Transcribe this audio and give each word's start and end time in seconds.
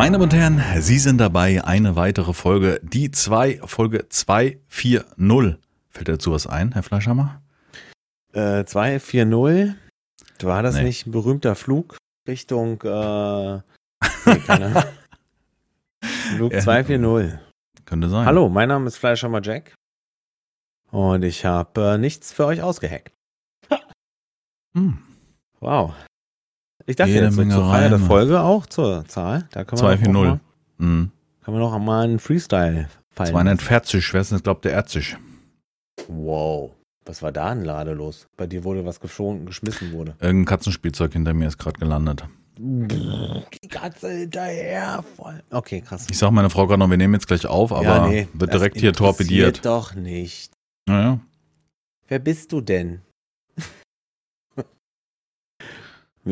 Meine 0.00 0.12
Damen 0.12 0.22
und 0.22 0.32
Herren, 0.32 0.62
Sie 0.80 0.98
sind 0.98 1.18
dabei. 1.18 1.62
Eine 1.62 1.94
weitere 1.94 2.32
Folge, 2.32 2.80
die 2.82 3.10
2, 3.10 3.60
Folge 3.66 4.08
240. 4.08 5.58
Fällt 5.90 6.08
dazu 6.08 6.32
was 6.32 6.46
ein, 6.46 6.72
Herr 6.72 6.82
Fleischhammer? 6.82 7.42
Äh, 8.32 8.64
240. 8.64 9.74
War 10.40 10.62
das 10.62 10.76
Nee. 10.76 10.84
nicht 10.84 11.06
ein 11.06 11.10
berühmter 11.10 11.54
Flug 11.54 11.98
Richtung, 12.26 12.80
äh, 12.80 13.56
nee, 14.24 14.38
keine. 14.46 14.86
Flug 16.34 16.54
Ja. 16.54 16.60
240. 16.60 17.38
Könnte 17.84 18.08
sein. 18.08 18.24
Hallo, 18.24 18.48
mein 18.48 18.70
Name 18.70 18.86
ist 18.86 18.96
Fleischhammer 18.96 19.42
Jack. 19.42 19.74
Und 20.90 21.24
ich 21.24 21.44
habe 21.44 21.78
äh, 21.78 21.98
nichts 21.98 22.32
für 22.32 22.46
euch 22.46 22.62
ausgeheckt. 22.62 23.12
Hm. 24.72 24.96
Wow. 25.60 25.92
Ich 26.86 26.96
dachte 26.96 27.10
Jede 27.10 27.26
jetzt 27.26 27.36
Menge 27.36 27.54
zur 27.54 27.64
Feier 27.68 27.88
der 27.88 27.92
Reime. 27.98 28.06
Folge 28.06 28.40
auch 28.40 28.66
zur 28.66 29.04
Zahl. 29.06 29.46
Da 29.52 29.60
man, 29.60 29.68
auch 29.68 29.74
240. 29.78 30.12
mal, 30.12 30.40
Hm. 30.78 31.10
kann 31.44 31.54
man 31.54 31.62
auch 31.62 31.78
mal 31.78 32.04
einen 32.04 32.18
Freestyle 32.18 32.88
fallen. 33.10 33.30
240, 33.30 34.12
wer 34.14 34.20
ist 34.20 34.30
denn 34.30 34.36
das, 34.38 34.42
glaubt 34.42 34.64
der 34.64 34.72
Erzig? 34.72 35.16
Wow. 36.08 36.72
Was 37.04 37.22
war 37.22 37.32
da 37.32 37.46
ein 37.48 37.64
Lade 37.64 37.92
los? 37.92 38.28
Bei 38.36 38.46
dir 38.46 38.62
wurde 38.64 38.84
was 38.84 39.00
geschoben, 39.00 39.46
geschmissen 39.46 39.92
wurde. 39.92 40.14
Irgendein 40.20 40.44
Katzenspielzeug 40.46 41.12
hinter 41.12 41.34
mir 41.34 41.48
ist 41.48 41.58
gerade 41.58 41.78
gelandet. 41.80 42.24
Die 42.58 43.68
Katze 43.68 44.10
hinterher. 44.10 45.02
Voll. 45.16 45.42
Okay, 45.50 45.80
krass. 45.80 46.06
Ich 46.10 46.18
sag 46.18 46.30
meiner 46.30 46.50
Frau 46.50 46.66
gerade 46.66 46.78
noch, 46.78 46.90
wir 46.90 46.98
nehmen 46.98 47.14
jetzt 47.14 47.26
gleich 47.26 47.46
auf, 47.46 47.72
aber 47.72 47.82
Ja, 47.84 48.06
nee, 48.06 48.28
wird 48.34 48.52
direkt 48.52 48.78
hier 48.78 48.92
torpediert. 48.92 49.64
doch 49.64 49.94
nicht. 49.94 50.52
Naja. 50.86 51.20
Wer 52.06 52.18
bist 52.18 52.52
du 52.52 52.60
denn? 52.60 53.00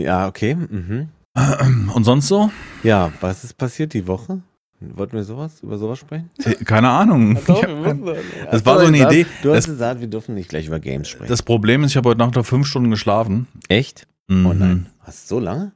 Ja, 0.00 0.26
okay. 0.28 0.54
Mhm. 0.54 1.08
Und 1.94 2.04
sonst 2.04 2.28
so? 2.28 2.50
Ja, 2.82 3.12
was 3.20 3.44
ist 3.44 3.56
passiert 3.56 3.94
die 3.94 4.06
Woche? 4.06 4.40
Wollten 4.80 5.14
wir 5.16 5.24
sowas, 5.24 5.60
über 5.62 5.76
sowas 5.76 5.98
sprechen? 5.98 6.30
Äh, 6.44 6.54
Keine 6.64 6.88
Ahnung. 6.88 7.36
Hab 7.36 7.60
kein- 7.62 8.04
Das 8.50 8.64
war 8.64 8.78
so 8.78 8.86
eine 8.86 8.98
Idee. 8.98 9.26
Du 9.42 9.50
hast 9.50 9.56
Das- 9.56 9.66
gesagt, 9.66 10.00
wir 10.00 10.06
dürfen 10.08 10.34
nicht 10.36 10.48
gleich 10.48 10.66
über 10.68 10.78
Games 10.78 11.08
sprechen. 11.08 11.28
Das 11.28 11.42
Problem 11.42 11.82
ist, 11.82 11.90
ich 11.92 11.96
habe 11.96 12.08
heute 12.10 12.18
Nacht 12.18 12.36
noch 12.36 12.46
fünf 12.46 12.66
Stunden 12.68 12.90
geschlafen. 12.90 13.48
Echt? 13.68 14.06
Mhm. 14.28 14.46
Oh 14.46 14.52
nein. 14.54 14.86
Hast 15.00 15.30
du 15.30 15.36
so 15.36 15.40
lange? 15.40 15.72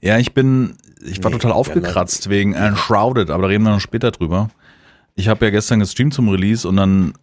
Ja, 0.00 0.18
ich 0.18 0.34
bin, 0.34 0.76
ich 1.04 1.22
war 1.22 1.30
Nee, 1.30 1.36
total 1.38 1.52
aufgekratzt 1.52 2.28
wegen 2.28 2.54
Enshrouded, 2.54 3.30
aber 3.30 3.42
da 3.44 3.48
reden 3.48 3.64
wir 3.64 3.70
noch 3.70 3.80
später 3.80 4.10
drüber. 4.10 4.48
Ich 5.14 5.28
habe 5.28 5.44
ja 5.46 5.50
gestern 5.50 5.78
gestreamt 5.80 6.12
zum 6.14 6.28
Release 6.28 6.68
und 6.68 6.76
dann 6.76 7.14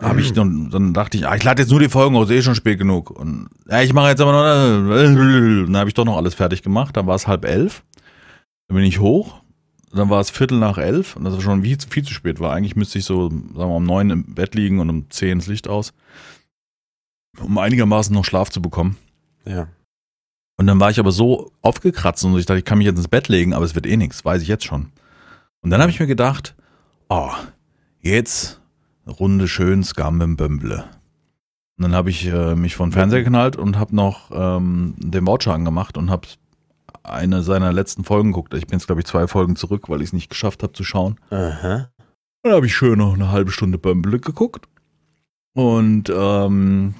habe 0.00 0.20
ich 0.20 0.32
dann, 0.32 0.70
dann 0.70 0.94
dachte 0.94 1.16
ich, 1.16 1.26
ah, 1.26 1.34
ich 1.36 1.42
lade 1.44 1.62
jetzt 1.62 1.70
nur 1.70 1.80
die 1.80 1.88
Folgen 1.88 2.16
aus, 2.16 2.30
eh 2.30 2.42
schon 2.42 2.54
spät 2.54 2.78
genug. 2.78 3.10
Und 3.10 3.48
ja, 3.68 3.82
ich 3.82 3.92
mache 3.92 4.08
jetzt 4.08 4.20
aber 4.20 4.32
noch, 4.32 4.42
dann 5.66 5.76
habe 5.76 5.88
ich 5.88 5.94
doch 5.94 6.04
noch 6.04 6.16
alles 6.16 6.34
fertig 6.34 6.62
gemacht. 6.62 6.96
Dann 6.96 7.06
war 7.06 7.14
es 7.16 7.26
halb 7.26 7.44
elf, 7.44 7.82
dann 8.68 8.76
bin 8.76 8.84
ich 8.84 8.98
hoch, 9.00 9.42
dann 9.92 10.08
war 10.10 10.20
es 10.20 10.30
Viertel 10.30 10.58
nach 10.58 10.78
elf 10.78 11.16
und 11.16 11.24
das 11.24 11.34
war 11.34 11.40
schon 11.40 11.62
viel, 11.62 11.76
zu- 11.78 11.88
viel 11.88 12.04
zu 12.04 12.14
spät 12.14 12.40
war. 12.40 12.52
Eigentlich 12.54 12.76
müsste 12.76 12.98
ich 12.98 13.04
so, 13.04 13.28
sagen 13.28 13.54
wir 13.54 13.66
mal, 13.66 13.76
um 13.76 13.84
neun 13.84 14.10
im 14.10 14.34
Bett 14.34 14.54
liegen 14.54 14.78
und 14.80 14.88
um 14.90 15.10
zehn 15.10 15.38
das 15.38 15.48
Licht 15.48 15.68
aus, 15.68 15.92
um 17.38 17.58
einigermaßen 17.58 18.14
noch 18.14 18.24
Schlaf 18.24 18.50
zu 18.50 18.62
bekommen. 18.62 18.96
Ja. 19.44 19.68
Und 20.58 20.66
dann 20.66 20.78
war 20.78 20.90
ich 20.90 21.00
aber 21.00 21.10
so 21.12 21.50
aufgekratzt 21.62 22.24
und 22.24 22.38
ich 22.38 22.44
dachte, 22.46 22.58
ich 22.58 22.64
kann 22.64 22.78
mich 22.78 22.86
jetzt 22.86 22.98
ins 22.98 23.08
Bett 23.08 23.28
legen, 23.28 23.54
aber 23.54 23.64
es 23.64 23.74
wird 23.74 23.86
eh 23.86 23.96
nichts, 23.96 24.24
weiß 24.24 24.42
ich 24.42 24.48
jetzt 24.48 24.64
schon. 24.64 24.92
Und 25.62 25.70
dann 25.70 25.80
habe 25.80 25.90
ich 25.90 25.98
mir 26.00 26.06
gedacht, 26.06 26.54
oh, 27.08 27.30
jetzt 28.00 28.59
Runde 29.06 29.48
schön 29.48 29.82
Scam 29.84 30.20
im 30.20 30.36
Bömble. 30.36 30.84
Und 31.78 31.84
dann 31.84 31.94
habe 31.94 32.10
ich 32.10 32.26
äh, 32.26 32.54
mich 32.54 32.76
vor 32.76 32.86
den 32.86 32.92
Fernseher 32.92 33.22
geknallt 33.22 33.56
und 33.56 33.78
habe 33.78 33.94
noch 33.96 34.30
ähm, 34.32 34.94
den 34.98 35.26
Voucher 35.26 35.54
angemacht 35.54 35.96
und 35.96 36.10
habe 36.10 36.28
eine 37.02 37.42
seiner 37.42 37.72
letzten 37.72 38.04
Folgen 38.04 38.32
geguckt. 38.32 38.52
Ich 38.54 38.66
bin 38.66 38.78
jetzt, 38.78 38.86
glaube 38.86 39.00
ich, 39.00 39.06
zwei 39.06 39.26
Folgen 39.26 39.56
zurück, 39.56 39.88
weil 39.88 40.02
ich 40.02 40.08
es 40.08 40.12
nicht 40.12 40.28
geschafft 40.28 40.62
habe 40.62 40.74
zu 40.74 40.84
schauen. 40.84 41.16
Aha. 41.30 41.88
Dann 42.42 42.52
habe 42.52 42.66
ich 42.66 42.74
schön 42.74 42.98
noch 42.98 43.14
eine 43.14 43.30
halbe 43.30 43.50
Stunde 43.50 43.78
Bömble 43.78 44.20
geguckt. 44.20 44.66
Und 45.54 46.10
ähm, 46.14 46.94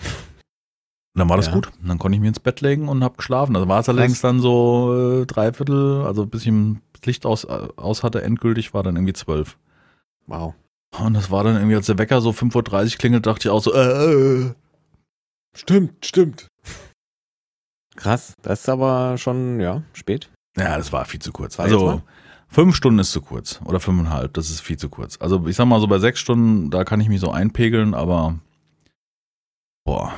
dann 1.14 1.28
war 1.28 1.36
das 1.36 1.46
Ja. 1.46 1.52
gut. 1.52 1.70
Und 1.82 1.88
dann 1.88 1.98
konnte 1.98 2.16
ich 2.16 2.20
mich 2.20 2.28
ins 2.28 2.40
Bett 2.40 2.60
legen 2.62 2.88
und 2.88 3.04
habe 3.04 3.16
geschlafen. 3.16 3.54
Also 3.56 3.68
war 3.68 3.80
es 3.80 3.88
allerdings 3.88 4.20
dann 4.20 4.40
so 4.40 5.20
äh, 5.22 5.26
dreiviertel, 5.26 6.02
also 6.06 6.26
bis 6.26 6.46
ich 6.46 6.52
das 6.94 7.04
Licht 7.04 7.26
aus, 7.26 7.44
äh, 7.44 7.68
aus 7.76 8.02
hatte, 8.02 8.22
endgültig 8.22 8.72
war 8.72 8.82
dann 8.82 8.96
irgendwie 8.96 9.12
zwölf. 9.12 9.58
Wow. 10.26 10.54
Und 11.04 11.14
das 11.14 11.30
war 11.30 11.44
dann 11.44 11.56
irgendwie, 11.56 11.76
als 11.76 11.86
der 11.86 11.98
Wecker 11.98 12.20
so 12.20 12.30
5.30 12.30 12.92
Uhr 12.92 12.98
klingelt, 12.98 13.26
dachte 13.26 13.48
ich 13.48 13.50
auch 13.50 13.62
so, 13.62 13.72
äh, 13.74 14.12
äh. 14.12 14.54
Stimmt, 15.56 16.04
stimmt. 16.04 16.46
Krass. 17.96 18.34
Das 18.42 18.60
ist 18.60 18.68
aber 18.68 19.18
schon, 19.18 19.60
ja, 19.60 19.82
spät. 19.92 20.30
Ja, 20.56 20.76
das 20.76 20.92
war 20.92 21.04
viel 21.04 21.20
zu 21.20 21.32
kurz. 21.32 21.58
War 21.58 21.66
Also 21.66 21.86
mal? 21.86 22.02
fünf 22.48 22.74
Stunden 22.76 22.98
ist 22.98 23.12
zu 23.12 23.20
kurz. 23.20 23.60
Oder 23.64 23.80
fünfeinhalb, 23.80 24.32
das 24.34 24.50
ist 24.50 24.60
viel 24.60 24.78
zu 24.78 24.88
kurz. 24.88 25.16
Also 25.20 25.46
ich 25.46 25.56
sag 25.56 25.66
mal 25.66 25.80
so 25.80 25.86
bei 25.86 25.98
sechs 25.98 26.20
Stunden, 26.20 26.70
da 26.70 26.84
kann 26.84 27.00
ich 27.00 27.08
mich 27.08 27.20
so 27.20 27.30
einpegeln, 27.30 27.94
aber 27.94 28.38
boah. 29.84 30.14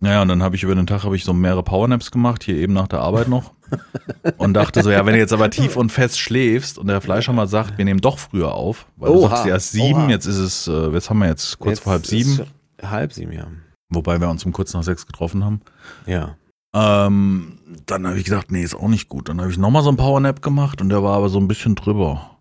Naja, 0.00 0.22
und 0.22 0.28
dann 0.28 0.42
habe 0.42 0.56
ich 0.56 0.62
über 0.62 0.74
den 0.74 0.86
Tag 0.86 1.04
habe 1.04 1.16
ich 1.16 1.24
so 1.24 1.32
mehrere 1.32 1.62
Powernaps 1.62 2.10
gemacht, 2.10 2.44
hier 2.44 2.56
eben 2.56 2.74
nach 2.74 2.88
der 2.88 3.00
Arbeit 3.00 3.28
noch. 3.28 3.52
und 4.36 4.54
dachte 4.54 4.82
so, 4.82 4.90
ja, 4.90 5.04
wenn 5.06 5.14
du 5.14 5.18
jetzt 5.18 5.32
aber 5.32 5.50
tief 5.50 5.76
und 5.76 5.90
fest 5.90 6.18
schläfst 6.18 6.78
und 6.78 6.86
der 6.86 7.00
Fleischhammer 7.00 7.46
sagt, 7.46 7.78
wir 7.78 7.84
nehmen 7.84 8.00
doch 8.00 8.18
früher 8.18 8.52
auf, 8.52 8.86
weil 8.96 9.10
du 9.10 9.20
Oha, 9.20 9.30
sagst 9.30 9.46
erst 9.46 9.72
sieben, 9.72 10.04
oha. 10.04 10.10
jetzt 10.10 10.26
ist 10.26 10.36
es, 10.36 10.68
äh, 10.68 10.90
jetzt 10.90 11.10
haben 11.10 11.18
wir 11.18 11.28
jetzt 11.28 11.58
kurz 11.58 11.78
Jetzt 11.78 11.84
vor 11.84 11.92
halb 11.92 12.06
sieben, 12.06 12.46
Halb 12.82 13.12
sieben, 13.12 13.32
ja. 13.32 13.46
wobei 13.88 14.20
wir 14.20 14.28
uns 14.28 14.44
um 14.44 14.52
kurz 14.52 14.74
nach 14.74 14.82
sechs 14.82 15.06
getroffen 15.06 15.44
haben. 15.44 15.62
Ja. 16.06 16.36
Ähm, 16.74 17.58
dann 17.86 18.06
habe 18.06 18.18
ich 18.18 18.24
gedacht, 18.24 18.52
nee, 18.52 18.62
ist 18.62 18.74
auch 18.74 18.88
nicht 18.88 19.08
gut. 19.08 19.30
Dann 19.30 19.40
habe 19.40 19.50
ich 19.50 19.56
nochmal 19.56 19.82
so 19.82 19.88
einen 19.88 19.96
Powernap 19.96 20.42
gemacht 20.42 20.82
und 20.82 20.90
der 20.90 21.02
war 21.02 21.16
aber 21.16 21.30
so 21.30 21.38
ein 21.38 21.48
bisschen 21.48 21.74
drüber. 21.74 22.36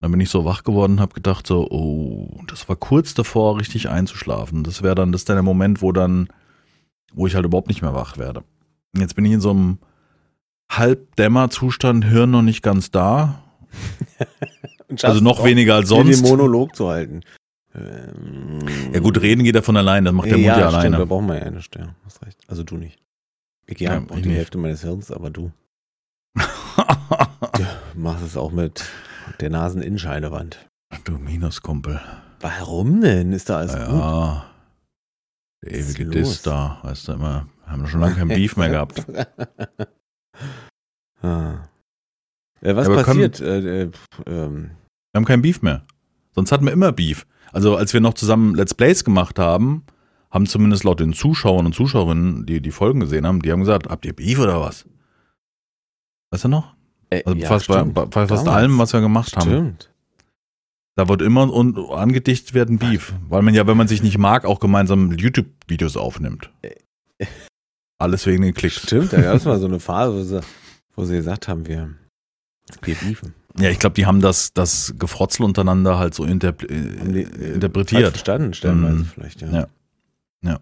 Dann 0.00 0.12
bin 0.12 0.20
ich 0.20 0.30
so 0.30 0.44
wach 0.44 0.62
geworden 0.62 0.92
und 0.92 1.00
habe 1.00 1.14
gedacht 1.14 1.46
so, 1.46 1.68
oh, 1.68 2.40
das 2.46 2.68
war 2.68 2.76
kurz 2.76 3.14
davor, 3.14 3.58
richtig 3.58 3.88
einzuschlafen. 3.88 4.62
Das 4.62 4.82
wäre 4.82 4.94
dann, 4.94 5.12
das 5.12 5.22
ist 5.22 5.28
dann 5.28 5.36
der 5.36 5.42
Moment, 5.42 5.82
wo 5.82 5.90
dann, 5.90 6.28
wo 7.12 7.26
ich 7.26 7.34
halt 7.34 7.44
überhaupt 7.44 7.68
nicht 7.68 7.82
mehr 7.82 7.94
wach 7.94 8.18
werde. 8.18 8.42
Jetzt 8.96 9.14
bin 9.16 9.24
ich 9.24 9.32
in 9.32 9.40
so 9.40 9.50
einem 9.50 9.78
Halbdämmerzustand, 10.70 12.04
Hirn 12.04 12.30
noch 12.30 12.42
nicht 12.42 12.62
ganz 12.62 12.90
da. 12.90 13.42
Also 15.02 15.20
noch 15.20 15.42
weniger 15.42 15.76
als 15.76 15.88
Sonst. 15.88 16.22
Den 16.22 16.28
Monolog 16.28 16.76
zu 16.76 16.90
halten. 16.90 17.22
Ähm, 17.74 18.58
Ja 18.92 19.00
gut, 19.00 19.18
reden 19.22 19.42
geht 19.42 19.56
er 19.56 19.62
von 19.62 19.78
allein, 19.78 20.04
das 20.04 20.12
macht 20.12 20.26
der 20.26 20.34
Mund 20.34 20.44
ja, 20.44 20.58
ja 20.58 20.68
stimmt, 20.68 20.82
da 20.84 20.88
alleine. 20.88 21.06
brauchen 21.06 21.26
wir 21.28 21.36
ja 21.36 21.42
eine 21.44 21.62
Stelle. 21.62 21.94
Hast 22.04 22.20
recht. 22.26 22.38
Also 22.46 22.62
du 22.62 22.76
nicht. 22.76 22.98
Ich 23.64 23.80
ja, 23.80 23.94
Ja, 23.94 24.00
auch 24.02 24.16
die 24.16 24.28
nicht. 24.28 24.36
Hälfte 24.36 24.58
meines 24.58 24.82
Hirns, 24.82 25.10
aber 25.10 25.30
du. 25.30 25.50
Du 27.54 28.00
machst 28.00 28.24
es 28.24 28.36
auch 28.36 28.52
mit 28.52 28.84
der 29.40 29.48
Naseninnenscheidewand. 29.50 30.58
du 31.04 31.12
Minuskumpel. 31.12 32.00
Warum 32.40 33.00
denn? 33.00 33.32
Ist 33.32 33.48
da 33.50 33.58
alles 33.58 33.72
gut? 33.72 33.80
ja. 33.94 34.44
Der 35.62 35.72
ewige? 35.72 36.06
Diss 36.06 36.42
da, 36.42 36.78
weißt 36.82 37.08
du 37.08 37.12
immer, 37.12 37.46
haben 37.66 37.82
wir 37.82 37.88
schon 37.88 38.00
lange 38.00 38.16
kein 38.16 38.28
Beef 38.28 38.56
mehr 38.56 38.68
gehabt. 38.70 39.06
ah. 41.22 41.68
äh, 42.60 42.76
was 42.76 42.86
aber 42.88 43.04
passiert? 43.04 43.40
Äh, 43.40 43.82
äh, 43.82 43.90
pf, 43.90 44.06
ähm, 44.26 44.70
Wir 45.12 45.18
haben 45.18 45.24
kein 45.24 45.42
Beef 45.42 45.62
mehr. 45.62 45.84
Sonst 46.34 46.50
hatten 46.52 46.64
wir 46.64 46.72
immer 46.72 46.92
Beef. 46.92 47.26
Also 47.52 47.76
als 47.76 47.92
wir 47.92 48.00
noch 48.00 48.14
zusammen 48.14 48.54
Let's 48.54 48.74
Plays 48.74 49.04
gemacht 49.04 49.38
haben, 49.38 49.84
haben 50.30 50.46
zumindest 50.46 50.84
laut 50.84 51.00
den 51.00 51.12
Zuschauern 51.12 51.66
und 51.66 51.74
Zuschauerinnen, 51.74 52.46
die 52.46 52.60
die 52.60 52.70
Folgen 52.70 53.00
gesehen 53.00 53.26
haben, 53.26 53.42
die 53.42 53.52
haben 53.52 53.60
gesagt, 53.60 53.88
habt 53.88 54.04
ihr 54.06 54.14
Beef 54.14 54.38
oder 54.38 54.60
was? 54.60 54.86
Weißt 56.30 56.44
du 56.44 56.48
noch? 56.48 56.74
äh, 57.10 57.22
Also 57.24 57.38
ja, 57.38 57.48
fast 57.48 57.68
bei, 57.68 57.80
stimmt. 57.80 57.94
bei 57.94 58.26
fast 58.26 58.48
allem, 58.48 58.78
was 58.78 58.92
wir 58.92 59.00
gemacht 59.00 59.36
haben. 59.36 59.50
Stimmt. 59.50 59.91
Da 60.94 61.08
wird 61.08 61.22
immer 61.22 61.50
und 61.52 61.78
angedichtet 61.90 62.52
werden 62.54 62.78
Beef. 62.78 63.14
Weil 63.28 63.42
man 63.42 63.54
ja, 63.54 63.66
wenn 63.66 63.76
man 63.78 63.88
sich 63.88 64.02
nicht 64.02 64.18
mag, 64.18 64.44
auch 64.44 64.60
gemeinsam 64.60 65.12
YouTube-Videos 65.12 65.96
aufnimmt. 65.96 66.50
Alles 67.98 68.26
wegen 68.26 68.42
den 68.42 68.52
Klicks. 68.52 68.82
Stimmt, 68.82 69.12
da 69.12 69.20
gab 69.22 69.36
es 69.36 69.44
mal 69.44 69.58
so 69.58 69.66
eine 69.66 69.80
Phase, 69.80 70.14
wo 70.14 70.22
sie, 70.22 70.40
wo 70.96 71.04
sie 71.04 71.16
gesagt 71.16 71.48
haben, 71.48 71.66
wir, 71.66 71.94
wir 72.82 72.94
beefen. 72.96 73.34
Ja, 73.58 73.70
ich 73.70 73.78
glaube, 73.78 73.94
die 73.94 74.06
haben 74.06 74.20
das, 74.20 74.52
das 74.54 74.94
Gefrotzel 74.98 75.44
untereinander 75.44 75.98
halt 75.98 76.14
so 76.14 76.24
interp 76.24 76.62
äh, 76.64 76.74
äh, 76.74 77.26
falsch 77.26 77.54
interpretiert. 77.54 78.10
verstanden, 78.10 78.54
stellenweise 78.54 78.96
Mhm. 78.96 79.04
vielleicht, 79.06 79.40
ja. 79.42 79.50
Ja. 79.50 79.66
Ja. 80.42 80.60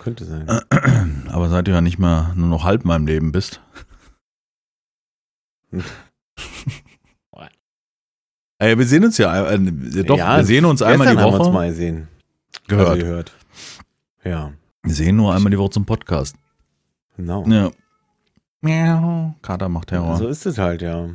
Könnte 0.00 0.24
sein. 0.24 0.48
Aber 1.28 1.48
seit 1.48 1.66
du 1.66 1.70
ja 1.72 1.80
nicht 1.80 1.98
mehr 1.98 2.32
nur 2.36 2.48
noch 2.48 2.64
halb 2.64 2.82
in 2.82 2.88
meinem 2.88 3.06
Leben 3.06 3.32
bist. 3.32 3.60
Ey, 8.64 8.78
wir 8.78 8.86
sehen 8.86 9.04
uns 9.04 9.18
ja, 9.18 9.46
äh, 9.46 9.56
äh, 9.56 10.04
doch, 10.04 10.16
Ja, 10.16 10.38
wir 10.38 10.44
sehen 10.44 10.64
uns 10.64 10.80
einmal 10.80 11.06
die 11.08 11.14
Gestern 11.14 11.18
haben 11.22 11.32
wir 11.32 11.38
uns 11.40 11.48
Woche. 11.48 11.52
mal 11.54 11.68
gesehen. 11.68 12.08
Gehört. 12.66 12.88
Also 12.88 13.02
gehört. 13.02 13.32
Ja, 14.24 14.52
Wir 14.82 14.94
sehen 14.94 15.16
nur 15.16 15.34
einmal 15.34 15.50
die 15.50 15.58
Woche 15.58 15.70
zum 15.72 15.84
Podcast. 15.84 16.34
genau. 17.16 17.44
Ja. 17.46 17.70
Miau. 18.62 19.34
Kater 19.42 19.68
macht 19.68 19.88
Terror. 19.88 20.16
So 20.16 20.28
ist 20.28 20.46
es 20.46 20.56
halt, 20.56 20.80
ja. 20.80 21.10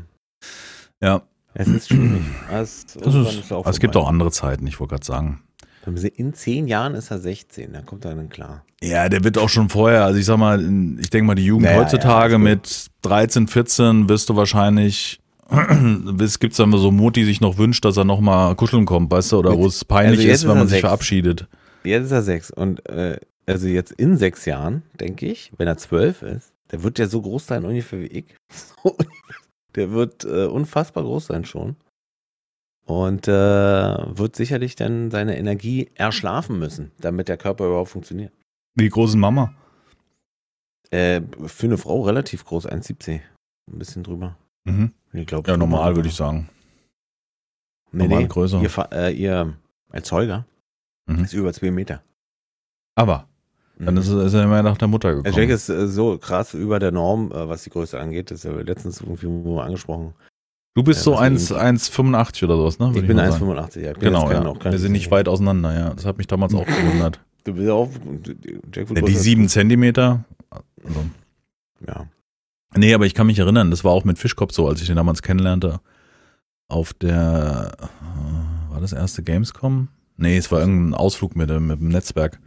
ja. 1.01 1.23
Es 1.55 1.67
ist 1.67 1.87
schwierig. 1.89 2.21
Es, 2.51 2.85
Das 2.85 3.15
ist, 3.15 3.51
aber 3.51 3.67
es 3.67 3.79
gibt 3.79 3.95
auch 3.95 4.07
andere 4.07 4.29
Zeiten, 4.29 4.67
ich 4.67 4.79
wollte 4.79 4.93
gerade 4.93 5.05
sagen. 5.07 5.41
In 6.17 6.35
zehn 6.35 6.67
Jahren 6.67 6.93
ist 6.93 7.09
er 7.09 7.17
16, 7.17 7.73
dann 7.73 7.83
kommt 7.87 8.05
er 8.05 8.13
dann 8.13 8.29
klar. 8.29 8.63
Ja, 8.83 9.09
der 9.09 9.23
wird 9.23 9.39
auch 9.39 9.49
schon 9.49 9.69
vorher, 9.69 10.05
also 10.05 10.19
ich 10.19 10.25
sag 10.25 10.37
mal, 10.37 10.61
ich 10.99 11.09
denke 11.09 11.25
mal, 11.25 11.33
die 11.33 11.45
Jugend 11.45 11.65
Naja, 11.65 11.79
heutzutage 11.79 12.33
ja, 12.33 12.37
mit 12.37 12.91
13, 13.01 13.47
14 13.47 14.07
wirst 14.07 14.29
du 14.29 14.35
wahrscheinlich, 14.35 15.19
es 16.21 16.39
gibt 16.39 16.57
dann 16.59 16.71
so 16.71 16.91
Mut, 16.91 17.15
die 17.15 17.23
sich 17.25 17.41
noch 17.41 17.57
wünscht, 17.57 17.83
dass 17.85 17.97
er 17.97 18.05
noch 18.05 18.19
mal 18.19 18.55
kuscheln 18.55 18.85
kommt, 18.85 19.11
weißt 19.11 19.31
du, 19.31 19.39
oder 19.39 19.57
wo 19.57 19.65
es 19.67 19.83
peinlich 19.85 20.19
Also 20.19 20.31
ist, 20.31 20.47
wenn 20.47 20.57
man 20.57 20.67
sich 20.67 20.75
sechs. 20.75 20.81
verabschiedet. 20.81 21.47
Jetzt 21.83 22.05
ist 22.05 22.11
er 22.11 22.21
sechs 22.21 22.51
und 22.51 22.87
äh, 22.89 23.19
also 23.45 23.67
jetzt 23.67 23.91
in 23.93 24.17
sechs 24.17 24.45
Jahren, 24.45 24.83
denke 24.99 25.25
ich, 25.25 25.51
wenn 25.57 25.67
er 25.67 25.77
zwölf 25.77 26.21
ist, 26.21 26.53
der 26.71 26.83
wird 26.83 26.99
ja 26.99 27.07
so 27.07 27.21
groß 27.21 27.47
sein 27.47 27.65
ungefähr 27.65 27.99
wie 28.01 28.07
ich. 28.07 28.25
Der 29.75 29.91
wird 29.91 30.25
äh, 30.25 30.45
unfassbar 30.45 31.03
groß 31.03 31.27
sein 31.27 31.45
schon. 31.45 31.75
Und 32.85 33.27
äh, 33.27 33.31
wird 33.31 34.35
sicherlich 34.35 34.75
dann 34.75 35.11
seine 35.11 35.37
Energie 35.37 35.91
erschlafen 35.93 36.57
müssen, 36.57 36.91
damit 36.99 37.27
der 37.27 37.37
Körper 37.37 37.67
überhaupt 37.67 37.91
funktioniert. 37.91 38.33
Wie 38.75 38.89
groß 38.89 39.11
ist 39.11 39.15
Mama? 39.17 39.53
Äh, 40.89 41.21
für 41.45 41.67
eine 41.67 41.77
Frau 41.77 42.01
relativ 42.01 42.45
groß, 42.45 42.67
1,70. 42.67 43.19
Ein 43.71 43.77
bisschen 43.77 44.01
drüber. 44.01 44.35
Mhm. 44.65 44.91
Ich 45.13 45.25
glaub, 45.27 45.47
Ja, 45.47 45.57
normal 45.57 45.95
würde 45.95 46.09
ich 46.09 46.15
sagen. 46.15 46.49
Nee, 47.91 48.03
normal 48.03 48.21
nee, 48.23 48.27
größer. 48.27 48.61
Ihr, 48.61 48.71
äh, 48.91 49.13
ihr 49.13 49.53
Erzeuger 49.91 50.45
Mhm. 51.07 51.23
ist 51.23 51.33
über 51.33 51.51
zwei 51.53 51.71
Meter. 51.71 52.03
Aber, 52.95 53.27
dann 53.79 53.95
ist, 53.97 54.09
er- 54.09 54.23
ist 54.25 54.33
er 54.33 54.43
immer 54.43 54.61
nach 54.61 54.77
der 54.77 54.87
Mutter 54.87 55.15
gekommen. 55.15 55.33
Jack 55.35 55.49
ist 55.49 55.69
äh, 55.69 55.87
so 55.87 56.17
krass 56.17 56.53
über 56.53 56.79
der 56.79 56.91
Norm, 56.91 57.31
äh, 57.31 57.47
was 57.49 57.63
die 57.63 57.69
Größe 57.71 57.99
angeht. 57.99 58.29
Das 58.29 58.39
ist 58.39 58.43
ja 58.43 58.51
letztens 58.61 59.01
irgendwie 59.01 59.27
mal 59.27 59.65
angesprochen. 59.65 60.13
du 60.75 60.83
bist 60.83 60.99
Ja, 60.99 61.03
so 61.05 61.11
das 61.13 61.19
1 61.21 61.41
ist 61.43 61.51
1,85 61.53 62.43
oder 62.43 62.57
sowas, 62.57 62.77
ne? 62.79 62.89
Ich 62.89 62.95
Würde 62.95 63.07
bin 63.07 63.17
mal 63.17 63.31
sagen. 63.31 63.43
1,85. 63.45 63.81
Ja. 63.81 63.91
Ich 63.91 63.97
bin 63.97 64.03
Genau, 64.13 64.29
ja. 64.31 64.45
auch 64.45 64.63
Wir 64.63 64.77
sind 64.79 64.91
nicht 64.91 65.09
weit 65.11 65.27
auseinander, 65.27 65.73
ja. 65.77 65.93
Das 65.93 66.05
hat 66.05 66.17
mich 66.17 66.27
damals 66.27 66.53
auch 66.53 66.65
gewundert. 66.65 67.19
Du 67.45 67.53
bist 67.53 67.69
auch. 67.69 67.89
Jack 68.73 68.89
Ja, 68.89 68.95
die 68.95 69.01
größer. 69.01 69.19
sieben 69.19 69.47
Zentimeter. 69.49 70.25
Also, 70.83 71.05
Ja. 71.87 72.05
Nee, 72.75 72.93
aber 72.93 73.05
ich 73.05 73.13
kann 73.13 73.27
mich 73.27 73.39
erinnern, 73.39 73.71
das 73.71 73.83
war 73.83 73.91
auch 73.91 74.03
mit 74.05 74.17
Fischkopf 74.19 74.53
so, 74.53 74.67
als 74.67 74.81
ich 74.81 74.87
den 74.87 74.95
damals 74.95 75.21
kennenlernte. 75.21 75.79
Auf 76.67 76.93
der, 76.93 77.71
äh, 77.79 78.71
war 78.71 78.79
das 78.81 78.93
erste 78.93 79.23
Gamescom? 79.23 79.87
Nee, 80.17 80.37
es 80.37 80.51
war 80.51 80.59
irgendein 80.59 80.93
Ausflug 80.93 81.35
mit, 81.35 81.49
dem- 81.49 81.67
mit 81.67 81.79
dem 81.79 81.87
Netzwerk. 81.89 82.39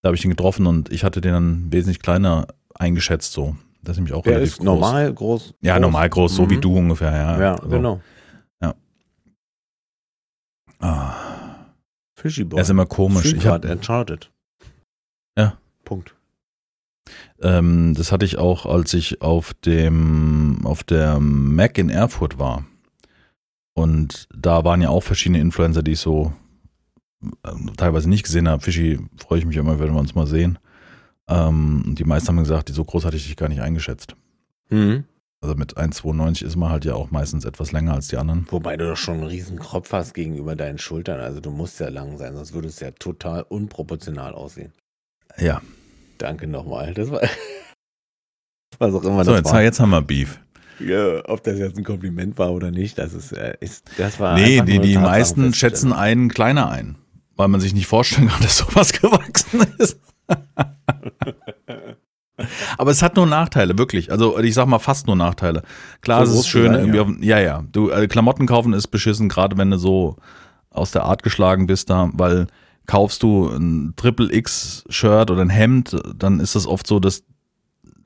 Da 0.00 0.08
habe 0.08 0.16
ich 0.16 0.24
ihn 0.24 0.30
getroffen 0.30 0.66
und 0.66 0.90
ich 0.90 1.04
hatte 1.04 1.20
den 1.20 1.32
dann 1.32 1.72
wesentlich 1.72 2.00
kleiner 2.02 2.48
eingeschätzt 2.74 3.32
so. 3.32 3.56
Das 3.82 3.92
ist 3.92 3.98
nämlich 3.98 4.14
auch 4.14 4.22
Der 4.22 4.34
relativ 4.34 4.52
ist 4.54 4.58
groß. 4.58 4.64
normal 4.64 5.12
groß. 5.14 5.54
Ja, 5.60 5.74
groß. 5.74 5.82
normal 5.82 6.08
groß, 6.08 6.34
so 6.34 6.42
Mhm. 6.44 6.50
wie 6.50 6.58
du 6.60 6.76
ungefähr, 6.76 7.12
ja. 7.12 7.40
Ja, 7.40 7.54
Also, 7.56 7.68
genau. 7.68 8.00
Ah, 10.80 11.14
Fishy 12.16 12.42
Boy. 12.44 12.58
er 12.58 12.62
ist 12.62 12.70
immer 12.70 12.86
komisch. 12.86 13.26
Stream 13.26 13.38
Ich 13.38 13.46
hab, 13.46 13.62
gerade 13.62 13.72
Uncharted. 13.76 14.32
Ja. 15.38 15.56
Punkt. 15.84 16.16
Ähm, 17.42 17.94
das 17.94 18.12
hatte 18.12 18.24
ich 18.24 18.38
auch, 18.38 18.66
als 18.66 18.94
ich 18.94 19.20
auf 19.20 19.52
dem 19.54 20.60
auf 20.64 20.84
der 20.84 21.18
Mac 21.20 21.76
in 21.78 21.90
Erfurt 21.90 22.38
war. 22.38 22.64
Und 23.74 24.28
da 24.34 24.64
waren 24.64 24.82
ja 24.82 24.90
auch 24.90 25.02
verschiedene 25.02 25.40
Influencer, 25.40 25.82
die 25.82 25.92
ich 25.92 26.00
so 26.00 26.32
ähm, 27.44 27.72
teilweise 27.76 28.08
nicht 28.08 28.24
gesehen 28.24 28.48
habe. 28.48 28.62
Fischi 28.62 28.98
freue 29.16 29.38
ich 29.38 29.46
mich 29.46 29.56
immer, 29.56 29.78
wenn 29.78 29.92
wir 29.92 30.00
uns 30.00 30.14
mal 30.14 30.26
sehen. 30.26 30.58
Ähm, 31.28 31.82
und 31.86 31.98
die 31.98 32.04
meisten 32.04 32.28
haben 32.28 32.38
gesagt, 32.38 32.68
die 32.68 32.72
so 32.72 32.84
groß 32.84 33.04
hatte 33.04 33.16
ich 33.16 33.26
dich 33.26 33.36
gar 33.36 33.48
nicht 33.48 33.60
eingeschätzt. 33.60 34.14
Mhm. 34.70 35.04
Also 35.40 35.56
mit 35.56 35.76
1,92 35.76 36.44
ist 36.44 36.54
man 36.54 36.70
halt 36.70 36.84
ja 36.84 36.94
auch 36.94 37.10
meistens 37.10 37.44
etwas 37.44 37.72
länger 37.72 37.94
als 37.94 38.06
die 38.06 38.16
anderen. 38.16 38.46
Wobei 38.50 38.76
du 38.76 38.86
doch 38.86 38.96
schon 38.96 39.16
einen 39.16 39.26
riesen 39.26 39.58
Kropf 39.58 39.92
hast 39.92 40.14
gegenüber 40.14 40.54
deinen 40.54 40.78
Schultern. 40.78 41.20
Also 41.20 41.40
du 41.40 41.50
musst 41.50 41.80
ja 41.80 41.88
lang 41.88 42.16
sein, 42.16 42.36
sonst 42.36 42.54
würde 42.54 42.68
es 42.68 42.78
ja 42.78 42.92
total 42.92 43.42
unproportional 43.48 44.34
aussehen. 44.34 44.72
Ja. 45.38 45.60
Danke 46.18 46.46
nochmal. 46.46 46.94
Das 46.94 47.10
war. 47.10 47.20
Was 48.78 48.94
auch 48.94 49.04
immer 49.04 49.24
So, 49.24 49.32
das 49.32 49.40
jetzt, 49.40 49.52
war. 49.52 49.62
jetzt 49.62 49.80
haben 49.80 49.90
wir 49.90 50.02
Beef. 50.02 50.40
Ja, 50.80 51.22
ob 51.28 51.42
das 51.44 51.58
jetzt 51.58 51.76
ein 51.78 51.84
Kompliment 51.84 52.38
war 52.38 52.52
oder 52.52 52.70
nicht, 52.70 52.98
das 52.98 53.12
ist, 53.14 53.32
äh, 53.32 53.54
ist 53.60 53.84
das 53.98 54.18
war. 54.18 54.34
Nee, 54.34 54.62
die, 54.62 54.78
die 54.80 54.96
meisten 54.98 55.54
schätzen 55.54 55.92
einen 55.92 56.28
kleiner 56.28 56.70
ein, 56.70 56.96
weil 57.36 57.48
man 57.48 57.60
sich 57.60 57.74
nicht 57.74 57.86
vorstellen 57.86 58.28
kann, 58.28 58.42
dass 58.42 58.58
sowas 58.58 58.92
gewachsen 58.92 59.60
ist. 59.78 60.00
Aber 62.78 62.90
es 62.90 63.02
hat 63.02 63.16
nur 63.16 63.26
Nachteile, 63.26 63.78
wirklich. 63.78 64.10
Also 64.10 64.38
ich 64.38 64.54
sag 64.54 64.66
mal 64.66 64.78
fast 64.80 65.06
nur 65.06 65.14
Nachteile. 65.16 65.62
Klar, 66.00 66.26
So 66.26 66.32
es 66.34 66.40
ist 66.40 66.48
schön, 66.48 66.72
sein, 66.72 66.92
ja. 66.94 67.02
auf, 67.02 67.08
ja, 67.20 67.38
ja. 67.38 67.64
Du, 67.70 67.90
äh, 67.90 68.08
Klamotten 68.08 68.46
kaufen 68.46 68.72
ist 68.72 68.88
beschissen, 68.88 69.28
gerade 69.28 69.56
wenn 69.58 69.70
du 69.70 69.78
so 69.78 70.16
aus 70.70 70.90
der 70.90 71.04
Art 71.04 71.22
geschlagen 71.22 71.66
bist 71.66 71.90
da, 71.90 72.10
weil 72.14 72.46
kaufst 72.86 73.22
du 73.22 73.48
ein 73.48 73.94
Triple 73.96 74.32
X 74.32 74.84
Shirt 74.88 75.30
oder 75.30 75.42
ein 75.42 75.50
Hemd, 75.50 75.96
dann 76.16 76.40
ist 76.40 76.54
das 76.54 76.66
oft 76.66 76.86
so, 76.86 77.00
dass 77.00 77.22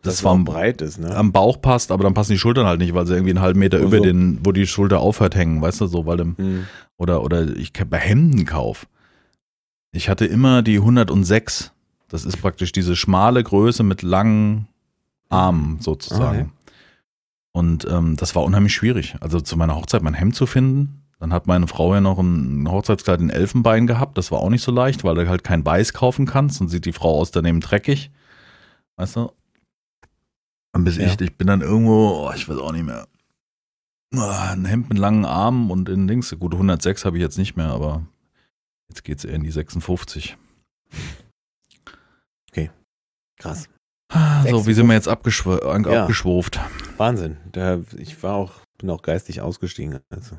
das 0.02 0.18
zwar 0.18 0.32
am, 0.32 0.44
breit 0.44 0.82
ist, 0.82 0.98
ne? 0.98 1.14
am 1.14 1.32
Bauch 1.32 1.60
passt, 1.60 1.90
aber 1.90 2.04
dann 2.04 2.14
passen 2.14 2.32
die 2.32 2.38
Schultern 2.38 2.66
halt 2.66 2.78
nicht, 2.80 2.94
weil 2.94 3.06
sie 3.06 3.14
irgendwie 3.14 3.30
einen 3.32 3.40
halben 3.40 3.58
Meter 3.58 3.78
Ach 3.78 3.84
über 3.84 3.98
so. 3.98 4.04
den, 4.04 4.38
wo 4.44 4.52
die 4.52 4.66
Schulter 4.66 5.00
aufhört, 5.00 5.34
hängen, 5.34 5.60
weißt 5.60 5.80
du, 5.80 5.86
so, 5.86 6.06
weil 6.06 6.18
dem, 6.18 6.36
Hm. 6.36 6.66
oder, 6.96 7.22
oder 7.22 7.56
ich 7.56 7.72
bei 7.72 7.98
Hemdenkauf. 7.98 8.86
Ich 9.92 10.08
hatte 10.08 10.26
immer 10.26 10.62
die 10.62 10.76
106. 10.76 11.72
Das 12.08 12.24
ist 12.24 12.40
praktisch 12.40 12.70
diese 12.70 12.94
schmale 12.94 13.42
Größe 13.42 13.82
mit 13.82 14.02
langen 14.02 14.68
Armen 15.28 15.78
sozusagen. 15.80 16.38
Okay. 16.38 16.50
Und 17.52 17.86
ähm, 17.90 18.16
das 18.16 18.34
war 18.34 18.44
unheimlich 18.44 18.74
schwierig. 18.74 19.16
Also 19.20 19.40
zu 19.40 19.56
meiner 19.56 19.74
Hochzeit 19.74 20.02
mein 20.02 20.14
Hemd 20.14 20.36
zu 20.36 20.46
finden. 20.46 21.02
Dann 21.18 21.32
hat 21.32 21.46
meine 21.46 21.66
Frau 21.66 21.94
ja 21.94 22.00
noch 22.00 22.18
ein 22.18 22.70
Hochzeitskleid 22.70 23.20
in 23.20 23.30
Elfenbein 23.30 23.86
gehabt. 23.86 24.18
Das 24.18 24.30
war 24.30 24.40
auch 24.40 24.50
nicht 24.50 24.62
so 24.62 24.70
leicht, 24.72 25.02
weil 25.02 25.14
du 25.14 25.28
halt 25.28 25.44
kein 25.44 25.64
Weiß 25.64 25.92
kaufen 25.94 26.26
kannst. 26.26 26.60
Dann 26.60 26.68
sieht 26.68 26.84
die 26.84 26.92
Frau 26.92 27.18
aus 27.18 27.30
daneben 27.30 27.60
dreckig. 27.60 28.10
Weißt 28.96 29.16
du? 29.16 29.32
Dann 30.72 30.84
bis 30.84 30.96
Ja. 30.98 31.06
ich, 31.06 31.20
ich 31.20 31.36
bin 31.36 31.46
dann 31.46 31.62
irgendwo, 31.62 32.26
oh, 32.26 32.32
ich 32.34 32.46
weiß 32.48 32.58
auch 32.58 32.72
nicht 32.72 32.84
mehr. 32.84 33.06
Ah, 34.14 34.52
Ein 34.52 34.66
Hemd 34.66 34.90
mit 34.90 34.98
langen 34.98 35.24
Armen 35.24 35.70
und 35.70 35.88
in 35.88 36.06
Dings. 36.06 36.34
Gut, 36.38 36.52
106 36.52 37.04
habe 37.06 37.16
ich 37.16 37.22
jetzt 37.22 37.38
nicht 37.38 37.56
mehr, 37.56 37.68
aber 37.68 38.06
jetzt 38.88 39.02
geht's 39.02 39.24
eher 39.24 39.34
in 39.34 39.42
die 39.42 39.50
56. 39.50 40.36
Krass. 43.38 43.68
Ah, 44.10 44.44
So, 44.48 44.66
wie 44.66 44.72
sind 44.72 44.86
wir 44.86 44.94
jetzt 44.94 45.08
abgeschw 45.08 45.58
Ja. 45.62 46.02
abgeschwurft? 46.02 46.58
Wahnsinn. 46.96 47.36
Da, 47.52 47.80
ich 47.98 48.22
war 48.22 48.34
auch, 48.34 48.52
bin 48.78 48.88
auch 48.88 49.02
geistig 49.02 49.42
ausgestiegen, 49.42 49.98
als 50.08 50.34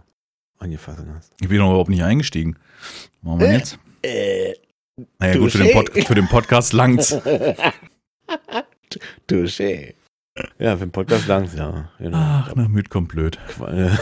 du 0.58 0.66
angefangen 0.66 1.14
hast. 1.16 1.34
Ich 1.42 1.48
bin 1.48 1.58
noch 1.58 1.70
überhaupt 1.70 1.90
nicht 1.90 2.04
eingestiegen. 2.04 2.58
Machen 3.22 3.40
wir 3.40 3.48
denn 3.48 3.60
jetzt? 3.60 3.80
Äh, 4.04 4.54
Naja, 5.20 5.38
gut, 5.38 5.52
für 5.52 5.58
den, 5.60 5.72
Pod 5.74 5.90
für 5.92 6.16
den 6.16 6.28
Podcast 6.28 6.74
langt's. 6.74 7.14
Touché. 9.28 9.94
Ja, 10.60 10.78
für 10.78 10.86
den 10.86 10.92
Podcast 10.92 11.28
langs, 11.28 11.56
ja. 11.56 11.90
Genau. 11.98 12.18
Ach, 12.18 12.54
na, 12.56 12.68
müd 12.68 12.90
kommt 12.90 13.10
blöd. 13.10 13.40
Ja, 13.60 13.98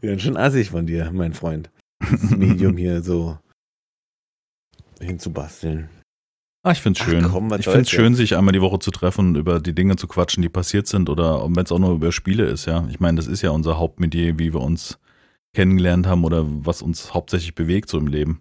Ganz 0.00 0.22
schön 0.22 0.36
assig 0.36 0.70
von 0.70 0.86
dir, 0.86 1.10
mein 1.12 1.34
Freund. 1.34 1.70
Das 2.00 2.30
Medium 2.30 2.76
hier 2.76 3.02
so 3.02 3.38
hinzubasteln. 5.00 5.88
Ah, 6.64 6.72
ich 6.72 6.80
find's 6.80 7.00
Ach, 7.00 7.06
schön. 7.06 7.24
komm, 7.24 7.50
was 7.50 7.60
ich 7.60 7.68
find's 7.68 7.90
schön, 7.90 8.14
sich 8.14 8.36
einmal 8.36 8.52
die 8.52 8.60
Woche 8.60 8.78
zu 8.78 8.92
treffen 8.92 9.28
und 9.30 9.36
über 9.36 9.58
die 9.60 9.74
Dinge 9.74 9.96
zu 9.96 10.06
quatschen, 10.06 10.42
die 10.42 10.48
passiert 10.48 10.86
sind 10.86 11.10
oder 11.10 11.44
wenn 11.48 11.64
es 11.64 11.72
auch 11.72 11.80
nur 11.80 11.94
über 11.94 12.12
Spiele 12.12 12.44
ist, 12.44 12.66
ja. 12.66 12.86
Ich 12.88 13.00
meine, 13.00 13.16
das 13.16 13.26
ist 13.26 13.42
ja 13.42 13.50
unser 13.50 13.78
Hauptmedier, 13.78 14.38
wie 14.38 14.52
wir 14.54 14.60
uns 14.60 14.98
kennengelernt 15.54 16.06
haben 16.06 16.24
oder 16.24 16.44
was 16.46 16.82
uns 16.82 17.14
hauptsächlich 17.14 17.54
bewegt 17.54 17.88
so 17.88 17.98
im 17.98 18.06
Leben. 18.06 18.40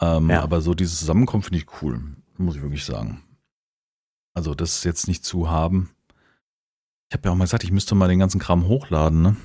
Ähm, 0.00 0.30
Ja. 0.30 0.42
Aber 0.42 0.60
so 0.60 0.74
dieses 0.74 0.98
Zusammenkommen 0.98 1.42
finde 1.42 1.58
ich 1.58 1.66
cool, 1.82 2.00
muss 2.36 2.56
ich 2.56 2.62
wirklich 2.62 2.84
sagen. 2.84 3.22
Also 4.34 4.54
das 4.54 4.84
jetzt 4.84 5.08
nicht 5.08 5.24
zu 5.24 5.48
haben. 5.50 5.90
Ich 7.08 7.16
habe 7.16 7.28
ja 7.28 7.32
auch 7.32 7.36
mal 7.36 7.44
gesagt, 7.44 7.64
ich 7.64 7.72
müsste 7.72 7.94
mal 7.94 8.08
den 8.08 8.18
ganzen 8.18 8.40
Kram 8.40 8.66
hochladen, 8.68 9.22
ne? 9.22 9.36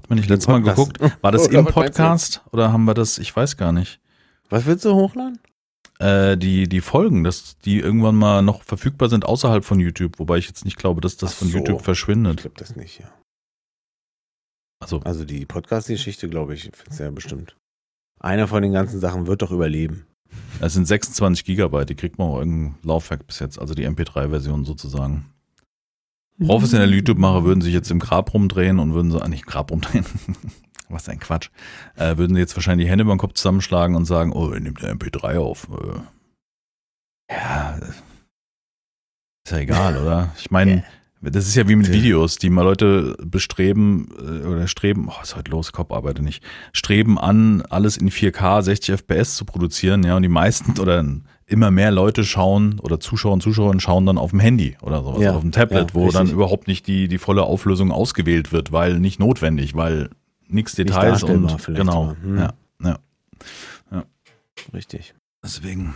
Hat 0.00 0.10
man 0.10 0.18
nicht 0.18 0.28
letztes 0.28 0.48
Mal 0.48 0.62
geguckt? 0.62 0.98
War 1.22 1.32
das 1.32 1.46
im? 1.48 1.64
Podcast 1.64 2.42
oder 2.52 2.72
haben 2.72 2.84
wir 2.84 2.94
das? 2.94 3.18
Ich 3.18 3.34
weiß 3.34 3.56
gar 3.56 3.72
nicht. 3.72 4.00
Was 4.50 4.66
willst 4.66 4.84
du 4.84 4.92
hochladen? 4.94 5.38
Äh, 5.98 6.36
die, 6.36 6.68
die 6.68 6.80
Folgen, 6.82 7.24
dass 7.24 7.56
die 7.58 7.78
irgendwann 7.78 8.16
mal 8.16 8.42
noch 8.42 8.62
verfügbar 8.62 9.08
sind 9.08 9.24
außerhalb 9.24 9.64
von 9.64 9.80
YouTube, 9.80 10.18
wobei 10.18 10.36
ich 10.38 10.46
jetzt 10.46 10.64
nicht 10.64 10.76
glaube, 10.76 11.00
dass 11.00 11.16
das 11.16 11.32
Ach 11.32 11.38
von 11.38 11.48
so. 11.48 11.58
YouTube 11.58 11.78
Ich 11.78 11.84
verschwindet. 11.84 12.40
glaube 12.42 12.56
das 12.58 12.76
nicht, 12.76 12.98
ja. 13.00 13.06
Also, 14.84 15.00
Also 15.00 15.24
die 15.24 15.46
Podcast-Geschichte, 15.46 16.28
glaube 16.28 16.54
ich, 16.54 16.70
findest 16.72 17.00
du 17.00 17.04
ja 17.04 17.10
bestimmt. 17.10 17.56
Einer 18.20 18.48
von 18.48 18.62
den 18.62 18.72
ganzen 18.72 19.00
Sachen 19.00 19.26
wird 19.26 19.42
doch 19.42 19.50
überleben. 19.50 20.06
es 20.60 20.74
sind 20.74 20.86
26 20.86 21.44
Gigabyte, 21.44 21.90
die 21.90 21.94
kriegt 21.94 22.18
man 22.18 22.28
auch 22.28 22.38
irgendein 22.38 22.78
Laufwerk 22.82 23.26
bis 23.26 23.38
jetzt, 23.38 23.58
also 23.58 23.74
die 23.74 23.86
MP3-Version 23.86 24.64
sozusagen. 24.64 25.26
Professionelle 26.44 26.94
YouTube-Macher 26.96 27.44
würden 27.44 27.60
sich 27.60 27.72
jetzt 27.72 27.90
im 27.90 28.00
Grab 28.00 28.34
rumdrehen 28.34 28.78
und 28.78 28.92
würden 28.94 29.10
so, 29.10 29.20
ah, 29.20 29.28
nicht 29.28 29.42
im 29.42 29.46
Grab 29.46 29.70
rumdrehen, 29.70 30.04
was 30.88 31.08
ein 31.08 31.20
Quatsch, 31.20 31.50
äh, 31.96 32.16
würden 32.16 32.36
jetzt 32.36 32.56
wahrscheinlich 32.56 32.86
die 32.86 32.90
Hände 32.90 33.02
über 33.02 33.14
den 33.14 33.18
Kopf 33.18 33.34
zusammenschlagen 33.34 33.94
und 33.94 34.04
sagen, 34.04 34.32
oh, 34.32 34.48
nimmt 34.48 34.82
der 34.82 34.96
MP3 34.96 35.38
auf. 35.38 35.68
Äh, 35.70 37.34
ja, 37.34 37.78
ist 39.46 39.50
ja 39.50 39.58
egal, 39.58 39.96
oder? 39.96 40.32
Ich 40.38 40.50
meine, 40.50 40.84
Das 41.30 41.46
ist 41.46 41.54
ja 41.54 41.68
wie 41.68 41.76
mit 41.76 41.88
Ja. 41.88 41.94
Videos, 41.94 42.36
die 42.36 42.50
mal 42.50 42.62
Leute 42.62 43.16
bestreben 43.24 44.08
äh, 44.18 44.46
oder 44.46 44.66
streben, 44.68 45.08
oh, 45.08 45.22
ist 45.22 45.36
heute 45.36 45.50
los, 45.50 45.72
Kopf 45.72 45.90
arbeite 45.92 46.22
nicht, 46.22 46.42
streben 46.72 47.18
an, 47.18 47.62
alles 47.62 47.96
in 47.96 48.10
4K 48.10 48.62
60 48.62 48.94
FPS 48.96 49.36
zu 49.36 49.44
produzieren, 49.44 50.02
ja, 50.04 50.16
und 50.16 50.22
die 50.22 50.28
meisten 50.28 50.78
oder 50.80 51.04
immer 51.46 51.70
mehr 51.70 51.90
Leute 51.90 52.24
schauen 52.24 52.78
oder 52.80 53.00
Zuschauer 53.00 53.34
und 53.34 53.42
Zuschauerinnen 53.42 53.80
schauen 53.80 54.06
dann 54.06 54.18
auf 54.18 54.30
dem 54.30 54.40
Handy 54.40 54.76
oder 54.80 55.02
sowas, 55.02 55.20
Ja, 55.20 55.28
oder 55.30 55.36
auf 55.36 55.42
dem 55.42 55.52
Tablet, 55.52 55.90
ja, 55.90 55.94
wo 55.94 56.10
dann 56.10 56.22
richtig. 56.22 56.34
überhaupt 56.34 56.68
nicht 56.68 56.86
die, 56.86 57.08
die 57.08 57.18
volle 57.18 57.42
Auflösung 57.42 57.92
ausgewählt 57.92 58.52
wird, 58.52 58.72
weil 58.72 58.98
nicht 58.98 59.20
notwendig, 59.20 59.74
weil 59.74 60.10
nichts 60.48 60.74
Details 60.74 61.20
darstellbar 61.20 61.52
und 61.52 61.74
genau. 61.74 62.16
Hm. 62.22 62.38
ja, 62.38 62.52
ja. 62.82 62.98
Richtig. 64.72 65.14
Deswegen. 65.42 65.94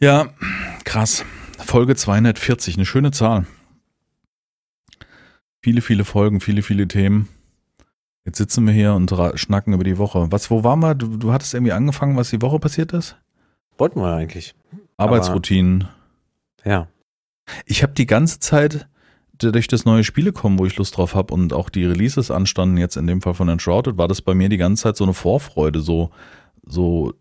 Ja, 0.00 0.30
krass. 0.84 1.24
Folge 1.64 1.94
240, 1.94 2.76
eine 2.76 2.86
schöne 2.86 3.12
Zahl. 3.12 3.46
Viele, 5.62 5.80
viele 5.80 6.04
Folgen, 6.04 6.40
viele, 6.40 6.62
viele 6.62 6.88
Themen. 6.88 7.28
Jetzt 8.24 8.38
sitzen 8.38 8.66
wir 8.66 8.72
hier 8.72 8.94
und 8.94 9.12
schnacken 9.34 9.72
über 9.72 9.84
die 9.84 9.98
Woche. 9.98 10.26
Was, 10.30 10.50
wo 10.50 10.64
waren 10.64 10.80
wir? 10.80 10.94
Du, 10.94 11.16
du 11.16 11.32
hattest 11.32 11.54
irgendwie 11.54 11.72
angefangen, 11.72 12.16
was 12.16 12.30
die 12.30 12.42
Woche 12.42 12.58
passiert 12.58 12.92
ist? 12.92 13.16
Wollten 13.78 14.00
wir 14.00 14.12
eigentlich. 14.14 14.54
Arbeitsroutinen. 14.96 15.88
Ja. 16.64 16.88
Ich 17.66 17.82
habe 17.82 17.92
die 17.94 18.06
ganze 18.06 18.38
Zeit 18.40 18.88
durch 19.38 19.66
das 19.66 19.84
neue 19.84 20.04
Spiele 20.04 20.32
kommen, 20.32 20.58
wo 20.58 20.66
ich 20.66 20.76
Lust 20.76 20.96
drauf 20.96 21.14
habe 21.16 21.34
und 21.34 21.52
auch 21.52 21.68
die 21.68 21.84
Releases 21.84 22.30
anstanden, 22.30 22.76
jetzt 22.76 22.96
in 22.96 23.08
dem 23.08 23.22
Fall 23.22 23.34
von 23.34 23.48
Enshrouded, 23.48 23.98
war 23.98 24.06
das 24.06 24.22
bei 24.22 24.34
mir 24.34 24.48
die 24.48 24.56
ganze 24.56 24.84
Zeit 24.84 24.96
so 24.96 25.02
eine 25.02 25.14
Vorfreude, 25.14 25.80
so, 25.80 26.10
so, 26.64 27.12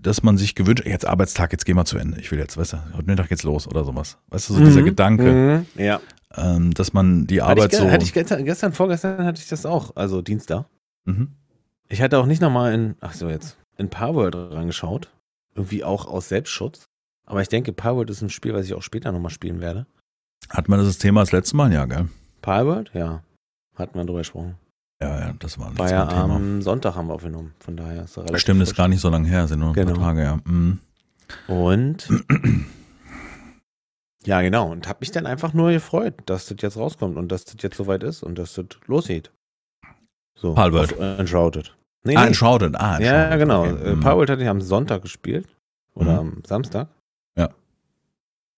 dass 0.00 0.24
man 0.24 0.38
sich 0.38 0.56
gewünscht, 0.56 0.84
jetzt 0.86 1.06
Arbeitstag, 1.06 1.52
jetzt 1.52 1.64
gehen 1.64 1.76
wir 1.76 1.84
zu 1.84 1.98
Ende. 1.98 2.18
Ich 2.20 2.32
will 2.32 2.40
jetzt, 2.40 2.56
weißt 2.56 2.72
du, 2.72 2.76
heute 2.96 3.06
Mittag 3.06 3.28
geht's 3.28 3.44
los 3.44 3.68
oder 3.68 3.84
sowas. 3.84 4.18
Weißt 4.28 4.50
du, 4.50 4.54
so 4.54 4.64
dieser 4.64 4.80
Mhm. 4.80 4.86
Gedanke, 4.86 5.66
Mhm. 5.76 5.80
Ja. 5.82 6.00
Ähm, 6.34 6.72
dass 6.74 6.92
man 6.92 7.26
die 7.26 7.40
Hatte 7.42 7.50
Arbeit 7.52 7.72
ich, 7.72 7.78
ge- 7.78 7.86
so. 7.88 7.90
hatte 7.92 8.04
ich 8.04 8.12
gestern, 8.12 8.44
gestern, 8.44 8.72
vorgestern 8.72 9.24
hatte 9.24 9.40
ich 9.40 9.48
das 9.48 9.64
auch, 9.66 9.94
also 9.96 10.22
Dienstag. 10.22 10.66
mhm. 11.04 11.28
Ich 11.88 12.02
hatte 12.02 12.18
auch 12.18 12.26
nicht 12.26 12.42
nochmal 12.42 12.74
in, 12.74 12.96
ach 13.00 13.12
so 13.14 13.28
jetzt, 13.28 13.58
in 13.78 13.88
Powerworld 13.90 14.34
reingeschaut. 14.34 15.08
Irgendwie 15.54 15.84
auch 15.84 16.06
aus 16.06 16.28
Selbstschutz. 16.28 16.86
Aber 17.26 17.42
ich 17.42 17.48
denke, 17.48 17.72
Powerworld 17.72 18.10
ist 18.10 18.22
ein 18.22 18.28
Spiel, 18.30 18.54
was 18.54 18.66
ich 18.66 18.74
auch 18.74 18.82
später 18.82 19.12
nochmal 19.12 19.30
spielen 19.30 19.60
werde. 19.60 19.86
Hat 20.50 20.68
man 20.68 20.80
das 20.80 20.98
Thema 20.98 21.20
das 21.20 21.30
letzte 21.32 21.56
Mal? 21.56 21.72
Ja, 21.72 21.84
gell? 21.84 22.08
Powerworld? 22.42 22.90
Ja. 22.92 23.22
Hatten 23.76 23.96
wir 23.98 24.04
drüber 24.04 24.18
gesprochen. 24.18 24.56
Ja, 25.00 25.20
ja, 25.28 25.32
das 25.38 25.58
war, 25.60 25.68
das 25.70 25.78
War 25.78 25.90
ja 25.90 26.02
ein 26.02 26.08
Thema. 26.08 26.36
am 26.36 26.62
Sonntag 26.62 26.94
haben 26.96 27.06
wir 27.08 27.14
aufgenommen. 27.14 27.52
Von 27.60 27.76
daher 27.76 28.04
ist 28.04 28.16
relativ 28.18 28.38
Stimmt, 28.38 28.62
ist 28.62 28.70
frisch. 28.70 28.76
gar 28.78 28.88
nicht 28.88 29.00
so 29.00 29.08
lange 29.08 29.28
her, 29.28 29.46
sind 29.46 29.60
nur 29.60 29.68
ein 29.68 29.74
Genau. 29.74 29.92
paar 29.94 30.02
Tage, 30.14 30.22
ja. 30.22 30.38
Mhm. 30.44 30.80
Und 31.46 32.08
ja, 34.26 34.42
genau. 34.42 34.70
Und 34.70 34.88
habe 34.88 34.98
mich 35.00 35.10
dann 35.10 35.26
einfach 35.26 35.52
nur 35.54 35.70
gefreut, 35.72 36.14
dass 36.26 36.46
das 36.46 36.58
jetzt 36.60 36.76
rauskommt 36.76 37.16
und 37.16 37.32
dass 37.32 37.44
das 37.46 37.56
jetzt 37.60 37.76
soweit 37.76 38.02
ist 38.02 38.22
und 38.22 38.36
dass 38.38 38.54
das 38.54 38.66
losgeht. 38.86 39.30
So. 40.34 40.54
Palworld. 40.54 40.92
Enshrouded. 40.98 41.74
Nee, 42.04 42.16
Ah, 42.16 42.22
nee. 42.22 42.26
Enshrouded, 42.28 42.76
ah, 42.76 43.00
Ja, 43.00 43.24
Enshrouded, 43.32 43.38
genau. 43.38 43.62
okay. 43.62 43.90
Äh, 43.90 43.94
Mhm. 43.96 44.00
Powerworld 44.00 44.30
hatte 44.30 44.42
ich 44.42 44.48
am 44.48 44.60
Sonntag 44.60 45.02
gespielt. 45.02 45.48
Oder 45.94 46.22
Mhm. 46.22 46.28
am 46.36 46.42
Samstag. 46.46 46.88
Ja. 47.36 47.48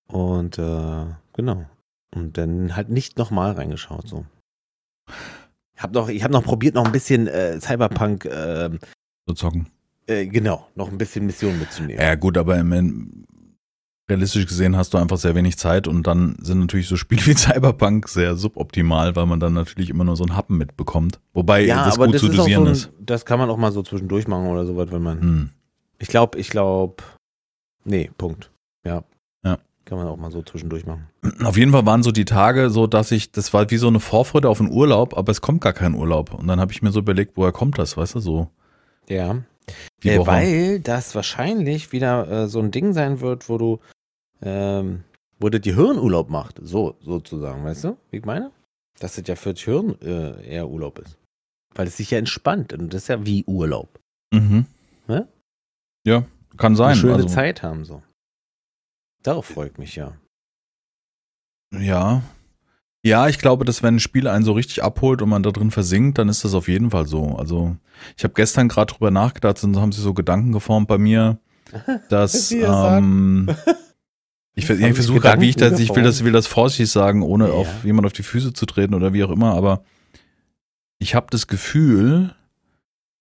Und 0.08 0.58
äh, 0.58 1.06
genau. 1.34 1.66
Und 2.14 2.36
dann 2.38 2.74
halt 2.74 2.88
nicht 2.88 3.16
nochmal 3.18 3.52
reingeschaut. 3.52 4.08
So. 4.08 4.24
Ich 5.76 5.82
habe 5.82 5.92
noch, 5.94 6.08
ich 6.08 6.24
hab 6.24 6.30
noch 6.32 6.42
probiert, 6.42 6.74
noch 6.74 6.84
ein 6.86 6.92
bisschen 6.92 7.28
äh, 7.28 7.60
Cyberpunk, 7.60 8.24
äh, 8.24 8.70
So 9.26 9.34
zocken. 9.34 9.68
äh, 10.06 10.26
genau, 10.26 10.66
noch 10.74 10.90
ein 10.90 10.98
bisschen 10.98 11.26
Mission 11.26 11.58
mitzunehmen. 11.58 12.02
Ja, 12.02 12.14
gut, 12.16 12.36
aber 12.36 12.56
im, 12.58 12.72
realistisch 14.08 14.46
gesehen 14.46 14.76
hast 14.76 14.94
du 14.94 14.98
einfach 14.98 15.18
sehr 15.18 15.34
wenig 15.34 15.58
Zeit 15.58 15.86
und 15.86 16.06
dann 16.06 16.36
sind 16.40 16.60
natürlich 16.60 16.88
so 16.88 16.96
Spiele 16.96 17.20
wie 17.26 17.34
Cyberpunk 17.34 18.08
sehr 18.08 18.36
suboptimal, 18.36 19.16
weil 19.16 19.26
man 19.26 19.40
dann 19.40 19.54
natürlich 19.54 19.90
immer 19.90 20.04
nur 20.04 20.16
so 20.16 20.24
einen 20.24 20.36
Happen 20.36 20.56
mitbekommt. 20.56 21.20
Wobei 21.34 21.66
das 21.66 21.98
gut 21.98 22.18
zu 22.18 22.26
ist 22.26 22.32
auch 22.32 22.44
dosieren 22.44 22.64
so 22.64 22.68
ein, 22.68 22.72
ist. 22.72 22.90
Das 23.00 23.24
kann 23.24 23.38
man 23.38 23.50
auch 23.50 23.56
mal 23.56 23.72
so 23.72 23.82
zwischendurch 23.82 24.26
machen 24.28 24.46
oder 24.46 24.66
sowas, 24.66 24.88
wenn 24.90 25.02
man. 25.02 25.20
Hm. 25.20 25.50
Ich 25.98 26.08
glaube, 26.08 26.38
ich 26.38 26.50
glaube. 26.50 26.96
Nee, 27.84 28.10
Punkt. 28.16 28.50
Ja. 28.84 29.04
Ja. 29.44 29.58
Kann 29.84 29.98
man 29.98 30.06
auch 30.06 30.16
mal 30.16 30.30
so 30.30 30.42
zwischendurch 30.42 30.86
machen. 30.86 31.06
Auf 31.42 31.56
jeden 31.56 31.72
Fall 31.72 31.86
waren 31.86 32.02
so 32.02 32.12
die 32.12 32.24
Tage 32.24 32.70
so, 32.70 32.86
dass 32.86 33.10
ich, 33.10 33.32
das 33.32 33.52
war 33.52 33.70
wie 33.70 33.76
so 33.76 33.88
eine 33.88 34.00
Vorfreude 34.00 34.48
auf 34.48 34.60
einen 34.60 34.70
Urlaub, 34.70 35.16
aber 35.16 35.32
es 35.32 35.40
kommt 35.40 35.60
gar 35.60 35.72
kein 35.72 35.94
Urlaub. 35.94 36.34
Und 36.34 36.46
dann 36.46 36.60
habe 36.60 36.72
ich 36.72 36.82
mir 36.82 36.92
so 36.92 37.00
überlegt, 37.00 37.32
woher 37.36 37.52
kommt 37.52 37.78
das, 37.78 37.96
weißt 37.96 38.16
du, 38.16 38.20
so 38.20 38.50
Ja. 39.08 39.38
Äh, 40.04 40.26
weil 40.26 40.80
das 40.80 41.14
wahrscheinlich 41.14 41.92
wieder 41.92 42.28
äh, 42.30 42.48
so 42.48 42.60
ein 42.60 42.70
Ding 42.70 42.92
sein 42.92 43.20
wird, 43.20 43.48
wo 43.48 43.58
du, 43.58 43.80
ähm, 44.42 45.04
wo 45.38 45.48
das 45.48 45.60
Gehirnurlaub 45.60 46.30
macht. 46.30 46.60
So, 46.62 46.96
sozusagen, 47.00 47.64
weißt 47.64 47.84
du, 47.84 47.96
wie 48.10 48.18
ich 48.18 48.24
meine? 48.24 48.52
Dass 48.98 49.16
das 49.16 49.26
ja 49.26 49.36
für 49.36 49.54
das 49.54 49.62
Hirn 49.62 50.00
äh, 50.00 50.46
eher 50.46 50.68
Urlaub 50.68 50.98
ist. 50.98 51.18
Weil 51.74 51.86
es 51.86 51.96
sich 51.96 52.10
ja 52.10 52.18
entspannt 52.18 52.72
und 52.72 52.92
das 52.92 53.02
ist 53.02 53.08
ja 53.08 53.24
wie 53.24 53.44
Urlaub. 53.44 54.00
Mhm. 54.32 54.66
Hä? 55.06 55.22
Ja, 56.04 56.24
kann 56.56 56.74
sein. 56.76 56.92
Eine 56.92 56.96
schöne 56.96 57.14
also, 57.14 57.28
Zeit 57.28 57.62
haben 57.62 57.84
so. 57.84 58.02
Darauf 59.22 59.46
freue 59.46 59.68
ich 59.68 59.78
mich 59.78 59.96
ja. 59.96 60.16
Ja. 61.72 62.22
Ja, 63.04 63.28
ich 63.28 63.38
glaube, 63.38 63.64
dass 63.64 63.82
wenn 63.82 63.96
ein 63.96 64.00
Spiel 64.00 64.26
einen 64.26 64.44
so 64.44 64.52
richtig 64.52 64.82
abholt 64.82 65.22
und 65.22 65.28
man 65.28 65.42
da 65.42 65.50
drin 65.50 65.70
versinkt, 65.70 66.18
dann 66.18 66.28
ist 66.28 66.44
das 66.44 66.54
auf 66.54 66.66
jeden 66.68 66.90
Fall 66.90 67.06
so. 67.06 67.36
Also, 67.36 67.76
ich 68.16 68.24
habe 68.24 68.34
gestern 68.34 68.68
gerade 68.68 68.92
drüber 68.92 69.10
nachgedacht, 69.10 69.62
und 69.62 69.76
haben 69.76 69.92
sich 69.92 70.02
so 70.02 70.14
Gedanken 70.14 70.52
geformt 70.52 70.88
bei 70.88 70.98
mir, 70.98 71.38
dass 72.08 72.50
ähm, 72.50 73.48
ich, 74.54 74.68
ich 74.68 74.94
versuche 74.94 75.20
gerade, 75.20 75.40
wie 75.40 75.48
ich 75.50 75.56
das, 75.56 75.78
ich 75.78 75.94
will 75.94 76.02
das, 76.02 76.24
will 76.24 76.32
das 76.32 76.46
vorsichtig 76.46 76.90
sagen, 76.90 77.22
ohne 77.22 77.46
Ja. 77.48 77.52
auf 77.52 77.84
jemand 77.84 78.06
auf 78.06 78.12
die 78.12 78.22
Füße 78.22 78.52
zu 78.52 78.66
treten 78.66 78.94
oder 78.94 79.12
wie 79.12 79.22
auch 79.24 79.30
immer, 79.30 79.54
aber 79.54 79.82
ich 80.98 81.14
habe 81.14 81.28
das 81.30 81.46
Gefühl, 81.46 82.34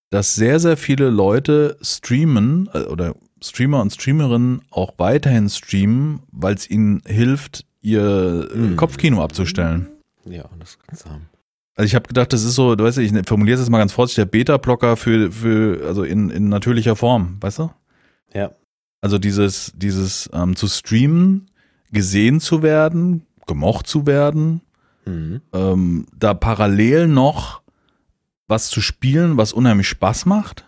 dass 0.09 0.35
sehr, 0.35 0.59
sehr 0.59 0.77
viele 0.77 1.09
Leute 1.09 1.77
streamen 1.81 2.69
äh, 2.73 2.79
oder 2.83 3.15
Streamer 3.43 3.81
und 3.81 3.93
Streamerinnen 3.93 4.61
auch 4.71 4.93
weiterhin 4.97 5.47
streamen, 5.49 6.21
weil 6.31 6.55
es 6.55 6.67
ihnen 6.69 7.03
hilft, 7.05 7.65
ihr 7.81 8.49
äh, 8.51 8.57
Mhm. 8.57 8.75
Kopfkino 8.77 9.21
abzustellen. 9.23 9.87
Ja, 10.25 10.45
das 10.59 10.79
kannst 10.87 11.05
du 11.05 11.09
haben. 11.09 11.29
Also 11.75 11.85
ich 11.85 11.93
habe 11.93 12.07
gedacht, 12.07 12.33
das 12.33 12.43
ist 12.43 12.55
so, 12.55 12.75
du 12.75 12.83
weißt, 12.83 12.97
ich 12.97 13.11
formuliere 13.27 13.53
es 13.55 13.61
jetzt 13.61 13.69
mal 13.69 13.77
ganz 13.77 13.93
vorsichtig, 13.93 14.23
der 14.23 14.25
Beta-Blocker 14.25 14.97
für, 14.97 15.31
für, 15.31 15.85
also 15.85 16.03
in, 16.03 16.31
in 16.31 16.49
natürlicher 16.49 16.95
Form, 16.95 17.37
weißt 17.39 17.59
du? 17.59 17.69
Also 19.01 19.17
dieses, 19.19 19.73
dieses 19.75 20.29
ähm, 20.33 20.55
zu 20.55 20.67
streamen, 20.67 21.47
gesehen 21.91 22.39
zu 22.39 22.61
werden, 22.63 23.23
gemocht 23.45 23.87
zu 23.87 24.05
werden, 24.05 24.61
Mhm. 25.05 25.39
ähm, 25.53 26.05
da 26.19 26.33
parallel 26.33 27.07
noch 27.07 27.61
was 28.49 28.67
zu 28.69 28.81
spielen, 28.81 29.37
was 29.37 29.53
unheimlich 29.53 29.87
Spaß 29.87 30.25
macht. 30.25 30.65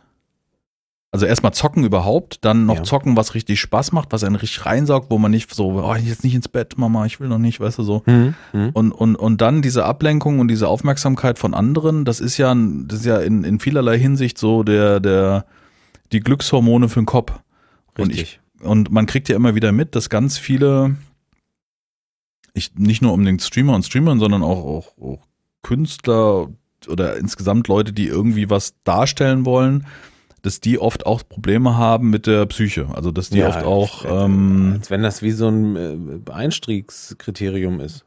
Also 1.11 1.25
erstmal 1.25 1.53
zocken 1.53 1.83
überhaupt, 1.83 2.45
dann 2.45 2.65
noch 2.67 2.77
Ja. 2.77 2.83
zocken, 2.83 3.17
was 3.17 3.33
richtig 3.33 3.59
Spaß 3.59 3.91
macht, 3.93 4.11
was 4.13 4.23
einen 4.23 4.35
richtig 4.37 4.65
reinsaugt, 4.65 5.09
wo 5.09 5.17
man 5.17 5.31
nicht 5.31 5.53
so, 5.53 5.71
oh, 5.83 5.95
jetzt 5.95 6.23
nicht 6.23 6.35
ins 6.35 6.47
Bett, 6.47 6.77
Mama, 6.77 7.05
ich 7.05 7.19
will 7.19 7.27
noch 7.27 7.37
nicht, 7.39 7.59
weißt 7.59 7.79
du 7.79 7.83
so. 7.83 8.03
Mhm. 8.05 8.35
Mhm. 8.53 8.69
Und, 8.73 8.91
und, 8.93 9.15
und 9.17 9.41
dann 9.41 9.61
diese 9.61 9.83
Ablenkung 9.85 10.39
und 10.39 10.47
diese 10.49 10.67
Aufmerksamkeit 10.69 11.37
von 11.39 11.53
anderen, 11.53 12.05
das 12.05 12.19
ist 12.21 12.37
ja, 12.37 12.55
das 12.55 12.99
ist 12.99 13.05
ja 13.05 13.17
in, 13.19 13.43
in 13.43 13.59
vielerlei 13.59 13.97
Hinsicht 13.99 14.37
so 14.37 14.63
der, 14.63 14.99
der, 15.01 15.45
die 16.13 16.19
Glückshormone 16.21 16.87
für 16.89 17.01
den 17.01 17.05
Kopf. 17.07 17.33
Und 18.01 18.13
ich, 18.13 18.39
und 18.61 18.91
man 18.91 19.05
kriegt 19.05 19.29
ja 19.29 19.35
immer 19.35 19.55
wieder 19.55 19.71
mit, 19.71 19.95
dass 19.95 20.09
ganz 20.09 20.37
viele, 20.37 20.95
ich, 22.53 22.75
nicht 22.75 23.01
nur 23.01 23.13
um 23.13 23.23
den 23.23 23.39
Streamer 23.39 23.75
und 23.75 23.85
Streamern, 23.85 24.19
sondern 24.19 24.43
auch, 24.43 24.63
auch, 24.65 24.97
auch 25.01 25.27
Künstler 25.61 26.49
oder 26.87 27.17
insgesamt 27.17 27.67
Leute, 27.67 27.93
die 27.93 28.07
irgendwie 28.07 28.49
was 28.49 28.73
darstellen 28.83 29.45
wollen, 29.45 29.85
dass 30.41 30.61
die 30.61 30.79
oft 30.79 31.05
auch 31.05 31.23
Probleme 31.27 31.77
haben 31.77 32.09
mit 32.09 32.25
der 32.27 32.45
Psyche. 32.45 32.87
Also 32.93 33.11
dass 33.11 33.29
die 33.29 33.39
Ja, 33.39 33.49
oft 33.49 33.65
auch, 33.65 34.05
äh, 34.05 34.25
ähm, 34.25 34.73
Als 34.77 34.89
wenn 34.89 35.03
das 35.03 35.21
wie 35.21 35.31
so 35.31 35.49
ein 35.49 35.75
äh, 35.75 36.31
Einstiegskriterium 36.31 37.79
ist. 37.81 38.05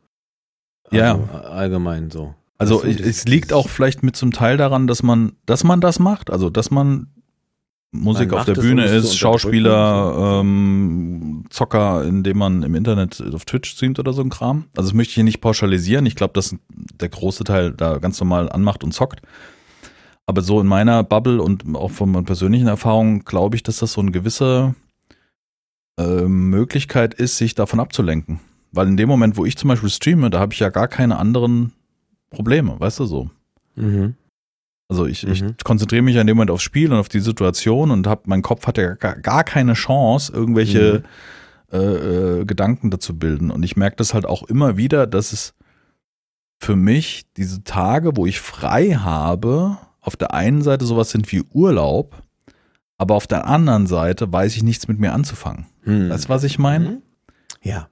Ja. 0.91 1.15
Also, 1.15 1.49
allgemein 1.49 2.11
so. 2.11 2.35
also 2.59 2.85
es 2.85 3.25
liegt 3.25 3.53
auch 3.53 3.69
vielleicht 3.69 4.03
mit 4.03 4.17
zum 4.17 4.33
Teil 4.33 4.57
daran, 4.57 4.87
dass 4.87 5.03
man, 5.03 5.33
dass 5.47 5.65
man 5.65 5.81
das 5.81 5.99
macht, 5.99 6.31
also 6.31 6.51
dass 6.51 6.71
man 6.71 7.09
Musik 7.93 8.31
Man 8.31 8.41
auf 8.41 8.47
der 8.47 8.55
Bühne 8.55 8.85
es 8.85 9.05
ist, 9.05 9.19
Schauspieler, 9.19 10.41
ähm, 10.41 11.45
Zocker, 11.51 12.05
indem 12.05 12.39
man 12.39 12.63
im 12.63 12.75
Internet 12.75 13.23
auf 13.35 13.45
Twitch 13.45 13.71
streamt 13.71 13.99
oder 13.99 14.15
so 14.15 14.23
ein 14.23 14.31
Kram. 14.31 14.65
Also 14.75 14.89
das 14.89 14.95
möchte 14.95 15.11
ich 15.11 15.15
hier 15.17 15.25
nicht 15.25 15.43
pauschalisieren. 15.43 16.07
Ich 16.07 16.17
glaube, 16.17 16.33
dass 16.33 16.57
der 16.71 17.11
große 17.11 17.45
Teil 17.45 17.73
da 17.73 17.99
ganz 17.99 18.19
normal 18.19 18.51
anmacht 18.51 18.83
und 18.83 18.93
zockt. 18.93 19.21
Aber 20.25 20.41
so 20.41 20.59
in 20.61 20.67
meiner 20.67 21.05
Bubble 21.05 21.43
und 21.43 21.65
auch 21.75 21.91
von 21.91 22.11
meinen 22.11 22.25
persönlichen 22.25 22.67
Erfahrungen 22.67 23.25
glaube 23.25 23.57
ich, 23.57 23.63
dass 23.63 23.79
das 23.79 23.93
so 23.93 24.01
eine 24.01 24.11
gewisse 24.11 24.75
äh, 25.99 26.23
Möglichkeit 26.23 27.13
ist, 27.13 27.37
sich 27.37 27.55
davon 27.55 27.79
abzulenken. 27.79 28.41
Weil 28.71 28.89
in 28.89 28.97
dem 28.97 29.09
Moment, 29.11 29.37
wo 29.37 29.45
ich 29.45 29.59
zum 29.59 29.69
Beispiel 29.69 29.91
streame, 29.91 30.31
da 30.31 30.41
habe 30.41 30.55
ich 30.55 30.61
ja 30.61 30.71
gar 30.71 30.89
keine 30.89 31.19
anderen 31.19 31.73
Probleme, 32.31 32.81
weißt 32.81 33.01
du 33.01 33.05
so. 33.05 33.31
Mhm. 33.77 34.15
Also 34.93 35.07
ich, 35.07 35.27
ich 35.27 35.43
Mhm. 35.43 35.57
konzentriere 35.65 36.03
mich 36.03 36.17
ja 36.17 36.21
in 36.21 36.27
dem 36.27 36.37
Moment 36.37 36.51
aufs 36.51 36.63
Spiel 36.65 36.93
und 36.93 36.99
auf 36.99 37.09
die 37.09 37.21
Situation 37.21 37.91
und 37.91 38.07
hab, 38.07 38.27
mein 38.27 38.43
Kopf 38.43 38.67
hat 38.67 38.77
ja 38.77 38.93
gar, 38.95 39.17
gar 39.17 39.43
keine 39.43 39.73
Chance, 39.73 40.31
irgendwelche 40.35 41.03
äh, 41.73 41.79
äh, 41.79 42.45
Gedanken 42.45 42.91
dazu 42.91 43.19
bilden. 43.19 43.51
Und 43.51 43.63
ich 43.63 43.75
merke 43.75 43.97
das 43.97 44.13
halt 44.13 44.27
auch 44.27 44.43
immer 44.43 44.77
wieder, 44.77 45.07
dass 45.07 45.33
es 45.33 45.55
für 46.59 46.77
mich 46.77 47.25
diese 47.39 47.65
Tage, 47.65 48.19
wo 48.19 48.27
ich 48.27 48.39
frei 48.39 48.91
habe, 48.91 49.79
auf 50.03 50.15
der 50.17 50.35
einen 50.35 50.61
Seite 50.61 50.85
sowas 50.85 51.11
sind 51.11 51.33
wie 51.33 51.43
Urlaub, 51.55 52.23
aber 52.99 53.15
auf 53.15 53.27
der 53.27 53.47
anderen 53.47 53.87
Seite 53.87 54.31
weiß 54.31 54.55
ich 54.57 54.63
nichts 54.63 54.89
mit 54.89 54.99
mir 55.01 55.15
anzufangen. 55.15 55.65
Hm. 55.85 56.11
Weißt 56.11 56.27
du, 56.27 56.29
was 56.29 56.45
ich 56.45 56.59
meine? 56.59 56.89
Mhm. 56.91 57.03
Ja. 57.63 57.89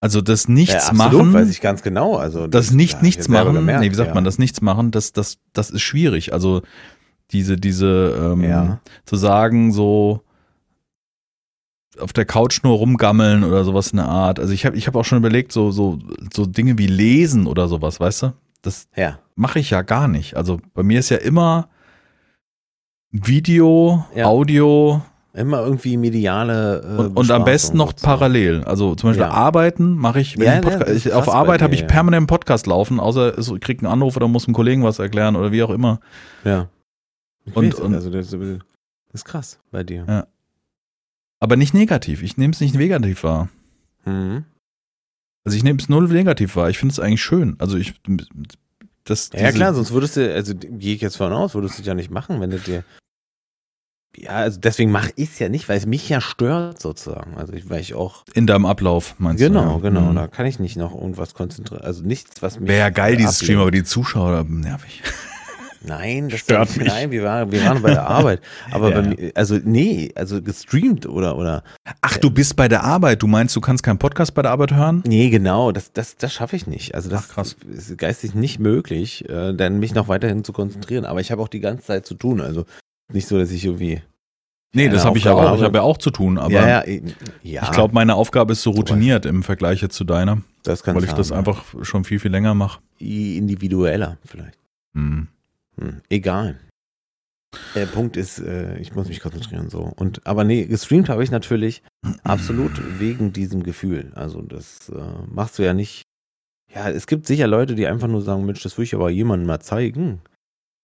Also 0.00 0.22
das 0.22 0.48
Nichts 0.48 0.72
ja, 0.74 0.80
absolut, 0.90 1.26
machen. 1.26 1.34
weiß 1.34 1.50
ich 1.50 1.60
ganz 1.60 1.82
genau. 1.82 2.16
Also 2.16 2.46
das 2.46 2.70
nicht 2.70 2.94
ja, 2.94 3.02
nichts 3.02 3.28
machen, 3.28 3.52
gemerkt, 3.54 3.80
nee, 3.82 3.90
wie 3.90 3.94
sagt 3.94 4.08
ja. 4.08 4.14
man, 4.14 4.24
das 4.24 4.38
nichts 4.38 4.62
machen, 4.62 4.90
das, 4.90 5.12
das, 5.12 5.38
das 5.52 5.70
ist 5.70 5.82
schwierig. 5.82 6.32
Also 6.32 6.62
diese, 7.32 7.56
diese, 7.56 8.32
ähm, 8.32 8.42
Ja. 8.42 8.80
zu 9.04 9.16
sagen, 9.16 9.72
so 9.72 10.22
auf 11.98 12.14
der 12.14 12.24
Couch 12.24 12.62
nur 12.62 12.78
rumgammeln 12.78 13.44
oder 13.44 13.62
sowas 13.64 13.90
in 13.90 13.98
der 13.98 14.08
Art. 14.08 14.40
Also 14.40 14.54
ich 14.54 14.64
habe 14.64 14.76
ich 14.76 14.86
hab 14.86 14.96
auch 14.96 15.04
schon 15.04 15.18
überlegt, 15.18 15.52
so, 15.52 15.70
so, 15.70 15.98
so 16.32 16.46
Dinge 16.46 16.78
wie 16.78 16.86
lesen 16.86 17.46
oder 17.46 17.68
sowas, 17.68 18.00
weißt 18.00 18.22
du? 18.22 18.32
Das 18.62 18.88
Ja, 18.96 19.18
mache 19.34 19.58
ich 19.58 19.68
ja 19.70 19.82
gar 19.82 20.08
nicht. 20.08 20.34
Also 20.34 20.60
bei 20.72 20.82
mir 20.82 20.98
ist 21.00 21.10
ja 21.10 21.18
immer 21.18 21.68
Video. 23.10 24.06
Audio 24.16 25.02
immer 25.32 25.64
irgendwie 25.64 25.96
mediale. 25.96 26.80
Äh, 26.82 27.00
und, 27.00 27.16
und 27.16 27.30
am 27.30 27.44
besten 27.44 27.76
noch 27.76 27.90
sozusagen. 27.90 28.18
parallel. 28.18 28.64
Also 28.64 28.94
zum 28.94 29.10
Beispiel 29.10 29.26
Ja. 29.26 29.30
arbeiten 29.30 29.94
mache 29.96 30.20
ich, 30.20 30.36
Ja, 30.36 30.58
ich, 30.58 30.64
ja, 30.64 30.78
das 30.78 30.90
ich 31.06 31.12
auf 31.12 31.28
Arbeit 31.28 31.62
habe 31.62 31.74
ich 31.74 31.86
permanent 31.86 32.20
einen 32.22 32.26
Podcast 32.26 32.66
laufen, 32.66 32.98
außer 33.00 33.38
es 33.38 33.52
kriegt 33.60 33.82
einen 33.82 33.92
Anruf 33.92 34.16
oder 34.16 34.28
muss 34.28 34.46
einem 34.46 34.54
Kollegen 34.54 34.82
was 34.82 34.98
erklären 34.98 35.36
oder 35.36 35.52
wie 35.52 35.62
auch 35.62 35.70
immer. 35.70 36.00
Ja. 36.44 36.68
Ich 37.44 37.54
Und- 37.56 37.74
und- 37.76 37.94
also 37.94 38.10
das, 38.10 38.30
das 38.30 38.40
ist 39.12 39.24
krass 39.24 39.58
bei 39.70 39.82
dir. 39.84 40.04
Ja. 40.08 40.26
Aber 41.38 41.56
nicht 41.56 41.72
negativ. 41.74 42.22
Ich 42.22 42.36
nehme 42.36 42.52
es 42.52 42.60
nicht 42.60 42.74
negativ 42.74 43.22
wahr. 43.24 43.48
Mhm. 44.04 44.44
Also 45.44 45.56
ich 45.56 45.64
nehme 45.64 45.78
es 45.78 45.88
null 45.88 46.06
negativ 46.08 46.54
wahr. 46.56 46.68
Ich 46.68 46.78
finde 46.78 46.92
es 46.92 47.00
eigentlich 47.00 47.22
schön. 47.22 47.56
Also 47.58 47.76
ich 47.78 47.94
das 49.04 49.30
Ja, 49.32 49.50
klar, 49.52 49.72
sonst 49.72 49.90
würdest 49.92 50.16
du, 50.16 50.34
also 50.34 50.54
gehe 50.54 50.94
ich 50.94 51.00
jetzt 51.00 51.16
von 51.16 51.32
aus, 51.32 51.54
würdest 51.54 51.78
du 51.78 51.80
es 51.82 51.86
ja 51.86 51.94
nicht 51.94 52.10
machen, 52.10 52.40
wenn 52.40 52.50
du 52.50 52.58
dir. 52.58 52.84
Ja, 54.16 54.30
also 54.30 54.58
deswegen 54.60 54.90
mache 54.90 55.12
ich 55.16 55.30
es 55.30 55.38
ja 55.38 55.48
nicht, 55.48 55.68
weil 55.68 55.78
es 55.78 55.86
mich 55.86 56.08
ja 56.08 56.20
stört 56.20 56.80
sozusagen. 56.82 57.36
Also 57.36 57.52
ich, 57.52 57.70
weil 57.70 57.80
ich 57.80 57.94
auch. 57.94 58.24
in 58.34 58.46
deinem 58.46 58.66
Ablauf 58.66 59.14
meinst 59.18 59.38
Genau, 59.42 59.78
du? 59.78 59.84
ja. 59.84 59.90
genau. 59.90 60.00
Mhm. 60.10 60.16
Da 60.16 60.26
kann 60.26 60.46
ich 60.46 60.58
nicht 60.58 60.76
noch 60.76 60.94
irgendwas 60.94 61.32
konzentrieren. 61.34 61.82
Also 61.82 62.02
nichts, 62.04 62.42
was 62.42 62.58
mich. 62.58 62.68
Wäre 62.68 62.80
ja 62.80 62.90
geil, 62.90 63.14
äh, 63.14 63.16
dieses 63.16 63.36
ablenkt. 63.36 63.44
Stream, 63.44 63.60
aber 63.60 63.70
die 63.70 63.84
Zuschauer 63.84 64.44
nervig. 64.48 65.02
Nein, 65.82 66.28
das 66.28 66.40
Stört 66.40 66.68
nicht, 66.68 66.78
mich. 66.80 66.88
Nein, 66.88 67.10
wir 67.10 67.22
waren, 67.24 67.50
wir 67.52 67.64
waren 67.64 67.80
bei 67.80 67.90
der 67.92 68.06
Arbeit. 68.06 68.42
Aber 68.70 68.90
Ja. 68.90 69.00
bei 69.00 69.08
mir, 69.08 69.32
also 69.34 69.58
nee, 69.64 70.12
also 70.14 70.42
gestreamt 70.42 71.06
oder 71.06 71.38
oder. 71.38 71.62
Ach, 72.02 72.18
du 72.18 72.30
bist 72.30 72.54
bei 72.56 72.68
der 72.68 72.84
Arbeit. 72.84 73.22
Du 73.22 73.26
meinst, 73.26 73.56
du 73.56 73.62
kannst 73.62 73.82
keinen 73.82 73.96
Podcast 73.98 74.34
bei 74.34 74.42
der 74.42 74.50
Arbeit 74.50 74.74
hören? 74.74 75.02
Nee, 75.06 75.30
genau, 75.30 75.72
das, 75.72 75.90
das, 75.94 76.18
das 76.18 76.34
schaffe 76.34 76.56
ich 76.56 76.66
nicht. 76.66 76.94
Also 76.94 77.08
das 77.08 77.28
Ach, 77.30 77.34
krass. 77.36 77.56
ist 77.72 77.96
geistig 77.96 78.34
nicht 78.34 78.58
möglich, 78.58 79.26
äh, 79.30 79.54
dann 79.54 79.78
mich 79.78 79.94
noch 79.94 80.08
weiterhin 80.08 80.44
zu 80.44 80.52
konzentrieren. 80.52 81.06
Aber 81.06 81.20
ich 81.22 81.32
habe 81.32 81.40
auch 81.40 81.48
die 81.48 81.60
ganze 81.60 81.86
Zeit 81.86 82.04
zu 82.04 82.14
tun. 82.14 82.42
Also 82.42 82.66
nicht 83.12 83.28
so, 83.28 83.38
dass 83.38 83.50
ich 83.50 83.64
irgendwie. 83.64 84.02
Nee, 84.72 84.88
das 84.88 85.04
habe 85.04 85.18
ich 85.18 85.24
ja 85.24 85.32
auch. 85.32 85.56
Ich 85.56 85.62
habe. 85.62 85.78
ja 85.78 85.82
auch 85.82 85.98
zu 85.98 86.10
tun, 86.10 86.38
aber 86.38 86.52
ja, 86.52 86.84
ja, 86.86 87.00
ja. 87.42 87.62
ich 87.64 87.70
glaube, 87.72 87.92
meine 87.92 88.14
Aufgabe 88.14 88.52
ist 88.52 88.62
so 88.62 88.70
routiniert 88.70 89.26
im 89.26 89.42
Vergleich 89.42 89.82
jetzt 89.82 89.96
zu 89.96 90.04
deiner, 90.04 90.42
das 90.62 90.84
kann 90.84 90.94
weil 90.94 91.04
ich 91.04 91.12
das 91.12 91.32
einfach 91.32 91.64
schon 91.82 92.04
viel, 92.04 92.20
viel 92.20 92.30
länger 92.30 92.54
mache. 92.54 92.80
individueller 92.98 94.18
vielleicht. 94.24 94.58
Hm. 94.94 95.26
Hm, 95.80 96.00
egal. 96.08 96.58
Der 97.74 97.86
Punkt 97.86 98.16
ist, 98.16 98.38
äh, 98.38 98.78
ich 98.78 98.94
muss 98.94 99.08
mich 99.08 99.20
konzentrieren 99.20 99.70
so. 99.70 99.92
Und 99.96 100.24
aber 100.26 100.44
nee, 100.44 100.66
gestreamt 100.66 101.08
habe 101.08 101.24
ich 101.24 101.32
natürlich 101.32 101.82
absolut 102.22 102.72
wegen 103.00 103.32
diesem 103.32 103.64
Gefühl. 103.64 104.12
Also 104.14 104.40
das 104.42 104.88
äh, 104.88 105.02
machst 105.26 105.58
du 105.58 105.64
ja 105.64 105.74
nicht. 105.74 106.04
Ja, 106.72 106.88
es 106.88 107.08
gibt 107.08 107.26
sicher 107.26 107.48
Leute, 107.48 107.74
die 107.74 107.88
einfach 107.88 108.06
nur 108.06 108.22
sagen, 108.22 108.46
Mensch, 108.46 108.62
das 108.62 108.78
will 108.78 108.84
ich 108.84 108.94
aber 108.94 109.10
jemandem 109.10 109.48
mal 109.48 109.60
zeigen. 109.60 110.20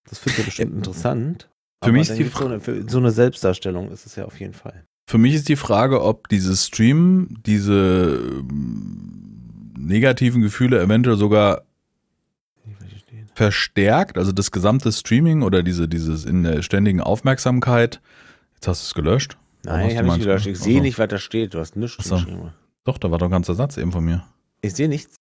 Das 0.09 0.19
findet 0.19 0.41
er 0.41 0.45
bestimmt 0.47 0.75
interessant. 0.75 1.49
Für 1.85 1.93
mich 1.93 2.09
ist 2.09 2.19
die 2.19 2.25
gibt's 2.25 2.39
so 2.39 2.89
so 2.89 2.99
eine 2.99 3.11
Selbstdarstellung 3.11 3.91
ist 3.91 4.07
es 4.07 4.17
ja 4.17 4.25
auf 4.25 4.41
jeden 4.41 4.55
Fall. 4.55 4.85
Für 5.09 5.19
mich 5.19 5.35
ist 5.35 5.49
die 5.49 5.57
Frage, 5.57 6.03
ob 6.03 6.29
dieses 6.29 6.67
Stream 6.67 7.39
diese 7.47 8.19
ähm, 8.23 9.73
negativen 9.79 10.43
Gefühle 10.43 10.81
eventuell 10.81 11.17
sogar 11.17 11.63
verstärkt, 13.37 14.17
also 14.17 14.33
das 14.33 14.51
gesamte 14.51 14.91
Streaming 14.91 15.43
oder 15.43 15.63
diese, 15.63 15.89
dieses 15.89 16.25
in 16.25 16.43
der 16.43 16.63
ständigen 16.63 17.01
Aufmerksamkeit. 17.01 18.01
Jetzt 18.55 18.67
hast 18.67 18.83
du 18.83 18.87
es 18.87 18.95
gelöscht. 18.95 19.37
Nein, 19.63 19.91
ich 19.91 19.99
habe 19.99 20.09
nicht 20.09 20.21
gelöscht. 20.21 20.47
Ich 20.47 20.59
sehe 20.59 20.81
nicht, 20.81 20.99
was 20.99 21.09
da 21.09 21.19
steht. 21.19 21.53
Du 21.53 21.59
hast 21.61 21.77
nichts 21.77 21.99
Ach 22.01 22.05
so. 22.05 22.15
geschrieben. 22.17 22.55
Doch, 22.85 22.99
da 22.99 23.11
war 23.11 23.19
doch 23.19 23.27
ein 23.27 23.33
ganzer 23.33 23.55
Satz 23.55 23.77
eben 23.77 23.93
von 23.93 24.05
mir. 24.05 24.27
Ich 24.63 24.75
sehe 24.75 24.89
nichts. 24.89 25.17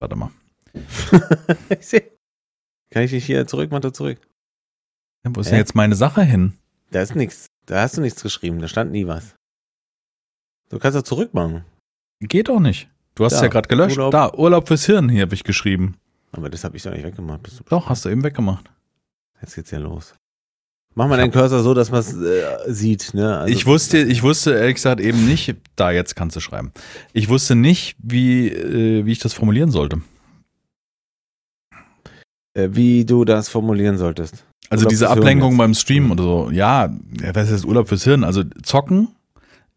Warte 0.00 0.16
mal. 0.16 0.30
ich 1.70 1.86
sehe. 1.86 2.10
Kann 2.90 3.04
ich 3.04 3.10
dich 3.12 3.24
hier 3.24 3.46
zurück, 3.46 3.70
Mathe 3.70 3.92
zurück? 3.92 4.18
Ja, 5.24 5.30
wo 5.34 5.40
ist 5.40 5.46
Hä? 5.46 5.50
denn 5.52 5.58
jetzt 5.58 5.74
meine 5.74 5.94
Sache 5.94 6.22
hin? 6.22 6.54
Da 6.90 7.00
ist 7.02 7.14
nichts. 7.16 7.46
Da 7.66 7.80
hast 7.82 7.96
du 7.96 8.00
nichts 8.00 8.22
geschrieben. 8.22 8.58
Da 8.60 8.68
stand 8.68 8.92
nie 8.92 9.06
was. 9.06 9.34
Du 10.68 10.78
kannst 10.78 10.96
doch 10.98 11.02
zurückmachen. 11.02 11.64
Geht 12.20 12.48
doch 12.48 12.60
nicht. 12.60 12.88
Du 13.14 13.24
hast 13.24 13.32
Da, 13.32 13.36
es 13.38 13.42
ja 13.42 13.48
gerade 13.48 13.68
gelöscht. 13.68 13.96
Urlaub. 13.96 14.12
Da, 14.12 14.32
Urlaub 14.34 14.68
fürs 14.68 14.86
Hirn, 14.86 15.08
hier 15.08 15.22
habe 15.22 15.34
ich 15.34 15.44
geschrieben. 15.44 15.96
Aber 16.32 16.50
das 16.50 16.64
habe 16.64 16.76
ich 16.76 16.82
doch 16.82 16.90
nicht 16.92 17.04
weggemacht. 17.04 17.40
Doch, 17.70 17.88
hast 17.88 18.04
du 18.04 18.08
eben 18.08 18.24
weggemacht. 18.24 18.70
Jetzt 19.40 19.54
geht's 19.54 19.70
ja 19.70 19.78
los. 19.78 20.14
Mach 20.96 21.08
mal 21.08 21.16
deinen 21.16 21.32
Cursor 21.32 21.62
so, 21.62 21.74
dass 21.74 21.90
man 21.90 22.00
es 22.00 22.12
äh, 22.16 22.44
sieht. 22.72 23.14
Ne? 23.14 23.38
Also, 23.38 23.52
ich 23.52 23.66
wusste, 23.66 23.98
ich 23.98 24.22
wusste 24.22 24.54
ehrlich 24.54 24.76
gesagt 24.76 25.00
eben 25.00 25.26
nicht, 25.26 25.54
da 25.76 25.90
jetzt 25.90 26.14
kannst 26.16 26.36
du 26.36 26.40
schreiben. 26.40 26.72
Ich 27.12 27.28
wusste 27.28 27.54
nicht, 27.56 27.96
wie, 27.98 28.48
äh, 28.48 29.04
wie 29.04 29.12
ich 29.12 29.18
das 29.18 29.32
formulieren 29.34 29.70
sollte. 29.70 30.02
äh, 32.54 32.68
wie 32.72 33.04
du 33.04 33.24
das 33.24 33.48
formulieren 33.48 33.98
solltest. 33.98 34.44
Also 34.70 34.82
Urlaub 34.82 34.90
diese 34.90 35.10
Ablenkung 35.10 35.50
jetzt. 35.52 35.58
beim 35.58 35.74
Stream 35.74 36.10
oder 36.10 36.22
so. 36.22 36.50
Ja, 36.50 36.90
ja, 37.20 37.34
was 37.34 37.50
ist 37.50 37.64
Urlaub 37.64 37.88
fürs 37.88 38.04
Hirn? 38.04 38.24
Also 38.24 38.42
zocken, 38.62 39.08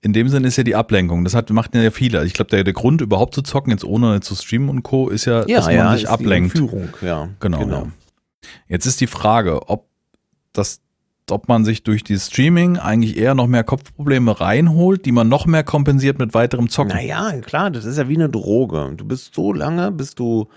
in 0.02 0.13
dem 0.13 0.30
Sinn 0.30 0.43
ist 0.43 0.58
ja 0.58 0.63
die 0.63 0.76
Ablenkung. 0.76 1.23
Das 1.23 1.34
hat, 1.34 1.50
macht 1.50 1.76
ja 1.76 1.91
viele. 1.91 2.26
Ich 2.26 2.34
glaube, 2.34 2.50
der, 2.50 2.63
der 2.63 2.73
Grund 2.73 3.02
überhaupt 3.02 3.34
zu 3.34 3.41
zocken, 3.41 3.71
jetzt 3.71 3.84
ohne 3.84 4.21
zu 4.21 4.36
streamen 4.36 4.69
und 4.69 4.84
Co., 4.84 5.10
ist 5.10 5.26
ja, 5.26 5.43
dass 5.43 5.65
man 5.65 5.93
sich 5.93 6.04
ist 6.04 6.10
die 6.10 6.13
ablenkt. 6.13 6.58
Führung, 6.58 6.89
ja. 7.02 7.30
Genau. 7.39 7.67
Ja. 7.67 7.88
Jetzt 8.67 8.86
ist 8.86 9.02
die 9.02 9.08
Frage, 9.08 9.67
ob 9.69 9.88
das, 10.54 10.82
ob 11.30 11.47
man 11.47 11.65
sich 11.65 11.84
durch 11.84 12.04
die 12.04 12.17
Streaming 12.17 12.78
eigentlich 12.78 13.17
eher 13.17 13.36
noch 13.36 13.47
mehr 13.47 13.63
Kopfprobleme 13.63 14.39
reinholt, 14.39 15.06
die 15.06 15.12
man 15.12 15.28
noch 15.28 15.45
mehr 15.45 15.63
kompensiert 15.63 16.19
mit 16.19 16.34
weiterem 16.34 16.69
Zocken. 16.69 16.93
Naja, 16.93 17.32
klar, 17.41 17.71
das 17.71 17.86
ist 17.86 17.97
ja 17.97 18.08
wie 18.08 18.15
eine 18.15 18.30
Droge. 18.30 18.93
Du 18.95 19.06
bist 19.06 19.34
so 19.34 19.52
lange, 19.52 19.91
bis 19.91 20.15
du 20.15 20.47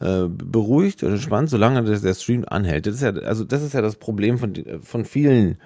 äh, 0.00 0.26
beruhigt 0.28 1.02
und 1.02 1.12
entspannt, 1.12 1.50
solange 1.50 1.82
das, 1.84 2.02
der 2.02 2.14
Stream 2.14 2.44
anhält. 2.48 2.86
Das 2.86 2.94
ist 2.96 3.02
ja, 3.02 3.10
also 3.10 3.44
das 3.44 3.62
ist 3.62 3.74
ja 3.74 3.82
das 3.82 3.96
Problem 3.96 4.38
von, 4.38 4.54
von 4.82 5.04
vielen 5.04 5.58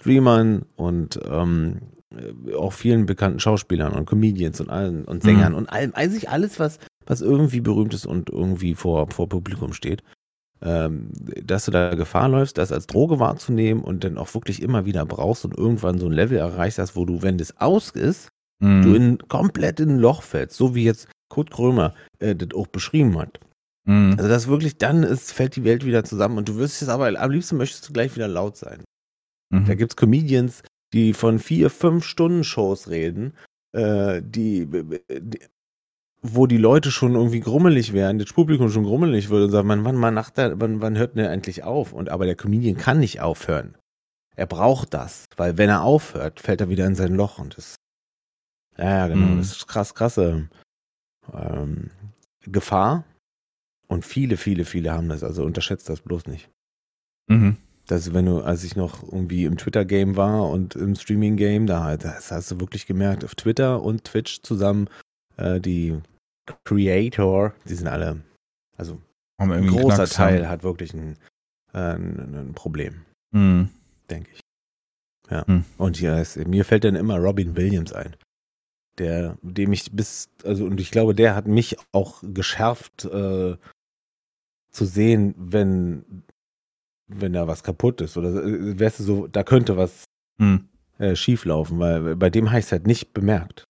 Streamern 0.00 0.64
und 0.76 1.18
ähm, 1.30 1.80
äh, 2.14 2.54
auch 2.54 2.72
vielen 2.72 3.06
bekannten 3.06 3.40
Schauspielern 3.40 3.92
und 3.92 4.06
Comedians 4.06 4.60
und 4.60 4.70
allen 4.70 5.04
und 5.04 5.22
Sängern 5.22 5.52
Mhm. 5.52 5.58
und 5.58 5.68
allem, 5.70 5.94
eigentlich 5.94 6.28
alles, 6.28 6.58
was, 6.60 6.78
was 7.06 7.20
irgendwie 7.20 7.60
berühmt 7.60 7.94
ist 7.94 8.06
und 8.06 8.30
irgendwie 8.30 8.74
vor, 8.74 9.08
vor 9.10 9.28
Publikum 9.28 9.72
steht. 9.72 10.02
Ähm, 10.62 11.10
dass 11.44 11.66
du 11.66 11.70
da 11.70 11.94
Gefahr 11.94 12.28
läufst, 12.30 12.56
das 12.56 12.72
als 12.72 12.86
Droge 12.86 13.20
wahrzunehmen 13.20 13.84
und 13.84 14.04
dann 14.04 14.16
auch 14.16 14.32
wirklich 14.34 14.62
immer 14.62 14.86
wieder 14.86 15.04
brauchst 15.04 15.44
und 15.44 15.56
irgendwann 15.56 15.98
so 15.98 16.06
ein 16.06 16.12
Level 16.12 16.38
erreichst 16.38 16.78
hast, 16.78 16.96
wo 16.96 17.04
du, 17.04 17.22
wenn 17.22 17.38
das 17.38 17.56
aus 17.58 17.90
ist, 17.90 18.30
Mhm. 18.62 18.82
du 18.82 18.94
in 18.94 19.18
komplett 19.28 19.80
in 19.80 19.90
ein 19.90 19.98
Loch 19.98 20.22
fällst, 20.22 20.56
so 20.56 20.74
wie 20.74 20.84
jetzt 20.84 21.08
Kurt 21.28 21.50
Krömer 21.50 21.92
äh, 22.20 22.34
das 22.34 22.54
auch 22.54 22.66
beschrieben 22.66 23.18
hat. 23.18 23.38
Mhm. 23.86 24.14
Also 24.18 24.28
das 24.28 24.46
wirklich, 24.48 24.78
dann 24.78 25.02
ist, 25.02 25.32
fällt 25.32 25.56
die 25.56 25.64
Welt 25.64 25.84
wieder 25.84 26.04
zusammen 26.04 26.38
und 26.38 26.48
du 26.48 26.56
wirst 26.56 26.82
es 26.82 26.88
aber, 26.88 27.06
am 27.18 27.30
liebsten 27.30 27.56
möchtest 27.56 27.88
du 27.88 27.92
gleich 27.92 28.14
wieder 28.14 28.28
laut 28.28 28.56
sein. 28.56 28.84
Da 29.50 29.58
Mhm. 29.58 29.76
gibt's 29.76 29.96
Comedians, 29.96 30.62
die 30.92 31.12
von 31.14 31.38
vier, 31.38 31.70
fünf 31.70 32.04
Stunden 32.04 32.42
Shows 32.44 32.88
reden, 32.88 33.34
äh, 33.72 34.20
die, 34.24 34.66
die, 34.66 35.38
wo 36.22 36.46
die 36.46 36.56
Leute 36.58 36.90
schon 36.90 37.14
irgendwie 37.14 37.40
grummelig 37.40 37.92
wären, 37.92 38.18
das 38.18 38.32
Publikum 38.32 38.70
schon 38.70 38.82
grummelig 38.84 39.28
würde 39.30 39.44
und 39.46 39.50
sagen, 39.52 39.68
man, 39.68 39.84
wann, 39.84 40.00
wann, 40.02 40.16
wann, 40.60 40.80
wann 40.80 40.98
hört 40.98 41.16
der 41.16 41.30
endlich 41.30 41.62
auf? 41.62 41.92
Und 41.92 42.08
aber 42.08 42.26
der 42.26 42.34
Comedian 42.36 42.76
kann 42.76 42.98
nicht 42.98 43.20
aufhören. 43.20 43.76
Er 44.34 44.46
braucht 44.46 44.92
das, 44.94 45.26
weil 45.36 45.56
wenn 45.58 45.70
er 45.70 45.82
aufhört, 45.82 46.40
fällt 46.40 46.60
er 46.60 46.68
wieder 46.68 46.86
in 46.86 46.94
sein 46.96 47.14
Loch 47.14 47.38
und 47.38 47.56
das, 47.56 47.76
ja, 48.76 48.84
ja, 48.84 49.08
genau, 49.08 49.26
Mhm. 49.26 49.38
das 49.38 49.52
ist 49.52 49.66
krass, 49.68 49.94
krasse 49.94 50.48
ähm, 51.32 51.90
Gefahr. 52.42 53.04
Und 53.88 54.04
viele, 54.04 54.36
viele, 54.36 54.64
viele 54.64 54.92
haben 54.92 55.08
das, 55.08 55.22
also 55.22 55.44
unterschätzt 55.44 55.88
das 55.88 56.00
bloß 56.00 56.26
nicht. 56.26 56.50
Mhm. 57.28 57.56
dass 57.88 58.14
wenn 58.14 58.26
du, 58.26 58.40
als 58.40 58.62
ich 58.64 58.76
noch 58.76 59.02
irgendwie 59.02 59.44
im 59.44 59.56
Twitter-Game 59.58 60.16
war 60.16 60.48
und 60.48 60.76
im 60.76 60.94
Streaming-Game, 60.94 61.66
da 61.66 61.96
das 61.96 62.30
hast 62.30 62.50
du 62.50 62.60
wirklich 62.60 62.86
gemerkt, 62.86 63.24
auf 63.24 63.34
Twitter 63.34 63.82
und 63.82 64.04
Twitch 64.04 64.42
zusammen, 64.42 64.88
äh, 65.36 65.60
die 65.60 65.98
Creator, 66.64 67.52
die 67.68 67.74
sind 67.74 67.88
alle, 67.88 68.22
also 68.76 69.00
Haben 69.40 69.52
ein 69.52 69.66
großer 69.66 69.96
Knacks, 69.96 70.10
Teil 70.14 70.42
ja. 70.42 70.48
hat 70.48 70.62
wirklich 70.62 70.94
ein, 70.94 71.16
äh, 71.72 71.94
ein, 71.94 72.34
ein 72.34 72.52
Problem, 72.54 73.02
Mhm. 73.32 73.70
denke 74.08 74.30
ich. 74.32 74.40
Ja. 75.30 75.46
Hm. 75.46 75.64
Und 75.78 76.00
ja, 76.00 76.18
es, 76.18 76.36
mir 76.36 76.64
fällt 76.64 76.84
dann 76.84 76.94
immer 76.94 77.18
Robin 77.18 77.56
Williams 77.56 77.92
ein. 77.92 78.14
Der, 78.98 79.36
dem 79.42 79.72
ich 79.72 79.92
bis, 79.92 80.30
also, 80.44 80.64
und 80.64 80.80
ich 80.80 80.90
glaube, 80.90 81.14
der 81.14 81.34
hat 81.34 81.46
mich 81.46 81.76
auch 81.92 82.22
geschärft, 82.22 83.04
äh, 83.04 83.56
zu 84.76 84.84
sehen, 84.84 85.34
wenn, 85.36 86.22
wenn 87.08 87.32
da 87.32 87.46
was 87.48 87.62
kaputt 87.62 88.00
ist. 88.00 88.16
Oder 88.16 88.44
äh, 88.44 88.78
weißt 88.78 89.00
du, 89.00 89.02
so, 89.04 89.26
da 89.26 89.42
könnte 89.42 89.76
was 89.76 90.04
Hm. 90.40 90.68
äh, 90.98 91.16
schief 91.16 91.44
laufen, 91.46 91.78
weil 91.78 92.14
bei 92.16 92.28
dem 92.30 92.50
habe 92.50 92.58
ich 92.60 92.66
es 92.66 92.72
halt 92.72 92.86
nicht 92.86 93.12
bemerkt. 93.14 93.64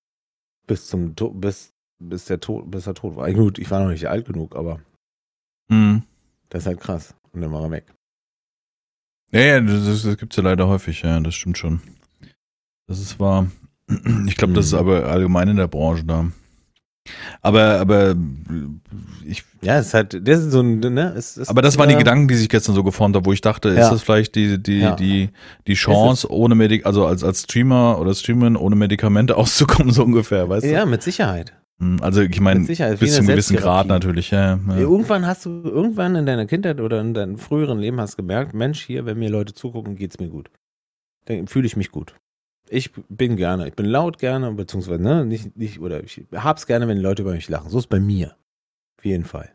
Bis 0.66 0.88
zum 0.88 1.14
To 1.14 1.30
bis, 1.30 1.72
bis 2.02 2.24
der 2.24 2.40
Tod, 2.40 2.70
bis 2.70 2.86
er 2.88 2.94
tot 2.94 3.14
war. 3.16 3.32
Gut, 3.32 3.58
ich 3.58 3.70
war 3.70 3.80
noch 3.82 3.90
nicht 3.90 4.08
alt 4.08 4.26
genug, 4.26 4.56
aber 4.56 4.80
Hm. 5.70 6.02
das 6.48 6.62
ist 6.62 6.66
halt 6.66 6.80
krass. 6.80 7.14
Und 7.32 7.40
dann 7.42 7.52
war 7.52 7.62
er 7.62 7.70
weg. 7.70 7.92
Ja, 9.32 9.40
ja, 9.40 9.60
das, 9.60 10.02
das 10.02 10.16
gibt's 10.18 10.36
ja 10.36 10.42
leider 10.42 10.66
häufig, 10.68 11.02
ja, 11.02 11.18
das 11.20 11.34
stimmt 11.34 11.58
schon. 11.58 11.80
Das 12.88 13.00
ist 13.00 13.18
wahr. 13.20 13.50
Ich 14.26 14.36
glaube, 14.36 14.54
das 14.54 14.66
ist 14.66 14.72
Mhm. 14.72 14.78
aber 14.78 15.04
allgemein 15.06 15.48
in 15.48 15.56
der 15.56 15.68
Branche 15.68 16.04
da. 16.04 16.30
Aber, 17.42 17.78
aber 17.80 18.14
ich, 19.26 19.44
Ja, 19.62 19.78
es 19.78 19.88
ist 19.88 19.94
halt, 19.94 20.12
das 20.28 20.40
ist 20.40 20.50
so 20.52 20.60
ein, 20.60 20.78
ne, 20.80 21.12
es 21.16 21.36
ist, 21.36 21.48
aber 21.48 21.62
das 21.62 21.78
waren 21.78 21.88
die 21.88 21.94
äh, 21.94 21.98
Gedanken, 21.98 22.28
die 22.28 22.34
sich 22.36 22.48
gestern 22.48 22.74
so 22.74 22.84
geformt 22.84 23.16
haben, 23.16 23.26
wo 23.26 23.32
ich 23.32 23.40
dachte, 23.40 23.68
ist 23.70 23.78
Ja. 23.78 23.90
das 23.90 24.02
vielleicht 24.02 24.34
die, 24.34 24.62
die, 24.62 24.78
Ja. 24.80 24.94
die, 24.94 25.30
die 25.66 25.74
Chance, 25.74 26.30
ohne 26.30 26.54
Medik, 26.54 26.86
also 26.86 27.06
als, 27.06 27.24
als 27.24 27.42
Streamer 27.42 27.98
oder 27.98 28.14
Streamerin 28.14 28.56
ohne 28.56 28.76
Medikamente 28.76 29.36
auszukommen, 29.36 29.92
so 29.92 30.04
ungefähr, 30.04 30.48
weißt 30.48 30.66
Ja, 30.66 30.86
mit 30.86 31.02
Sicherheit. 31.02 31.54
du? 31.78 31.84
Hm, 31.84 31.98
Also 32.00 32.22
ich 32.22 32.40
meine, 32.40 32.60
Mit 32.60 32.68
Sicherheit. 32.68 32.98
bis 33.00 33.10
zu 33.10 33.16
eine 33.18 33.26
einem 33.28 33.34
gewissen 33.34 33.56
Grad 33.56 33.86
natürlich, 33.86 34.30
ja. 34.30 34.58
ja. 34.68 34.76
Irgendwann 34.78 35.26
hast 35.26 35.44
du, 35.44 35.50
irgendwann 35.64 36.14
in 36.16 36.24
deiner 36.26 36.46
Kindheit 36.46 36.80
oder 36.80 37.00
in 37.00 37.12
deinem 37.12 37.36
früheren 37.38 37.78
Leben 37.78 38.00
hast 38.00 38.16
gemerkt, 38.16 38.54
Mensch, 38.54 38.82
hier, 38.84 39.04
wenn 39.06 39.18
mir 39.18 39.28
Leute 39.30 39.52
zugucken, 39.52 39.96
geht's 39.96 40.18
mir 40.18 40.28
gut. 40.28 40.50
Dann 41.26 41.48
fühle 41.48 41.66
ich 41.66 41.76
mich 41.76 41.90
gut. 41.90 42.14
Ich 42.68 42.90
bin 43.08 43.36
gerne, 43.36 43.68
ich 43.68 43.74
bin 43.74 43.86
laut 43.86 44.18
gerne, 44.18 44.52
beziehungsweise, 44.52 45.02
ne, 45.02 45.24
nicht, 45.24 45.56
nicht, 45.56 45.80
oder 45.80 46.02
ich 46.02 46.24
hab's 46.34 46.66
gerne, 46.66 46.88
wenn 46.88 46.98
Leute 46.98 47.22
über 47.22 47.32
mich 47.32 47.48
lachen. 47.48 47.70
So 47.70 47.78
ist 47.78 47.88
bei 47.88 48.00
mir. 48.00 48.36
Auf 48.98 49.04
jeden 49.04 49.24
Fall. 49.24 49.52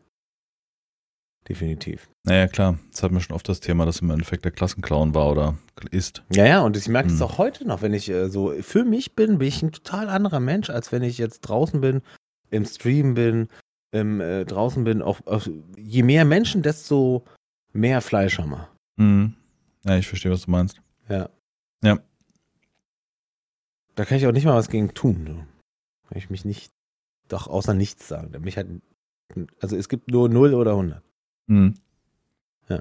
Definitiv. 1.48 2.08
Naja, 2.24 2.46
klar. 2.46 2.78
Das 2.92 3.02
hatten 3.02 3.14
wir 3.14 3.20
schon 3.20 3.34
oft 3.34 3.48
das 3.48 3.58
Thema, 3.60 3.84
dass 3.84 4.00
im 4.00 4.10
Endeffekt 4.10 4.44
der 4.44 4.52
Klassenclown 4.52 5.14
war 5.14 5.30
oder 5.30 5.58
ist. 5.90 6.22
Ja, 6.32 6.46
ja, 6.46 6.60
und 6.62 6.76
ich 6.76 6.86
merke 6.88 7.08
es 7.08 7.14
Hm. 7.14 7.22
auch 7.22 7.38
heute 7.38 7.66
noch, 7.66 7.82
wenn 7.82 7.92
ich 7.94 8.08
äh, 8.08 8.28
so 8.28 8.52
für 8.62 8.84
mich 8.84 9.16
bin, 9.16 9.38
bin 9.38 9.48
ich 9.48 9.60
ein 9.62 9.72
total 9.72 10.08
anderer 10.08 10.38
Mensch, 10.38 10.70
als 10.70 10.92
wenn 10.92 11.02
ich 11.02 11.18
jetzt 11.18 11.40
draußen 11.40 11.80
bin, 11.80 12.00
im 12.50 12.64
Stream 12.64 13.14
bin, 13.14 13.48
im, 13.90 14.20
äh, 14.20 14.44
draußen 14.44 14.84
bin. 14.84 15.02
Auf, 15.02 15.26
auf, 15.26 15.50
je 15.76 16.04
mehr 16.04 16.24
Menschen, 16.24 16.62
desto 16.62 17.24
mehr 17.72 18.00
Fleischhammer. 18.00 18.68
Hm. 18.98 19.34
Ja, 19.84 19.96
ich 19.96 20.06
verstehe, 20.06 20.30
was 20.30 20.44
du 20.44 20.50
meinst. 20.52 20.80
Ja. 21.08 21.28
Ja. 21.82 21.98
Da 23.94 24.04
kann 24.04 24.16
ich 24.18 24.26
auch 24.26 24.32
nicht 24.32 24.44
mal 24.46 24.54
was 24.56 24.68
gegen 24.68 24.94
tun. 24.94 25.24
So. 25.26 25.34
Kann 26.08 26.18
ich 26.18 26.30
mich 26.30 26.44
nicht, 26.44 26.70
doch 27.28 27.46
außer 27.46 27.74
nichts 27.74 28.08
sagen. 28.08 28.32
Mich 28.42 28.56
halt, 28.56 28.68
also 29.60 29.76
es 29.76 29.88
gibt 29.88 30.10
nur 30.10 30.28
0 30.28 30.54
oder 30.54 30.72
100. 30.72 31.02
Hm. 31.48 31.74
Ja. 32.68 32.80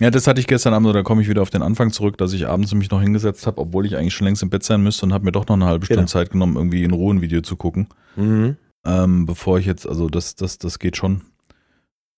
Ja, 0.00 0.10
das 0.10 0.26
hatte 0.26 0.40
ich 0.40 0.46
gestern 0.46 0.74
Abend, 0.74 0.94
da 0.94 1.02
komme 1.02 1.22
ich 1.22 1.28
wieder 1.28 1.42
auf 1.42 1.50
den 1.50 1.62
Anfang 1.62 1.90
zurück, 1.92 2.18
dass 2.18 2.32
ich 2.32 2.46
abends 2.46 2.74
mich 2.74 2.90
noch 2.90 3.00
hingesetzt 3.00 3.46
habe, 3.46 3.60
obwohl 3.60 3.86
ich 3.86 3.96
eigentlich 3.96 4.14
schon 4.14 4.26
längst 4.26 4.42
im 4.42 4.50
Bett 4.50 4.64
sein 4.64 4.82
müsste 4.82 5.06
und 5.06 5.12
habe 5.12 5.24
mir 5.24 5.32
doch 5.32 5.46
noch 5.46 5.54
eine 5.54 5.66
halbe 5.66 5.86
Stunde 5.86 6.00
Genau. 6.02 6.08
Zeit 6.10 6.30
genommen, 6.30 6.56
irgendwie 6.56 6.82
in 6.84 6.92
Ruhe 6.92 7.14
ein 7.14 7.20
Video 7.20 7.40
zu 7.42 7.56
gucken. 7.56 7.88
Mhm. 8.16 8.56
Ähm, 8.86 9.24
bevor 9.26 9.58
ich 9.58 9.66
jetzt, 9.66 9.86
also 9.88 10.08
das, 10.08 10.34
das, 10.34 10.58
das 10.58 10.78
geht 10.78 10.96
schon. 10.96 11.22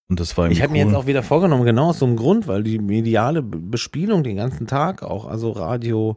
Und 0.09 0.21
das 0.21 0.37
war 0.39 0.51
Ich 0.51 0.63
habe 0.63 0.71
cool. 0.73 0.79
mir 0.79 0.85
jetzt 0.87 0.95
auch 0.95 1.07
wieder 1.07 1.23
vorgenommen, 1.23 1.65
genau 1.65 1.91
aus 1.91 1.99
so 1.99 2.07
einem 2.07 2.17
Grund, 2.17 2.47
weil 2.49 2.63
die 2.63 2.79
mediale 2.79 3.43
Be- 3.43 3.59
Bespielung 3.59 4.23
den 4.25 4.37
ganzen 4.37 4.67
Tag 4.67 5.03
auch, 5.03 5.27
also 5.27 5.51
Radio, 5.51 6.17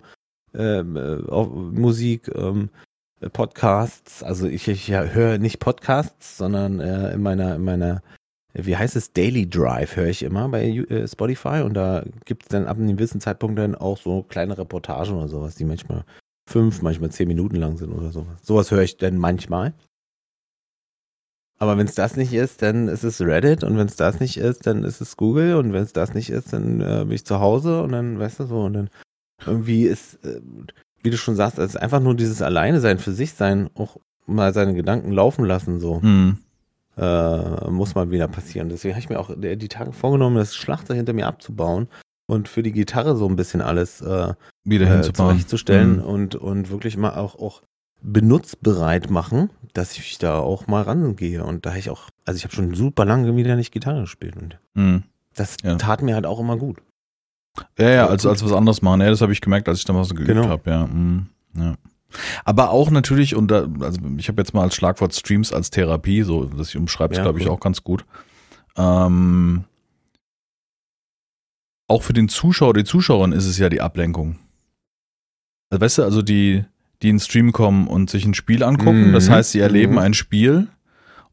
ähm, 0.53 0.95
äh, 0.95 1.17
Musik, 1.17 2.29
ähm, 2.35 2.69
äh, 3.21 3.29
Podcasts, 3.29 4.23
also 4.23 4.47
ich, 4.47 4.67
ich 4.67 4.87
ja, 4.87 5.03
höre 5.03 5.37
nicht 5.37 5.59
Podcasts, 5.59 6.37
sondern 6.37 6.79
äh, 6.79 7.13
in 7.13 7.21
meiner, 7.21 7.55
in 7.55 7.63
meiner, 7.63 8.01
äh, 8.53 8.65
wie 8.65 8.77
heißt 8.77 8.95
es, 8.95 9.13
Daily 9.13 9.49
Drive 9.49 9.95
höre 9.95 10.07
ich 10.07 10.23
immer 10.23 10.49
bei 10.49 10.69
äh, 10.69 11.07
Spotify. 11.07 11.61
Und 11.63 11.73
da 11.73 12.03
gibt 12.25 12.43
es 12.43 12.49
dann 12.49 12.65
ab 12.65 12.77
einem 12.77 12.95
gewissen 12.95 13.21
Zeitpunkt 13.21 13.59
dann 13.59 13.75
auch 13.75 13.97
so 13.97 14.23
kleine 14.23 14.57
Reportagen 14.57 15.15
oder 15.15 15.27
sowas, 15.27 15.55
die 15.55 15.65
manchmal 15.65 16.05
fünf, 16.49 16.81
manchmal 16.81 17.11
zehn 17.11 17.27
Minuten 17.27 17.57
lang 17.57 17.77
sind 17.77 17.91
oder 17.91 18.11
sowas. 18.11 18.37
Sowas 18.41 18.71
höre 18.71 18.83
ich 18.83 18.97
dann 18.97 19.17
manchmal. 19.17 19.73
Aber 21.61 21.77
wenn 21.77 21.87
es 21.87 21.95
das 21.95 22.15
nicht 22.15 22.33
ist, 22.33 22.61
dann 22.61 22.87
ist 22.87 23.03
es 23.03 23.19
Reddit. 23.19 23.65
Und 23.65 23.77
wenn 23.77 23.87
es 23.87 23.97
das 23.97 24.21
nicht 24.21 24.37
ist, 24.37 24.65
dann 24.65 24.85
ist 24.85 25.01
es 25.01 25.17
Google. 25.17 25.55
Und 25.55 25.73
wenn 25.73 25.83
es 25.83 25.91
das 25.91 26.13
nicht 26.13 26.29
ist, 26.29 26.53
dann 26.53 26.79
äh, 26.79 27.03
bin 27.03 27.11
ich 27.11 27.25
zu 27.25 27.41
Hause. 27.41 27.83
Und 27.83 27.91
dann, 27.91 28.17
weißt 28.17 28.39
du 28.39 28.45
so, 28.45 28.61
und 28.63 28.73
dann 28.73 28.89
irgendwie 29.45 29.83
ist, 29.83 30.23
äh, 30.25 30.41
wie 31.03 31.09
du 31.09 31.17
schon 31.17 31.35
sagst, 31.35 31.57
es 31.59 31.71
ist 31.71 31.77
einfach 31.81 31.99
nur 32.01 32.15
dieses 32.15 32.41
Alleine 32.41 32.79
sein, 32.79 32.99
für 32.99 33.11
sich 33.13 33.33
sein, 33.33 33.69
auch 33.75 33.97
mal 34.25 34.53
seine 34.53 34.73
Gedanken 34.73 35.11
laufen 35.11 35.45
lassen, 35.45 35.79
so, 35.79 36.01
Hm. 36.01 36.37
äh, 36.97 37.69
muss 37.69 37.95
mal 37.95 38.11
wieder 38.11 38.27
passieren. 38.27 38.69
Deswegen 38.69 38.93
habe 38.93 39.01
ich 39.01 39.09
mir 39.09 39.19
auch 39.19 39.31
die 39.35 39.67
Tage 39.69 39.93
vorgenommen, 39.93 40.35
das 40.35 40.55
Schlachter 40.55 40.93
hinter 40.93 41.13
mir 41.13 41.27
abzubauen 41.27 41.87
und 42.27 42.47
für 42.47 42.61
die 42.63 42.71
Gitarre 42.73 43.15
so 43.15 43.27
ein 43.27 43.35
bisschen 43.35 43.61
alles 43.61 44.01
äh, 44.01 44.33
Wieder 44.65 44.87
äh, 44.87 44.89
hinzubauen. 44.89 45.29
zurechtzustellen 45.31 45.97
Hm. 45.99 46.03
und, 46.03 46.35
und 46.35 46.69
wirklich 46.69 46.97
mal 46.97 47.15
auch, 47.15 47.35
auch 47.39 47.61
benutzbereit 48.01 49.09
machen, 49.09 49.49
dass 49.73 49.97
ich 49.97 50.17
da 50.19 50.39
auch 50.39 50.67
mal 50.67 50.81
rangehe. 50.83 51.43
Und 51.43 51.65
da 51.65 51.75
ich 51.75 51.89
auch, 51.89 52.09
also 52.25 52.37
ich 52.37 52.43
habe 52.43 52.53
schon 52.53 52.73
super 52.73 53.05
lange 53.05 53.35
wieder 53.35 53.55
nicht 53.55 53.71
Gitarre 53.71 54.01
gespielt 54.01 54.35
und 54.37 54.57
Hm. 54.75 55.03
das 55.35 55.55
Ja. 55.63 55.75
tat 55.75 56.01
mir 56.01 56.15
halt 56.15 56.25
auch 56.25 56.39
immer 56.39 56.57
gut. 56.57 56.77
Ja, 57.77 57.89
ja, 57.89 58.07
als, 58.07 58.25
als 58.25 58.43
was 58.43 58.51
anderes 58.51 58.81
machen. 58.81 59.01
Ja, 59.01 59.09
das 59.09 59.21
habe 59.21 59.31
ich 59.33 59.41
gemerkt, 59.41 59.67
als 59.69 59.79
ich 59.79 59.85
damals 59.85 60.09
so 60.09 60.15
geübt 60.15 60.27
Genau. 60.29 60.47
habe, 60.49 60.69
ja. 60.69 60.83
Hm. 60.83 61.27
ja. 61.57 61.75
Aber 62.43 62.71
auch 62.71 62.89
natürlich, 62.89 63.35
und 63.35 63.49
da, 63.51 63.67
also 63.81 63.99
ich 64.17 64.27
habe 64.29 64.41
jetzt 64.41 64.53
mal 64.53 64.63
als 64.63 64.75
Schlagwort 64.75 65.13
Streams 65.13 65.53
als 65.53 65.69
Therapie, 65.69 66.23
so 66.23 66.45
das 66.45 66.69
ich 66.69 66.77
umschreibe, 66.77 67.15
Ja, 67.15 67.21
glaube 67.23 67.39
ich, 67.39 67.47
auch 67.47 67.59
ganz 67.59 67.83
gut. 67.83 68.03
Ähm, 68.75 69.65
auch 71.87 72.03
für 72.03 72.13
den 72.13 72.29
Zuschauer, 72.29 72.73
die 72.73 72.83
Zuschauerin 72.83 73.31
ist 73.31 73.45
es 73.45 73.57
ja 73.57 73.69
die 73.69 73.81
Ablenkung. 73.81 74.37
Also, 75.69 75.81
weißt 75.81 75.97
du, 75.99 76.03
also 76.03 76.21
die, 76.21 76.63
die 77.01 77.09
in 77.09 77.15
den 77.15 77.19
Stream 77.19 77.51
kommen 77.51 77.87
und 77.87 78.09
sich 78.09 78.25
ein 78.25 78.33
Spiel 78.33 78.63
angucken, 78.63 79.09
Mhm. 79.09 79.13
das 79.13 79.29
heißt, 79.29 79.51
sie 79.51 79.59
erleben 79.59 79.93
Mhm. 79.93 79.99
ein 79.99 80.13
Spiel 80.13 80.67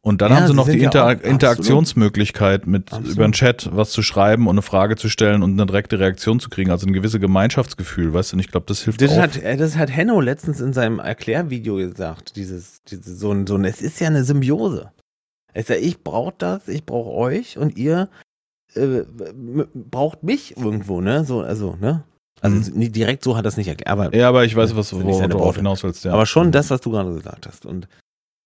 und 0.07 0.23
dann 0.23 0.31
Ja, 0.31 0.37
haben 0.37 0.47
sie 0.47 0.55
noch 0.55 0.69
die 0.69 0.79
ja 0.79 0.85
Inter 0.85 1.05
auch- 1.05 1.09
absolut. 1.11 1.33
Interaktionsmöglichkeit 1.33 2.66
mit 2.69 2.92
Absolut. 2.92 3.12
über 3.12 3.25
den 3.27 3.33
Chat 3.33 3.69
was 3.73 3.90
zu 3.90 4.03
schreiben 4.03 4.47
und 4.47 4.55
eine 4.55 4.62
Frage 4.62 4.95
zu 4.97 5.09
stellen 5.09 5.42
und 5.42 5.53
eine 5.55 5.66
direkte 5.66 5.99
Reaktion 5.99 6.38
zu 6.38 6.49
kriegen, 6.49 6.71
also 6.71 6.87
ein 6.87 6.92
gewisses 6.92 7.21
Gemeinschaftsgefühl, 7.21 8.12
weißt 8.14 8.33
du, 8.33 8.37
und 8.37 8.40
ich 8.40 8.49
glaube, 8.51 8.66
das 8.66 8.83
hilft 8.83 9.01
Das 9.03 9.12
auch. 9.12 9.16
hat, 9.19 9.37
äh, 9.37 9.57
das 9.57 9.77
hat 9.77 9.90
Henno 9.90 10.21
letztens 10.21 10.61
in 10.61 10.73
seinem 10.73 11.01
Erklärvideo 11.01 11.77
gesagt. 11.77 12.37
Dieses, 12.37 12.83
dieses 12.85 13.19
so 13.19 13.33
ein, 13.33 13.47
so 13.47 13.57
ein, 13.57 13.64
es 13.64 13.83
ist 13.83 13.99
ja 14.01 14.07
eine 14.07 14.23
Symbiose. 14.25 14.92
Er 15.53 15.62
sagt, 15.64 15.81
ich 15.81 16.03
brauche 16.05 16.35
das, 16.38 16.69
ich 16.69 16.85
brauche 16.85 17.11
euch 17.11 17.59
und 17.59 17.77
ihr 17.77 18.09
äh, 18.75 19.03
braucht 19.75 20.23
mich 20.23 20.57
irgendwo, 20.57 21.01
ne? 21.01 21.25
So, 21.25 21.40
also, 21.40 21.77
ne? 21.81 22.05
Also 22.42 22.71
Mhm. 22.71 22.92
direkt 22.92 23.25
so 23.25 23.37
hat 23.37 23.47
es 23.47 23.57
nicht 23.57 23.66
erklärt, 23.69 23.88
aber 23.88 24.14
ja, 24.14 24.29
aber 24.29 24.45
ich 24.45 24.55
weiß, 24.55 24.77
was 24.77 24.92
worauf 24.92 25.27
du 25.27 25.53
hinaus 25.55 25.83
willst, 25.83 26.05
ja. 26.05 26.12
Aber 26.12 26.27
schon 26.27 26.53
das, 26.53 26.69
was 26.71 26.81
du 26.83 26.90
gerade 26.90 27.12
gesagt 27.14 27.47
hast. 27.47 27.64
Und 27.64 27.88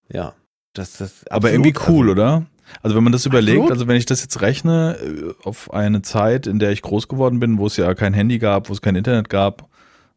ja, 0.09 0.33
das, 0.75 0.99
das 0.99 1.27
Aber 1.29 1.51
irgendwie 1.53 1.75
cool, 1.89 2.11
also, 2.11 2.13
oder? 2.13 2.47
Also 2.83 2.97
wenn 2.97 3.03
man 3.03 3.13
das 3.13 3.27
überlegt, 3.27 3.57
Absolut. 3.59 3.73
also 3.73 3.89
wenn 3.89 3.97
ich 3.97 4.07
das 4.07 4.23
jetzt 4.23 4.41
rechne 4.43 4.97
äh, 5.03 5.33
auf 5.49 5.73
eine 5.75 6.03
Zeit, 6.03 6.47
in 6.47 6.59
der 6.61 6.71
ich 6.71 6.83
groß 6.83 7.09
geworden 7.09 7.41
bin, 7.41 7.59
wo 7.59 7.67
es 7.67 7.77
ja 7.77 7.93
kein 7.95 8.15
Handy 8.15 8.39
gab, 8.39 8.69
wo 8.69 8.73
es 8.73 8.81
kein 8.81 8.95
Internet 8.95 9.29
gab 9.29 9.69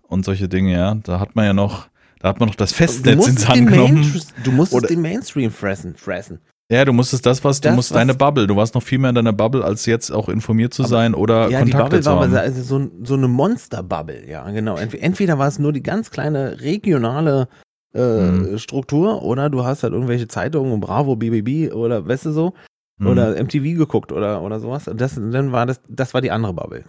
und 0.04 0.24
solche 0.24 0.48
Dinge, 0.48 0.74
ja, 0.74 0.96
da 1.04 1.20
hat 1.20 1.36
man 1.36 1.46
ja 1.46 1.54
noch, 1.54 1.88
da 2.20 2.30
hat 2.30 2.40
man 2.40 2.48
noch 2.50 2.56
das 2.56 2.72
Festnetz 2.74 3.28
ins 3.28 3.48
Hand 3.48 3.68
genommen. 3.70 4.02
Main, 4.02 4.22
du 4.44 4.52
musst 4.52 4.74
Oder- 4.74 4.88
den 4.88 5.02
Mainstream 5.02 5.50
fressen. 5.52 5.96
fressen. 5.96 6.40
Ja, 6.72 6.86
du 6.86 6.94
musstest 6.94 7.26
das, 7.26 7.44
was, 7.44 7.60
du 7.60 7.68
Das, 7.70 7.76
musst 7.76 7.92
was- 7.92 7.98
deine 7.98 8.14
Bubble, 8.14 8.48
du 8.48 8.56
warst 8.56 8.74
noch 8.76 8.84
viel 8.84 8.98
mehr 9.00 9.10
in 9.10 9.16
deiner 9.16 9.34
Bubble, 9.34 9.64
als 9.66 9.86
jetzt 9.88 10.12
auch 10.12 10.30
informiert 10.30 10.74
zu 10.74 10.84
sein 10.84 11.14
oder 11.16 11.50
Ja, 11.50 11.60
die 11.64 11.72
Kontakte 11.72 11.84
Bubble 11.84 12.02
zu 12.02 12.10
war 12.12 12.20
haben. 12.22 12.32
aber 12.32 12.42
also 12.42 12.62
so, 12.64 12.90
so 13.04 13.16
eine 13.16 13.28
Monster-Bubble, 13.28 14.30
ja, 14.30 14.50
genau. 14.52 14.78
Ent- 14.78 14.94
Entweder 14.96 15.38
war 15.40 15.48
es 15.48 15.60
nur 15.60 15.74
die 15.74 15.84
ganz 15.84 16.10
kleine 16.12 16.62
regionale 16.62 17.48
äh, 17.94 18.32
Mhm. 18.32 18.58
Struktur 18.58 19.22
oder 19.24 19.50
du 19.50 19.64
hast 19.64 19.84
halt 19.84 19.94
irgendwelche 19.94 20.28
Zeitungen, 20.28 20.80
Bravo, 20.80 21.16
BBB 21.16 21.74
oder 21.74 22.08
weißt 22.08 22.26
du 22.28 22.32
so, 22.32 22.54
Hm, 23.00 23.08
oder 23.08 23.36
MTV 23.44 23.76
geguckt 23.78 24.12
oder, 24.12 24.42
oder 24.42 24.60
sowas. 24.60 24.88
Und 24.88 25.02
das, 25.02 25.16
dann 25.16 25.52
war 25.52 25.66
das, 25.66 25.82
das 25.90 26.14
war 26.14 26.22
die 26.22 26.32
andere 26.32 26.54
Bubble. 26.54 26.84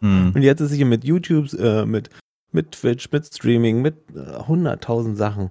hm. 0.00 0.32
Und 0.34 0.42
jetzt 0.42 0.60
ist 0.60 0.72
hier 0.72 0.86
mit 0.86 1.04
YouTube, 1.04 1.52
äh, 1.54 1.86
mit, 1.86 2.10
mit 2.52 2.72
Twitch, 2.72 3.10
mit 3.12 3.26
Streaming, 3.26 3.80
mit 3.82 3.96
äh, 4.14 4.38
hunderttausend 4.46 5.16
Sachen. 5.16 5.50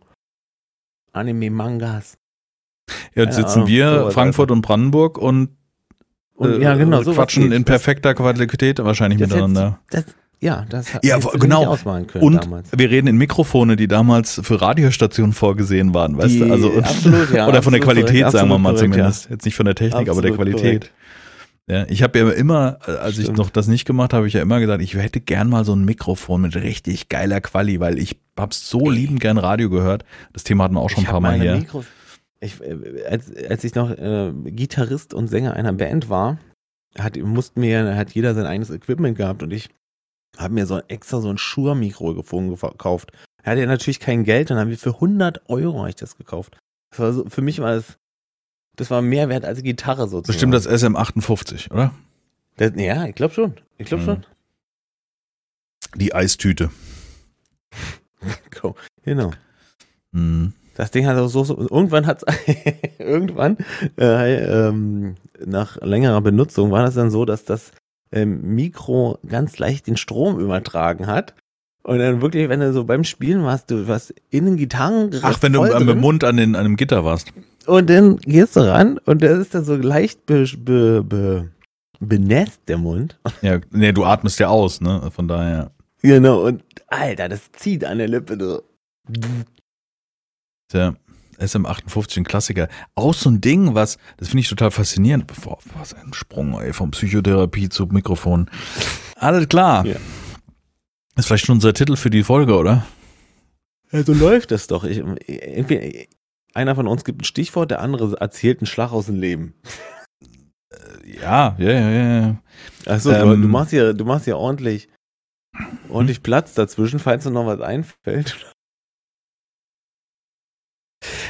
Anime, 1.14 1.50
Mangas. 1.50 2.18
Ja, 3.16 3.24
Jetzt 3.24 3.36
sitzen 3.38 3.54
Ahnung, 3.60 3.68
wir, 3.68 3.90
sowas 4.00 4.14
Frankfurt 4.14 4.52
und 4.52 4.62
Brandenburg 4.62 5.18
und, 5.18 5.50
Und, 6.36 6.52
äh, 6.52 6.62
ja, 6.62 6.76
genau, 6.76 7.02
sowas 7.02 7.16
quatschen 7.18 7.52
in 7.52 7.66
perfekter 7.66 8.14
Qualität 8.14 8.78
wahrscheinlich 8.80 9.20
Das 9.20 9.30
miteinander. 9.30 9.80
Das, 9.90 10.06
ja, 10.40 10.66
das 10.70 10.94
hat 10.94 11.04
Ja, 11.06 11.18
genau. 11.18 11.60
nicht 11.60 11.68
ausmalen 11.70 12.08
können 12.08 12.24
Und 12.24 12.44
damals. 12.46 12.70
wir 12.76 12.90
reden 12.90 13.08
in 13.08 13.18
Mikrofone, 13.18 13.76
die 13.76 13.88
damals 13.88 14.40
für 14.44 14.62
Radiostationen 14.62 15.34
vorgesehen 15.34 15.94
waren, 15.94 16.18
weißt 16.18 16.30
Die- 16.36 16.40
du? 16.40 16.52
Also, 16.52 16.74
absolut, 16.78 17.32
ja, 17.34 17.48
oder 17.48 17.62
von 17.64 17.74
der 17.74 17.82
absolut 17.82 17.84
Qualität, 17.84 18.22
korrekt, 18.24 18.32
sagen 18.32 18.50
wir 18.50 18.56
absolut 18.56 18.62
mal 18.62 18.74
korrekt, 18.74 18.94
zumindest. 18.94 19.30
Jetzt 19.30 19.46
nicht 19.46 19.56
von 19.56 19.66
der 19.66 19.76
Technik, 19.76 20.10
aber 20.10 20.22
der 20.22 20.32
Absolut 20.32 20.36
Qualität. 20.58 20.92
Ja, 21.70 21.86
ich 21.90 22.02
habe 22.02 22.18
ja 22.20 22.30
immer, 22.30 22.80
äh, 22.88 22.92
als 22.92 23.18
ich 23.18 23.24
Stimmt. 23.26 23.40
noch 23.40 23.50
das 23.50 23.68
nicht 23.68 23.84
gemacht 23.86 24.14
habe, 24.14 24.26
ich 24.26 24.34
ja 24.34 24.42
immer 24.42 24.60
gesagt, 24.62 24.82
ich 24.82 24.94
hätte 24.96 25.20
gern 25.20 25.50
mal 25.50 25.66
so 25.66 25.74
ein 25.76 25.84
Mikrofon 25.84 26.42
mit 26.42 26.56
richtig 26.56 27.10
geiler 27.10 27.42
Quali, 27.42 27.82
weil 27.82 28.00
ich 28.00 28.18
hab's 28.40 28.70
so 28.70 28.90
liebend 28.90 29.20
gern 29.20 29.38
Radio 29.38 29.70
gehört. 29.70 30.06
Das 30.32 30.46
Thema 30.46 30.64
hatten 30.64 30.76
wir 30.76 30.80
auch 30.80 30.90
schon 30.90 31.00
ein 31.00 31.04
Ich 31.04 31.08
paar 31.08 31.16
hab 31.16 31.24
Mal 31.24 31.42
hier. 31.42 31.58
Mikros, 31.58 31.86
ich, 32.40 32.62
äh, 32.62 33.04
als, 33.10 33.30
als 33.50 33.64
ich 33.66 33.76
noch 33.76 33.90
äh, 33.92 34.32
Gitarrist 34.46 35.14
und 35.14 35.28
Sänger 35.28 35.56
einer 35.56 35.74
Band 35.74 36.10
war, 36.10 36.38
hat, 36.98 37.18
mussten 37.18 37.62
wir, 37.62 37.98
hat 37.98 38.12
jeder 38.12 38.34
sein 38.34 38.46
eigenes 38.46 38.70
Equipment 38.70 39.18
gehabt 39.18 39.44
und 39.44 39.52
ich 39.52 39.68
habe 40.38 40.54
mir 40.54 40.66
so 40.66 40.80
extra 40.88 41.22
so 41.22 41.30
ein 41.30 41.38
Shure-Mikrofon 41.38 42.50
gekauft. 42.50 43.12
Er 43.44 43.52
hatte 43.52 43.62
ja 43.62 43.68
natürlich 43.68 44.00
kein 44.00 44.24
Geld 44.24 44.50
und 44.52 44.56
dann 44.58 44.66
haben 44.66 44.70
wir 44.70 44.78
für 44.78 44.96
100 44.96 45.50
Euro 45.50 45.80
habe 45.80 45.90
ich 45.90 45.96
das 45.96 46.18
gekauft. 46.18 46.58
Das 46.92 47.00
war 47.00 47.14
so, 47.14 47.26
für 47.30 47.42
mich 47.42 47.60
war 47.60 47.76
das, 47.76 47.98
das 48.76 48.92
war 48.92 49.02
mehr 49.02 49.30
wert 49.30 49.46
als 49.46 49.58
die 49.60 49.64
Gitarre 49.64 50.08
sozusagen. 50.08 50.28
Bestimmt 50.28 50.54
das 50.54 50.68
SM58, 50.70 51.72
oder? 51.72 51.94
das 52.58 52.74
ja, 52.76 53.06
ich 53.06 53.16
glaube 53.16 53.34
schon. 53.34 53.54
Ich 53.78 53.88
glaube 53.88 54.04
Mhm. 54.04 54.06
schon. 54.06 54.26
Die 55.96 56.14
Eistüte. 56.14 56.72
Genau. 59.04 59.32
Mhm. 60.12 60.54
Das 60.76 60.92
Ding 60.92 61.06
hat 61.08 61.18
auch 61.18 61.28
so, 61.28 61.44
so 61.44 61.58
irgendwann 61.58 62.06
hat 62.06 62.24
irgendwann 63.00 63.58
äh, 63.98 64.68
ähm, 64.68 65.16
nach 65.46 65.78
längerer 65.82 66.22
Benutzung 66.22 66.72
war 66.72 66.84
das 66.84 66.96
dann 66.96 67.10
so, 67.10 67.24
dass 67.26 67.46
das 67.46 67.72
ähm, 68.12 68.56
Mikro 68.56 69.20
ganz 69.28 69.60
leicht 69.60 69.88
den 69.88 69.98
Strom 69.98 70.40
übertragen 70.40 71.08
hat. 71.08 71.34
Und 71.84 72.00
dann 72.00 72.22
wirklich, 72.22 72.50
wenn 72.50 72.60
du 72.60 72.74
so 72.74 72.84
beim 72.84 73.04
Spielen 73.06 73.44
warst, 73.44 73.72
du 73.72 73.88
warst 73.88 74.14
in 74.30 74.46
den 74.46 74.58
Gitarren 74.58 75.10
Ach, 75.22 75.42
wenn 75.42 75.54
du 75.54 75.60
voll 75.60 75.74
am 75.74 75.86
drin, 75.88 76.00
Mund 76.00 76.24
an, 76.24 76.36
den, 76.38 76.56
an 76.56 76.64
dem 76.66 76.76
Gitter 76.76 77.06
warst. 77.06 77.32
und 77.66 77.90
dann 77.90 78.18
gehst 78.18 78.58
du 78.58 78.60
ran 78.60 78.98
und 79.06 79.22
der 79.22 79.38
ist 79.38 79.56
dann 79.56 79.64
so 79.64 79.76
leicht 79.76 80.26
be, 80.26 80.46
be, 80.58 81.04
be, 81.04 81.50
benässt, 82.00 82.62
der 82.68 82.78
Mund. 82.78 83.18
Ja, 83.42 83.60
nee, 83.72 83.94
du 83.94 84.04
atmest 84.04 84.40
ja 84.40 84.50
aus, 84.50 84.82
ne? 84.82 85.10
Von 85.16 85.28
daher. 85.30 85.72
Genau, 86.02 86.46
und 86.46 86.64
Alter, 86.88 87.30
das 87.30 87.52
zieht 87.54 87.86
an 87.86 88.00
der 88.00 88.08
Lippe. 88.10 88.38
Du. 88.38 88.62
Der 90.74 90.96
SM58, 91.40 92.18
ein 92.18 92.24
Klassiker. 92.24 92.68
Auch 92.96 93.14
so 93.14 93.30
ein 93.30 93.42
Ding, 93.42 93.76
was, 93.76 93.98
das 94.18 94.30
finde 94.30 94.42
ich 94.42 94.50
total 94.50 94.72
faszinierend. 94.72 95.28
Boah, 95.28 95.60
was 95.78 95.94
ein 95.94 96.14
Sprung, 96.14 96.60
ey, 96.60 96.74
vom 96.74 96.92
Psychotherapie 96.92 97.70
zu 97.70 97.86
Mikrofon. 97.86 98.50
Alles 99.16 99.48
klar. 99.48 99.86
Ja. 99.86 99.96
Ist 101.16 101.28
vielleicht 101.28 101.46
schon 101.46 101.56
unser 101.56 101.74
Titel 101.74 101.96
für 101.96 102.10
die 102.10 102.24
Folge, 102.24 102.56
oder? 102.56 102.86
Ja, 103.92 104.04
so 104.04 104.14
läuft 104.14 104.52
das 104.52 104.68
doch. 104.68 104.84
Ich, 104.84 104.98
entweder 105.28 106.06
einer 106.54 106.76
von 106.76 106.88
uns 106.88 107.04
gibt 107.04 107.22
ein 107.22 107.26
Stichwort, 107.26 107.72
der 107.72 107.82
andere 107.82 108.20
erzählt 108.20 108.60
einen 108.60 108.68
Schlag 108.68 108.92
aus 108.92 109.06
dem 109.08 109.20
Leben. 109.20 109.54
Ja, 111.06 111.56
ja, 111.58 111.72
ja, 111.72 112.20
ja. 112.20 112.42
Achso, 112.86 113.12
Ähm, 113.12 113.42
du, 113.42 113.48
machst 113.48 113.72
ja, 113.72 113.94
du 113.94 114.06
machst 114.06 114.28
ja 114.28 114.36
ordentlich, 114.36 114.90
ordentlich 115.90 116.22
Platz 116.22 116.54
dazwischen, 116.54 117.00
falls 117.00 117.24
dir 117.24 117.32
noch 117.32 117.46
was 117.46 117.62
einfällt. 117.62 118.54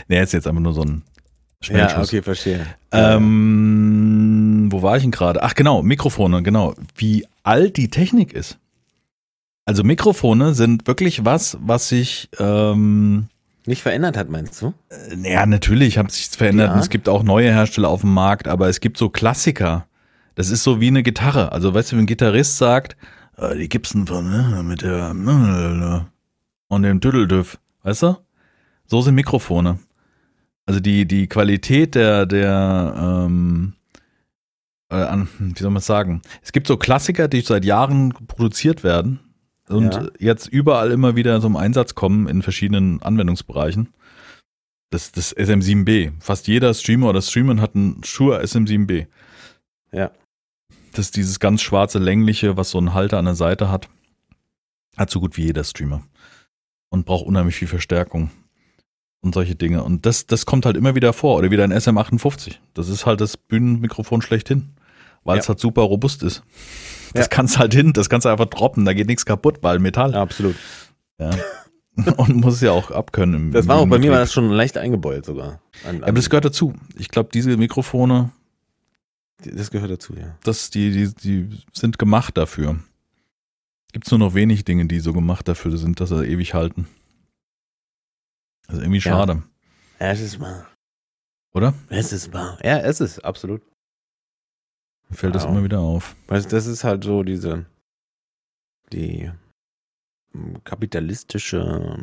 Nee, 0.07 0.21
ist 0.21 0.33
jetzt 0.33 0.47
einfach 0.47 0.61
nur 0.61 0.73
so 0.73 0.81
ein 0.81 1.03
Schnellschuss. 1.61 2.07
okay, 2.09 2.21
verstehe. 2.21 2.65
Ähm, 2.91 4.67
wo 4.71 4.81
war 4.81 4.97
ich 4.97 5.03
denn 5.03 5.11
gerade? 5.11 5.43
Ach 5.43 5.53
genau, 5.55 5.83
Mikrofone, 5.83 6.43
genau. 6.43 6.73
Wie 6.95 7.25
alt 7.43 7.77
die 7.77 7.89
Technik 7.89 8.33
ist. 8.33 8.57
Also 9.65 9.83
Mikrofone 9.83 10.53
sind 10.53 10.87
wirklich 10.87 11.25
was, 11.25 11.57
was 11.61 11.89
sich, 11.89 12.29
ähm, 12.39 13.27
Nicht 13.65 13.81
verändert 13.81 14.15
hat, 14.15 14.29
meinst 14.29 14.61
du? 14.61 14.73
äh, 14.89 15.15
naja, 15.15 15.45
natürlich 15.45 15.97
hat 15.97 16.09
sich 16.11 16.27
verändert. 16.29 16.69
Ja. 16.69 16.73
und 16.75 16.79
Es 16.79 16.89
gibt 16.89 17.09
auch 17.09 17.23
neue 17.23 17.51
Hersteller 17.51 17.89
auf 17.89 18.01
dem 18.01 18.13
Markt, 18.13 18.47
aber 18.47 18.69
es 18.69 18.79
gibt 18.79 18.97
so 18.97 19.09
Klassiker. 19.09 19.85
Das 20.35 20.49
ist 20.51 20.63
so 20.63 20.79
wie 20.79 20.87
eine 20.87 21.03
Gitarre. 21.03 21.51
Also 21.51 21.73
weißt 21.73 21.91
du, 21.91 21.95
wenn 21.97 22.03
ein 22.03 22.07
Gitarrist 22.07 22.57
sagt, 22.57 22.95
äh, 23.37 23.57
die 23.57 23.67
Gibson 23.67 24.07
von, 24.07 24.29
ne, 24.29 24.61
mit 24.63 24.83
der 24.83 25.13
ne, 25.13 26.05
und 26.69 26.83
dem 26.83 26.99
Düdeldüff, 27.01 27.57
weißt 27.83 28.03
du? 28.03 28.17
So 28.85 29.01
sind 29.01 29.15
Mikrofone. 29.15 29.79
Also 30.67 30.79
die, 30.79 31.07
die 31.07 31.27
Qualität 31.27 31.95
der, 31.95 32.25
der, 32.27 32.93
ähm, 33.25 33.73
äh, 34.89 34.95
an, 34.95 35.27
wie 35.39 35.59
soll 35.59 35.71
man 35.71 35.77
es 35.79 35.85
sagen? 35.85 36.21
Es 36.43 36.51
gibt 36.51 36.67
so 36.67 36.77
Klassiker, 36.77 37.27
die 37.27 37.41
seit 37.41 37.65
Jahren 37.65 38.13
produziert 38.27 38.83
werden 38.83 39.19
und 39.69 39.95
Ja. 39.95 40.07
jetzt 40.19 40.47
überall 40.47 40.91
immer 40.91 41.15
wieder 41.15 41.41
zum 41.41 41.55
Einsatz 41.55 41.95
kommen 41.95 42.27
in 42.27 42.41
verschiedenen 42.41 43.01
Anwendungsbereichen. 43.01 43.93
Das, 44.89 45.11
das 45.11 45.35
SM7B. 45.35 46.11
Fast 46.19 46.47
jeder 46.47 46.73
Streamer 46.73 47.09
oder 47.09 47.21
Streamer 47.21 47.61
hat 47.61 47.75
einen 47.75 48.03
Shure 48.03 48.41
SM7B. 48.41 49.07
Ja. 49.91 50.11
Das 50.91 51.05
ist 51.07 51.15
dieses 51.15 51.39
ganz 51.39 51.61
schwarze, 51.61 51.99
längliche, 51.99 52.57
was 52.57 52.71
so 52.71 52.77
einen 52.77 52.93
Halter 52.93 53.17
an 53.19 53.25
der 53.25 53.35
Seite 53.35 53.69
hat. 53.69 53.89
Hat 54.97 55.09
so 55.09 55.19
gut 55.19 55.37
wie 55.37 55.43
jeder 55.45 55.63
Streamer. 55.63 56.03
Und 56.89 57.05
braucht 57.05 57.25
unheimlich 57.25 57.55
viel 57.55 57.67
Verstärkung. 57.67 58.31
Und 59.21 59.33
solche 59.33 59.55
Dinge. 59.55 59.83
Und 59.83 60.05
das, 60.05 60.27
das 60.27 60.45
kommt 60.45 60.65
halt 60.65 60.77
immer 60.77 60.95
wieder 60.95 61.11
vor. 61.11 61.37
Oder 61.37 61.49
wieder 61.51 61.63
ein 61.63 61.73
SM58. 61.73 62.55
Das 62.73 62.87
ist 62.87 63.05
halt 63.05 63.19
das 63.19 63.35
Bühnenmikrofon 63.35 64.21
schlechthin. 64.21 64.69
Weil 65.23 65.39
es 65.39 65.45
Ja. 65.45 65.49
halt 65.49 65.59
super 65.59 65.81
robust 65.81 66.23
ist. 66.23 66.43
Das 67.13 67.25
Ja. 67.25 67.27
kannst 67.29 67.57
halt 67.57 67.73
hin, 67.73 67.93
das 67.93 68.09
kannst 68.09 68.25
du 68.25 68.29
einfach 68.29 68.45
droppen, 68.45 68.85
da 68.85 68.93
geht 68.93 69.07
nichts 69.07 69.25
kaputt, 69.25 69.57
weil 69.61 69.79
Metall. 69.79 70.11
Ja, 70.13 70.21
absolut. 70.21 70.55
Ja. 71.19 71.31
Und 72.17 72.35
muss 72.35 72.55
es 72.55 72.61
ja 72.61 72.71
auch 72.71 72.91
abkönnen. 72.91 73.33
Im, 73.47 73.51
Das 73.51 73.67
war 73.67 73.77
auch 73.77 73.87
bei 73.87 73.97
mir 73.97 74.11
war 74.11 74.17
Betrieb. 74.17 74.19
das 74.19 74.33
schon 74.33 74.49
leicht 74.51 74.77
eingebeult 74.77 75.25
sogar. 75.25 75.59
An, 75.85 75.97
Ja, 75.97 76.03
aber 76.03 76.11
das 76.13 76.29
gehört 76.29 76.45
dazu. 76.45 76.73
Ich 76.97 77.09
glaube, 77.09 77.29
diese 77.33 77.57
Mikrofone, 77.57 78.29
das 79.43 79.71
gehört 79.71 79.89
dazu, 79.91 80.13
ja. 80.15 80.35
das, 80.43 80.69
die, 80.69 80.91
die, 80.91 81.13
die 81.15 81.57
sind 81.73 81.97
gemacht 81.97 82.37
dafür. 82.37 82.77
Gibt 83.93 84.09
nur 84.11 84.19
noch 84.19 84.33
wenig 84.35 84.63
Dinge, 84.63 84.85
die 84.85 84.99
so 84.99 85.11
gemacht 85.11 85.47
dafür 85.47 85.75
sind, 85.77 85.99
dass 85.99 86.09
sie 86.09 86.23
ewig 86.25 86.53
halten. 86.53 86.87
Also 88.67 88.81
irgendwie 88.81 88.99
Ja. 88.99 89.11
schade, 89.13 89.43
Ja, 89.99 90.07
es 90.11 90.21
ist 90.21 90.39
wahr. 90.39 90.67
oder? 91.53 91.73
Es 91.89 92.11
ist 92.13 92.33
wahr. 92.33 92.57
Ja, 92.63 92.79
es 92.79 92.99
ist, 93.01 93.19
absolut. 93.19 93.61
Mir 95.09 95.15
fällt 95.15 95.35
das 95.35 95.43
Wow. 95.43 95.51
immer 95.51 95.63
wieder 95.63 95.79
auf. 95.79 96.15
Weißt, 96.27 96.51
das 96.51 96.65
ist 96.67 96.83
halt 96.83 97.03
so 97.03 97.23
diese, 97.23 97.65
die 98.91 99.31
kapitalistische 100.65 101.97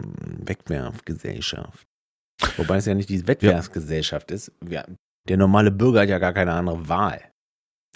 Wegwerfgesellschaft. 0.44 1.87
Wobei 2.57 2.79
es 2.79 2.87
ja 2.87 2.94
nicht 2.94 3.09
die 3.11 3.27
Wegwerfgesellschaft 3.27 4.31
ist. 4.31 4.50
Wir, 4.61 4.85
der 5.29 5.37
normale 5.37 5.70
Bürger 5.70 6.00
hat 6.00 6.09
ja 6.09 6.18
gar 6.18 6.33
keine 6.33 6.53
andere 6.55 6.88
Wahl. 6.88 7.31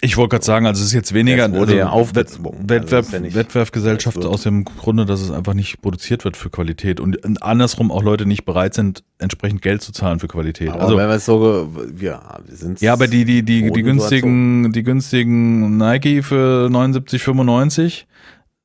Ich 0.01 0.15
wollte 0.15 0.29
gerade 0.35 0.45
sagen, 0.45 0.65
also 0.65 0.79
es 0.79 0.87
ist 0.87 0.93
jetzt 0.93 1.13
weniger 1.13 1.49
Das 1.49 1.57
wurde 1.57 1.75
ja 1.75 1.91
also 1.91 1.97
Also 1.99 2.15
Wettbewerb, 2.15 3.11
ja 3.11 3.19
nicht- 3.19 3.35
Wettbewerbsgesellschaft 3.35 4.17
es 4.17 4.25
aus 4.25 4.43
dem 4.43 4.63
Grunde, 4.63 5.05
dass 5.05 5.19
es 5.19 5.29
einfach 5.29 5.53
nicht 5.53 5.81
produziert 5.81 6.23
wird 6.23 6.37
für 6.37 6.49
Qualität 6.49 7.01
und 7.01 7.43
andersrum 7.43 7.91
auch 7.91 8.01
Leute 8.01 8.25
nicht 8.25 8.45
bereit 8.45 8.73
sind, 8.73 9.03
entsprechend 9.17 9.61
Geld 9.61 9.81
zu 9.81 9.91
zahlen 9.91 10.19
für 10.19 10.29
Qualität. 10.29 10.69
Aber 10.69 10.81
also 10.83 10.95
wenn 10.97 11.09
wir 11.09 11.15
es 11.15 11.25
so, 11.25 11.69
ja, 11.99 12.39
wir 12.45 12.55
sind 12.55 12.79
Ja, 12.79 12.93
aber 12.93 13.07
die, 13.07 13.25
die, 13.25 13.43
die, 13.43 13.69
die 13.71 13.83
günstigen, 13.83 14.71
die 14.71 14.83
günstigen 14.83 15.75
Nike 15.77 16.23
für 16.23 16.69
79,95 16.71 18.05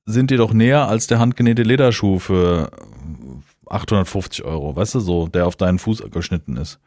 sind 0.06 0.30
dir 0.30 0.38
doch 0.38 0.52
näher 0.52 0.86
als 0.88 1.08
der 1.08 1.18
handgenähte 1.18 1.62
Lederschuh 1.64 2.18
für 2.20 2.70
850 3.68 4.44
Euro. 4.44 4.76
Weißt 4.76 4.94
du, 4.94 5.00
so, 5.00 5.26
der 5.26 5.46
auf 5.46 5.56
deinen 5.56 5.78
Fuß 5.78 6.04
geschnitten 6.12 6.56
ist. 6.56 6.78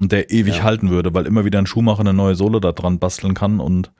Und 0.00 0.10
der 0.12 0.30
ewig 0.30 0.56
Ja. 0.56 0.62
halten 0.64 0.90
würde, 0.90 1.14
weil 1.14 1.26
immer 1.26 1.44
wieder 1.44 1.58
ein 1.60 1.66
Schuhmacher 1.66 2.00
eine 2.00 2.12
neue 2.14 2.34
Sohle 2.34 2.60
da 2.60 2.72
dran 2.72 2.98
basteln 2.98 3.34
kann 3.34 3.60
und, 3.60 3.92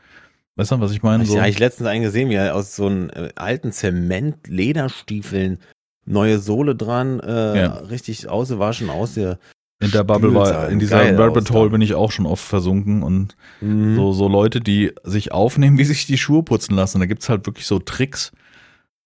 weißt 0.57 0.72
du, 0.72 0.80
was 0.80 0.92
ich 0.92 1.02
meine? 1.02 1.22
Ich, 1.22 1.28
So, 1.30 1.37
ja, 1.37 1.46
ich 1.46 1.59
letztens 1.59 1.88
einen 1.88 2.02
gesehen, 2.02 2.28
wie 2.30 2.35
er 2.35 2.54
aus 2.54 2.74
so 2.74 2.87
einem 2.87 3.11
äh, 3.11 3.28
alten 3.37 3.70
Zement-Lederstiefeln 3.72 5.59
neue 6.07 6.38
Sohle 6.38 6.74
dran, 6.74 7.20
äh, 7.20 7.59
Ja. 7.59 7.66
richtig 7.74 8.28
ausgewaschen, 8.28 8.90
aus 8.90 9.14
der 9.14 9.38
in 9.80 9.90
der 9.90 10.04
Bubble 10.04 10.35
war, 10.35 10.68
in 10.68 10.78
dieser 10.78 11.16
Rabbit. 11.18 11.50
Hole 11.50 11.70
bin 11.70 11.80
ich 11.80 11.94
auch 11.94 12.11
schon 12.11 12.26
oft 12.26 12.44
versunken 12.44 13.02
und 13.02 13.37
Mhm. 13.61 13.96
so, 13.96 14.12
so 14.12 14.28
Leute, 14.28 14.61
die 14.61 14.92
sich 15.04 15.33
aufnehmen, 15.33 15.78
wie 15.78 15.85
sich 15.85 16.07
die 16.07 16.18
Schuhe 16.18 16.42
putzen 16.42 16.74
lassen. 16.74 17.00
Da 17.00 17.07
gibt's 17.07 17.28
halt 17.28 17.46
wirklich 17.46 17.66
so 17.66 17.78
Tricks. 17.78 18.33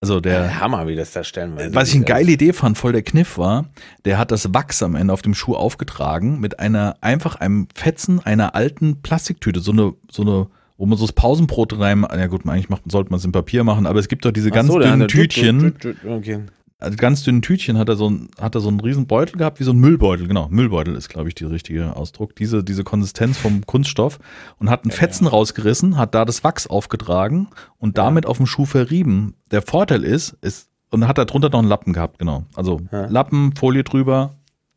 Also 0.01 0.21
der, 0.21 0.61
Hammer, 0.61 0.87
wie 0.87 0.95
das 0.95 1.11
da 1.13 1.25
stellenweise 1.25 1.75
Was 1.75 1.89
ich 1.89 1.97
eine 1.97 2.05
geile 2.05 2.31
Idee 2.31 2.53
fand, 2.53 2.79
voll 2.79 2.93
der 2.93 3.03
Kniff 3.03 3.37
war, 3.37 3.67
der 4.05 4.17
hat 4.17 4.31
das 4.31 4.55
Wachs 4.55 4.81
am 4.83 4.95
Ende 4.95 5.13
auf 5.13 5.23
dem 5.23 5.35
Schuh 5.35 5.57
aufgetragen 5.57 6.39
mit 6.39 6.61
einer, 6.61 6.97
einfach 7.01 7.35
einem 7.37 7.67
Fetzen 7.75 8.21
einer 8.25 8.55
alten 8.55 9.03
Plastiktüte, 9.03 9.59
so 9.59 9.73
eine, 9.73 9.95
so 10.09 10.23
eine, 10.23 10.47
wo 10.77 10.87
man 10.87 10.97
so 10.97 11.05
das 11.05 11.13
Pausenbrot 11.15 11.81
rein, 11.81 12.07
ja 12.09 12.29
gut, 12.29 12.47
eigentlich 12.47 12.69
macht, 12.69 12.83
sollte 12.89 13.11
man 13.11 13.19
es 13.19 13.25
in 13.25 13.33
Papier 13.33 13.65
machen, 13.65 13.87
aber 13.87 13.99
es 13.99 14.07
gibt 14.07 14.25
doch 14.25 14.31
diese 14.31 14.51
Ach 14.51 14.55
ganz 14.55 14.69
so, 14.69 14.79
dünnen 14.79 15.09
Tütchen, 15.09 15.61
Tüt- 15.61 15.81
Tüt- 15.81 15.97
Tüt- 16.05 16.17
Okay. 16.19 16.41
Also 16.81 16.97
ganz 16.97 17.23
dünnen 17.25 17.43
Tütchen 17.43 17.77
hat 17.79 17.89
er 17.89 17.97
so 17.97 18.09
ein, 18.09 18.29
hat 18.41 18.55
er 18.55 18.61
so 18.61 18.69
einen 18.69 18.81
riesen 18.81 19.07
Beutel 19.07 19.37
gehabt, 19.37 19.59
wie 19.61 19.65
so 19.65 19.73
ein 19.73 19.79
Müllbeutel, 19.79 20.29
genau, 20.29 20.49
Müllbeutel 20.49 20.95
ist, 20.95 21.09
glaube 21.09 21.29
ich, 21.29 21.35
der 21.35 21.51
richtige 21.51 21.97
Ausdruck, 21.97 22.37
diese, 22.37 22.63
diese 22.63 22.85
Konsistenz 22.85 23.37
vom 23.37 23.67
Kunststoff 23.67 24.19
und 24.59 24.71
hat 24.71 24.85
einen 24.85 24.93
Fetzen 24.93 25.27
rausgerissen, 25.27 25.97
hat 25.97 26.15
da 26.15 26.25
das 26.25 26.45
Wachs 26.45 26.67
aufgetragen 26.67 27.49
und 27.79 27.97
Ja. 27.99 28.05
damit 28.05 28.27
auf 28.27 28.37
dem 28.37 28.47
Schuh 28.47 28.65
verrieben. 28.65 29.35
Der 29.51 29.63
Vorteil 29.63 30.05
ist, 30.05 30.37
ist, 30.41 30.69
und 30.91 31.07
hat 31.09 31.19
da 31.19 31.25
drunter 31.25 31.51
noch 31.51 31.59
einen 31.59 31.69
Lappen 31.69 31.93
gehabt, 31.93 32.19
genau. 32.19 32.45
Also 32.55 32.81
Ja. 32.93 33.07
Lappen, 33.07 33.55
Folie 33.57 33.83
drüber, 33.85 34.35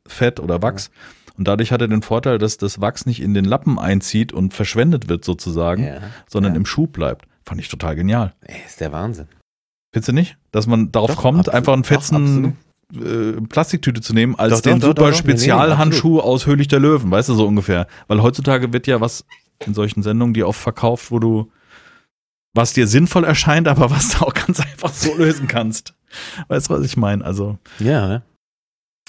Fett 0.07 0.39
oder 0.39 0.61
Wachs 0.61 0.89
Und 1.37 1.47
dadurch 1.47 1.71
hat 1.71 1.81
er 1.81 1.87
den 1.87 2.01
Vorteil, 2.01 2.37
dass 2.39 2.57
das 2.57 2.81
Wachs 2.81 3.05
nicht 3.05 3.21
in 3.21 3.33
den 3.33 3.45
Lappen 3.45 3.79
einzieht 3.79 4.33
und 4.33 4.53
verschwendet 4.53 5.07
wird 5.07 5.23
sozusagen, 5.23 5.83
Ja, 5.85 5.97
sondern 6.27 6.53
ja. 6.53 6.57
im 6.57 6.65
Schuh 6.65 6.87
bleibt. 6.87 7.25
Fand 7.45 7.61
ich 7.61 7.69
total 7.69 7.95
genial. 7.95 8.33
Ey, 8.41 8.57
ist 8.67 8.79
der 8.81 8.91
Wahnsinn. 8.91 9.27
Findest 9.93 10.07
du 10.09 10.13
nicht? 10.13 10.37
Dass 10.51 10.67
man 10.67 10.91
darauf 10.91 11.11
Doch, 11.15 11.21
kommt, 11.21 11.49
einfach 11.49 11.73
einen 11.73 11.81
Doch, 11.83 11.89
fetzen 11.89 12.57
äh, 12.93 13.41
Plastiktüte 13.49 14.01
zu 14.01 14.13
nehmen, 14.13 14.35
als 14.37 14.53
Doch, 14.53 14.57
doch, 14.61 14.71
den 14.71 14.79
doch, 14.79 14.87
super 14.89 15.01
doch, 15.01 15.09
doch. 15.09 15.11
Nee, 15.11 15.17
Spezialhandschuh 15.31 16.19
aus 16.19 16.45
Höhlich 16.45 16.67
der 16.69 16.79
Löwen, 16.79 17.11
weißt 17.11 17.29
du, 17.29 17.33
so 17.35 17.45
ungefähr. 17.47 17.87
Weil 18.07 18.21
heutzutage 18.21 18.71
wird 18.73 18.87
ja 18.87 19.01
was 19.01 19.25
in 19.65 19.73
solchen 19.73 20.01
Sendungen 20.03 20.33
dir 20.33 20.47
oft 20.47 20.59
verkauft, 20.59 21.11
wo 21.11 21.19
du 21.19 21.51
was 22.53 22.73
dir 22.73 22.87
sinnvoll 22.87 23.23
erscheint, 23.23 23.67
aber 23.67 23.89
was 23.91 24.09
du 24.09 24.25
auch 24.25 24.33
ganz 24.33 24.59
einfach 24.59 24.93
so 24.93 25.15
lösen 25.15 25.47
kannst. 25.47 25.93
Weißt 26.49 26.69
du, 26.69 26.73
was 26.73 26.85
ich 26.85 26.97
meine? 26.97 27.23
Also, 27.23 27.57
Ja, 27.79 28.07
ne? 28.07 28.21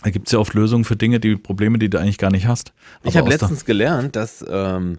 da 0.05 0.11
gibt 0.11 0.27
es 0.29 0.33
ja 0.33 0.39
oft 0.39 0.55
Lösungen 0.55 0.85
für 0.85 0.97
Dinge, 0.97 1.19
die 1.21 1.37
Probleme, 1.37 1.79
die 1.79 1.89
du 1.91 1.99
eigentlich 1.99 2.19
gar 2.19 2.31
nicht 2.31 2.47
hast. 2.47 2.73
Ich 3.03 3.17
Aber 3.17 3.19
habe 3.19 3.29
aus 3.29 3.39
der- 3.39 3.49
letztens 3.49 3.65
gelernt, 3.65 4.15
dass 4.17 4.45
ähm, 4.49 4.99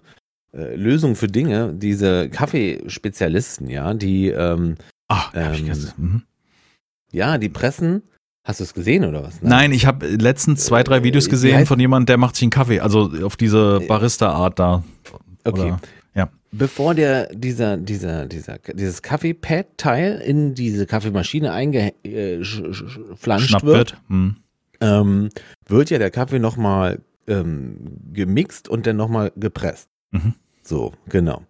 äh, 0.52 0.74
Lösungen 0.76 1.14
für 1.16 1.28
Dinge, 1.28 1.72
diese 1.74 2.28
Kaffeespezialisten, 2.30 3.68
ja, 3.70 3.94
die, 3.94 4.28
ähm, 4.28 4.76
Ach, 5.08 5.32
ich 5.34 5.68
ähm, 5.68 5.92
mhm. 5.96 6.22
ja, 7.10 7.38
die 7.38 7.48
pressen. 7.48 8.02
Hast 8.46 8.60
du 8.60 8.64
es 8.64 8.74
gesehen 8.74 9.06
oder 9.06 9.22
was? 9.22 9.40
Nein, 9.40 9.72
ich 9.72 9.86
habe 9.86 10.06
letztens 10.06 10.66
zwei, 10.66 10.82
drei 10.82 10.98
Äh, 10.98 11.02
Videos 11.04 11.30
gesehen 11.30 11.64
von 11.64 11.80
jemandem, 11.80 12.06
der 12.06 12.18
macht 12.18 12.36
sich 12.36 12.42
einen 12.42 12.50
Kaffee, 12.50 12.80
also 12.80 13.10
auf 13.24 13.36
diese 13.36 13.80
Äh, 13.82 13.86
Barista-Art 13.86 14.58
da. 14.58 14.84
Okay. 15.44 15.60
Oder, 15.62 15.80
ja. 16.14 16.28
Bevor 16.52 16.94
der, 16.94 17.28
dieser, 17.34 17.78
dieser, 17.78 18.26
dieser, 18.26 18.58
dieses 18.58 19.00
Kaffeepad-Teil 19.00 20.20
in 20.20 20.54
diese 20.54 20.84
Kaffeemaschine 20.86 21.52
eingeflanscht 21.52 23.48
Schnappt 23.48 23.64
wird, 23.64 23.92
wird. 23.92 23.96
Hm. 24.08 24.36
ähm, 24.80 25.30
wird 25.66 25.88
ja 25.88 25.98
der 25.98 26.10
Kaffee 26.10 26.38
nochmal 26.38 27.00
ähm, 27.26 27.78
gemixt 28.12 28.68
und 28.68 28.86
dann 28.86 28.96
nochmal 28.96 29.32
gepresst. 29.36 29.88
Mhm. 30.10 30.34
So, 30.62 30.92
genau. 31.08 31.42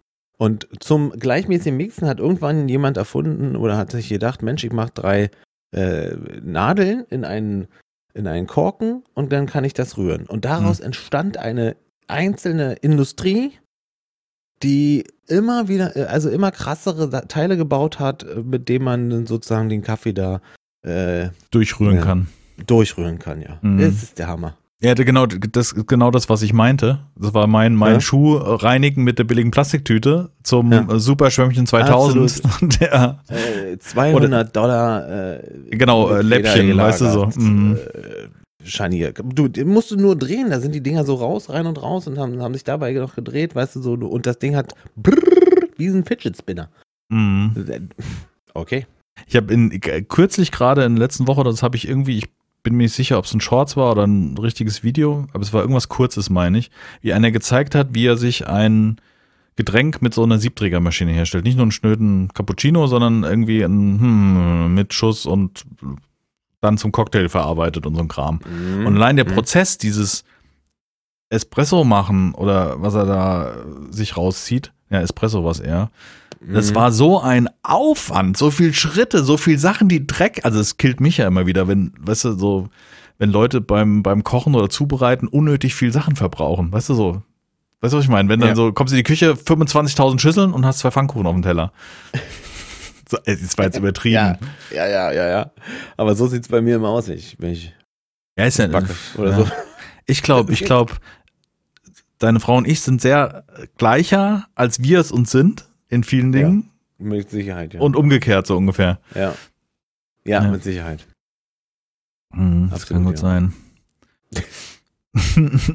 Und 0.44 0.68
zum 0.80 1.10
gleichmäßigen 1.10 1.76
Mixen 1.76 2.06
hat 2.06 2.18
irgendwann 2.20 2.68
jemand 2.68 2.96
erfunden 2.96 3.56
oder 3.56 3.76
hat 3.76 3.90
sich 3.92 4.08
gedacht, 4.08 4.42
Mensch, 4.42 4.62
ich 4.64 4.72
mache 4.72 4.92
drei 4.94 5.30
äh, 5.74 6.14
Nadeln 6.42 7.04
in 7.10 7.24
einen, 7.24 7.66
in 8.12 8.26
einen 8.26 8.46
Korken 8.46 9.02
und 9.14 9.32
dann 9.32 9.46
kann 9.46 9.64
ich 9.64 9.72
das 9.74 9.96
rühren. 9.96 10.26
Und 10.26 10.44
daraus 10.44 10.78
Hm. 10.78 10.86
entstand 10.86 11.36
eine 11.38 11.76
einzelne 12.08 12.74
Industrie, 12.74 13.52
die 14.62 15.04
immer 15.26 15.68
wieder, 15.68 15.96
äh, 15.96 16.04
also 16.04 16.28
immer 16.30 16.50
krassere 16.50 17.26
Teile 17.28 17.56
gebaut 17.56 17.98
hat, 17.98 18.22
äh, 18.24 18.42
mit 18.42 18.68
denen 18.68 18.84
man 18.84 19.26
sozusagen 19.26 19.68
den 19.68 19.82
Kaffee 19.82 20.12
da 20.12 20.40
äh, 20.82 21.30
Durchrühren 21.50 21.96
Ja. 21.96 22.02
kann. 22.02 22.28
durchrühren 22.66 23.18
kann, 23.18 23.40
ja. 23.40 23.58
Mhm. 23.62 23.78
Das 23.80 24.02
ist 24.02 24.18
der 24.18 24.28
Hammer. 24.28 24.56
Ja, 24.84 24.92
genau, 24.94 25.24
das 25.26 25.72
ist 25.72 25.86
genau 25.88 26.10
das, 26.10 26.28
was 26.28 26.42
ich 26.42 26.52
meinte. 26.52 27.00
Das 27.16 27.32
war 27.32 27.46
mein, 27.46 27.74
mein 27.74 27.94
Ja. 27.94 28.00
Schuh 28.00 28.36
äh, 28.36 28.54
reinigen 28.56 29.02
mit 29.02 29.18
der 29.18 29.24
billigen 29.24 29.50
Plastiktüte 29.50 30.30
zum 30.42 30.70
Ja. 30.72 30.86
äh, 30.88 30.98
Super 31.00 31.30
Schwämmchen 31.30 31.66
2000. 31.66 32.42
Der, 32.80 33.18
Äh, 33.28 33.78
200 33.78 34.54
Dollar 34.54 35.08
äh, 35.40 35.42
Genau, 35.70 36.10
äh, 36.10 36.20
Läppchen, 36.22 36.66
Feder 36.68 36.76
weißt 36.82 37.00
du 37.00 37.04
so. 37.06 37.20
gelagert, 37.26 37.36
Mhm. 37.40 37.76
Äh, 37.76 38.66
Scharnier. 38.66 39.12
Du, 39.12 39.48
musst 39.66 39.90
du 39.90 39.96
nur 39.96 40.16
drehen, 40.16 40.50
da 40.50 40.58
sind 40.60 40.74
die 40.74 40.82
Dinger 40.82 41.04
so 41.04 41.14
raus, 41.16 41.50
rein 41.50 41.66
und 41.66 41.82
raus 41.82 42.06
und 42.06 42.18
haben, 42.18 42.40
haben 42.42 42.54
sich 42.54 42.64
dabei 42.64 42.92
noch 42.92 43.14
gedreht, 43.14 43.54
weißt 43.54 43.76
du 43.76 43.82
so. 43.82 43.92
Und 43.94 44.26
das 44.26 44.38
Ding 44.38 44.54
hat 44.56 44.74
brrr, 44.96 45.14
wie 45.76 45.86
ein 45.88 46.04
Fidget 46.04 46.36
Spinner. 46.36 46.68
Mhm. 47.10 47.88
Okay. 48.54 48.86
Ich 49.26 49.36
habe 49.36 49.52
in 49.52 49.70
äh, 49.70 50.02
kürzlich 50.02 50.50
gerade 50.50 50.84
in 50.84 50.96
der 50.96 51.04
letzten 51.04 51.26
Woche, 51.26 51.44
das 51.44 51.62
habe 51.62 51.76
ich 51.76 51.86
irgendwie, 51.88 52.18
ich 52.18 52.28
bin 52.64 52.74
mir 52.74 52.84
nicht 52.84 52.94
sicher, 52.94 53.18
ob 53.18 53.26
es 53.26 53.32
ein 53.34 53.40
Shorts 53.40 53.76
war 53.76 53.92
oder 53.92 54.04
ein 54.04 54.36
richtiges 54.36 54.82
Video, 54.82 55.26
aber 55.32 55.42
es 55.42 55.52
war 55.52 55.60
irgendwas 55.60 55.88
Kurzes, 55.88 56.30
meine 56.30 56.58
ich, 56.58 56.70
wie 57.02 57.12
einer 57.12 57.30
gezeigt 57.30 57.76
hat, 57.76 57.90
wie 57.92 58.06
er 58.06 58.16
sich 58.16 58.48
ein 58.48 58.96
Getränk 59.54 60.02
mit 60.02 60.14
so 60.14 60.24
einer 60.24 60.38
Siebträgermaschine 60.40 61.12
herstellt. 61.12 61.44
Nicht 61.44 61.56
nur 61.56 61.62
einen 61.62 61.70
schnöden 61.70 62.28
Cappuccino, 62.34 62.88
sondern 62.88 63.22
irgendwie 63.22 63.62
ein 63.62 64.00
hm, 64.00 64.74
mit 64.74 64.92
Schuss 64.92 65.26
und 65.26 65.64
dann 66.60 66.78
zum 66.78 66.90
Cocktail 66.90 67.28
verarbeitet 67.28 67.86
und 67.86 67.94
so 67.94 68.00
ein 68.00 68.08
Kram. 68.08 68.40
Mhm. 68.44 68.86
Und 68.86 68.96
allein 68.96 69.16
der 69.16 69.26
Mhm. 69.26 69.34
Prozess, 69.34 69.78
dieses 69.78 70.24
Espresso 71.28 71.84
machen 71.84 72.34
oder 72.34 72.80
was 72.82 72.94
er 72.94 73.06
da 73.06 73.52
sich 73.90 74.16
rauszieht, 74.16 74.72
ja, 74.90 75.00
Espresso 75.00 75.44
was 75.44 75.60
er, 75.60 75.90
das 76.52 76.70
Mhm. 76.70 76.74
war 76.74 76.92
so 76.92 77.20
ein 77.20 77.48
Aufwand, 77.62 78.36
so 78.36 78.50
viel 78.50 78.74
Schritte, 78.74 79.24
so 79.24 79.36
viel 79.36 79.58
Sachen, 79.58 79.88
die 79.88 80.06
Dreck, 80.06 80.40
also 80.44 80.60
es 80.60 80.76
killt 80.76 81.00
mich 81.00 81.16
ja 81.18 81.26
immer 81.26 81.46
wieder, 81.46 81.68
wenn, 81.68 81.92
weißt 82.00 82.24
du, 82.24 82.32
so, 82.32 82.68
wenn 83.18 83.30
Leute 83.30 83.60
beim, 83.60 84.02
beim 84.02 84.24
Kochen 84.24 84.54
oder 84.54 84.68
Zubereiten 84.68 85.28
unnötig 85.28 85.74
viel 85.74 85.92
Sachen 85.92 86.16
verbrauchen, 86.16 86.72
weißt 86.72 86.88
du 86.90 86.94
so. 86.94 87.22
Weißt 87.80 87.92
du, 87.92 87.98
was 87.98 88.04
ich 88.04 88.10
meine? 88.10 88.28
Wenn 88.28 88.40
dann 88.40 88.50
Ja. 88.50 88.54
so, 88.56 88.72
kommst 88.72 88.92
du 88.92 88.96
in 88.96 89.00
die 89.00 89.08
Küche, 89.08 89.34
25.000 89.36 90.18
Schüsseln 90.20 90.52
und 90.52 90.64
hast 90.64 90.78
zwei 90.80 90.90
Pfannkuchen 90.90 91.26
auf 91.26 91.34
dem 91.34 91.42
Teller. 91.42 91.72
so, 93.08 93.18
das 93.24 93.58
war 93.58 93.66
jetzt 93.66 93.78
übertrieben. 93.78 94.14
Ja, 94.14 94.38
ja, 94.70 94.86
ja, 94.86 95.12
ja, 95.12 95.28
ja. 95.28 95.50
Aber 95.96 96.14
so 96.14 96.26
sieht's 96.26 96.48
bei 96.48 96.60
mir 96.62 96.76
immer 96.76 96.88
aus, 96.88 97.08
ich, 97.08 97.36
wenn 97.40 97.52
ich 97.52 97.72
Ja, 98.38 98.46
ist 98.46 98.58
ja, 98.58 98.66
backe 98.68 98.94
oder 99.16 99.30
ja. 99.30 99.36
so. 99.36 99.48
Ich 100.06 100.22
glaube, 100.22 100.52
ich 100.52 100.64
glaube, 100.64 100.94
deine 102.18 102.40
Frau 102.40 102.56
und 102.56 102.66
ich 102.66 102.80
sind 102.80 103.00
sehr 103.00 103.44
gleicher, 103.78 104.46
als 104.54 104.82
wir 104.82 104.98
es 105.00 105.12
uns 105.12 105.30
sind, 105.30 105.66
in 105.94 106.04
vielen 106.04 106.32
Ja. 106.32 106.40
Dingen. 106.40 106.70
Mit 106.98 107.30
Sicherheit, 107.30 107.74
ja. 107.74 107.80
Und 107.80 107.96
umgekehrt 107.96 108.46
so 108.46 108.56
ungefähr. 108.56 108.98
ja. 109.14 109.34
Ja, 110.26 110.42
Ja. 110.42 110.50
mit 110.50 110.62
Sicherheit. 110.62 111.06
Mhm, 112.32 112.68
das 112.70 112.86
kann 112.86 113.04
gut 113.04 113.14
ja. 113.14 113.20
sein. 113.20 113.52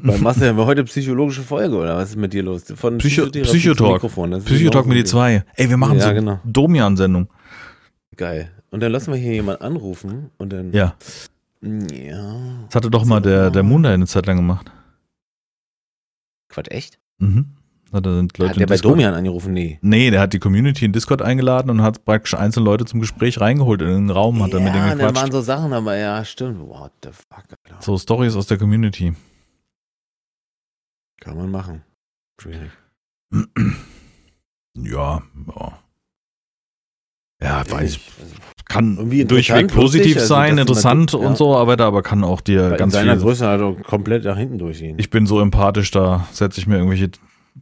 Machst 0.02 0.40
du 0.40 0.44
ja 0.46 0.54
heute 0.56 0.84
psychologische 0.84 1.42
Folge 1.42 1.76
oder 1.76 1.96
was 1.96 2.10
ist 2.10 2.16
mit 2.16 2.32
dir 2.32 2.42
los? 2.42 2.64
Von 2.74 2.98
Psycho- 2.98 3.30
Psychotalk. 3.30 4.02
Psychotalk 4.44 4.86
mit 4.86 4.96
die 4.98 5.04
zwei. 5.04 5.44
Ey, 5.54 5.68
wir 5.70 5.76
machen 5.76 5.98
Ja, 5.98 6.08
so 6.08 6.14
genau. 6.14 6.40
Domian-Sendung. 6.44 7.28
Geil. 8.16 8.50
Und 8.70 8.80
dann 8.82 8.92
lassen 8.92 9.12
wir 9.12 9.18
hier 9.18 9.32
jemanden 9.32 9.62
anrufen 9.62 10.30
und 10.36 10.52
dann. 10.52 10.72
Ja, 10.72 10.94
Ja. 11.62 12.64
das 12.66 12.74
hatte 12.74 12.90
doch 12.90 13.04
mal 13.04 13.20
der, 13.20 13.50
der 13.50 13.62
Munda 13.62 13.90
eine 13.92 14.06
Zeit 14.06 14.26
lang 14.26 14.36
gemacht. 14.36 14.70
Quatsch, 16.48 16.70
echt? 16.70 16.98
Mhm. 17.18 17.46
Hat 17.92 18.06
er 18.06 18.14
sind 18.14 18.38
Leute 18.38 18.50
Hat 18.50 18.56
der 18.56 18.62
in 18.62 18.68
bei 18.68 18.74
Discord- 18.74 18.92
Domian 18.92 19.14
angerufen? 19.14 19.52
Nee. 19.52 19.78
Nee, 19.82 20.10
der 20.10 20.20
hat 20.20 20.32
die 20.32 20.38
Community 20.38 20.84
in 20.84 20.92
Discord 20.92 21.22
eingeladen 21.22 21.70
und 21.70 21.82
hat 21.82 22.04
praktisch 22.04 22.34
einzelne 22.34 22.64
Leute 22.66 22.84
zum 22.84 23.00
Gespräch 23.00 23.40
reingeholt 23.40 23.82
in 23.82 23.88
den 23.88 24.10
Raum, 24.10 24.42
hat 24.42 24.52
er 24.52 24.60
mit 24.60 24.72
denen 24.74 24.86
ja, 24.86 24.94
da 24.94 25.02
waren 25.02 25.14
gequatscht. 25.14 25.32
so 25.32 25.40
Sachen, 25.40 25.72
aber 25.72 25.96
ja, 25.96 26.24
stimmt. 26.24 26.60
What 26.60 26.92
the 27.02 27.10
fuck, 27.10 27.44
Alter. 27.64 27.82
So 27.82 27.98
Stories 27.98 28.36
aus 28.36 28.46
der 28.46 28.58
Community. 28.58 29.12
Kann 31.20 31.36
man 31.36 31.50
machen. 31.50 31.82
Schwierig. 32.40 32.70
Ja, 34.76 35.20
ja. 35.48 35.78
Ja, 37.42 37.70
weiß 37.70 37.96
ich. 37.96 38.10
Also, 38.20 38.34
Kann 38.66 38.96
Irgendwie 38.98 39.24
durchweg 39.24 39.66
positiv 39.68 40.14
lustig, 40.14 40.16
also, 40.22 40.26
sein, 40.34 40.56
dass 40.56 40.60
interessant 40.62 41.14
und 41.14 41.22
ja. 41.24 41.36
so, 41.36 41.56
aber 41.56 41.76
da 41.76 41.88
aber 41.88 42.02
kann 42.02 42.22
auch 42.22 42.40
dir 42.40 42.62
weil 42.64 42.70
in 42.72 42.76
ganz 42.78 42.92
seiner 42.92 43.14
viel. 43.14 43.22
Größe 43.22 43.48
auch 43.50 43.82
komplett 43.82 44.24
nach 44.24 44.36
hinten 44.36 44.58
durchgehen. 44.58 44.96
Ich 44.98 45.10
bin 45.10 45.26
so 45.26 45.40
empathisch, 45.40 45.90
da 45.90 46.28
setze 46.32 46.60
ich 46.60 46.66
mir 46.68 46.76
irgendwelche 46.76 47.10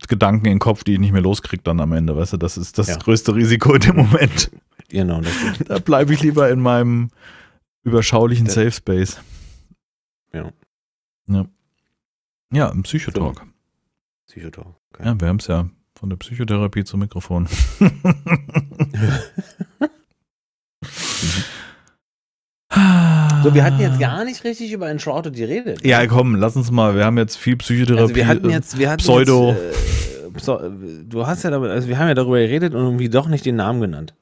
Gedanken 0.09 0.46
in 0.46 0.53
den 0.55 0.59
Kopf, 0.59 0.85
die 0.85 0.94
ich 0.94 0.98
nicht 0.98 1.12
mehr 1.12 1.22
loskriege 1.22 1.62
dann 1.62 1.81
am 1.81 1.92
Ende, 1.92 2.16
weißt 2.16 2.35
du, 2.35 2.37
das 2.37 2.57
ist 2.57 2.79
das 2.79 2.88
Ja. 2.88 2.96
größte 2.96 3.35
Risiko 3.35 3.74
in 3.74 3.81
dem 3.81 3.96
Moment. 3.96 4.51
genau, 4.88 5.20
das. 5.20 5.33
Da 5.66 5.79
bleibe 5.79 6.12
ich 6.14 6.22
lieber 6.22 6.51
in 6.51 6.61
meinem 6.61 7.11
überschaulichen 7.83 8.46
Das- 8.46 8.55
Safe 8.55 8.72
Space. 8.72 9.20
Ja. 10.33 10.51
Ja, 11.27 11.46
ja 12.53 12.68
im 12.68 12.83
Psychotalk. 12.83 13.42
Psychotalk. 14.27 14.74
Okay. 14.92 15.05
Ja, 15.07 15.20
wir 15.20 15.29
haben 15.29 15.38
es 15.38 15.46
ja 15.46 15.68
von 15.94 16.11
der 16.11 16.16
Psychotherapie 16.16 16.85
zum 16.85 17.01
Mikrofon. 17.01 17.48
So, 23.42 23.55
wir 23.55 23.64
hatten 23.64 23.81
jetzt 23.81 23.98
gar 24.01 24.24
nicht 24.24 24.44
richtig 24.44 24.72
über 24.72 24.88
Enshrouded 24.90 25.35
geredet. 25.35 25.85
Ja, 25.85 26.07
komm, 26.07 26.35
lass 26.35 26.57
uns 26.57 26.70
mal. 26.70 26.94
Wir 26.96 27.05
haben 27.05 27.18
jetzt 27.18 27.37
viel 27.37 27.57
Psychotherapie. 27.57 28.03
Also 28.03 28.14
wir 28.14 28.27
hatten 28.27 28.51
jetzt, 28.51 28.79
wir 28.79 28.90
hatten 28.90 28.98
Pseudo. 29.03 29.51
Jetzt, 29.51 30.24
äh, 30.37 30.38
Pseu- 30.38 30.70
du 31.09 31.27
hast 31.27 31.42
ja 31.42 31.51
damit, 31.51 31.70
also 31.70 31.88
wir 31.88 31.98
haben 31.98 32.09
ja 32.09 32.14
darüber 32.14 32.38
geredet 32.38 32.74
und 32.74 32.83
irgendwie 32.83 33.09
doch 33.09 33.29
nicht 33.29 33.44
den 33.44 33.57
Namen 33.57 33.81
genannt. 33.81 34.14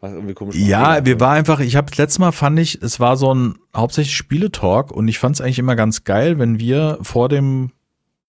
Was 0.00 0.12
irgendwie 0.12 0.34
komisch 0.34 0.56
Ja, 0.56 1.04
wir 1.06 1.20
war 1.20 1.32
einfach, 1.32 1.60
ich 1.60 1.74
habe 1.74 1.90
letztes 1.96 2.18
Mal 2.18 2.32
fand 2.32 2.58
ich, 2.58 2.80
es 2.82 3.00
war 3.00 3.16
so 3.16 3.34
ein 3.34 3.54
hauptsächlich 3.74 4.14
Spieletalk 4.16 4.90
und 4.92 5.08
ich 5.08 5.18
fand 5.18 5.34
es 5.36 5.40
eigentlich 5.40 5.58
immer 5.58 5.74
ganz 5.74 6.04
geil, 6.04 6.38
wenn 6.38 6.60
wir 6.60 6.98
vor 7.02 7.28
dem 7.28 7.70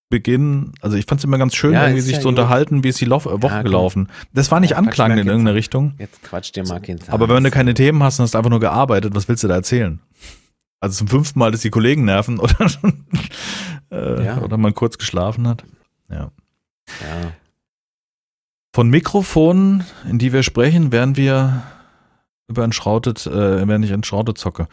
Beginn, 0.10 0.72
also 0.82 0.96
ich 0.96 1.06
fand 1.06 1.20
es 1.20 1.26
immer 1.26 1.38
ganz 1.38 1.54
schön, 1.54 1.74
Ja, 1.74 1.84
irgendwie 1.84 2.02
sich 2.02 2.14
ja 2.16 2.20
zu 2.22 2.30
gut. 2.30 2.38
unterhalten, 2.40 2.84
wie 2.84 2.90
ist 2.90 3.02
die 3.02 3.06
Lauf 3.06 3.26
äh, 3.26 3.42
Woche 3.42 3.56
komm. 3.56 3.64
gelaufen. 3.64 4.10
Das 4.34 4.52
war 4.52 4.60
nicht 4.62 4.72
Ja, 4.72 4.78
anklagend 4.78 5.20
in 5.20 5.28
irgendeine. 5.28 5.56
Richtung. 5.56 5.96
Jetzt 6.00 6.24
quatscht 6.24 6.56
der 6.56 6.66
mal 6.66 6.80
keinen 6.80 7.00
Aber 7.08 7.28
wenn 7.28 7.44
du 7.44 7.52
keine 7.52 7.74
Themen 7.74 8.02
hast 8.04 8.20
und 8.20 8.24
hast 8.24 8.36
einfach 8.36 8.50
nur 8.50 8.62
gearbeitet, 8.62 9.14
was 9.16 9.28
willst 9.28 9.44
du 9.44 9.48
da 9.50 9.56
erzählen? 9.56 10.00
Also 10.80 10.98
zum 11.00 11.08
fünften 11.08 11.40
Mal, 11.40 11.52
dass 11.52 11.62
die 11.62 11.70
Kollegen 11.72 12.06
nerven 12.06 12.40
oder, 12.40 12.56
äh, 13.92 14.24
Ja. 14.26 14.38
oder 14.42 14.58
man 14.58 14.74
kurz 14.74 14.98
geschlafen 14.98 15.48
hat. 15.48 15.64
Ja. 16.10 16.32
Ja. 17.02 17.32
Von 18.74 18.90
Mikrofonen, 18.90 19.84
in 20.10 20.20
die 20.20 20.32
wir 20.34 20.44
sprechen, 20.44 20.92
werden 20.92 21.18
wir 21.18 21.64
über 22.48 22.64
entschrautet, 22.64 23.26
äh, 23.26 23.68
während 23.68 23.84
ich 23.84 23.92
entschrautet 23.92 24.38
zocke. 24.38 24.68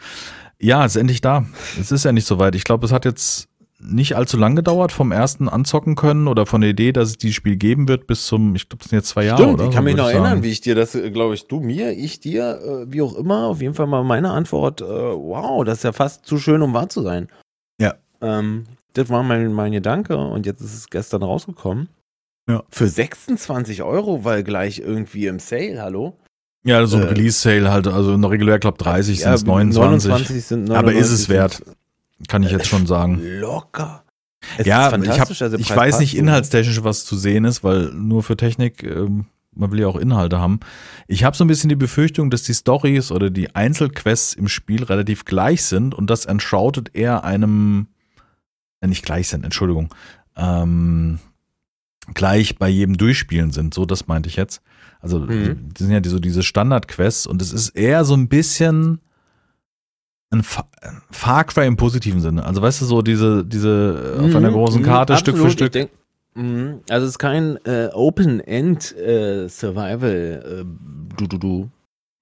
Ja, 0.59 0.85
ist 0.85 0.95
endlich 0.95 1.19
da. 1.21 1.45
Es 1.79 1.91
ist 1.91 2.05
ja 2.05 2.11
nicht 2.13 2.25
so 2.25 2.39
weit. 2.39 2.55
Ich 2.55 2.63
glaube, 2.63 2.85
es 2.85 2.91
hat 2.93 3.03
jetzt 3.03 3.49
nicht 3.87 4.15
allzu 4.15 4.37
lang 4.37 4.55
gedauert 4.55 4.91
vom 4.91 5.11
ersten 5.11 5.49
anzocken 5.49 5.95
können 5.95 6.27
oder 6.27 6.45
von 6.45 6.61
der 6.61 6.71
Idee, 6.71 6.91
dass 6.91 7.09
es 7.09 7.17
dieses 7.17 7.35
Spiel 7.35 7.55
geben 7.55 7.87
wird 7.87 8.07
bis 8.07 8.25
zum, 8.25 8.55
ich 8.55 8.69
glaube, 8.69 8.81
das 8.83 8.89
sind 8.89 8.99
jetzt 8.99 9.09
zwei 9.09 9.25
Jahre, 9.25 9.43
Stimmt, 9.43 9.59
oder? 9.59 9.69
ich 9.69 9.75
kann 9.75 9.83
mich 9.83 9.95
noch 9.95 10.09
erinnern, 10.09 10.43
wie 10.43 10.51
ich 10.51 10.61
dir 10.61 10.75
das, 10.75 10.91
glaube 11.13 11.35
ich, 11.35 11.47
du 11.47 11.59
mir, 11.59 11.91
ich 11.91 12.19
dir, 12.19 12.59
äh, 12.61 12.91
wie 12.91 13.01
auch 13.01 13.15
immer, 13.15 13.45
auf 13.45 13.61
jeden 13.61 13.73
Fall 13.73 13.87
mal 13.87 14.03
meine 14.03 14.31
Antwort, 14.31 14.81
äh, 14.81 14.85
wow, 14.85 15.63
das 15.63 15.79
ist 15.79 15.83
ja 15.83 15.91
fast 15.93 16.25
zu 16.25 16.37
schön, 16.37 16.61
um 16.61 16.73
wahr 16.73 16.89
zu 16.89 17.01
sein. 17.01 17.27
Ja. 17.79 17.95
Ähm, 18.21 18.65
das 18.93 19.09
war 19.09 19.23
mein, 19.23 19.51
mein 19.53 19.71
Gedanke 19.71 20.17
und 20.17 20.45
jetzt 20.45 20.61
ist 20.61 20.73
es 20.73 20.89
gestern 20.89 21.23
rausgekommen. 21.23 21.89
Ja. 22.49 22.63
Für 22.69 22.87
26 22.87 23.83
Euro, 23.83 24.23
weil 24.23 24.43
gleich 24.43 24.79
irgendwie 24.79 25.27
im 25.27 25.39
Sale, 25.39 25.81
hallo? 25.81 26.17
Ja, 26.63 26.85
so 26.85 26.97
ein 26.97 27.03
Äh, 27.03 27.07
Release-Sale 27.07 27.71
halt, 27.71 27.87
also 27.87 28.17
noch 28.17 28.31
regulär, 28.31 28.59
glaube 28.59 28.77
30 28.77 29.19
sind 29.19 29.31
es 29.31 29.45
29. 29.45 30.43
sind 30.43 30.71
Aber 30.71 30.91
ist 30.91 31.09
99 31.09 31.13
es 31.13 31.29
wert, 31.29 31.53
sind 31.53 31.75
kann 32.27 32.43
ich 32.43 32.51
jetzt 32.51 32.67
schon 32.67 32.87
sagen. 32.87 33.21
Locker. 33.39 34.03
Es 34.57 34.65
Ja, 34.65 34.95
ich, 34.95 35.19
hab, 35.19 35.29
also 35.29 35.57
ich 35.57 35.75
weiß 35.75 35.99
nicht 35.99 36.15
inhaltstechnisch, 36.15 36.83
was 36.83 37.05
zu 37.05 37.15
sehen 37.15 37.45
ist, 37.45 37.63
weil 37.63 37.91
nur 37.93 38.23
für 38.23 38.37
Technik, 38.37 38.83
ähm, 38.83 39.25
man 39.53 39.71
will 39.71 39.79
ja 39.79 39.87
auch 39.87 39.95
Inhalte 39.95 40.39
haben. 40.39 40.59
Ich 41.07 41.23
habe 41.23 41.35
so 41.35 41.43
ein 41.43 41.47
bisschen 41.47 41.69
die 41.69 41.75
Befürchtung, 41.75 42.29
dass 42.29 42.43
die 42.43 42.53
Stories 42.53 43.11
oder 43.11 43.29
die 43.29 43.55
Einzelquests 43.55 44.33
im 44.33 44.47
Spiel 44.47 44.83
relativ 44.83 45.25
gleich 45.25 45.63
sind 45.63 45.95
und 45.95 46.09
das 46.09 46.25
Enshrouded 46.25 46.93
eher 46.93 47.23
einem, 47.23 47.87
äh, 48.81 48.87
nicht 48.87 49.03
gleich 49.05 49.29
sind, 49.29 49.43
Entschuldigung, 49.43 49.93
ähm, 50.35 51.19
gleich 52.13 52.57
bei 52.59 52.67
jedem 52.69 52.97
Durchspielen 52.97 53.51
sind. 53.51 53.73
So, 53.73 53.85
das 53.85 54.07
meinte 54.07 54.29
ich 54.29 54.35
jetzt. 54.35 54.61
Also, 54.99 55.19
Mhm. 55.19 55.69
das 55.73 55.79
sind 55.79 55.91
ja 55.91 55.99
die, 56.01 56.09
so 56.09 56.19
diese 56.19 56.43
Standard-Quests 56.43 57.25
und 57.27 57.41
es 57.41 57.51
ist 57.51 57.69
eher 57.69 58.05
so 58.05 58.13
ein 58.15 58.27
bisschen 58.27 58.99
ein 60.31 60.43
Fa 60.43 60.67
ein 60.81 61.01
Far 61.11 61.43
Cry 61.45 61.65
im 61.67 61.77
positiven 61.77 62.19
Sinne. 62.21 62.45
Also, 62.45 62.61
weißt 62.61 62.81
du, 62.81 62.85
so 62.85 63.01
diese, 63.01 63.45
diese 63.45 64.17
äh, 64.17 64.25
auf 64.25 64.35
einer 64.35 64.49
Mhm, 64.49 64.53
großen 64.53 64.81
mhm, 64.81 64.85
Karte 64.85 65.15
Stück 65.17 65.35
für 65.35 65.43
absolut. 65.45 65.53
Stück. 65.53 65.65
Ich 65.67 65.71
denk, 65.71 65.91
mhm, 66.33 66.81
also 66.89 67.05
es 67.05 67.11
ist 67.11 67.19
kein 67.19 67.57
äh, 67.65 67.89
Open-End 67.93 68.95
äh, 68.97 69.47
Survival 69.47 70.63
äh, 70.63 70.65
du 71.17 71.27
du 71.27 71.37
du, 71.37 71.69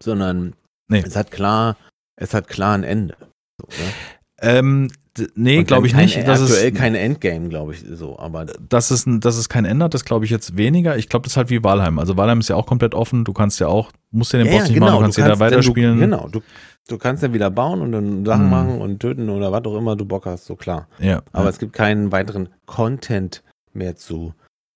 sondern 0.03 0.53
Nee. 0.89 1.03
es 1.05 1.15
hat 1.15 1.31
klar, 1.31 1.77
es 2.17 2.33
hat 2.33 2.47
klar 2.47 2.75
ein 2.75 2.83
Ende. 2.83 3.15
So, 3.59 3.67
ne? 3.83 3.93
Ähm, 4.41 4.91
nee, 5.35 5.63
glaube 5.63 5.87
ich 5.87 5.93
kein- 5.93 6.05
nicht. 6.05 6.27
Das 6.27 6.41
aktuell 6.41 6.71
ist, 6.73 6.77
kein 6.77 6.95
Endgame, 6.95 7.47
glaube 7.47 7.73
ich, 7.73 7.85
so, 7.93 8.19
aber 8.19 8.45
dass 8.45 8.91
es, 8.91 9.05
ein- 9.05 9.21
dass 9.21 9.37
es 9.37 9.47
kein 9.47 9.63
ändert, 9.63 9.93
das 9.93 10.03
glaube 10.03 10.25
ich 10.25 10.31
jetzt 10.31 10.57
weniger. 10.57 10.97
Ich 10.97 11.07
glaube, 11.07 11.23
das 11.23 11.33
ist 11.33 11.37
halt 11.37 11.49
wie 11.49 11.63
Valheim. 11.63 11.97
Also 11.99 12.17
Valheim 12.17 12.41
ist 12.41 12.49
ja 12.49 12.57
auch 12.57 12.65
komplett 12.65 12.93
offen. 12.93 13.23
Du 13.23 13.31
kannst 13.31 13.59
ja 13.61 13.67
auch, 13.67 13.91
musst 14.11 14.33
ja 14.33 14.39
den 14.43 14.51
Boss 14.51 14.67
nicht 14.67 14.79
machen, 14.79 14.95
du 14.95 14.99
kannst 15.01 15.17
ja 15.17 15.27
da 15.27 15.39
weiterspielen. 15.39 15.95
Du, 15.95 15.99
genau, 16.01 16.27
du, 16.29 16.41
du 16.87 16.97
kannst 16.97 17.23
dann 17.23 17.33
wieder 17.33 17.49
bauen 17.49 17.81
und 17.81 17.91
dann 17.91 18.25
Sachen 18.25 18.45
Mhm. 18.45 18.49
machen 18.51 18.81
und 18.81 18.99
töten 18.99 19.29
oder 19.29 19.51
was 19.51 19.63
auch 19.65 19.77
immer 19.77 19.95
du 19.95 20.05
Bock 20.05 20.25
hast, 20.25 20.45
so 20.45 20.55
klar. 20.55 20.87
Ja, 20.99 21.21
Aber 21.31 21.45
ja. 21.45 21.49
es 21.49 21.59
gibt 21.59 21.73
keinen 21.73 22.11
weiteren 22.11 22.49
Content 22.65 23.43
mehr 23.73 23.95
zu. 23.95 24.33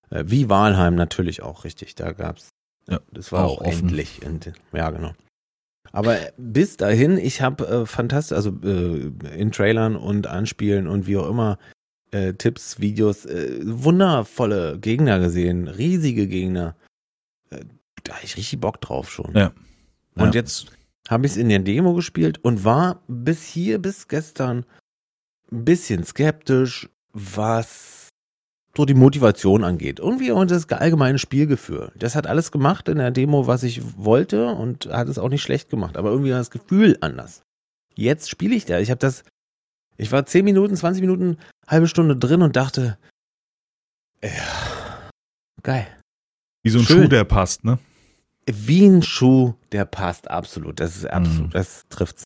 Äh, 0.10 0.24
wie 0.28 0.49
Walheim 0.49 0.95
natürlich 0.95 1.41
auch, 1.43 1.64
richtig. 1.66 1.95
Da 1.95 2.12
gab's. 2.14 2.49
Ja, 2.89 2.99
das 3.12 3.32
war 3.32 3.45
auch 3.45 3.60
auch, 3.62 3.66
endlich. 3.66 4.26
Und, 4.26 4.51
ja, 4.74 4.89
genau. 4.91 5.12
Aber 5.91 6.18
bis 6.38 6.78
dahin, 6.78 7.18
ich 7.18 7.41
habe 7.41 7.68
äh, 7.68 7.86
fantastisch, 7.86 8.36
also 8.36 8.51
äh, 8.64 9.12
in 9.38 9.51
Trailern 9.51 9.95
und 9.95 10.28
Anspielen 10.28 10.88
und 10.88 11.08
wie 11.08 11.18
auch 11.18 11.30
immer, 11.30 11.58
äh, 12.12 12.34
Tipps, 12.34 12.80
Videos, 12.80 13.26
äh, 13.26 13.60
wundervolle 13.64 14.80
Gegner 14.80 15.20
gesehen, 15.20 15.68
riesige 15.68 16.28
Gegner. 16.28 16.76
Äh, 17.49 17.66
da 18.03 18.16
habe 18.16 18.26
ich 18.26 18.38
richtig 18.38 18.60
Bock 18.62 18.80
drauf 18.80 19.12
schon. 19.12 19.34
Ja. 19.36 19.51
Und 20.16 20.34
Ja. 20.36 20.41
jetzt 20.41 20.68
habe 21.10 21.26
ich 21.26 21.34
es 21.34 21.38
in 21.38 21.49
der 21.49 21.60
Demo 21.60 21.93
gespielt 21.93 22.39
und 22.43 22.64
war 22.64 23.01
bis 23.08 23.43
hier, 23.43 23.80
bis 23.80 24.08
gestern 24.08 24.66
ein 25.51 25.66
bisschen 25.66 26.03
skeptisch, 26.03 26.89
was 27.14 28.10
so 28.76 28.86
die 28.86 28.93
Motivation 28.93 29.64
angeht. 29.64 29.99
Irgendwie 29.99 30.32
und 30.32 30.51
das 30.51 30.70
allgemeine 30.70 31.18
Spielgefühl. 31.18 31.91
Das 31.95 32.16
hat 32.16 32.28
alles 32.28 32.51
gemacht 32.51 32.88
in 32.89 32.97
der 32.97 33.12
Demo, 33.12 33.47
was 33.47 33.64
ich 33.64 33.82
wollte 33.97 34.47
und 34.49 34.86
hat 34.88 35.08
es 35.08 35.18
auch 35.18 35.30
nicht 35.30 35.41
schlecht 35.41 35.70
gemacht. 35.70 35.97
Aber 35.97 36.12
irgendwie 36.12 36.32
war 36.32 36.38
das 36.38 36.51
Gefühl 36.51 36.97
anders. 37.01 37.41
Jetzt 37.95 38.30
spiele 38.30 38.55
ich 38.55 38.66
da. 38.66 38.80
Ich 38.80 38.91
habe 38.91 38.99
das, 38.99 39.24
ich 39.97 40.12
war 40.12 40.26
10 40.26 40.45
Minuten, 40.45 40.76
20 40.76 41.01
Minuten, 41.01 41.38
halbe 41.66 41.88
Stunde 41.88 42.16
drin 42.16 42.43
und 42.43 42.55
dachte, 42.55 42.99
ja, 44.24 45.10
geil. 45.64 45.88
wie 46.64 46.70
so 46.70 46.80
ein 46.80 46.86
schön. 46.86 47.03
Schuh, 47.03 47.08
der 47.08 47.24
passt, 47.24 47.64
ne? 47.64 47.80
Wie 48.50 48.86
ein 48.86 49.02
Schuh, 49.04 49.54
der 49.72 49.86
passt 49.86 50.30
absolut. 50.32 50.80
Das 50.80 50.95
ist 50.95 51.06
absolut, 51.06 51.48
Mhm. 51.48 51.52
das 51.52 51.86
trifft's. 51.89 52.24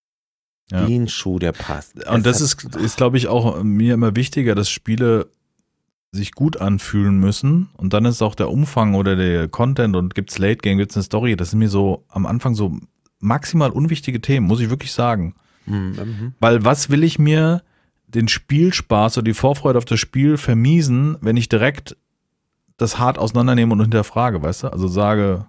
Ja. 0.72 0.88
Wie 0.88 0.95
ein 0.99 1.07
Schuh, 1.09 1.39
der 1.39 1.51
passt. 1.51 1.95
Und 2.07 2.26
Es 2.26 2.39
das 2.39 2.55
hat- 2.63 2.76
ist, 2.76 2.76
ist 2.78 2.97
glaube 2.97 3.17
ich, 3.17 3.28
auch 3.28 3.61
mir 3.63 3.93
immer 3.95 4.15
wichtiger, 4.15 4.55
dass 4.55 4.69
Spiele 4.69 5.28
sich 6.13 6.34
gut 6.34 6.57
anfühlen 6.57 7.19
müssen. 7.19 7.69
Und 7.78 7.93
dann 7.93 8.05
ist 8.05 8.22
auch 8.22 8.36
der 8.36 8.49
Umfang 8.49 8.95
oder 8.95 9.15
der 9.15 9.47
Content 9.47 9.95
und 9.95 10.13
gibt's 10.15 10.38
Late 10.38 10.57
Game, 10.57 10.78
gibt's 10.78 10.95
eine 10.95 11.03
Story. 11.03 11.36
Das 11.36 11.49
sind 11.51 11.59
mir 11.59 11.69
so 11.69 12.05
am 12.09 12.26
Anfang 12.26 12.53
so 12.55 12.78
maximal 13.19 13.72
unwichtige 13.72 14.22
Themen, 14.22 14.45
muss 14.47 14.59
ich 14.59 14.69
wirklich 14.69 14.91
sagen. 14.93 15.36
Mhm, 15.65 15.76
mhm. 15.95 16.34
Weil 16.39 16.63
was 16.65 16.89
will 16.89 17.03
ich 17.03 17.17
mir 17.19 17.63
den 18.07 18.28
Spielspaß 18.28 19.17
oder 19.17 19.24
die 19.26 19.34
Vorfreude 19.34 19.78
auf 19.78 19.86
das 19.86 19.99
Spiel 19.99 20.38
vermiesen, 20.38 21.17
wenn 21.22 21.38
ich 21.38 21.47
direkt 21.49 21.95
das 22.78 22.97
hart 22.99 23.17
auseinandernehme 23.17 23.72
und 23.74 23.80
hinterfrage, 23.82 24.41
weißt 24.41 24.63
du? 24.63 24.67
Also 24.74 24.88
sage, 24.88 25.45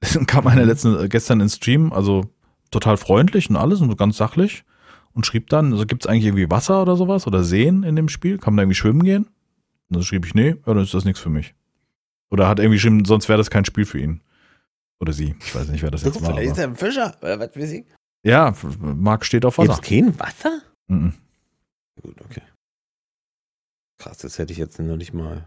kam 0.26 0.46
einer 0.46 0.64
letzten, 0.64 1.08
gestern 1.08 1.40
ins 1.40 1.56
Stream, 1.56 1.92
also 1.92 2.30
total 2.70 2.96
freundlich 2.96 3.48
und 3.50 3.56
alles 3.56 3.80
und 3.80 3.96
ganz 3.96 4.16
sachlich 4.16 4.64
und 5.14 5.26
schrieb 5.26 5.48
dann, 5.48 5.72
also 5.72 5.86
gibt's 5.86 6.06
eigentlich 6.06 6.24
irgendwie 6.24 6.50
Wasser 6.50 6.82
oder 6.82 6.96
sowas 6.96 7.26
oder 7.26 7.44
Seen 7.44 7.82
in 7.84 7.96
dem 7.96 8.08
Spiel? 8.08 8.38
Kann 8.38 8.52
man 8.52 8.58
da 8.58 8.62
irgendwie 8.62 8.76
schwimmen 8.76 9.04
gehen? 9.04 9.24
Und 9.88 9.96
dann 9.96 10.02
schrieb 10.02 10.26
ich, 10.26 10.34
nee, 10.34 10.50
ja, 10.50 10.74
dann 10.74 10.82
ist 10.82 10.94
das 10.94 11.04
nichts 11.04 11.20
für 11.20 11.30
mich. 11.30 11.54
Oder 12.30 12.48
hat 12.48 12.58
irgendwie 12.58 12.76
geschrieben, 12.76 13.04
sonst 13.04 13.28
wäre 13.28 13.38
das 13.38 13.50
kein 13.50 13.64
Spiel 13.64 13.84
für 13.84 13.98
ihn. 14.00 14.20
Oder 15.00 15.12
sie. 15.12 15.36
Ich 15.40 15.54
weiß 15.54 15.68
nicht, 15.68 15.82
wer 15.82 15.90
das 15.90 16.02
jetzt 16.02 16.20
war. 16.22 16.32
Vielleicht 16.32 16.52
ist 16.52 16.58
er 16.58 16.64
ein 16.64 16.76
Fischer, 16.76 17.16
oder 17.20 17.38
was 17.38 17.56
weiß 17.56 17.72
ich. 17.72 17.86
Ja, 18.24 18.54
Marc 18.80 19.24
steht 19.24 19.44
auf 19.44 19.58
Wasser. 19.58 19.74
Gibt's 19.74 19.88
kein 19.88 20.18
Wasser? 20.18 20.62
Mhm. 20.88 21.14
Gut, 22.02 22.20
okay. 22.22 22.42
Krass, 23.98 24.18
das 24.18 24.38
hätte 24.38 24.52
ich 24.52 24.58
jetzt 24.58 24.78
noch 24.80 24.96
nicht 24.96 25.14
mal. 25.14 25.46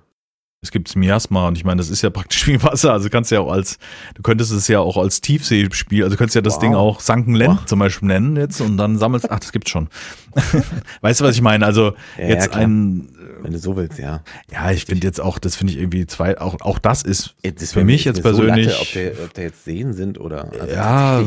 Es 0.68 0.72
gibt 0.72 0.94
Miasma 0.98 1.48
und 1.48 1.58
ich 1.58 1.64
meine, 1.64 1.78
das 1.78 1.90
ist 1.90 2.02
ja 2.02 2.10
praktisch 2.10 2.46
wie 2.48 2.62
Wasser. 2.62 2.92
Also 2.92 3.08
kannst 3.10 3.32
du 3.32 3.36
ja 3.36 3.42
auch 3.42 3.52
als, 3.54 3.78
du 4.16 4.22
könntest 4.22 4.52
es 4.52 4.68
ja 4.68 4.80
auch 4.82 4.98
als 4.98 5.22
Tiefseespiel, 5.22 6.04
also 6.04 6.18
könntest 6.18 6.36
ja 6.36 6.42
das 6.42 6.56
Wow. 6.56 6.62
Ding 6.62 6.76
auch 6.76 7.00
Sankenland 7.00 7.60
Wow. 7.62 7.66
zum 7.66 7.80
Beispiel 7.80 8.08
nennen 8.10 8.36
jetzt 8.36 8.60
und 8.60 8.76
dann 8.78 8.98
sammelst, 8.98 9.32
ach, 9.32 9.40
das 9.40 9.54
gibt's 9.54 9.72
schon. 9.72 9.88
weißt 11.02 11.22
du, 11.22 11.24
was 11.26 11.36
ich 11.36 11.42
meine? 11.42 11.66
Also 11.66 11.94
Ja, 12.18 12.28
jetzt 12.28 12.48
ja, 12.48 12.54
ein, 12.60 13.08
Wenn 13.42 13.54
du 13.54 13.60
so 13.60 13.78
willst, 13.78 13.98
ja. 13.98 14.24
ja, 14.52 14.72
ich 14.72 14.84
finde 14.86 15.08
jetzt 15.08 15.22
auch, 15.22 15.40
das 15.40 15.56
finde 15.56 15.72
ich 15.72 15.80
irgendwie 15.80 16.06
zwei, 16.06 16.38
auch, 16.40 16.60
auch 16.62 16.80
das 16.80 17.02
ist 17.02 17.36
ist 17.44 17.72
Für 17.74 17.86
mich 17.86 18.04
jetzt 18.04 18.24
mir 18.24 18.34
so 18.34 18.38
persönlich- 18.42 18.66
Latte, 18.68 18.82
ob, 18.82 18.92
der, 18.92 19.12
ob 19.24 19.34
der 19.36 19.44
jetzt 19.46 19.64
Seen 19.64 19.94
sind 19.94 20.20
oder. 20.20 20.52
also 20.52 20.68
Ja. 20.74 21.24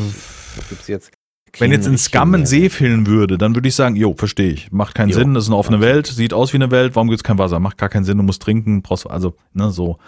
gibt's 0.68 0.86
jetzt. 0.88 1.10
Wenn 1.58 1.72
jetzt 1.72 1.86
in 1.86 1.98
Scum 1.98 2.34
ein 2.34 2.46
See 2.46 2.70
fehlen 2.70 3.06
würde, 3.06 3.36
dann 3.36 3.54
würde 3.54 3.68
ich 3.68 3.74
sagen, 3.74 3.96
jo, 3.96 4.14
verstehe 4.14 4.52
ich. 4.52 4.70
Macht 4.70 4.94
keinen 4.94 5.10
Jo, 5.10 5.16
Sinn, 5.16 5.34
das 5.34 5.44
ist 5.44 5.48
eine 5.50 5.56
offene 5.56 5.78
absolut. 5.78 5.94
Welt, 5.96 6.06
sieht 6.06 6.32
aus 6.32 6.52
wie 6.52 6.58
eine 6.58 6.70
Welt, 6.70 6.94
warum 6.94 7.08
gibt's 7.08 7.24
kein 7.24 7.38
Wasser? 7.38 7.60
Macht 7.60 7.78
gar 7.78 7.88
keinen 7.88 8.04
Sinn, 8.04 8.18
du 8.18 8.22
musst 8.22 8.42
trinken, 8.42 8.82
brauchst, 8.82 9.08
also, 9.10 9.34
ne, 9.52 9.70
so. 9.70 9.98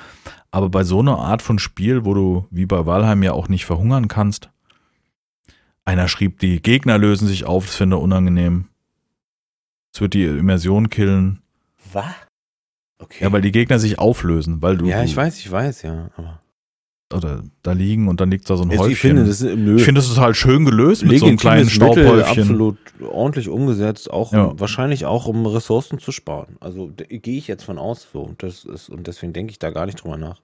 Aber 0.50 0.68
bei 0.68 0.84
so 0.84 1.00
einer 1.00 1.18
Art 1.18 1.42
von 1.42 1.58
Spiel, 1.58 2.04
wo 2.04 2.14
du 2.14 2.46
wie 2.50 2.66
bei 2.66 2.86
Valheim 2.86 3.22
ja 3.22 3.32
auch 3.32 3.48
nicht 3.48 3.64
verhungern 3.64 4.08
kannst, 4.08 4.50
einer 5.84 6.08
schrieb, 6.08 6.38
die 6.38 6.62
Gegner 6.62 6.98
lösen 6.98 7.26
sich 7.26 7.44
auf, 7.44 7.66
das 7.66 7.76
finde 7.76 7.96
ich 7.96 8.02
unangenehm. 8.02 8.68
Es 9.92 10.00
wird 10.00 10.14
die 10.14 10.24
Immersion 10.24 10.90
killen. 10.90 11.42
Was? 11.92 12.06
Okay. 12.98 13.24
Ja, 13.24 13.32
weil 13.32 13.42
die 13.42 13.52
Gegner 13.52 13.78
sich 13.78 13.98
auflösen, 13.98 14.62
weil 14.62 14.76
du, 14.76 14.86
ja, 14.86 15.02
ich 15.02 15.16
weiß, 15.16 15.38
ich 15.38 15.50
weiß, 15.50 15.82
ja. 15.82 16.10
Aber 16.16 16.40
oder 17.12 17.42
da 17.62 17.72
liegen 17.72 18.08
und 18.08 18.20
dann 18.20 18.30
liegt 18.30 18.48
da 18.48 18.56
so 18.56 18.62
ein 18.64 18.70
Also 18.70 18.82
Häufchen. 18.84 18.92
ich 18.92 18.98
finde, 19.00 19.24
das 19.24 19.40
ist 19.40 19.56
nö, 19.56 19.76
ich 19.76 19.82
finde 19.84 20.00
das 20.00 20.08
total 20.08 20.34
schön 20.34 20.64
gelöst 20.64 21.04
mit 21.04 21.18
so 21.20 21.26
einem 21.26 21.36
kleinen 21.36 21.68
Staubhäufchen. 21.68 22.42
absolut 22.42 22.76
ordentlich 23.02 23.48
umgesetzt, 23.48 24.10
auch 24.10 24.32
Ja. 24.32 24.44
um, 24.44 24.60
wahrscheinlich 24.60 25.06
auch 25.06 25.26
um 25.26 25.44
Ressourcen 25.46 25.98
zu 25.98 26.12
sparen. 26.12 26.56
Also 26.60 26.90
gehe 26.96 27.38
ich 27.38 27.48
jetzt 27.48 27.64
von 27.64 27.78
aus 27.78 28.06
so. 28.12 28.20
Und 28.20 28.42
Das 28.42 28.64
ist, 28.64 28.88
und 28.88 29.06
deswegen 29.06 29.32
denke 29.32 29.50
ich 29.50 29.58
da 29.58 29.70
gar 29.70 29.86
nicht 29.86 30.02
drüber 30.02 30.16
nach. 30.16 30.40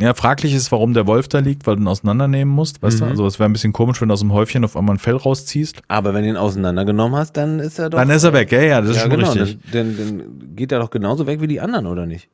Ja, 0.00 0.14
fraglich 0.14 0.54
ist, 0.54 0.72
warum 0.72 0.94
der 0.94 1.06
Wolf 1.06 1.28
da 1.28 1.40
liegt, 1.40 1.66
weil 1.66 1.76
du 1.76 1.82
ihn 1.82 1.86
auseinandernehmen 1.88 2.54
musst, 2.54 2.82
weißt 2.82 3.00
du? 3.00 3.04
Mhm. 3.04 3.10
Also 3.10 3.26
es 3.26 3.38
wäre 3.38 3.50
ein 3.50 3.52
bisschen 3.52 3.74
komisch, 3.74 4.00
wenn 4.00 4.08
du 4.08 4.14
aus 4.14 4.20
dem 4.20 4.32
Häufchen 4.32 4.64
auf 4.64 4.74
einmal 4.74 4.96
ein 4.96 4.98
Fell 4.98 5.16
rausziehst. 5.16 5.82
Aber 5.88 6.14
wenn 6.14 6.22
du 6.22 6.30
ihn 6.30 6.38
auseinandergenommen 6.38 7.18
hast, 7.18 7.36
dann 7.36 7.58
ist 7.60 7.78
er 7.78 7.90
doch. 7.90 7.98
Dann 7.98 8.08
ist 8.08 8.24
er 8.24 8.32
weg, 8.32 8.50
ja, 8.50 8.62
ja, 8.62 8.80
das 8.80 8.90
ist 8.90 8.96
ja, 8.96 9.02
schon 9.02 9.10
genau, 9.10 9.30
richtig. 9.32 9.58
Dann, 9.72 9.96
dann, 9.98 10.18
dann 10.18 10.56
geht 10.56 10.72
er 10.72 10.78
doch 10.78 10.88
genauso 10.88 11.26
weg 11.26 11.42
wie 11.42 11.48
die 11.48 11.60
anderen, 11.60 11.86
oder 11.86 12.06
nicht? 12.06 12.30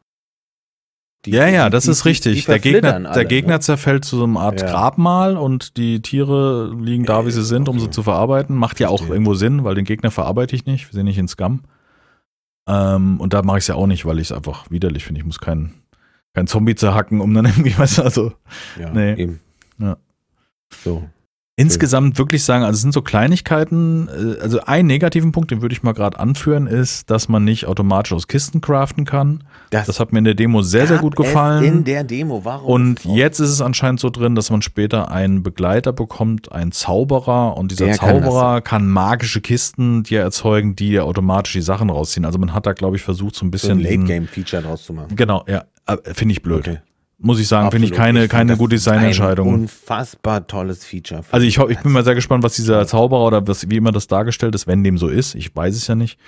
Die- 1.26 1.32
ja, 1.32 1.46
ja, 1.48 1.68
das 1.70 1.84
die- 1.84 1.90
ist 1.90 2.04
richtig. 2.06 2.40
die 2.40 2.46
der 2.46 2.58
Gegner, 2.58 2.80
verflittern 2.80 3.02
der 3.04 3.12
alle, 3.12 3.26
Gegner 3.26 3.54
Ne? 3.54 3.60
zerfällt 3.60 4.04
zu 4.04 4.16
so 4.16 4.24
einer 4.24 4.40
Art 4.40 4.60
Ja. 4.60 4.68
Grabmal 4.70 5.36
und 5.36 5.76
die 5.76 6.00
Tiere 6.00 6.72
liegen 6.80 7.04
da, 7.04 7.26
wie 7.26 7.30
sie 7.30 7.44
sind, 7.44 7.68
um 7.68 7.78
sie 7.80 7.90
zu 7.90 8.02
verarbeiten. 8.02 8.56
Macht 8.56 8.80
ja 8.80 8.88
auch 8.88 8.98
Verstehe. 8.98 9.14
irgendwo 9.14 9.34
Sinn, 9.34 9.64
weil 9.64 9.74
den 9.74 9.84
Gegner 9.84 10.10
verarbeite 10.10 10.54
ich 10.56 10.64
nicht. 10.66 10.88
Wir 10.88 10.94
sind 10.94 11.04
nicht 11.06 11.18
in 11.18 11.28
Scum. 11.28 11.62
Ähm, 12.68 13.20
und 13.20 13.32
da 13.32 13.42
mache 13.42 13.58
ich 13.58 13.64
es 13.64 13.68
ja 13.68 13.74
auch 13.76 13.86
nicht, 13.86 14.04
weil 14.06 14.18
ich 14.18 14.30
es 14.30 14.32
einfach 14.36 14.70
widerlich 14.70 15.04
finde. 15.04 15.20
Ich 15.20 15.26
muss 15.26 15.38
keinen 15.38 15.74
kein 16.34 16.46
Zombie 16.46 16.74
zerhacken, 16.74 17.20
um 17.20 17.32
dann 17.34 17.44
irgendwie, 17.46 17.76
weißt 17.78 17.98
du, 17.98 18.02
also 18.02 18.32
Ja, 18.80 18.90
Nee. 18.90 19.14
eben. 19.14 19.40
Ja. 19.78 19.96
So. 20.82 21.08
Insgesamt 21.58 22.18
wirklich 22.18 22.44
sagen, 22.44 22.64
also 22.64 22.74
es 22.76 22.82
sind 22.82 22.92
so 22.92 23.00
Kleinigkeiten, 23.00 24.08
äh, 24.08 24.40
also 24.42 24.60
einen 24.60 24.86
negativen 24.86 25.32
Punkt, 25.32 25.50
den 25.50 25.62
würde 25.62 25.72
ich 25.72 25.82
mal 25.82 25.92
gerade 25.92 26.18
anführen, 26.18 26.66
ist, 26.66 27.08
dass 27.10 27.30
man 27.30 27.44
nicht 27.44 27.64
automatisch 27.66 28.12
aus 28.12 28.28
Kisten 28.28 28.60
craften 28.60 29.06
kann. 29.06 29.42
Das, 29.70 29.86
das 29.86 29.98
hat 29.98 30.12
mir 30.12 30.18
in 30.18 30.26
der 30.26 30.34
Demo 30.34 30.60
sehr, 30.60 30.86
sehr 30.86 30.98
gut 30.98 31.16
gefallen. 31.16 31.64
in 31.64 31.84
der 31.84 32.04
Demo, 32.04 32.44
warum? 32.44 32.70
Und 32.70 33.04
jetzt 33.06 33.40
ist 33.40 33.48
es 33.48 33.62
anscheinend 33.62 34.00
so 34.00 34.10
drin, 34.10 34.34
dass 34.34 34.50
man 34.50 34.60
später 34.60 35.10
einen 35.10 35.42
Begleiter 35.42 35.94
bekommt, 35.94 36.52
einen 36.52 36.72
Zauberer 36.72 37.56
und 37.56 37.70
dieser 37.70 37.86
Der 37.86 37.96
kann 37.96 38.22
Zauberer 38.22 38.60
kann, 38.60 38.86
magische 38.86 39.40
Kisten 39.40 40.02
dir 40.02 40.20
erzeugen, 40.20 40.76
die 40.76 40.90
dir 40.90 41.06
automatisch 41.06 41.54
die 41.54 41.62
Sachen 41.62 41.88
rausziehen. 41.88 42.26
Also 42.26 42.38
man 42.38 42.52
hat 42.52 42.66
da, 42.66 42.74
glaube 42.74 42.96
ich, 42.96 43.02
versucht, 43.02 43.34
so 43.34 43.46
ein 43.46 43.48
so 43.48 43.50
bisschen 43.52 43.70
ein 43.72 43.78
diesen- 43.78 44.00
Late-Game-Feature 44.02 44.62
draus 44.62 44.84
zu 44.84 44.92
machen. 44.92 45.16
Genau, 45.16 45.42
ja, 45.48 45.64
äh, 45.86 45.96
finde 46.12 46.32
ich 46.32 46.42
blöd. 46.42 46.58
Okay. 46.68 46.78
Muss 47.18 47.40
ich 47.40 47.48
sagen, 47.48 47.70
finde 47.70 47.86
ich 47.86 47.94
keine, 47.94 48.20
fand 48.20 48.30
keine 48.30 48.56
gute 48.58 48.74
Ein 48.74 48.78
Designentscheidung. 48.78 49.48
unfassbar 49.52 50.46
tolles 50.46 50.84
Feature. 50.84 51.22
Also 51.30 51.46
ich, 51.46 51.56
ich 51.58 51.78
bin 51.80 51.92
mal 51.92 52.04
sehr 52.04 52.14
gespannt, 52.14 52.44
was 52.44 52.56
dieser 52.56 52.86
Zauberer 52.86 53.24
oder 53.26 53.46
was, 53.48 53.70
wie 53.70 53.76
immer 53.76 53.90
das 53.92 54.06
dargestellt 54.06 54.54
ist, 54.54 54.66
wenn 54.66 54.84
dem 54.84 54.98
so 54.98 55.08
ist, 55.08 55.34
ich 55.34 55.54
weiß 55.56 55.74
es 55.74 55.86
ja 55.86 55.94
nicht, 55.94 56.18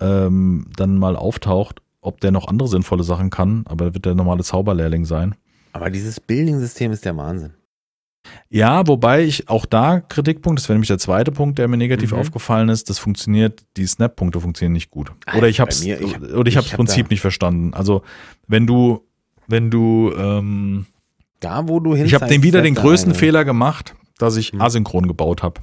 ähm, 0.00 0.66
dann 0.76 0.98
mal 0.98 1.16
auftaucht, 1.16 1.80
ob 2.02 2.20
der 2.20 2.32
noch 2.32 2.48
andere 2.48 2.68
sinnvolle 2.68 3.02
Sachen 3.02 3.30
kann, 3.30 3.64
aber 3.66 3.86
er 3.86 3.94
wird 3.94 4.04
der 4.04 4.14
normale 4.14 4.44
Zauberlehrling 4.44 5.06
sein. 5.06 5.34
Aber 5.72 5.88
dieses 5.90 6.20
Building-System 6.20 6.92
ist 6.92 7.04
der 7.06 7.16
Wahnsinn. 7.16 7.52
Ja, 8.50 8.86
wobei 8.88 9.22
ich 9.22 9.48
auch 9.48 9.66
da 9.66 10.00
Kritikpunkt, 10.00 10.58
das 10.60 10.68
wäre 10.68 10.74
nämlich 10.76 10.88
der 10.88 10.98
zweite 10.98 11.30
Punkt, 11.32 11.58
der 11.58 11.68
mir 11.68 11.76
negativ 11.76 12.12
Mhm. 12.12 12.18
aufgefallen 12.18 12.68
ist, 12.68 12.90
das 12.90 12.98
funktioniert, 12.98 13.64
die 13.76 13.86
Snap-Punkte 13.86 14.40
funktionieren 14.40 14.72
nicht 14.72 14.90
gut. 14.90 15.12
Oder 15.36 15.48
ich 15.48 15.60
hab's, 15.60 15.82
mir, 15.84 16.00
ich- 16.00 16.20
oder 16.20 16.48
ich 16.48 16.54
ich 16.54 16.56
hab's 16.56 16.70
hab 16.72 16.76
Prinzip 16.76 17.08
nicht 17.10 17.20
verstanden. 17.20 17.72
Also, 17.72 18.02
wenn 18.48 18.66
du, 18.66 19.05
wenn 19.48 19.70
du, 19.70 20.12
ähm, 20.16 20.86
Da, 21.40 21.68
wo 21.68 21.80
du 21.80 21.94
hin 21.94 22.06
ich 22.06 22.14
habe 22.14 22.26
den 22.26 22.42
wieder 22.42 22.62
den 22.62 22.74
größten 22.74 23.12
Fehler. 23.14 23.40
Fehler 23.40 23.44
gemacht, 23.44 23.94
dass 24.18 24.36
ich 24.36 24.52
Mhm. 24.52 24.60
asynchron 24.62 25.06
gebaut 25.06 25.42
habe. 25.42 25.60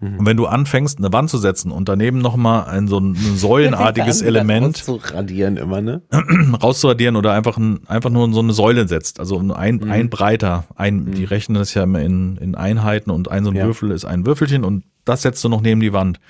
Mhm. 0.00 0.18
Und 0.18 0.26
wenn 0.26 0.36
du 0.36 0.46
anfängst, 0.46 0.98
eine 0.98 1.12
Wand 1.12 1.28
zu 1.30 1.38
setzen 1.38 1.72
und 1.72 1.88
daneben 1.88 2.18
nochmal 2.18 2.66
ein 2.66 2.86
so 2.86 2.98
ein 3.00 3.14
säulenartiges 3.16 4.22
Element 4.22 4.76
zu 4.76 4.96
radieren 5.02 5.56
immer, 5.56 5.80
ne? 5.80 6.02
rauszuradieren 6.62 7.16
oder 7.16 7.32
einfach, 7.32 7.56
ein, 7.56 7.80
einfach 7.88 8.10
nur 8.10 8.32
so 8.32 8.40
eine 8.40 8.52
Säule 8.52 8.86
setzt, 8.86 9.18
also 9.18 9.38
ein, 9.52 9.76
Mhm. 9.76 9.90
ein 9.90 10.10
breiter, 10.10 10.64
ein, 10.76 11.04
Mhm. 11.04 11.12
die 11.14 11.24
rechnen 11.24 11.56
das 11.58 11.74
ja 11.74 11.82
immer 11.82 12.00
in, 12.00 12.36
in 12.36 12.54
Einheiten 12.54 13.10
und 13.10 13.30
ein 13.30 13.44
so 13.44 13.50
ein 13.50 13.56
Ja. 13.56 13.64
Würfel 13.64 13.90
ist 13.90 14.04
ein 14.04 14.24
Würfelchen 14.26 14.62
und 14.64 14.84
das 15.04 15.22
setzt 15.22 15.42
du 15.42 15.48
noch 15.48 15.62
neben 15.62 15.80
die 15.80 15.92
Wand. 15.94 16.20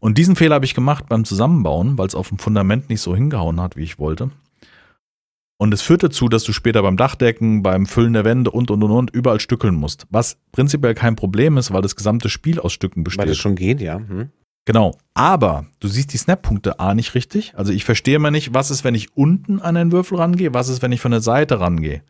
Und 0.00 0.16
diesen 0.18 0.34
Fehler 0.34 0.54
habe 0.56 0.64
ich 0.64 0.74
gemacht 0.74 1.04
beim 1.08 1.24
Zusammenbauen, 1.24 1.98
weil 1.98 2.06
es 2.06 2.14
auf 2.14 2.30
dem 2.30 2.38
Fundament 2.38 2.88
nicht 2.88 3.02
so 3.02 3.14
hingehauen 3.14 3.60
hat, 3.60 3.76
wie 3.76 3.82
ich 3.82 3.98
wollte. 3.98 4.30
Und 5.56 5.72
es 5.72 5.82
führt 5.82 6.02
dazu, 6.02 6.28
dass 6.28 6.42
du 6.42 6.52
später 6.52 6.82
beim 6.82 6.96
Dachdecken, 6.96 7.62
beim 7.62 7.86
Füllen 7.86 8.12
der 8.12 8.24
Wände 8.24 8.50
und 8.50 8.70
und 8.70 8.82
und 8.82 8.90
und 8.90 9.10
überall 9.10 9.40
stückeln 9.40 9.74
musst. 9.74 10.06
Was 10.10 10.36
prinzipiell 10.52 10.94
kein 10.94 11.16
Problem 11.16 11.56
ist, 11.56 11.72
weil 11.72 11.82
das 11.82 11.96
gesamte 11.96 12.28
Spiel 12.28 12.58
aus 12.58 12.72
Stücken 12.72 13.00
Weil 13.00 13.04
besteht. 13.04 13.28
das 13.28 13.36
schon 13.38 13.54
geht, 13.54 13.80
ja. 13.80 13.98
Hm? 13.98 14.30
Genau. 14.64 14.96
Aber 15.12 15.66
du 15.80 15.88
siehst 15.88 16.12
die 16.12 16.18
Snap-Punkte 16.18 16.80
A 16.80 16.94
nicht 16.94 17.14
richtig. 17.14 17.52
Also 17.54 17.72
ich 17.72 17.84
verstehe 17.84 18.18
mal 18.18 18.30
nicht, 18.30 18.54
was 18.54 18.70
ist, 18.70 18.82
wenn 18.82 18.94
ich 18.94 19.16
unten 19.16 19.60
an 19.60 19.76
einen 19.76 19.92
Würfel 19.92 20.18
rangehe, 20.18 20.54
was 20.54 20.68
ist, 20.68 20.82
wenn 20.82 20.92
ich 20.92 21.00
von 21.00 21.12
der 21.12 21.20
Seite 21.20 21.60
rangehe. 21.60 22.02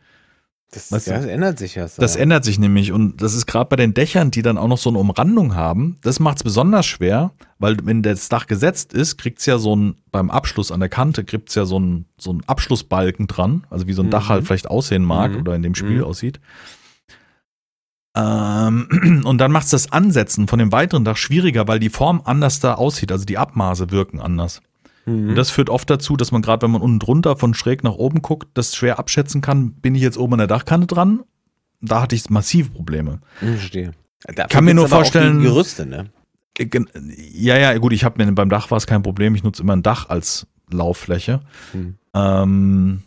Das, 0.75 0.91
Weißt 0.91 1.07
du, 1.07 1.11
ja, 1.11 1.17
das 1.17 1.25
ändert 1.25 1.57
sich 1.57 1.75
ja. 1.75 1.87
Das 1.97 2.15
ändert 2.17 2.43
sich 2.45 2.59
nämlich 2.59 2.91
und 2.91 3.21
das 3.21 3.33
ist 3.33 3.45
gerade 3.45 3.69
bei 3.69 3.77
den 3.77 3.93
Dächern, 3.93 4.29
die 4.29 4.41
dann 4.41 4.57
auch 4.57 4.67
noch 4.67 4.77
so 4.77 4.89
eine 4.89 4.99
Umrandung 4.99 5.55
haben, 5.55 5.97
das 6.03 6.19
macht 6.19 6.37
es 6.37 6.43
besonders 6.43 6.85
schwer, 6.85 7.31
weil 7.59 7.77
wenn 7.83 8.03
das 8.03 8.27
Dach 8.29 8.45
gesetzt 8.45 8.93
ist, 8.93 9.17
kriegt's 9.17 9.45
ja 9.45 9.57
so 9.57 9.75
ein, 9.75 9.95
beim 10.11 10.29
Abschluss 10.29 10.71
an 10.71 10.81
der 10.81 10.89
Kante 10.89 11.23
kriegt's 11.23 11.55
ja 11.55 11.65
so 11.65 11.79
ein, 11.79 12.05
so 12.17 12.33
ein 12.33 12.43
Abschlussbalken 12.45 13.27
dran, 13.27 13.65
also 13.69 13.87
wie 13.87 13.93
so 13.93 14.01
ein 14.03 14.07
Mhm. 14.07 14.11
Dach 14.11 14.27
halt 14.29 14.45
vielleicht 14.45 14.69
aussehen 14.69 15.03
mag 15.03 15.31
Mhm. 15.31 15.37
oder 15.39 15.55
in 15.55 15.63
dem 15.63 15.75
Spiel 15.75 15.99
Mhm. 15.99 16.03
aussieht. 16.03 16.39
Ähm, 18.17 19.23
und 19.25 19.37
dann 19.39 19.51
macht's 19.51 19.69
das 19.71 19.91
Ansetzen 19.91 20.47
von 20.47 20.59
dem 20.59 20.71
weiteren 20.71 21.03
Dach 21.05 21.17
schwieriger, 21.17 21.67
weil 21.67 21.79
die 21.79 21.89
Form 21.89 22.21
anders 22.23 22.59
da 22.59 22.75
aussieht, 22.75 23.11
also 23.11 23.25
die 23.25 23.37
Abmaße 23.37 23.91
wirken 23.91 24.19
anders. 24.19 24.61
Mhm. 25.05 25.29
Und 25.29 25.35
das 25.35 25.49
führt 25.49 25.69
oft 25.69 25.89
dazu, 25.89 26.15
dass 26.17 26.31
man 26.31 26.41
gerade, 26.41 26.63
wenn 26.63 26.71
man 26.71 26.81
unten 26.81 26.99
drunter 26.99 27.35
von 27.37 27.53
schräg 27.53 27.83
nach 27.83 27.93
oben 27.95 28.21
guckt, 28.21 28.49
das 28.53 28.75
schwer 28.75 28.99
abschätzen 28.99 29.41
kann, 29.41 29.73
bin 29.73 29.95
ich 29.95 30.01
jetzt 30.01 30.17
oben 30.17 30.33
an 30.33 30.39
der 30.39 30.47
Dachkante 30.47 30.87
dran? 30.87 31.23
Da 31.81 32.01
hatte 32.01 32.15
ich 32.15 32.29
massive 32.29 32.71
Probleme. 32.71 33.19
Hm, 33.39 33.57
verstehe. 33.57 33.91
Dafür 34.27 34.47
Kann 34.49 34.65
mir 34.65 34.73
nur 34.73 34.87
vorstellen- 34.87 35.41
Gerüste, 35.41 35.85
ne? 35.85 36.09
Äh, 36.57 36.67
Ja, 37.33 37.57
ja, 37.57 37.77
gut, 37.77 37.93
ich 37.93 38.03
habe 38.03 38.23
mir 38.23 38.31
beim 38.31 38.49
Dach 38.49 38.71
war 38.71 38.77
es 38.77 38.87
kein 38.87 39.03
Problem. 39.03 39.35
Ich 39.35 39.43
nutze 39.43 39.61
immer 39.61 39.75
ein 39.75 39.83
Dach 39.83 40.09
als 40.09 40.47
Lauffläche. 40.71 41.41
Hm. 41.73 41.95
Ähm, 42.15 43.03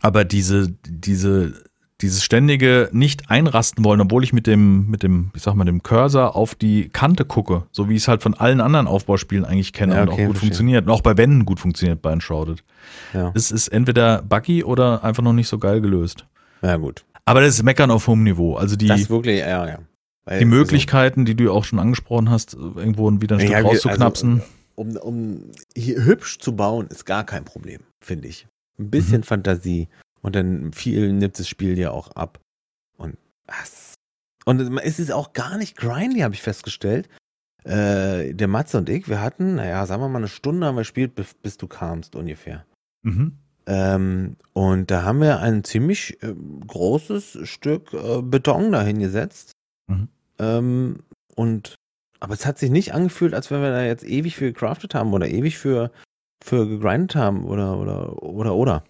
aber 0.00 0.24
diese, 0.24 0.70
diese, 0.86 1.62
dieses 2.00 2.24
ständige 2.24 2.88
nicht 2.92 3.30
einrasten 3.30 3.84
wollen, 3.84 4.00
obwohl 4.00 4.24
ich 4.24 4.32
mit 4.32 4.46
dem, 4.46 4.90
mit 4.90 5.02
dem, 5.02 5.30
ich 5.34 5.42
sag 5.42 5.54
mal, 5.54 5.64
dem 5.64 5.82
Cursor 5.82 6.34
auf 6.34 6.54
die 6.54 6.88
Kante 6.88 7.24
gucke, 7.24 7.64
so 7.70 7.88
wie 7.88 7.94
ich 7.94 8.02
es 8.02 8.08
halt 8.08 8.22
von 8.22 8.34
allen 8.34 8.60
anderen 8.60 8.86
Aufbauspielen 8.88 9.44
eigentlich 9.44 9.72
kenne 9.72 9.94
Ja, 9.94 10.02
und 10.02 10.08
okay, 10.08 10.22
auch 10.22 10.26
gut 10.26 10.36
verstehe. 10.36 10.48
funktioniert 10.48 10.86
und 10.86 10.90
auch 10.92 11.02
bei 11.02 11.16
Wänden 11.16 11.44
gut 11.44 11.60
funktioniert 11.60 12.02
bei 12.02 12.12
Enshrouded. 12.12 12.64
Ja. 13.12 13.32
Es 13.34 13.50
ist 13.52 13.68
entweder 13.68 14.22
buggy 14.22 14.64
oder 14.64 15.04
einfach 15.04 15.22
noch 15.22 15.32
nicht 15.32 15.48
so 15.48 15.58
geil 15.58 15.80
gelöst. 15.80 16.26
ja, 16.62 16.76
gut. 16.76 17.04
Aber 17.26 17.40
das 17.40 17.54
ist 17.54 17.62
Meckern 17.62 17.90
auf 17.90 18.06
hohem 18.06 18.22
Niveau. 18.22 18.56
Also 18.56 18.76
die, 18.76 18.86
das 18.86 19.08
wirklich, 19.08 19.38
ja, 19.38 19.66
ja. 19.66 19.78
Weil, 20.26 20.40
die 20.40 20.44
Möglichkeiten, 20.44 21.24
die 21.24 21.34
du 21.34 21.50
auch 21.52 21.64
schon 21.64 21.78
angesprochen 21.78 22.28
hast, 22.28 22.52
irgendwo 22.54 23.10
wieder 23.20 23.36
ein 23.36 23.40
Ja, 23.40 23.46
Stück 23.46 23.56
wir- 23.58 23.70
rauszuknapsen. 23.70 24.32
Also, 24.40 24.44
um, 24.74 24.96
um 24.96 25.40
hier 25.74 26.04
hübsch 26.04 26.38
zu 26.38 26.54
bauen, 26.56 26.86
ist 26.88 27.06
gar 27.06 27.24
kein 27.24 27.44
Problem, 27.44 27.80
finde 28.04 28.28
ich. 28.28 28.46
Ein 28.78 28.90
bisschen 28.90 29.18
Mhm. 29.20 29.24
Fantasie 29.24 29.88
und 30.24 30.34
dann 30.34 30.72
viel 30.72 31.12
nimmt 31.12 31.38
das 31.38 31.46
Spiel 31.46 31.74
dir 31.74 31.92
auch 31.92 32.10
ab. 32.12 32.40
Und 32.96 33.18
was? 33.46 33.94
Und 34.46 34.78
es 34.78 34.98
ist 34.98 35.12
auch 35.12 35.34
gar 35.34 35.58
nicht 35.58 35.76
grindy, 35.76 36.20
habe 36.20 36.34
ich 36.34 36.42
festgestellt. 36.42 37.08
Äh, 37.62 38.34
der 38.34 38.48
Matze 38.48 38.78
und 38.78 38.88
ich, 38.88 39.08
wir 39.08 39.20
hatten, 39.20 39.56
naja, 39.56 39.84
sagen 39.86 40.02
wir 40.02 40.08
mal 40.08 40.18
eine 40.18 40.28
Stunde 40.28 40.66
haben 40.66 40.76
wir 40.76 40.80
gespielt, 40.80 41.14
bis, 41.14 41.34
bis 41.34 41.58
du 41.58 41.66
kamst 41.66 42.16
ungefähr. 42.16 42.64
mhm. 43.02 43.38
Ähm, 43.66 44.36
und 44.52 44.90
da 44.90 45.04
haben 45.04 45.22
wir 45.22 45.40
ein 45.40 45.64
ziemlich 45.64 46.22
äh, 46.22 46.34
großes 46.66 47.38
Stück 47.44 47.94
äh, 47.94 48.20
Beton 48.20 48.72
da 48.72 48.82
hingesetzt. 48.82 49.52
Mhm. 49.86 50.08
Ähm, 50.38 50.98
und 51.34 51.74
aber 52.20 52.34
es 52.34 52.44
hat 52.44 52.58
sich 52.58 52.70
nicht 52.70 52.92
angefühlt, 52.92 53.34
als 53.34 53.50
wenn 53.50 53.62
wir 53.62 53.70
da 53.70 53.82
jetzt 53.82 54.04
ewig 54.04 54.36
für 54.36 54.52
gecraftet 54.52 54.94
haben 54.94 55.12
oder 55.12 55.28
ewig 55.28 55.58
für, 55.58 55.90
für 56.42 56.66
gegrindet 56.68 57.16
haben 57.16 57.44
oder 57.44 57.78
oder 57.78 58.22
oder 58.22 58.54
oder. 58.54 58.84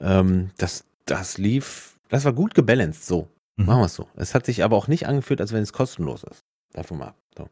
Ähm, 0.00 0.50
das, 0.56 0.84
das 1.06 1.38
lief, 1.38 1.98
das 2.08 2.24
war 2.24 2.32
gut 2.32 2.54
gebalanced, 2.54 3.04
so. 3.04 3.28
Mhm. 3.56 3.66
Machen 3.66 3.80
wir 3.80 3.86
es 3.86 3.94
so. 3.94 4.08
Es 4.16 4.34
hat 4.34 4.46
sich 4.46 4.64
aber 4.64 4.76
auch 4.76 4.88
nicht 4.88 5.06
angefühlt, 5.06 5.40
als 5.40 5.52
wenn 5.52 5.62
es 5.62 5.72
kostenlos 5.72 6.24
ist. 6.24 6.44
Davon 6.72 6.98
mal 6.98 7.08
ab. 7.08 7.16
So. 7.36 7.48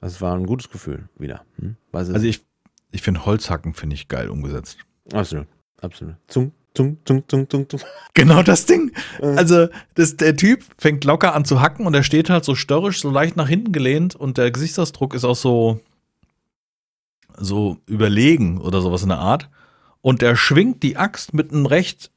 Das 0.00 0.20
war 0.20 0.36
ein 0.36 0.46
gutes 0.46 0.70
Gefühl 0.70 1.08
wieder. 1.16 1.44
Hm? 1.58 1.76
Also 1.92 2.14
ich, 2.14 2.44
ich 2.90 3.02
finde 3.02 3.24
Holzhacken 3.24 3.74
finde 3.74 3.94
ich 3.94 4.08
geil 4.08 4.28
umgesetzt. 4.28 4.78
Absolut. 5.12 5.46
Absolut. 5.80 6.16
Zung, 6.28 6.52
zung, 6.74 6.98
zung, 7.04 7.24
zung, 7.28 7.48
zung, 7.48 7.68
zung. 7.68 7.80
Genau 8.14 8.42
das 8.42 8.66
Ding. 8.66 8.92
Äh. 9.20 9.26
Also 9.26 9.68
das, 9.94 10.16
der 10.16 10.36
Typ 10.36 10.64
fängt 10.78 11.04
locker 11.04 11.34
an 11.34 11.44
zu 11.44 11.60
hacken 11.60 11.86
und 11.86 11.94
er 11.94 12.02
steht 12.02 12.30
halt 12.30 12.44
so 12.44 12.54
störrisch, 12.54 13.00
so 13.00 13.10
leicht 13.10 13.36
nach 13.36 13.48
hinten 13.48 13.72
gelehnt 13.72 14.14
und 14.14 14.38
der 14.38 14.50
Gesichtsausdruck 14.50 15.14
ist 15.14 15.24
auch 15.24 15.36
so 15.36 15.80
so 17.38 17.78
überlegen 17.86 18.60
oder 18.60 18.82
sowas 18.82 19.02
in 19.02 19.08
der 19.08 19.18
Art. 19.18 19.48
Und 20.02 20.20
der 20.20 20.36
schwingt 20.36 20.82
die 20.82 20.96
Axt 20.96 21.32
mit 21.32 21.52
einem 21.52 21.66
recht 21.66 22.10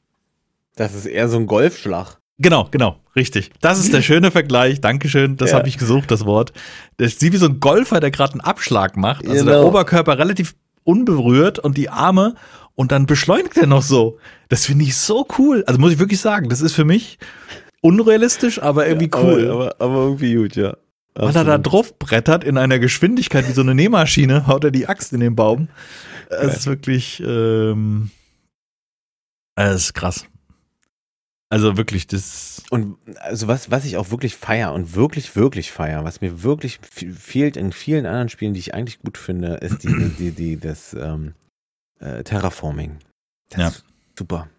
Das 0.75 0.93
ist 0.93 1.05
eher 1.05 1.29
so 1.29 1.37
ein 1.37 1.47
Golfschlag. 1.47 2.17
Genau, 2.37 2.67
genau, 2.69 2.97
richtig. 3.15 3.51
Das 3.61 3.79
ist 3.79 3.93
der 3.93 4.01
schöne 4.01 4.29
Vergleich. 4.29 4.81
Dankeschön, 4.81 5.37
das 5.37 5.51
Ja. 5.51 5.57
habe 5.59 5.69
ich 5.69 5.77
gesucht, 5.77 6.11
das 6.11 6.25
Wort. 6.25 6.51
Das 6.97 7.13
ist 7.13 7.21
wie 7.21 7.37
so 7.37 7.45
ein 7.45 7.61
Golfer, 7.61 8.01
der 8.01 8.11
gerade 8.11 8.33
einen 8.33 8.41
Abschlag 8.41 8.97
macht. 8.97 9.25
Also 9.25 9.45
der 9.45 9.55
Genau. 9.55 9.67
Oberkörper 9.69 10.17
relativ 10.17 10.53
unberührt 10.83 11.59
und 11.59 11.77
die 11.77 11.89
Arme 11.89 12.35
und 12.75 12.91
dann 12.91 13.05
beschleunigt 13.05 13.55
er 13.55 13.67
noch 13.67 13.83
so. 13.83 14.17
Das 14.49 14.65
finde 14.65 14.83
ich 14.83 14.97
so 14.97 15.25
cool. 15.37 15.63
Also 15.65 15.79
muss 15.79 15.93
ich 15.93 15.99
wirklich 15.99 16.19
sagen, 16.19 16.49
das 16.49 16.59
ist 16.59 16.73
für 16.73 16.83
mich 16.83 17.19
unrealistisch, 17.81 18.61
aber 18.61 18.85
irgendwie 18.87 19.09
cool. 19.15 19.49
Aber, 19.49 19.63
aber, 19.79 19.81
aber 19.85 19.95
irgendwie 20.05 20.33
gut, 20.35 20.55
ja. 20.57 20.75
Weil 21.17 21.33
er 21.35 21.45
da 21.45 21.57
drauf 21.57 21.97
brettert 21.97 22.43
in 22.43 22.57
einer 22.57 22.77
Geschwindigkeit 22.79 23.47
wie 23.47 23.53
so 23.53 23.61
eine 23.61 23.73
Nähmaschine, 23.73 24.47
haut 24.47 24.65
er 24.65 24.71
die 24.71 24.87
Axt 24.87 25.13
in 25.13 25.21
den 25.21 25.35
Baum. 25.35 25.69
Das 26.29 26.57
ist 26.57 26.65
wirklich, 26.67 27.21
ähm, 27.25 28.11
das 29.55 29.75
ist 29.75 29.93
krass. 29.93 30.25
Also 31.49 31.77
wirklich, 31.77 32.07
das, 32.07 32.63
Und 32.71 32.97
also 33.19 33.47
was, 33.47 33.69
was 33.71 33.85
ich 33.85 33.97
auch 33.97 34.09
wirklich 34.09 34.35
feier 34.35 34.73
und 34.73 34.95
wirklich, 34.95 35.35
wirklich 35.35 35.71
feier, 35.71 36.03
was 36.03 36.19
mir 36.19 36.43
wirklich 36.43 36.79
fe- 36.81 37.11
fehlt 37.13 37.55
in 37.55 37.71
vielen 37.71 38.05
anderen 38.05 38.29
Spielen, 38.29 38.53
die 38.53 38.59
ich 38.59 38.73
eigentlich 38.73 38.99
gut 38.99 39.17
finde, 39.17 39.55
ist 39.57 39.83
die, 39.83 40.09
die, 40.17 40.31
die, 40.31 40.57
das 40.57 40.93
ähm, 40.93 41.33
äh, 41.99 42.23
Terraforming. 42.23 42.97
Das 43.49 43.59
Ja. 43.59 43.67
ist 43.69 43.85
super. 44.17 44.49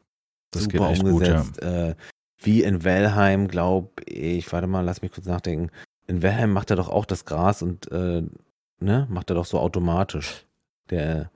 das 0.52 0.62
super 0.64 0.78
geht 0.78 0.90
echt 0.92 1.02
gut, 1.04 1.26
ja. 1.26 1.40
umgesetzt. 1.40 1.62
Äh, 1.62 1.94
wie 2.38 2.62
in 2.62 2.84
Valheim, 2.84 3.48
glaube 3.48 3.90
ich, 4.06 4.50
warte 4.52 4.68
mal, 4.68 4.82
lass 4.84 5.02
mich 5.02 5.10
kurz 5.10 5.26
nachdenken. 5.26 5.70
In 6.06 6.22
Valheim 6.22 6.52
macht 6.52 6.70
er 6.70 6.76
doch 6.76 6.88
auch 6.88 7.04
das 7.04 7.24
Gras 7.24 7.62
und 7.62 7.90
äh, 7.90 8.22
ne, 8.78 9.06
macht 9.10 9.30
er 9.30 9.34
doch 9.34 9.46
so 9.46 9.58
automatisch. 9.58 10.46
Der, 10.90 11.30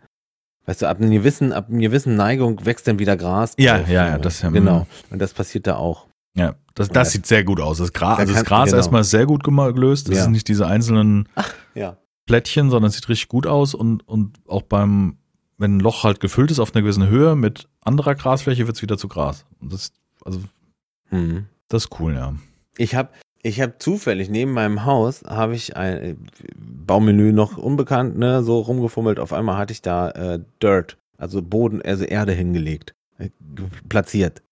weißt 0.70 0.82
du, 0.82 0.86
ab 0.88 1.00
einer 1.00 1.10
gewissen, 1.10 1.52
ab 1.52 1.66
einer 1.68 1.80
gewissen 1.80 2.14
Neigung 2.14 2.64
wächst 2.64 2.86
dann 2.86 3.00
wieder 3.00 3.16
Gras. 3.16 3.54
Ja, 3.58 3.78
drauf, 3.78 3.88
ja, 3.88 4.06
ja, 4.06 4.18
das 4.18 4.40
ja, 4.40 4.50
Genau. 4.50 4.86
Und 5.10 5.18
das 5.20 5.34
passiert 5.34 5.66
da 5.66 5.74
auch. 5.74 6.06
Ja, 6.36 6.54
das, 6.76 6.88
das 6.90 7.10
sieht 7.10 7.26
sehr 7.26 7.42
gut 7.42 7.60
aus. 7.60 7.78
Das 7.78 7.92
Gras, 7.92 8.18
Da 8.18 8.20
also 8.20 8.32
das 8.34 8.44
Gras 8.44 8.66
genau. 8.66 8.76
erstmal 8.76 9.00
ist 9.00 9.10
sehr 9.10 9.26
gut 9.26 9.42
gelöst. 9.42 10.08
Das 10.08 10.16
Ja. 10.18 10.22
sind 10.22 10.32
nicht 10.32 10.46
diese 10.46 10.68
einzelnen 10.68 11.28
Ja. 11.74 11.96
Plättchen, 12.26 12.70
sondern 12.70 12.90
es 12.90 12.94
sieht 12.94 13.08
richtig 13.08 13.26
gut 13.26 13.48
aus 13.48 13.74
und, 13.74 14.06
und 14.06 14.36
auch 14.46 14.62
beim, 14.62 15.18
wenn 15.58 15.78
ein 15.78 15.80
Loch 15.80 16.04
halt 16.04 16.20
gefüllt 16.20 16.52
ist 16.52 16.60
auf 16.60 16.72
einer 16.72 16.82
gewissen 16.82 17.08
Höhe 17.08 17.34
mit 17.34 17.66
anderer 17.80 18.14
Grasfläche, 18.14 18.66
wird 18.68 18.76
es 18.76 18.82
wieder 18.82 18.96
zu 18.96 19.08
Gras. 19.08 19.44
Und 19.60 19.72
das, 19.72 19.90
also, 20.24 20.40
Mhm. 21.10 21.46
das 21.66 21.86
ist 21.86 21.98
cool, 22.00 22.14
ja. 22.14 22.34
Ich 22.76 22.94
habe 22.94 23.08
ich 23.42 23.60
hab 23.60 23.80
zufällig 23.80 24.28
neben 24.28 24.52
meinem 24.52 24.84
Haus 24.84 25.22
habe 25.26 25.54
ich 25.54 25.76
ein 25.76 26.02
äh, 26.02 26.16
Baumenü 26.56 27.32
noch 27.32 27.56
unbekannt, 27.56 28.18
ne, 28.18 28.42
so 28.42 28.60
rumgefummelt. 28.60 29.18
Auf 29.18 29.32
einmal 29.32 29.56
hatte 29.56 29.72
ich 29.72 29.82
da 29.82 30.10
äh, 30.10 30.40
Dirt, 30.62 30.98
also 31.18 31.42
Boden, 31.42 31.80
also 31.82 32.04
Erde 32.04 32.32
hingelegt, 32.32 32.94
äh, 33.18 33.30
platziert 33.88 34.42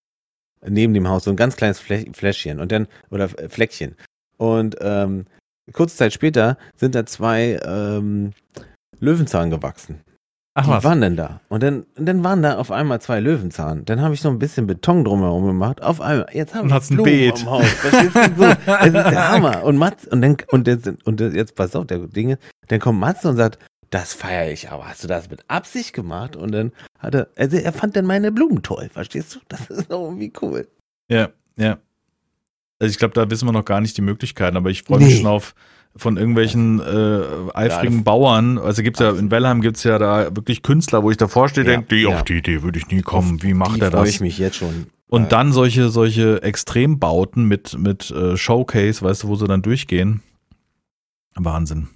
neben 0.67 0.93
dem 0.93 1.07
Haus 1.07 1.23
so 1.23 1.29
ein 1.29 1.37
ganz 1.37 1.55
kleines 1.55 1.79
Flä 1.79 2.05
Fläschchen 2.13 2.59
und 2.59 2.71
dann 2.71 2.87
oder 3.11 3.25
äh, 3.39 3.49
Fleckchen. 3.49 3.95
Und 4.37 4.75
ähm, 4.81 5.25
kurze 5.73 5.97
Zeit 5.97 6.13
später 6.13 6.57
sind 6.75 6.95
da 6.95 7.05
zwei 7.05 7.59
ähm, 7.63 8.31
Löwenzahn 8.99 9.49
gewachsen. 9.49 10.01
Ach 10.55 10.65
die 10.79 10.83
waren 10.83 10.99
denn 11.01 11.15
da? 11.15 11.41
Und 11.47 11.63
dann, 11.63 11.85
und 11.95 12.05
dann 12.05 12.23
waren 12.23 12.41
da 12.41 12.57
auf 12.57 12.71
einmal 12.71 12.99
zwei 12.99 13.19
Löwenzahn. 13.19 13.85
Dann 13.85 14.01
habe 14.01 14.13
ich 14.13 14.23
noch 14.23 14.31
ein 14.31 14.39
bisschen 14.39 14.67
Beton 14.67 15.05
drumherum 15.05 15.45
gemacht. 15.45 15.81
Auf 15.81 16.01
einmal, 16.01 16.27
jetzt 16.33 16.53
habe 16.53 16.63
Und 16.63 16.69
ich 16.69 16.73
hat's 16.73 16.89
ein 16.89 16.95
Blumen 16.95 17.11
Beet. 17.11 17.45
Haus. 17.45 17.65
Verstehst 17.65 18.15
du? 18.15 18.35
So, 18.35 18.43
es 18.45 18.85
ist 18.87 18.93
der 18.93 19.29
Hammer. 19.31 19.63
Und 19.63 19.77
Mats, 19.77 20.07
und 20.07 20.21
dann, 20.21 20.37
und, 20.51 20.67
jetzt, 20.67 20.87
und 21.05 21.21
jetzt, 21.21 21.55
pass 21.55 21.75
auf, 21.75 21.87
der 21.87 21.99
Ding 21.99 22.31
ist, 22.31 22.41
dann 22.67 22.79
kommt 22.79 22.99
Matze 22.99 23.29
und 23.29 23.37
sagt, 23.37 23.59
das 23.91 24.13
feiere 24.13 24.51
ich, 24.51 24.69
aber 24.69 24.87
hast 24.87 25.03
du 25.03 25.07
das 25.07 25.29
mit 25.29 25.43
Absicht 25.47 25.93
gemacht? 25.93 26.35
Und 26.35 26.51
dann 26.51 26.71
hat 26.99 27.15
er, 27.15 27.27
also 27.37 27.57
er 27.57 27.71
fand 27.73 27.95
dann 27.95 28.05
meine 28.05 28.31
Blumen 28.31 28.61
toll, 28.61 28.89
verstehst 28.91 29.35
du? 29.35 29.39
Das 29.47 29.67
ist 29.69 29.89
doch 29.91 30.03
irgendwie 30.03 30.33
cool. 30.41 30.67
Ja, 31.09 31.29
ja. 31.57 31.77
Also 32.79 32.91
ich 32.91 32.97
glaube, 32.97 33.13
da 33.13 33.29
wissen 33.29 33.47
wir 33.47 33.51
noch 33.51 33.65
gar 33.65 33.81
nicht 33.81 33.97
die 33.97 34.01
Möglichkeiten, 34.01 34.57
aber 34.57 34.69
ich 34.69 34.83
freue 34.83 34.99
mich 34.99 35.09
Nee. 35.15 35.17
schon 35.21 35.27
auf 35.27 35.53
von 35.99 36.17
irgendwelchen 36.17 36.79
äh, 36.79 37.21
eifrigen 37.53 37.97
Ja, 37.97 38.03
Bauern. 38.03 38.57
Also 38.57 38.81
gibt's 38.83 38.99
ja 38.99 39.11
in 39.11 39.29
Wellheim 39.31 39.61
gibt's 39.61 39.83
ja 39.83 39.97
da 39.99 40.35
wirklich 40.35 40.63
Künstler, 40.63 41.03
wo 41.03 41.11
ich 41.11 41.17
davor 41.17 41.49
stehe, 41.49 41.65
Ja, 41.65 41.73
denke, 41.73 41.95
die 41.95 42.01
ja. 42.03 42.09
auf 42.09 42.23
die 42.23 42.37
Idee 42.37 42.63
würde 42.63 42.79
ich 42.79 42.87
nie 42.87 43.01
kommen. 43.01 43.41
Wie 43.43 43.53
macht 43.53 43.81
er 43.81 43.91
freue 43.91 44.01
das? 44.05 44.09
ich 44.15 44.21
mich 44.21 44.37
jetzt 44.37 44.57
schon. 44.57 44.87
Und 45.07 45.25
Äh, 45.25 45.29
dann 45.29 45.51
solche, 45.51 45.89
solche 45.89 46.41
Extrembauten 46.43 47.45
mit, 47.45 47.77
mit 47.77 48.11
äh, 48.11 48.37
Showcase, 48.37 49.01
weißt 49.01 49.23
du, 49.23 49.27
wo 49.27 49.35
sie 49.35 49.47
dann 49.47 49.61
durchgehen. 49.61 50.21
Wahnsinn. 51.35 51.87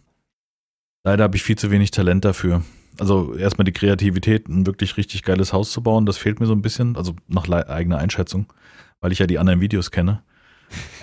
Leider 1.03 1.23
habe 1.25 1.35
ich 1.35 1.43
viel 1.43 1.57
zu 1.57 1.69
wenig 1.71 1.91
Talent 1.91 2.23
dafür. 2.25 2.63
Also 2.99 3.33
erstmal 3.35 3.65
die 3.65 3.71
Kreativität, 3.71 4.47
ein 4.47 4.65
wirklich 4.65 4.97
richtig 4.97 5.23
geiles 5.23 5.51
Haus 5.51 5.71
zu 5.71 5.81
bauen, 5.81 6.05
das 6.05 6.17
fehlt 6.17 6.39
mir 6.39 6.45
so 6.45 6.53
ein 6.53 6.61
bisschen, 6.61 6.95
also 6.95 7.15
nach 7.27 7.49
eigener 7.49 7.97
Einschätzung, 7.97 8.45
weil 9.01 9.11
ich 9.11 9.19
ja 9.19 9.25
die 9.27 9.39
anderen 9.39 9.61
Videos 9.61 9.89
kenne. 9.91 10.21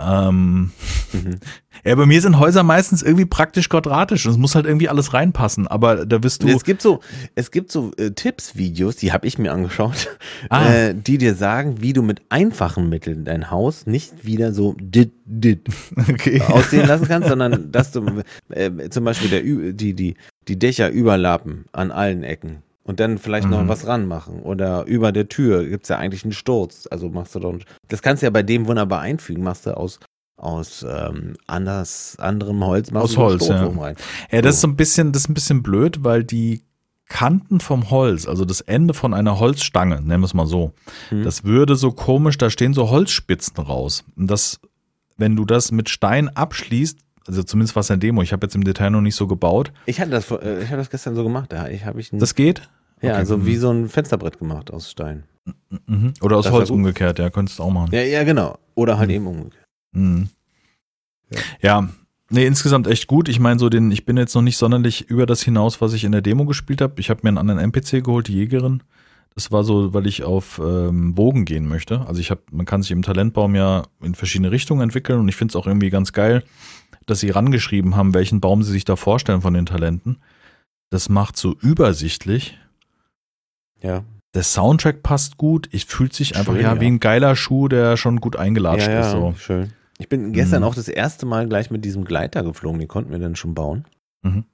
Ähm, 0.00 0.70
Mhm. 1.12 1.40
ja, 1.84 1.94
bei 1.96 2.06
mir 2.06 2.20
sind 2.22 2.38
Häuser 2.38 2.62
meistens 2.62 3.02
irgendwie 3.02 3.24
praktisch 3.24 3.68
quadratisch 3.68 4.26
und 4.26 4.32
es 4.32 4.38
muss 4.38 4.54
halt 4.54 4.64
irgendwie 4.64 4.88
alles 4.88 5.12
reinpassen, 5.12 5.66
aber 5.66 6.06
da 6.06 6.22
wirst 6.22 6.42
du. 6.44 6.48
Es 6.48 6.62
gibt 6.62 6.82
so, 6.82 7.00
es 7.34 7.50
gibt 7.50 7.72
so 7.72 7.90
äh, 7.96 8.12
Tipps-Videos, 8.12 8.94
die 8.96 9.12
habe 9.12 9.26
ich 9.26 9.38
mir 9.38 9.52
angeschaut, 9.52 10.08
Ah. 10.50 10.72
äh, 10.72 10.94
die 10.94 11.18
dir 11.18 11.34
sagen, 11.34 11.80
wie 11.80 11.92
du 11.92 12.02
mit 12.02 12.22
einfachen 12.28 12.88
Mitteln 12.88 13.24
dein 13.24 13.50
Haus 13.50 13.86
nicht 13.86 14.24
wieder 14.24 14.52
so 14.52 14.76
dit, 14.80 15.12
dit 15.24 15.66
Okay. 16.08 16.40
aussehen 16.42 16.86
lassen 16.86 17.08
kannst, 17.08 17.28
sondern 17.28 17.72
dass 17.72 17.90
du 17.90 18.22
äh, 18.50 18.70
zum 18.90 19.04
Beispiel 19.04 19.28
der, 19.30 19.42
die, 19.72 19.94
die, 19.94 20.14
die 20.48 20.58
Dächer 20.58 20.90
überlappen 20.90 21.64
an 21.72 21.90
allen 21.90 22.22
Ecken 22.22 22.62
und 22.84 23.00
dann 23.00 23.18
vielleicht 23.18 23.48
noch 23.48 23.62
Mhm. 23.62 23.68
was 23.68 23.86
ranmachen. 23.86 24.40
Oder 24.40 24.84
über 24.84 25.12
der 25.12 25.28
Tür 25.28 25.64
gibt's 25.66 25.88
ja 25.88 25.98
eigentlich 25.98 26.24
einen 26.24 26.32
Sturz. 26.32 26.86
Also 26.90 27.08
machst 27.08 27.34
du 27.34 27.38
doch, 27.40 27.54
das 27.88 28.02
kannst 28.02 28.22
du 28.22 28.26
ja 28.26 28.30
bei 28.30 28.42
dem 28.42 28.66
wunderbar 28.66 29.00
einfügen, 29.00 29.42
machst 29.42 29.66
du 29.66 29.76
aus 29.76 29.98
aus 30.36 30.82
ähm, 30.88 31.34
anders, 31.46 32.16
anderem 32.18 32.64
Holz 32.64 32.90
machst 32.90 33.10
Aus 33.10 33.16
Holz, 33.18 33.48
ja. 33.48 33.66
rein. 33.68 33.94
Ja, 34.32 34.40
das 34.40 34.54
ist 34.54 34.60
so 34.62 34.68
ein 34.68 34.76
bisschen, 34.76 35.12
das 35.12 35.24
ist 35.24 35.28
ein 35.28 35.34
bisschen 35.34 35.62
blöd, 35.62 36.02
weil 36.02 36.24
die 36.24 36.62
Kanten 37.10 37.60
vom 37.60 37.90
Holz, 37.90 38.26
also 38.26 38.46
das 38.46 38.62
Ende 38.62 38.94
von 38.94 39.12
einer 39.12 39.38
Holzstange, 39.38 39.96
nennen 39.96 40.22
wir 40.22 40.24
es 40.26 40.32
mal 40.32 40.46
so, 40.46 40.72
Hm. 41.10 41.24
das 41.24 41.44
würde 41.44 41.76
so 41.76 41.92
komisch, 41.92 42.38
da 42.38 42.48
stehen 42.48 42.72
so 42.72 42.88
Holzspitzen 42.88 43.58
raus. 43.62 44.02
Und 44.16 44.30
das, 44.30 44.60
wenn 45.18 45.36
du 45.36 45.44
das 45.44 45.72
mit 45.72 45.90
Stein 45.90 46.30
abschließt, 46.34 46.98
also 47.30 47.42
zumindest 47.44 47.76
was 47.76 47.88
in 47.90 48.00
der 48.00 48.08
Demo, 48.08 48.22
ich 48.22 48.32
habe 48.32 48.44
jetzt 48.46 48.54
im 48.56 48.64
Detail 48.64 48.90
noch 48.90 49.00
nicht 49.00 49.14
so 49.14 49.26
gebaut, 49.26 49.72
Ich 49.86 50.00
hatte 50.00 50.10
das, 50.10 50.30
äh, 50.30 50.62
ich 50.62 50.66
habe 50.68 50.78
das 50.78 50.90
gestern 50.90 51.14
so 51.14 51.22
gemacht. 51.22 51.52
Da 51.52 51.68
ich 51.68 51.82
ich 51.96 52.10
das 52.12 52.34
geht? 52.34 52.68
ja, 53.02 53.10
okay. 53.10 53.18
also 53.18 53.46
wie 53.46 53.56
so 53.56 53.70
ein 53.70 53.88
Fensterbrett 53.88 54.38
gemacht 54.38 54.70
aus 54.72 54.90
Stein. 54.90 55.24
Mhm. 55.86 56.12
Oder 56.20 56.36
aus 56.36 56.44
Das 56.44 56.52
war 56.52 56.58
Holz 56.60 56.70
umgekehrt, 56.70 57.18
ja, 57.18 57.30
könntest 57.30 57.58
du 57.58 57.62
auch 57.62 57.70
machen. 57.70 57.90
Ja, 57.92 58.02
ja, 58.02 58.24
genau. 58.24 58.58
Oder 58.74 58.98
halt 58.98 59.08
Hm. 59.08 59.16
eben 59.16 59.26
umgekehrt. 59.26 59.64
Mhm. 59.92 60.28
Ja. 61.30 61.38
Ja, 61.62 61.88
nee, 62.30 62.46
insgesamt 62.46 62.86
echt 62.88 63.06
gut. 63.06 63.28
Ich 63.28 63.38
meine, 63.40 63.58
so 63.60 63.68
den, 63.68 63.90
ich 63.90 64.04
bin 64.04 64.16
jetzt 64.16 64.34
noch 64.34 64.42
nicht 64.42 64.56
sonderlich 64.56 65.08
über 65.08 65.24
das 65.26 65.42
hinaus, 65.42 65.80
was 65.80 65.92
ich 65.92 66.04
in 66.04 66.12
der 66.12 66.20
Demo 66.22 66.44
gespielt 66.44 66.80
habe. 66.80 66.94
Ich 67.00 67.10
habe 67.10 67.20
mir 67.22 67.28
einen 67.28 67.38
anderen 67.38 67.60
NPC 67.60 68.02
geholt, 68.04 68.28
die 68.28 68.34
Jägerin. 68.34 68.82
Das 69.36 69.52
war 69.52 69.62
so, 69.62 69.94
weil 69.94 70.06
ich 70.08 70.24
auf 70.24 70.60
ähm, 70.62 71.14
Bogen 71.14 71.44
gehen 71.44 71.66
möchte. 71.68 72.00
Also 72.06 72.20
ich 72.20 72.30
habe, 72.32 72.42
man 72.50 72.66
kann 72.66 72.82
sich 72.82 72.90
im 72.90 73.02
Talentbaum 73.02 73.54
ja 73.54 73.84
in 74.02 74.14
verschiedene 74.16 74.50
Richtungen 74.50 74.82
entwickeln 74.82 75.20
und 75.20 75.28
ich 75.28 75.36
finde 75.36 75.52
es 75.52 75.56
auch 75.56 75.66
irgendwie 75.68 75.88
ganz 75.90 76.12
geil, 76.12 76.42
dass 77.06 77.20
sie 77.20 77.30
rangeschrieben 77.30 77.96
haben, 77.96 78.14
welchen 78.14 78.40
Baum 78.40 78.62
sie 78.62 78.72
sich 78.72 78.84
da 78.84 78.96
vorstellen 78.96 79.40
von 79.42 79.54
den 79.54 79.66
Talenten. 79.66 80.18
Das 80.90 81.08
macht 81.08 81.36
so 81.36 81.54
übersichtlich. 81.60 82.58
Ja. 83.82 84.04
Der 84.34 84.42
Soundtrack 84.42 85.02
passt 85.02 85.38
gut. 85.38 85.68
Ich 85.72 85.86
fühlt 85.86 86.12
sich 86.12 86.36
einfach 86.36 86.52
Schön, 86.52 86.62
ja, 86.62 86.74
ja. 86.74 86.80
wie 86.80 86.86
ein 86.86 87.00
geiler 87.00 87.34
Schuh, 87.34 87.68
der 87.68 87.96
schon 87.96 88.20
gut 88.20 88.36
eingelatscht 88.36 88.86
ja, 88.88 88.94
ja, 88.94 89.00
ist. 89.00 89.10
So. 89.10 89.34
schön. 89.36 89.72
Ich 89.98 90.08
bin 90.08 90.32
gestern 90.32 90.62
Mhm. 90.62 90.68
auch 90.68 90.74
das 90.74 90.88
erste 90.88 91.26
Mal 91.26 91.48
gleich 91.48 91.70
mit 91.70 91.84
diesem 91.84 92.04
Gleiter 92.04 92.42
geflogen. 92.42 92.78
Den 92.78 92.88
konnten 92.88 93.10
wir 93.10 93.18
dann 93.18 93.36
schon 93.36 93.54
bauen. 93.54 93.84
Mhm. 94.22 94.44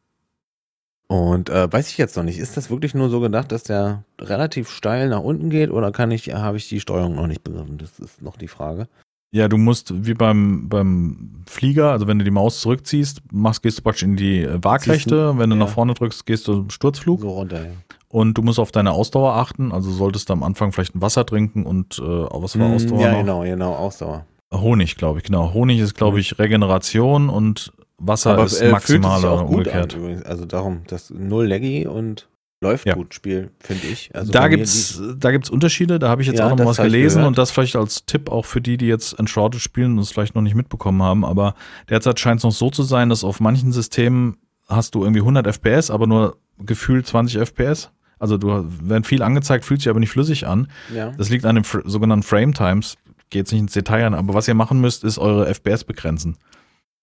Und 1.08 1.50
äh, 1.50 1.72
weiß 1.72 1.88
ich 1.90 1.98
jetzt 1.98 2.16
noch 2.16 2.24
nicht, 2.24 2.38
ist 2.38 2.56
das 2.56 2.68
wirklich 2.68 2.92
nur 2.94 3.08
so 3.10 3.20
gedacht, 3.20 3.52
dass 3.52 3.62
der 3.62 4.02
relativ 4.20 4.70
steil 4.70 5.08
nach 5.08 5.20
unten 5.20 5.50
geht 5.50 5.70
oder 5.70 5.92
kann 5.92 6.10
ich, 6.10 6.32
habe 6.34 6.56
ich 6.56 6.68
die 6.68 6.80
Steuerung 6.80 7.14
noch 7.14 7.28
nicht 7.28 7.44
begriffen? 7.44 7.78
Das 7.78 8.00
ist 8.00 8.22
noch 8.22 8.36
die 8.36 8.48
Frage. 8.48 8.88
Ja, 9.32 9.48
du 9.48 9.58
musst 9.58 9.92
wie 10.06 10.14
beim, 10.14 10.68
beim 10.68 11.42
Flieger, 11.46 11.90
also 11.90 12.06
wenn 12.06 12.18
du 12.18 12.24
die 12.24 12.30
Maus 12.30 12.60
zurückziehst, 12.60 13.22
machst, 13.32 13.62
gehst 13.62 13.78
du 13.78 13.82
praktisch 13.82 14.04
in 14.04 14.16
die 14.16 14.42
äh, 14.42 14.58
Waagrechte. 14.62 15.36
Wenn 15.36 15.50
du 15.50 15.56
ja. 15.56 15.64
nach 15.64 15.70
vorne 15.70 15.94
drückst, 15.94 16.24
gehst 16.26 16.48
du 16.48 16.60
im 16.60 16.70
Sturzflug. 16.70 17.20
So 17.20 17.30
runter, 17.30 17.64
ja. 17.64 17.72
Und 18.08 18.38
du 18.38 18.42
musst 18.42 18.58
auf 18.58 18.70
deine 18.70 18.92
Ausdauer 18.92 19.34
achten. 19.34 19.72
Also 19.72 19.90
solltest 19.90 20.28
du 20.28 20.32
am 20.32 20.42
Anfang 20.42 20.72
vielleicht 20.72 20.94
ein 20.94 21.02
Wasser 21.02 21.26
trinken 21.26 21.66
und 21.66 21.98
äh, 21.98 22.02
was 22.02 22.58
war 22.58 22.68
Ausdauer 22.68 22.98
Hm, 22.98 23.04
ja, 23.04 23.12
noch? 23.12 23.18
genau, 23.18 23.40
genau, 23.42 23.74
Ausdauer. 23.74 24.24
Honig, 24.54 24.96
glaube 24.96 25.18
ich, 25.18 25.24
genau. 25.24 25.52
Honig 25.52 25.80
ist, 25.80 25.94
glaube 25.94 26.20
ich, 26.20 26.38
Regeneration 26.38 27.28
und 27.28 27.72
Wasser 27.98 28.42
ist 28.44 28.60
äh, 28.60 28.70
maximal 28.70 29.18
oder 29.20 29.32
auch 29.32 29.46
gut 29.46 29.66
umgekehrt. 29.66 29.94
An. 29.96 30.22
Also 30.24 30.44
darum, 30.44 30.82
das 30.86 31.10
null 31.10 31.46
Leggy 31.46 31.86
und 31.86 32.28
läuft 32.60 32.86
Ja. 32.86 32.94
gut 32.94 33.12
Spiel, 33.14 33.50
finde 33.60 33.86
ich. 33.86 34.14
Also 34.14 34.32
da 34.32 34.48
gibt's, 34.48 35.00
da 35.18 35.30
gibt's 35.30 35.50
Unterschiede, 35.50 35.98
da 35.98 36.08
habe 36.08 36.22
ich 36.22 36.28
jetzt 36.28 36.38
Ja, 36.38 36.50
auch 36.50 36.56
noch 36.56 36.64
was 36.64 36.78
gelesen 36.78 37.24
und 37.24 37.36
das 37.38 37.50
vielleicht 37.50 37.76
als 37.76 38.06
Tipp 38.06 38.30
auch 38.30 38.46
für 38.46 38.60
die, 38.62 38.76
die 38.78 38.86
jetzt 38.86 39.18
Enshrouded 39.18 39.60
spielen 39.60 39.92
und 39.92 39.98
es 39.98 40.10
vielleicht 40.10 40.34
noch 40.34 40.42
nicht 40.42 40.54
mitbekommen 40.54 41.02
haben, 41.02 41.24
aber 41.24 41.54
derzeit 41.90 42.18
scheint 42.18 42.40
es 42.40 42.44
noch 42.44 42.52
so 42.52 42.70
zu 42.70 42.82
sein, 42.82 43.08
dass 43.10 43.24
auf 43.24 43.40
manchen 43.40 43.72
Systemen 43.72 44.38
hast 44.68 44.94
du 44.94 45.02
irgendwie 45.04 45.20
100 45.20 45.46
FPS, 45.46 45.90
aber 45.90 46.06
nur 46.06 46.38
gefühlt 46.58 47.06
20 47.06 47.38
FPS. 47.40 47.90
Also 48.18 48.38
du 48.38 48.64
werden 48.80 49.04
viel 49.04 49.22
angezeigt, 49.22 49.66
fühlt 49.66 49.80
sich 49.80 49.90
aber 49.90 50.00
nicht 50.00 50.10
flüssig 50.10 50.46
an. 50.46 50.68
ja. 50.94 51.10
Das 51.10 51.28
liegt 51.28 51.44
an 51.44 51.56
den 51.56 51.64
fr- 51.64 51.86
sogenannten 51.86 52.22
Frame 52.22 52.54
Times. 52.54 52.96
Geht 53.28 53.40
jetzt 53.40 53.52
nicht 53.52 53.60
ins 53.60 53.72
Detail 53.74 54.06
an, 54.06 54.14
aber 54.14 54.32
was 54.32 54.48
ihr 54.48 54.54
machen 54.54 54.80
müsst, 54.80 55.04
ist 55.04 55.18
eure 55.18 55.46
FPS 55.52 55.84
begrenzen. 55.84 56.38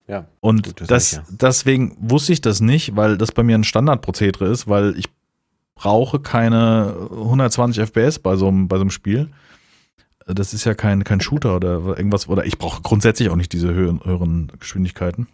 ja. 0.07 0.25
Und 0.39 0.63
Gut, 0.65 0.81
das 0.81 0.87
das, 0.87 1.21
deswegen 1.29 1.95
wusste 1.99 2.33
ich 2.33 2.41
das 2.41 2.59
nicht, 2.61 2.95
weil 2.95 3.17
das 3.19 3.31
bei 3.31 3.43
mir 3.43 3.55
ein 3.55 3.63
Standardprozedere 3.63 4.47
ist, 4.47 4.67
weil 4.67 4.97
ich 4.97 5.05
brauche 5.75 6.19
keine 6.19 7.09
120 7.11 7.83
FPS 7.83 8.19
bei 8.19 8.35
so 8.35 8.47
einem, 8.47 8.67
bei 8.67 8.77
so 8.77 8.81
einem 8.81 8.91
Spiel. 8.91 9.29
Das 10.25 10.53
ist 10.53 10.63
ja 10.63 10.73
kein, 10.73 11.03
kein 11.03 11.19
Shooter 11.19 11.55
oder 11.55 11.97
irgendwas, 11.97 12.29
oder 12.29 12.45
ich 12.45 12.57
brauche 12.57 12.81
grundsätzlich 12.81 13.29
auch 13.29 13.35
nicht 13.35 13.51
diese 13.51 13.73
höheren, 13.73 14.03
höheren 14.03 14.51
Geschwindigkeiten. 14.59 15.27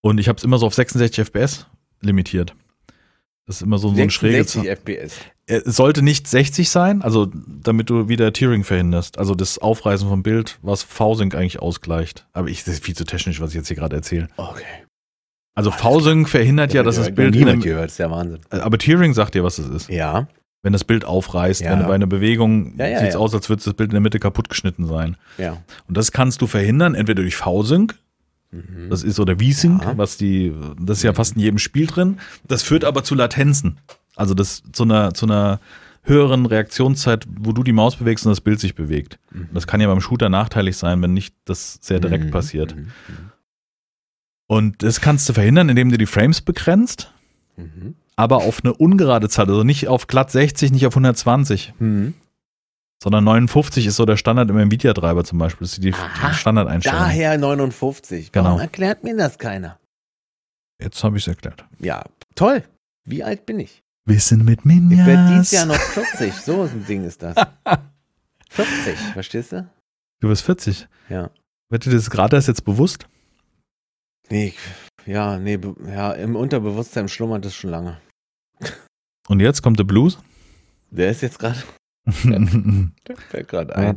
Und 0.00 0.18
ich 0.18 0.28
habe 0.28 0.38
es 0.38 0.44
immer 0.44 0.58
so 0.58 0.66
auf 0.66 0.74
66 0.74 1.26
FPS 1.26 1.66
limitiert. 2.00 2.54
Das 3.46 3.56
ist 3.56 3.62
immer 3.62 3.78
so, 3.78 3.94
so 3.94 4.00
ein 4.00 4.10
schräges. 4.10 4.52
66 4.52 4.70
FPS. 4.70 5.20
Es 5.46 5.76
sollte 5.76 6.02
nicht 6.02 6.28
60 6.28 6.70
sein, 6.70 7.02
also 7.02 7.28
damit 7.46 7.90
du 7.90 8.08
wieder 8.08 8.32
Tearing 8.32 8.64
verhinderst. 8.64 9.18
Also 9.18 9.34
das 9.34 9.58
Aufreißen 9.58 10.08
vom 10.08 10.22
Bild, 10.22 10.58
was 10.62 10.82
V-Sync 10.82 11.34
eigentlich 11.34 11.60
ausgleicht. 11.60 12.26
Aber 12.32 12.48
ich, 12.48 12.64
das 12.64 12.74
ist 12.74 12.84
viel 12.84 12.96
zu 12.96 13.04
technisch, 13.04 13.40
was 13.40 13.50
ich 13.50 13.56
jetzt 13.56 13.68
hier 13.68 13.76
gerade 13.76 13.96
erzähle. 13.96 14.28
Okay. 14.36 14.64
Also 15.54 15.70
V-Sync 15.70 16.28
verhindert 16.28 16.72
ja, 16.72 16.82
dass 16.82 16.96
das 16.96 17.14
Bild 17.14 17.34
niemand 17.34 17.62
gehört, 17.62 17.86
ist 17.90 17.98
der 17.98 18.10
Wahnsinn. 18.10 18.40
aber 18.50 18.78
Tearing 18.78 19.12
sagt 19.14 19.34
dir, 19.34 19.44
was 19.44 19.58
es 19.58 19.68
ist. 19.68 19.88
Ja, 19.90 20.28
Wenn 20.64 20.72
das 20.72 20.84
Bild 20.84 21.04
aufreißt, 21.04 21.60
Ja. 21.62 21.72
wenn 21.72 21.80
du 21.80 21.86
bei 21.86 21.94
einer 21.96 22.06
Bewegung 22.06 22.74
Ja, 22.78 22.86
ja, 22.86 22.98
sieht 23.00 23.08
es 23.08 23.14
ja. 23.14 23.20
aus, 23.20 23.34
als 23.34 23.48
würde 23.48 23.62
das 23.64 23.74
Bild 23.74 23.88
in 23.90 23.94
der 23.94 24.00
Mitte 24.00 24.20
kaputt 24.20 24.48
geschnitten 24.48 24.86
sein. 24.86 25.16
ja. 25.36 25.58
Und 25.88 25.96
das 25.96 26.12
kannst 26.12 26.40
du 26.40 26.46
verhindern, 26.46 26.94
entweder 26.94 27.22
durch 27.22 27.34
V-Sync, 27.36 27.96
Mhm. 28.52 28.88
das 28.90 29.02
ist 29.02 29.18
oder 29.18 29.36
V-Sync, 29.40 29.82
Ja. 29.82 29.98
was 29.98 30.16
die, 30.18 30.52
das 30.80 30.98
ist 30.98 31.02
ja 31.04 31.10
Mhm. 31.12 31.16
fast 31.16 31.34
in 31.36 31.40
jedem 31.42 31.58
Spiel 31.58 31.86
drin. 31.86 32.18
Das 32.46 32.62
führt 32.62 32.84
aber 32.84 33.02
zu 33.02 33.14
Latenzen. 33.16 33.78
Also 34.14 34.34
das 34.34 34.62
zu 34.72 34.84
einer, 34.84 35.12
zu 35.14 35.26
einer 35.26 35.58
höheren 36.04 36.46
Reaktionszeit, 36.46 37.26
wo 37.40 37.52
du 37.52 37.62
die 37.64 37.72
Maus 37.72 37.96
bewegst 37.96 38.24
und 38.26 38.30
das 38.30 38.40
Bild 38.40 38.60
sich 38.60 38.74
bewegt. 38.74 39.18
Mhm. 39.32 39.48
Das 39.54 39.66
kann 39.66 39.80
ja 39.80 39.86
beim 39.88 40.00
Shooter 40.00 40.28
nachteilig 40.28 40.76
sein, 40.76 41.00
wenn 41.02 41.12
nicht 41.14 41.34
das 41.44 41.78
sehr 41.80 41.98
direkt 41.98 42.26
Mhm, 42.26 42.30
passiert. 42.30 42.76
Mhm. 42.76 42.88
Und 44.48 44.82
das 44.82 45.00
kannst 45.00 45.28
du 45.28 45.32
verhindern, 45.32 45.68
indem 45.68 45.90
du 45.90 45.98
die 45.98 46.06
Frames 46.06 46.40
begrenzt, 46.40 47.12
Mhm. 47.56 47.94
aber 48.16 48.38
auf 48.38 48.60
eine 48.64 48.72
ungerade 48.74 49.28
Zahl, 49.28 49.48
also 49.48 49.62
nicht 49.64 49.88
auf 49.88 50.06
glatt 50.06 50.30
60, 50.30 50.72
nicht 50.72 50.86
auf 50.86 50.94
120, 50.96 51.74
Mhm. 51.78 52.14
sondern 53.02 53.24
59 53.24 53.86
ist 53.86 53.96
so 53.96 54.04
der 54.06 54.16
Standard 54.16 54.50
im 54.50 54.58
Nvidia-Treiber 54.58 55.24
zum 55.24 55.38
Beispiel. 55.38 55.64
Das 55.66 55.72
ist 55.74 55.84
die, 55.84 55.92
Aha, 55.94 56.32
Standardeinstellung. 56.34 56.98
Daher 57.00 57.38
59. 57.38 58.30
Warum 58.32 58.50
Genau. 58.52 58.58
erklärt 58.60 59.04
mir 59.04 59.16
das 59.16 59.38
keiner? 59.38 59.78
Jetzt 60.80 61.02
habe 61.04 61.16
ich 61.16 61.24
es 61.24 61.28
erklärt. 61.28 61.64
Ja, 61.78 62.04
toll. 62.34 62.62
Wie 63.04 63.22
alt 63.22 63.46
bin 63.46 63.60
ich? 63.60 63.82
Wissen 64.04 64.44
mit 64.44 64.60
Ich 64.60 64.66
werde 64.66 64.78
Minjas. 64.78 65.28
dieses 65.30 65.50
Jahr 65.52 65.66
noch 65.66 65.76
40. 65.76 66.34
So 66.34 66.62
ein 66.62 66.84
Ding 66.86 67.04
ist 67.04 67.22
das. 67.22 67.36
40, 68.50 68.98
verstehst 69.12 69.52
du? 69.52 69.68
Du 70.20 70.28
wirst 70.28 70.42
40. 70.42 70.88
Ja. 71.08 71.30
Wird 71.70 71.84
dir 71.86 71.90
das 71.92 72.10
gerade 72.10 72.36
erst 72.36 72.48
jetzt 72.48 72.64
bewusst? 72.64 73.06
Nee, 74.32 74.54
ja, 75.04 75.38
nee, 75.38 75.58
ja, 75.86 76.12
im 76.12 76.36
Unterbewusstsein 76.36 77.06
schlummert 77.06 77.44
es 77.44 77.54
schon 77.54 77.68
lange. 77.68 78.00
Und 79.28 79.40
jetzt 79.40 79.60
kommt 79.60 79.78
der 79.78 79.84
Blues. 79.84 80.18
Der 80.90 81.10
ist 81.10 81.20
jetzt 81.20 81.38
gerade, 81.38 81.62
der 82.06 83.16
fällt 83.28 83.48
gerade 83.48 83.76
ein. 83.76 83.90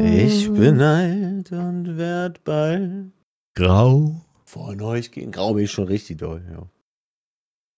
Ich 0.00 0.50
bin 0.50 0.80
alt 0.80 1.52
und 1.52 1.96
werd 1.96 2.42
bald 2.42 3.12
Grau. 3.54 4.20
von 4.46 4.80
euch 4.80 5.12
gehen. 5.12 5.30
Grau 5.30 5.54
bin 5.54 5.66
ich 5.66 5.70
schon 5.70 5.86
richtig 5.86 6.18
doll, 6.18 6.42
ja. 6.50 6.66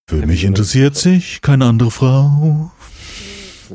Für 0.09 0.25
mich 0.25 0.43
interessiert 0.43 0.95
sich 0.95 1.41
keine 1.41 1.65
andere 1.65 1.91
Frau. 1.91 2.71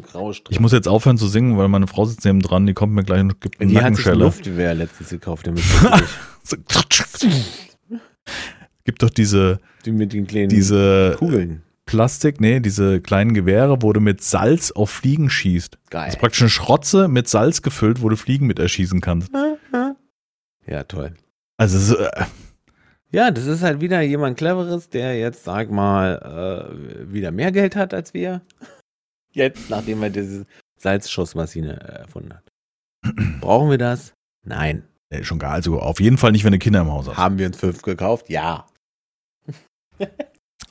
Das 0.01 0.09
ein 0.11 0.13
graue 0.13 0.35
Streifen. 0.35 0.53
Ich 0.53 0.61
muss 0.61 0.73
jetzt 0.73 0.89
aufhören 0.89 1.19
zu 1.19 1.29
singen, 1.29 1.57
weil 1.59 1.69
meine 1.69 1.87
Frau 1.87 2.05
sitzt 2.05 2.25
neben 2.25 2.41
dran, 2.41 2.67
die 2.67 2.75
kommt 2.75 2.93
mir 2.95 3.05
gleich 3.05 3.21
und 3.21 3.41
gibt 3.41 3.61
eine 3.61 3.71
Die 3.71 3.77
hat 3.77 3.81
sich 3.81 3.87
ein 3.87 3.93
Nackenschelle. 3.93 4.25
Luftgewehr 4.25 4.75
letztens 4.75 5.11
gekauft, 5.11 5.47
damit 5.47 5.63
Gibt 8.85 9.03
doch 9.03 9.11
diese, 9.11 9.59
die 9.85 9.93
mit 9.93 10.13
den 10.13 10.27
kleinen 10.27 10.49
diese 10.49 11.17
Kugeln. 11.19 11.63
Plastik, 11.85 12.41
nee, 12.41 12.61
diese 12.61 13.01
kleinen 13.01 13.33
Gewehre, 13.35 13.81
wo 13.83 13.93
du 13.93 14.01
mit 14.01 14.23
Salz 14.23 14.71
auf 14.71 14.91
Fliegen 14.91 15.31
schießt. 15.31 15.75
Das 15.75 15.91
Geil. 15.91 16.09
ist 16.09 16.19
praktisch 16.19 16.43
eine 16.43 16.51
Schrotze 16.51 17.09
mit 17.09 17.29
Salz 17.29 17.63
gefüllt, 17.63 18.03
wo 18.03 18.09
du 18.11 18.17
Fliegen 18.17 18.47
mit 18.47 18.59
erschießen 18.59 19.01
kannst. 19.01 19.31
Ja, 20.67 20.85
toll. 20.85 21.15
Also, 21.57 21.79
so, 21.79 21.97
äh, 21.97 22.11
Ja, 23.11 23.31
das 23.31 23.47
ist 23.47 23.63
halt 23.63 23.81
wieder 23.81 24.03
jemand 24.03 24.37
Cleveres, 24.37 24.91
der 24.91 25.19
jetzt, 25.19 25.45
sag 25.45 25.71
mal, 25.71 26.69
äh, 26.77 27.11
wieder 27.11 27.31
mehr 27.31 27.53
Geld 27.53 27.75
hat 27.75 27.95
als 27.95 28.13
wir. 28.13 28.43
Jetzt, 29.39 29.71
nachdem 29.71 30.03
er 30.03 30.11
diese 30.11 30.45
Salzschussmaschine 30.81 31.81
äh, 31.81 31.99
erfunden 32.01 32.35
hat. 32.35 32.45
Brauchen 33.41 33.71
wir 33.71 33.79
das? 33.79 34.13
Nein. 34.45 34.83
nee, 35.13 35.23
schon 35.25 35.39
gar, 35.39 35.53
also 35.53 35.79
auf 35.81 36.01
jeden 36.01 36.19
Fall 36.19 36.33
nicht, 36.33 36.45
wenn 36.45 36.53
du 36.53 36.59
Kinder 36.59 36.81
im 36.81 36.91
Haus 36.91 37.07
hast. 37.09 37.17
Haben 37.17 37.39
wir 37.39 37.47
uns 37.47 37.57
fünf 37.59 37.83
gekauft? 37.83 38.29
Ja. 38.29 38.67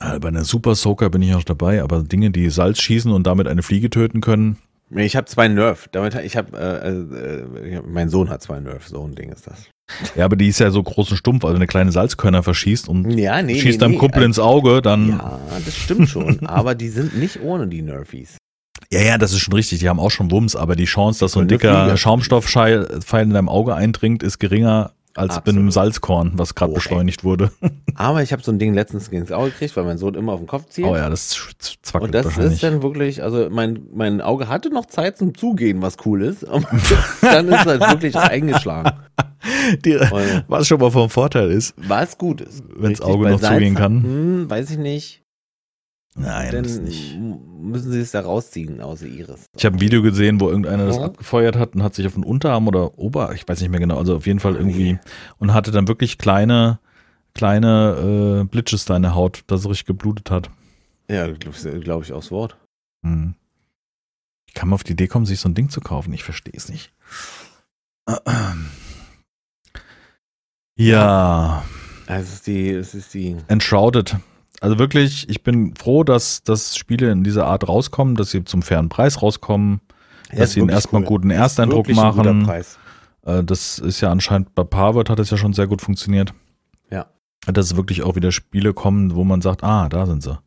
Äh, 0.00 0.20
Bei 0.20 0.28
einer 0.28 0.44
Super 0.44 0.76
Soaker 0.76 1.10
bin 1.10 1.22
ich 1.22 1.34
auch 1.34 1.42
dabei, 1.42 1.82
aber 1.82 2.02
Dinge, 2.04 2.30
die 2.30 2.50
Salz 2.50 2.80
schießen 2.80 3.10
und 3.10 3.26
damit 3.26 3.48
eine 3.48 3.62
Fliege 3.64 3.90
töten 3.90 4.20
können, 4.20 4.58
Ich 4.94 5.16
habe 5.16 5.26
zwei 5.26 5.48
Nerf. 5.48 5.88
Damit, 5.90 6.14
ich 6.14 6.36
habe, 6.36 6.56
äh, 6.56 7.66
äh, 7.68 7.74
äh, 7.78 7.82
mein 7.84 8.08
Sohn 8.08 8.28
hat 8.28 8.40
zwei 8.40 8.60
Nerf. 8.60 8.86
So 8.86 9.02
ein 9.04 9.16
Ding 9.16 9.32
ist 9.32 9.48
das. 9.48 9.68
ja, 10.14 10.24
aber 10.24 10.36
die 10.36 10.46
ist 10.48 10.60
ja 10.60 10.70
so 10.70 10.82
groß 10.84 11.10
und 11.10 11.16
stumpf, 11.16 11.44
also 11.44 11.56
eine 11.56 11.66
kleine 11.66 11.90
Salzkörner 11.90 12.44
verschießt 12.44 12.88
und 12.88 13.10
Ja, 13.18 13.42
nee, 13.42 13.54
schießt 13.58 13.78
nee, 13.78 13.78
deinem 13.78 13.90
nee. 13.92 13.98
Kumpel 13.98 14.22
ins 14.22 14.38
Auge, 14.38 14.82
dann. 14.82 15.08
Ja, 15.08 15.40
das 15.64 15.74
stimmt 15.76 16.08
schon. 16.08 16.38
aber 16.46 16.76
die 16.76 16.90
sind 16.90 17.18
nicht 17.18 17.40
ohne 17.40 17.66
die 17.66 17.82
Nerfies. 17.82 18.36
Ja, 18.90 19.00
ja, 19.02 19.18
das 19.18 19.32
ist 19.32 19.40
schon 19.40 19.54
richtig. 19.54 19.80
Die 19.80 19.88
haben 19.88 20.00
auch 20.00 20.10
schon 20.10 20.30
Wumms, 20.30 20.56
aber 20.56 20.74
die 20.76 20.86
Chance, 20.86 21.20
dass 21.20 21.32
so 21.32 21.40
ein 21.40 21.48
dicker. 21.48 21.96
Schaumstoffpfeil 21.96 23.00
Pfeil 23.00 23.24
in 23.24 23.34
deinem 23.34 23.48
Auge 23.48 23.74
eindringt, 23.74 24.22
ist 24.22 24.38
geringer 24.38 24.92
als 25.14 25.34
bei 25.40 25.50
einem 25.50 25.66
Absolut. 25.66 25.72
Salzkorn, 25.72 26.32
was 26.36 26.54
gerade 26.54 26.70
Oh, 26.70 26.74
ey. 26.74 26.76
beschleunigt 26.76 27.24
wurde. 27.24 27.50
Aber 27.96 28.22
ich 28.22 28.32
habe 28.32 28.42
so 28.42 28.52
ein 28.52 28.58
Ding 28.60 28.72
letztens 28.72 29.08
ins 29.08 29.32
Auge 29.32 29.50
gekriegt, 29.50 29.76
weil 29.76 29.84
mein 29.84 29.98
Sohn 29.98 30.14
immer 30.14 30.32
auf 30.32 30.38
den 30.40 30.46
Kopf 30.46 30.66
zielt. 30.68 30.86
Oh 30.86 30.94
ja, 30.96 31.10
das 31.10 31.30
zwackelt 31.82 32.14
Und 32.14 32.24
das 32.24 32.36
ist 32.38 32.62
dann 32.62 32.82
wirklich, 32.82 33.22
also 33.22 33.48
mein, 33.50 33.80
mein 33.92 34.20
Auge 34.20 34.48
hatte 34.48 34.70
noch 34.70 34.86
Zeit 34.86 35.18
zum 35.18 35.34
Zugehen, 35.36 35.82
was 35.82 35.96
cool 36.06 36.22
ist. 36.22 36.44
Aber 36.48 36.64
dann 37.20 37.48
ist 37.48 37.60
es 37.60 37.66
halt 37.66 37.80
wirklich 37.90 38.14
eingeschlagen. 38.16 38.92
Die, 39.84 39.96
Und 39.96 40.44
was 40.48 40.66
schon 40.68 40.80
mal 40.80 40.90
vom 40.90 41.10
Vorteil 41.10 41.50
ist. 41.50 41.74
was 41.76 42.16
gut 42.16 42.40
ist. 42.40 42.62
Wenn's 42.68 43.00
Richtig, 43.00 43.06
Auge 43.06 43.30
noch 43.30 43.40
zugehen 43.40 43.74
kann. 43.74 44.02
Hm, 44.02 44.50
weiß 44.50 44.70
ich 44.70 44.78
nicht. 44.78 45.22
Nein, 46.20 46.52
Dann 46.52 46.62
das 46.64 46.72
ist 46.72 46.82
nicht. 46.82 47.14
m- 47.14 47.70
müssen 47.70 47.92
sie 47.92 48.00
es 48.00 48.10
da 48.10 48.20
rausziehen 48.20 48.80
aus 48.80 49.00
der 49.00 49.08
Iris. 49.08 49.46
Ich 49.56 49.64
habe 49.64 49.76
ein 49.76 49.80
Video 49.80 50.02
gesehen, 50.02 50.40
wo 50.40 50.48
irgendeiner 50.48 50.86
das 50.86 50.98
abgefeuert 50.98 51.56
hat 51.56 51.74
und 51.74 51.82
hat 51.82 51.94
sich 51.94 52.06
auf 52.06 52.14
den 52.14 52.24
Unterarm 52.24 52.66
oder 52.68 52.98
Ober, 52.98 53.34
ich 53.34 53.46
weiß 53.46 53.60
nicht 53.60 53.70
mehr 53.70 53.80
genau, 53.80 53.98
also 53.98 54.16
auf 54.16 54.26
jeden 54.26 54.40
Fall 54.40 54.56
irgendwie 54.56 54.98
und 55.38 55.54
hatte 55.54 55.70
dann 55.70 55.86
wirklich 55.88 56.18
kleine, 56.18 56.78
kleine 57.34 58.40
äh, 58.42 58.44
Blitches 58.44 58.84
da 58.84 58.96
in 58.96 59.02
der 59.02 59.14
Haut, 59.14 59.42
dass 59.46 59.60
es 59.60 59.68
richtig 59.68 59.86
geblutet 59.86 60.30
hat. 60.30 60.50
Ja, 61.10 61.30
glaube 61.30 61.80
glaub 61.80 62.02
ich 62.02 62.12
aufs 62.12 62.30
Wort. 62.30 62.56
Hm. 63.04 63.34
Wie 64.46 64.52
kann 64.54 64.68
man 64.68 64.74
auf 64.74 64.84
die 64.84 64.92
Idee 64.92 65.06
kommen, 65.08 65.26
sich 65.26 65.40
so 65.40 65.48
ein 65.48 65.54
Ding 65.54 65.68
zu 65.70 65.80
kaufen? 65.80 66.12
Ich 66.12 66.24
verstehe 66.24 66.54
es 66.56 66.68
nicht. 66.68 66.92
Ja, 70.76 71.64
Also 72.06 72.22
es 72.28 72.34
ist 72.34 72.46
die, 72.46 72.70
es 72.70 72.94
ist 72.94 73.12
die. 73.14 73.36
Enshrouded. 73.48 74.16
Also 74.60 74.78
wirklich, 74.78 75.28
ich 75.28 75.42
bin 75.42 75.74
froh, 75.76 76.02
dass, 76.04 76.42
dass 76.42 76.76
Spiele 76.76 77.10
in 77.12 77.22
dieser 77.24 77.46
Art 77.46 77.68
rauskommen, 77.68 78.16
dass 78.16 78.30
sie 78.30 78.44
zum 78.44 78.62
fairen 78.62 78.88
Preis 78.88 79.22
rauskommen, 79.22 79.80
Ja, 80.32 80.40
dass 80.40 80.52
sie 80.52 80.60
einen 80.60 80.70
erstmal 80.70 81.02
cool. 81.02 81.08
guten 81.08 81.30
Ersteindruck 81.30 81.88
machen. 81.90 82.48
Äh, 83.24 83.44
Das 83.44 83.78
ist 83.78 84.00
ja 84.00 84.10
anscheinend 84.10 84.54
bei 84.54 84.64
Harvard 84.72 85.10
hat 85.10 85.18
es 85.20 85.30
ja 85.30 85.36
schon 85.36 85.52
sehr 85.52 85.66
gut 85.66 85.80
funktioniert. 85.82 86.34
Ja. 86.90 87.06
Dass 87.46 87.76
wirklich 87.76 88.02
auch 88.02 88.16
wieder 88.16 88.32
Spiele 88.32 88.74
kommen, 88.74 89.14
wo 89.14 89.22
man 89.24 89.40
sagt, 89.42 89.62
ah, 89.62 89.88
da 89.88 90.06
sind 90.06 90.22
sie. 90.22 90.38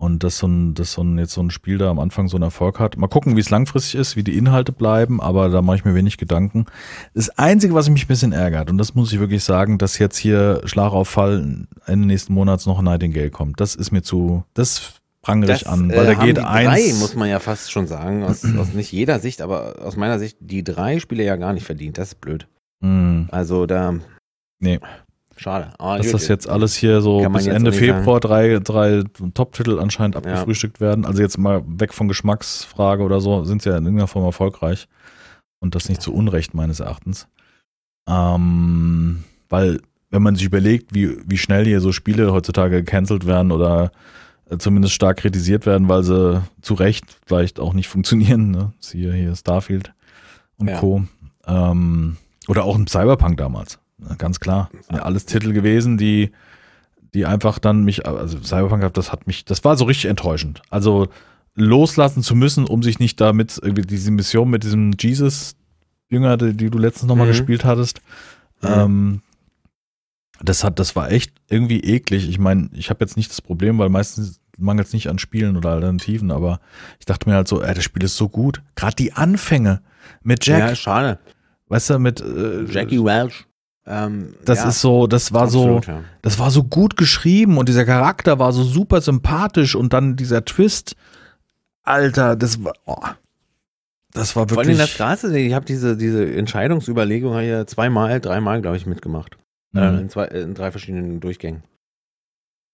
Und 0.00 0.24
dass 0.24 0.38
so 0.38 0.46
ein, 0.48 0.72
dass 0.72 0.92
so 0.94 1.02
ein, 1.02 1.18
jetzt 1.18 1.34
so 1.34 1.42
ein 1.42 1.50
Spiel 1.50 1.76
da 1.76 1.90
am 1.90 1.98
Anfang 1.98 2.26
so 2.26 2.38
einen 2.38 2.44
Erfolg 2.44 2.80
hat. 2.80 2.96
Mal 2.96 3.06
gucken, 3.06 3.36
wie 3.36 3.40
es 3.40 3.50
langfristig 3.50 4.00
ist, 4.00 4.16
wie 4.16 4.24
die 4.24 4.38
Inhalte 4.38 4.72
bleiben, 4.72 5.20
aber 5.20 5.50
da 5.50 5.60
mache 5.60 5.76
ich 5.76 5.84
mir 5.84 5.94
wenig 5.94 6.16
Gedanken. 6.16 6.64
Das 7.12 7.28
Einzige, 7.38 7.74
was 7.74 7.90
mich 7.90 8.06
ein 8.06 8.08
bisschen 8.08 8.32
ärgert, 8.32 8.70
und 8.70 8.78
das 8.78 8.94
muss 8.94 9.12
ich 9.12 9.20
wirklich 9.20 9.44
sagen, 9.44 9.76
dass 9.76 9.98
jetzt 9.98 10.16
hier 10.16 10.62
Schlag 10.64 10.92
auf 10.92 11.08
Fall 11.10 11.66
Ende 11.84 12.06
nächsten 12.06 12.32
Monats 12.32 12.64
noch 12.64 12.78
ein 12.78 12.86
Nightingale 12.86 13.28
kommt. 13.30 13.60
Das 13.60 13.74
ist 13.74 13.90
mir 13.90 14.00
zu, 14.00 14.42
das 14.54 14.94
prangere 15.20 15.52
ich 15.52 15.68
an, 15.68 15.90
weil 15.90 16.06
äh, 16.06 16.14
da 16.14 16.24
geht 16.24 16.38
die 16.38 16.42
eins. 16.44 16.68
drei, 16.70 16.98
muss 16.98 17.14
man 17.14 17.28
ja 17.28 17.38
fast 17.38 17.70
schon 17.70 17.86
sagen, 17.86 18.24
aus, 18.24 18.42
aus 18.56 18.72
nicht 18.72 18.92
jeder 18.92 19.18
Sicht, 19.20 19.42
aber 19.42 19.82
aus 19.84 19.96
meiner 19.96 20.18
Sicht, 20.18 20.38
die 20.40 20.64
drei 20.64 20.98
Spiele 20.98 21.24
ja 21.24 21.36
gar 21.36 21.52
nicht 21.52 21.66
verdient. 21.66 21.98
Das 21.98 22.08
ist 22.08 22.22
blöd. 22.22 22.48
Hm, 22.82 23.28
Also 23.30 23.66
da. 23.66 23.96
Nee. 24.60 24.80
Schade. 25.42 25.70
Aber 25.78 25.96
dass 25.96 26.08
gut, 26.08 26.14
das 26.16 26.28
jetzt 26.28 26.46
alles 26.46 26.74
hier 26.76 27.00
so 27.00 27.26
bis 27.30 27.46
Ende 27.46 27.72
Februar 27.72 28.20
drei, 28.20 28.58
drei 28.58 29.04
Top-Titel 29.32 29.78
anscheinend 29.78 30.14
abgefrühstückt 30.16 30.82
werden. 30.82 31.06
Also 31.06 31.22
jetzt 31.22 31.38
mal 31.38 31.62
weg 31.66 31.94
von 31.94 32.08
Geschmacksfrage 32.08 33.02
oder 33.02 33.22
so, 33.22 33.44
sind 33.44 33.62
sie 33.62 33.70
ja 33.70 33.78
in 33.78 33.84
irgendeiner 33.84 34.06
Form 34.06 34.26
erfolgreich. 34.26 34.86
Und 35.58 35.74
das 35.74 35.88
nicht 35.88 36.02
zu 36.02 36.12
Unrecht 36.12 36.52
meines 36.52 36.80
Erachtens. 36.80 37.26
Ähm, 38.06 39.24
weil, 39.48 39.80
wenn 40.10 40.22
man 40.22 40.36
sich 40.36 40.44
überlegt, 40.44 40.94
wie, 40.94 41.16
wie 41.26 41.38
schnell 41.38 41.64
hier 41.64 41.80
so 41.80 41.92
Spiele 41.92 42.32
heutzutage 42.32 42.82
gecancelt 42.82 43.26
werden 43.26 43.50
oder 43.50 43.92
äh, 44.50 44.58
zumindest 44.58 44.92
stark 44.92 45.16
kritisiert 45.16 45.64
werden, 45.64 45.88
weil 45.88 46.02
sie 46.02 46.42
zu 46.60 46.74
Recht 46.74 47.06
vielleicht 47.24 47.60
auch 47.60 47.72
nicht 47.72 47.88
funktionieren. 47.94 48.50
Ne? 48.50 48.74
Siehe 48.78 49.14
hier 49.14 49.34
Starfield 49.34 49.94
und 50.58 50.68
Ja. 50.68 50.80
Co. 50.80 51.04
Ähm, 51.46 52.18
oder 52.46 52.64
auch 52.64 52.76
ein 52.76 52.86
Cyberpunk 52.86 53.38
damals. 53.38 53.78
Ne? 54.00 54.16
Ganz 54.18 54.40
klar. 54.40 54.70
Sind 54.72 54.96
ja 54.96 55.02
alles 55.02 55.26
Titel 55.26 55.52
gewesen, 55.52 55.96
die, 55.98 56.30
die 57.14 57.26
einfach 57.26 57.58
dann 57.58 57.84
mich, 57.84 58.06
also 58.06 58.38
Cyberpunk, 58.42 58.92
das 58.94 59.12
hat 59.12 59.26
mich, 59.26 59.44
das 59.44 59.64
war 59.64 59.76
so 59.76 59.84
richtig 59.84 60.10
enttäuschend. 60.10 60.62
Also 60.70 61.08
loslassen 61.54 62.22
zu 62.22 62.34
müssen, 62.34 62.64
um 62.66 62.82
sich 62.82 62.98
nicht 63.00 63.20
damit 63.20 63.58
irgendwie 63.62 63.82
diese 63.82 64.10
Mission 64.10 64.48
mit 64.50 64.62
diesem 64.64 64.92
Jesus-Jünger, 64.98 66.36
die, 66.36 66.54
die 66.56 66.70
du 66.70 66.78
letztens 66.78 67.08
nochmal 67.08 67.26
Mhm. 67.26 67.30
gespielt 67.32 67.64
hattest, 67.64 68.00
Mhm. 68.62 68.68
ähm, 68.68 69.22
das 70.42 70.64
hat, 70.64 70.78
das 70.78 70.96
war 70.96 71.10
echt 71.10 71.32
irgendwie 71.50 71.80
eklig. 71.80 72.28
Ich 72.28 72.38
meine, 72.38 72.70
ich 72.72 72.88
habe 72.90 73.04
jetzt 73.04 73.16
nicht 73.16 73.30
das 73.30 73.42
Problem, 73.42 73.78
weil 73.78 73.90
meistens 73.90 74.40
mangelt 74.56 74.86
es 74.88 74.92
nicht 74.94 75.08
an 75.08 75.18
Spielen 75.18 75.56
oder 75.56 75.70
Alternativen, 75.70 76.30
aber 76.30 76.60
ich 76.98 77.06
dachte 77.06 77.28
mir 77.28 77.34
halt 77.34 77.48
so, 77.48 77.62
ey, 77.62 77.74
das 77.74 77.84
Spiel 77.84 78.02
ist 78.04 78.16
so 78.16 78.28
gut. 78.28 78.62
Gerade 78.74 78.94
die 78.96 79.12
Anfänge 79.12 79.82
mit 80.22 80.46
Jack, 80.46 80.60
Ja, 80.60 80.74
schade. 80.76 81.18
weißt 81.68 81.90
du, 81.90 81.98
mit 81.98 82.20
äh, 82.20 82.64
Jackie 82.64 83.02
Welch. 83.04 83.44
Ähm, 83.90 84.34
das 84.44 84.60
ja, 84.60 84.68
ist 84.68 84.80
so, 84.80 85.06
das 85.08 85.32
war 85.32 85.42
absolut, 85.42 85.84
so, 85.84 85.90
ja. 85.90 86.04
das 86.22 86.38
war 86.38 86.50
so 86.52 86.62
gut 86.62 86.96
geschrieben 86.96 87.58
und 87.58 87.68
dieser 87.68 87.84
Charakter 87.84 88.38
war 88.38 88.52
so 88.52 88.62
super 88.62 89.00
sympathisch 89.00 89.74
und 89.74 89.92
dann 89.92 90.14
dieser 90.16 90.44
Twist, 90.44 90.94
Alter, 91.82 92.36
das 92.36 92.62
war, 92.62 92.74
oh, 92.86 92.96
das 94.12 94.36
war 94.36 94.48
Vor 94.48 94.58
allem 94.58 94.68
das 94.70 94.78
wirklich. 94.78 94.96
Krasse, 94.96 95.38
ich 95.38 95.52
habe 95.54 95.66
diese, 95.66 95.96
diese 95.96 96.32
Entscheidungsüberlegung 96.34 97.38
ja 97.40 97.66
zweimal, 97.66 98.20
dreimal, 98.20 98.60
glaube 98.60 98.76
ich, 98.76 98.86
mitgemacht. 98.86 99.36
Äh, 99.74 99.90
Mhm. 99.90 99.98
in, 99.98 100.08
zwei, 100.10 100.24
in 100.26 100.54
drei 100.54 100.70
verschiedenen 100.70 101.20
Durchgängen. 101.20 101.62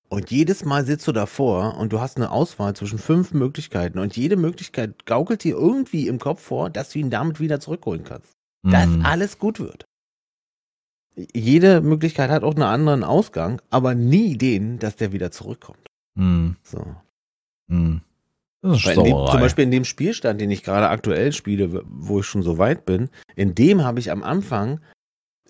Und 0.09 0.31
jedes 0.31 0.65
Mal 0.65 0.85
sitzt 0.87 1.07
du 1.09 1.13
davor 1.13 1.77
und 1.79 1.93
du 1.93 2.01
hast 2.01 2.17
eine 2.17 2.31
Auswahl 2.31 2.75
zwischen 2.75 2.99
fünf 2.99 3.33
Möglichkeiten 3.33 3.99
und 3.99 4.17
jede 4.17 4.37
Möglichkeit 4.37 5.05
gaukelt 5.05 5.43
dir 5.45 5.57
irgendwie 5.57 6.07
im 6.09 6.19
Kopf 6.19 6.41
vor, 6.43 6.71
dass 6.71 6.91
du 6.91 7.01
ihn 7.01 7.11
damit 7.11 7.41
wieder 7.41 7.59
zurückholen 7.61 8.05
kannst. 8.05 8.33
Dass 8.63 8.87
Mhm. 8.87 9.05
alles 9.05 9.39
gut 9.39 9.59
wird. 9.61 9.85
Jede 11.17 11.81
Möglichkeit 11.81 12.31
hat 12.31 12.45
auch 12.45 12.55
einen 12.55 12.63
anderen 12.63 13.03
Ausgang, 13.03 13.63
aber 13.71 13.95
nie 13.95 14.37
den, 14.37 14.79
dass 14.79 14.97
der 14.97 15.13
wieder 15.13 15.31
zurückkommt. 15.31 15.87
Mhm. 16.15 16.57
So. 16.63 16.85
Mhm. 17.69 18.03
Das 18.63 18.79
ist 18.79 18.97
in 18.97 19.05
dem, 19.05 19.27
zum 19.31 19.41
Beispiel 19.41 19.65
in 19.65 19.71
dem 19.71 19.85
Spielstand, 19.85 20.41
den 20.41 20.51
ich 20.51 20.63
gerade 20.63 20.89
aktuell 20.89 21.33
spiele, 21.33 21.83
wo 21.87 22.21
ich 22.21 22.27
schon 22.27 22.43
so 22.43 22.59
weit 22.59 22.85
bin, 22.85 23.09
in 23.35 23.55
dem 23.55 23.85
habe 23.85 24.01
ich 24.01 24.11
am 24.11 24.23
Anfang 24.23 24.81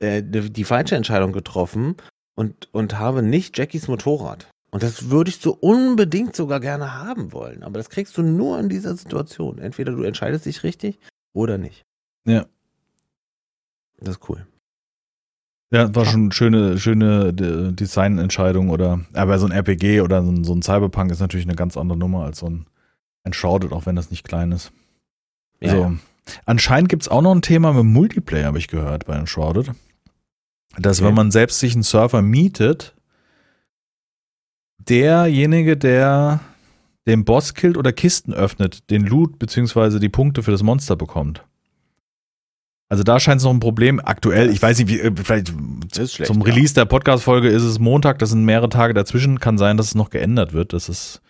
äh, 0.00 0.22
die, 0.22 0.52
die 0.52 0.64
falsche 0.64 0.96
Entscheidung 0.96 1.32
getroffen 1.32 1.96
und, 2.34 2.68
und 2.72 2.98
habe 2.98 3.22
nicht 3.22 3.56
Jackies 3.56 3.88
Motorrad. 3.88 4.48
Und 4.70 4.82
das 4.82 5.10
würde 5.10 5.30
ich 5.30 5.38
so 5.38 5.54
unbedingt 5.54 6.36
sogar 6.36 6.60
gerne 6.60 6.94
haben 6.94 7.32
wollen. 7.32 7.62
Aber 7.62 7.78
das 7.78 7.88
kriegst 7.88 8.16
du 8.18 8.22
nur 8.22 8.58
in 8.58 8.68
dieser 8.68 8.94
Situation. 8.94 9.58
Entweder 9.58 9.92
du 9.92 10.02
entscheidest 10.02 10.44
dich 10.44 10.62
richtig 10.64 10.98
oder 11.32 11.56
nicht. 11.56 11.82
Ja. 12.26 12.46
Das 13.98 14.16
ist 14.16 14.28
cool. 14.28 14.46
Ja, 15.72 15.92
war 15.94 16.04
schon 16.04 16.30
schöne, 16.30 16.78
schöne 16.78 17.32
De- 17.34 17.72
Designentscheidung 17.72 18.70
oder, 18.70 19.00
aber 19.14 19.38
so 19.38 19.46
ein 19.46 19.52
RPG 19.52 20.00
oder 20.00 20.22
so 20.22 20.30
ein, 20.30 20.44
so 20.44 20.54
ein 20.54 20.62
Cyberpunk 20.62 21.10
ist 21.10 21.20
natürlich 21.20 21.46
eine 21.46 21.56
ganz 21.56 21.76
andere 21.76 21.98
Nummer 21.98 22.24
als 22.24 22.38
so 22.38 22.46
ein 22.46 22.66
Enshrouded, 23.24 23.72
auch 23.72 23.84
wenn 23.86 23.96
das 23.96 24.10
nicht 24.12 24.22
klein 24.24 24.52
ist. 24.52 24.70
Ja, 25.60 25.70
so. 25.70 25.76
ja. 25.82 25.92
Anscheinend 26.44 26.88
gibt's 26.88 27.08
auch 27.08 27.22
noch 27.22 27.34
ein 27.34 27.42
Thema 27.42 27.72
mit 27.72 27.84
Multiplayer, 27.84 28.46
habe 28.46 28.58
ich 28.58 28.68
gehört, 28.68 29.06
bei 29.06 29.14
Enshrouded. 29.16 29.72
Dass 30.78 30.98
Okay. 31.00 31.08
wenn 31.08 31.14
man 31.14 31.30
selbst 31.32 31.58
sich 31.58 31.72
einen 31.74 31.82
Surfer 31.82 32.22
mietet, 32.22 32.94
derjenige, 34.78 35.76
der 35.76 36.40
den 37.06 37.24
Boss 37.24 37.54
killt 37.54 37.76
oder 37.76 37.92
Kisten 37.92 38.32
öffnet, 38.32 38.90
den 38.90 39.04
Loot 39.06 39.38
beziehungsweise 39.38 40.00
die 40.00 40.08
Punkte 40.08 40.42
für 40.42 40.50
das 40.50 40.62
Monster 40.62 40.96
bekommt. 40.96 41.44
Also 42.88 43.02
da 43.02 43.18
scheint 43.18 43.38
es 43.40 43.44
noch 43.44 43.52
ein 43.52 43.60
Problem. 43.60 44.00
Aktuell, 44.02 44.48
ich 44.50 44.62
weiß 44.62 44.78
nicht, 44.78 44.88
wie, 44.88 45.00
äh, 45.00 45.10
vielleicht 45.14 45.52
Das 45.90 45.98
ist 46.04 46.14
schlecht, 46.14 46.32
zum 46.32 46.40
ja. 46.40 46.46
Release 46.46 46.72
der 46.74 46.84
Podcast-Folge 46.84 47.48
ist 47.48 47.62
es 47.64 47.78
Montag, 47.80 48.18
das 48.20 48.30
sind 48.30 48.44
mehrere 48.44 48.68
Tage 48.68 48.94
dazwischen. 48.94 49.40
Kann 49.40 49.58
sein, 49.58 49.76
dass 49.76 49.86
es 49.88 49.94
noch 49.96 50.10
geändert 50.10 50.52
wird. 50.52 50.72
Das 50.72 50.88
ist, 50.88 51.20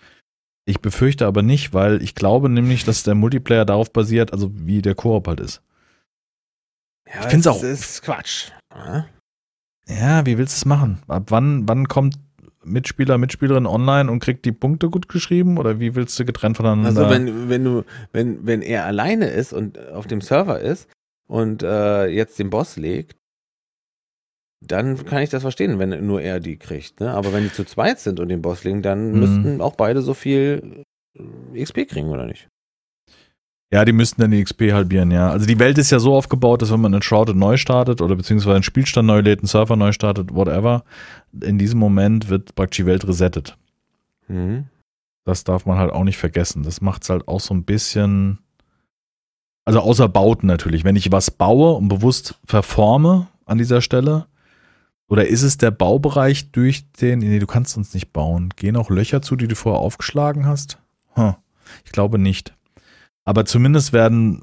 ich 0.67 0.81
befürchte 0.81 1.27
aber 1.27 1.43
nicht, 1.43 1.73
weil 1.73 2.03
ich 2.03 2.15
glaube 2.15 2.49
nämlich, 2.51 2.85
dass 2.85 3.05
der 3.05 3.15
Multiplayer 3.15 3.65
darauf 3.65 3.91
basiert, 3.93 4.33
also 4.35 4.51
wie 4.55 4.83
der 4.83 4.95
Koop 4.95 5.29
halt 5.29 5.41
ist. 5.41 5.63
Ja, 7.09 7.21
ich 7.21 7.27
find's 7.29 7.45
das 7.45 7.57
auch- 7.57 7.63
ist 7.63 8.03
Quatsch. 8.03 8.51
Ja? 8.75 9.07
Ja, 9.89 10.27
wie 10.27 10.37
willst 10.37 10.55
du 10.55 10.59
es 10.59 10.65
machen? 10.67 10.99
Ab 11.09 11.27
wann, 11.29 11.67
wann 11.69 11.87
kommt 11.89 12.17
Mitspieler, 12.65 13.17
Mitspielerin 13.17 13.65
online 13.67 14.11
und 14.11 14.19
kriegt 14.19 14.45
die 14.45 14.51
Punkte 14.53 14.91
gut 14.91 15.09
geschrieben? 15.09 15.57
Oder 15.57 15.79
wie 15.79 15.95
willst 15.95 16.19
du 16.19 16.25
getrennt 16.25 16.57
voneinander? 16.57 16.89
Also 16.89 17.09
wenn, 17.09 17.49
wenn 17.49 17.65
du, 17.65 17.85
wenn, 18.13 18.45
wenn 18.45 18.61
er 18.61 18.85
alleine 18.85 19.29
ist 19.29 19.53
und 19.53 19.79
auf 19.91 20.07
dem 20.09 20.21
Server 20.21 20.59
ist 20.61 20.89
und 21.27 21.63
äh, 21.63 22.07
jetzt 22.07 22.39
den 22.39 22.51
Boss 22.51 22.77
legt, 22.77 23.17
dann 24.61 25.05
kann 25.05 25.23
ich 25.23 25.31
das 25.31 25.43
verstehen, 25.43 25.79
wenn 25.79 26.07
nur 26.07 26.23
er 26.23 26.41
die 26.41 26.57
kriegt. 26.57 27.01
Ne? 27.01 27.13
Aber 27.13 27.33
wenn 27.33 27.45
die 27.45 27.53
zu 27.53 27.65
zweit 27.65 28.01
sind 28.01 28.21
und 28.21 28.29
den 28.29 28.43
Boss 28.43 28.65
legen, 28.65 28.83
dann 28.83 29.13
Mhm. 29.13 29.19
müssten 29.21 29.61
auch 29.61 29.77
beide 29.77 30.03
so 30.03 30.15
viel 30.15 30.83
äh, 31.19 31.63
XP 31.63 31.87
kriegen, 31.89 32.09
oder 32.09 32.27
nicht? 32.27 32.49
Ja, 33.73 33.85
die 33.85 33.93
müssten 33.93 34.21
dann 34.21 34.31
die 34.31 34.43
XP 34.43 34.73
halbieren, 34.73 35.11
ja. 35.11 35.29
Also 35.31 35.45
die 35.45 35.59
Welt 35.59 35.77
ist 35.77 35.91
ja 35.91 35.99
so 35.99 36.15
aufgebaut, 36.15 36.63
dass 36.63 36.71
wenn 36.73 36.81
man 36.81 36.95
einen 36.95 37.03
Shrouded 37.03 37.35
neu 37.37 37.57
startet 37.57 38.01
oder 38.01 38.15
beziehungsweise 38.15 38.55
einen 38.55 38.63
Spielstand 38.63 39.09
neu 39.09 39.21
lädt, 39.21 39.41
einen 39.41 39.49
Server 39.49 39.75
neu 39.77 39.91
startet, 39.93 40.33
whatever, 40.33 40.85
in 41.43 41.59
diesem 41.59 41.81
Moment 41.81 42.29
wird 42.29 42.55
praktisch 42.55 42.79
die 42.79 42.87
Welt 42.87 43.07
resettet. 43.07 43.59
Mhm. 44.29 44.67
Das 45.25 45.43
darf 45.43 45.67
man 45.67 45.79
halt 45.79 45.91
auch 45.91 46.05
nicht 46.05 46.17
vergessen. 46.19 46.63
Das 46.63 46.81
macht 46.81 47.03
es 47.03 47.11
halt 47.11 47.27
auch 47.27 47.41
so 47.41 47.53
ein 47.53 47.65
bisschen. 47.65 48.39
Also 49.67 49.81
außer 49.81 50.09
Bauten 50.09 50.47
natürlich. 50.47 50.85
Wenn 50.85 50.97
ich 50.97 51.13
was 51.13 51.31
baue 51.31 51.73
und 51.75 51.89
bewusst 51.89 52.37
verforme 52.47 53.27
an 53.45 53.59
dieser 53.59 53.83
Stelle, 53.83 54.27
oder 55.09 55.27
ist 55.29 55.43
es 55.43 55.59
der 55.59 55.71
Baubereich 55.71 56.51
durch 56.53 56.91
den. 56.93 57.19
Nee, 57.21 57.39
du 57.39 57.47
kannst 57.47 57.77
uns 57.77 57.93
nicht 57.95 58.13
bauen. 58.13 58.49
Gehen 58.57 58.77
auch 58.77 58.91
Löcher 58.91 59.23
zu, 59.23 59.37
die 59.37 59.47
du 59.47 59.55
vorher 59.55 59.81
aufgeschlagen 59.81 60.47
hast? 60.47 60.79
Hm, 61.15 61.35
ich 61.85 61.93
glaube 61.93 62.19
nicht. 62.19 62.55
Aber 63.25 63.45
zumindest 63.45 63.93
werden 63.93 64.43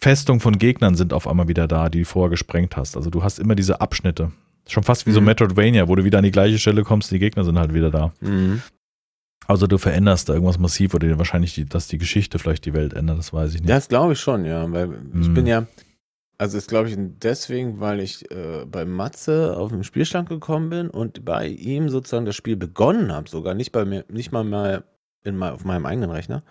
Festungen 0.00 0.40
von 0.40 0.58
Gegnern 0.58 0.94
sind 0.94 1.12
auf 1.12 1.26
einmal 1.26 1.48
wieder 1.48 1.66
da, 1.68 1.88
die 1.88 2.00
du 2.00 2.04
vorher 2.04 2.30
gesprengt 2.30 2.76
hast. 2.76 2.96
Also 2.96 3.10
du 3.10 3.22
hast 3.22 3.38
immer 3.38 3.54
diese 3.54 3.80
Abschnitte. 3.80 4.30
Schon 4.66 4.82
fast 4.82 5.06
wie 5.06 5.12
so 5.12 5.20
Mhm. 5.20 5.26
Metroidvania, 5.26 5.88
wo 5.88 5.94
du 5.94 6.04
wieder 6.04 6.18
an 6.18 6.24
die 6.24 6.30
gleiche 6.30 6.58
Stelle 6.58 6.84
kommst, 6.84 7.10
die 7.10 7.18
Gegner 7.18 7.44
sind 7.44 7.58
halt 7.58 7.72
wieder 7.74 7.90
da. 7.90 8.12
Mhm. 8.20 8.62
Also 9.48 9.66
du 9.66 9.78
veränderst 9.78 10.28
da 10.28 10.34
irgendwas 10.34 10.58
massiv 10.58 10.92
oder 10.94 11.16
wahrscheinlich, 11.18 11.54
die, 11.54 11.64
dass 11.64 11.88
die 11.88 11.96
Geschichte 11.98 12.38
vielleicht 12.38 12.66
die 12.66 12.74
Welt 12.74 12.92
ändert, 12.92 13.18
das 13.18 13.32
weiß 13.32 13.54
ich 13.54 13.60
nicht. 13.62 13.70
Das 13.70 13.88
glaube 13.88 14.12
ich 14.12 14.20
schon, 14.20 14.44
ja. 14.44 14.70
Weil 14.70 14.92
ich 15.18 15.28
Mhm. 15.28 15.34
bin 15.34 15.46
ja, 15.46 15.66
also 16.36 16.58
ist 16.58 16.68
glaube 16.68 16.90
ich 16.90 16.96
deswegen, 16.98 17.80
weil 17.80 18.00
ich 18.00 18.30
äh, 18.30 18.66
bei 18.66 18.84
Matze 18.84 19.56
auf 19.56 19.70
den 19.70 19.84
Spielstand 19.84 20.28
gekommen 20.28 20.68
bin 20.68 20.90
und 20.90 21.24
bei 21.24 21.46
ihm 21.48 21.88
sozusagen 21.88 22.26
das 22.26 22.36
Spiel 22.36 22.56
begonnen 22.56 23.10
habe, 23.10 23.28
sogar 23.30 23.54
nicht 23.54 23.72
bei 23.72 23.86
mir, 23.86 24.04
nicht 24.10 24.32
mal 24.32 24.44
mal 24.44 24.84
in, 25.24 25.42
auf 25.42 25.64
meinem 25.64 25.86
eigenen 25.86 26.10
Rechner. 26.10 26.42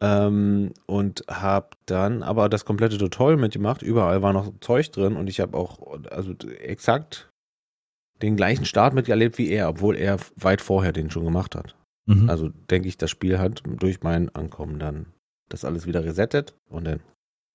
Ähm, 0.00 0.72
und 0.86 1.22
habe 1.28 1.76
dann 1.84 2.22
aber 2.22 2.48
das 2.48 2.64
komplette 2.64 2.96
Tutorial 2.96 3.36
mitgemacht. 3.36 3.82
Überall 3.82 4.22
war 4.22 4.32
noch 4.32 4.52
Zeug 4.60 4.90
drin 4.90 5.16
und 5.16 5.28
ich 5.28 5.38
habe 5.38 5.56
auch 5.56 5.78
also 6.10 6.32
exakt 6.60 7.30
den 8.22 8.36
gleichen 8.36 8.64
Start 8.64 8.94
miterlebt 8.94 9.36
wie 9.36 9.50
er, 9.50 9.68
obwohl 9.68 9.96
er 9.96 10.16
weit 10.36 10.62
vorher 10.62 10.92
den 10.92 11.10
schon 11.10 11.24
gemacht 11.24 11.54
hat. 11.54 11.76
Mhm. 12.06 12.28
Also 12.28 12.48
denke 12.70 12.88
ich, 12.88 12.96
das 12.96 13.10
Spiel 13.10 13.38
hat 13.38 13.62
durch 13.64 14.02
mein 14.02 14.34
Ankommen 14.34 14.78
dann 14.78 15.06
das 15.48 15.64
alles 15.64 15.86
wieder 15.86 16.04
resettet 16.04 16.54
und 16.68 16.84
dann 16.84 17.00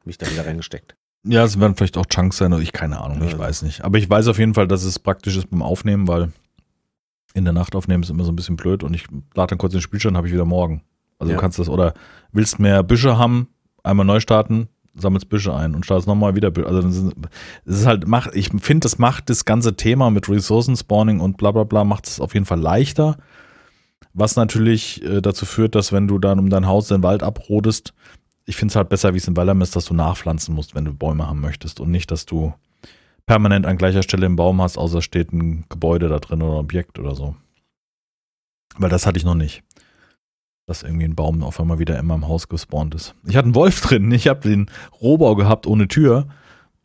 mich 0.05 0.17
da 0.17 0.29
wieder 0.29 0.45
reingesteckt. 0.45 0.95
ja, 1.25 1.43
es 1.43 1.59
werden 1.59 1.75
vielleicht 1.75 1.97
auch 1.97 2.05
Chunks 2.05 2.37
sein 2.37 2.53
oder 2.53 2.61
ich 2.61 2.71
keine 2.71 3.01
Ahnung, 3.01 3.21
ich 3.23 3.33
Ja. 3.33 3.39
weiß 3.39 3.63
nicht. 3.63 3.83
Aber 3.83 3.97
ich 3.97 4.09
weiß 4.09 4.27
auf 4.29 4.39
jeden 4.39 4.53
Fall, 4.53 4.67
dass 4.67 4.83
es 4.83 4.99
praktisch 4.99 5.35
ist 5.35 5.49
beim 5.49 5.61
Aufnehmen, 5.61 6.07
weil 6.07 6.31
in 7.33 7.43
der 7.43 7.53
Nacht 7.53 7.75
aufnehmen 7.75 8.03
ist 8.03 8.09
immer 8.09 8.23
so 8.23 8.31
ein 8.31 8.35
bisschen 8.37 8.55
blöd 8.55 8.83
und 8.83 8.93
ich 8.93 9.05
lade 9.35 9.49
dann 9.49 9.57
kurz 9.57 9.73
den 9.73 9.81
Spielstand, 9.81 10.15
habe 10.15 10.27
ich 10.27 10.33
wieder 10.33 10.45
morgen. 10.45 10.83
Also 11.19 11.31
Ja. 11.31 11.37
du 11.37 11.41
kannst 11.41 11.59
das, 11.59 11.67
oder 11.67 11.93
willst 12.31 12.59
mehr 12.59 12.81
Büsche 12.83 13.17
haben, 13.17 13.49
einmal 13.83 14.05
neu 14.05 14.19
starten, 14.21 14.69
sammelst 14.95 15.27
Büsche 15.27 15.53
ein 15.53 15.75
und 15.75 15.83
startest 15.85 16.07
nochmal 16.07 16.35
wieder 16.35 16.49
Büsche. 16.51 16.67
Also 16.67 16.87
es 16.87 17.03
ist 17.65 17.85
halt, 17.85 18.07
macht, 18.07 18.33
ich 18.33 18.49
finde, 18.61 18.85
das 18.85 18.97
macht 18.97 19.29
das 19.29 19.43
ganze 19.43 19.75
Thema 19.75 20.09
mit 20.09 20.29
Ressourcen-Spawning 20.29 21.19
und 21.19 21.35
bla 21.37 21.51
bla 21.51 21.65
bla, 21.65 21.83
macht 21.83 22.07
es 22.07 22.19
auf 22.21 22.33
jeden 22.33 22.45
Fall 22.45 22.59
leichter. 22.61 23.17
Was 24.13 24.35
natürlich 24.35 25.03
äh, 25.03 25.21
dazu 25.21 25.45
führt, 25.45 25.75
dass 25.75 25.91
wenn 25.91 26.07
du 26.07 26.19
dann 26.19 26.39
um 26.39 26.49
dein 26.49 26.67
Haus 26.67 26.87
den 26.87 27.03
Wald 27.03 27.23
abrodest, 27.23 27.93
ich 28.45 28.55
finde 28.55 28.71
es 28.71 28.75
halt 28.75 28.89
besser, 28.89 29.13
wie 29.13 29.17
es 29.17 29.27
in 29.27 29.35
Waldheim 29.35 29.61
ist, 29.61 29.75
dass 29.75 29.85
du 29.85 29.93
nachpflanzen 29.93 30.55
musst, 30.55 30.73
wenn 30.73 30.85
du 30.85 30.93
Bäume 30.93 31.27
haben 31.27 31.41
möchtest 31.41 31.79
und 31.79 31.91
nicht, 31.91 32.09
dass 32.11 32.25
du 32.25 32.53
permanent 33.25 33.65
an 33.65 33.77
gleicher 33.77 34.03
Stelle 34.03 34.25
einen 34.25 34.37
Baum 34.37 34.61
hast, 34.61 34.77
außer 34.77 35.01
steht 35.01 35.33
ein 35.33 35.65
Gebäude 35.69 36.07
da 36.07 36.19
drin 36.19 36.41
oder 36.41 36.53
ein 36.53 36.59
Objekt 36.59 36.97
oder 36.97 37.13
so. 37.13 37.35
Weil 38.77 38.89
das 38.89 39.05
hatte 39.05 39.19
ich 39.19 39.25
noch 39.25 39.35
nicht. 39.35 39.63
Dass 40.65 40.83
irgendwie 40.83 41.05
ein 41.05 41.15
Baum 41.15 41.43
auf 41.43 41.59
einmal 41.59 41.79
wieder 41.79 41.99
in 41.99 42.05
meinem 42.05 42.27
Haus 42.27 42.47
gespawnt 42.47 42.95
ist. 42.95 43.15
Ich 43.27 43.35
hatte 43.35 43.45
einen 43.45 43.55
Wolf 43.55 43.81
drin. 43.81 44.11
Ich 44.11 44.27
habe 44.27 44.41
den 44.41 44.69
Rohbau 45.01 45.35
gehabt 45.35 45.67
ohne 45.67 45.87
Tür. 45.87 46.27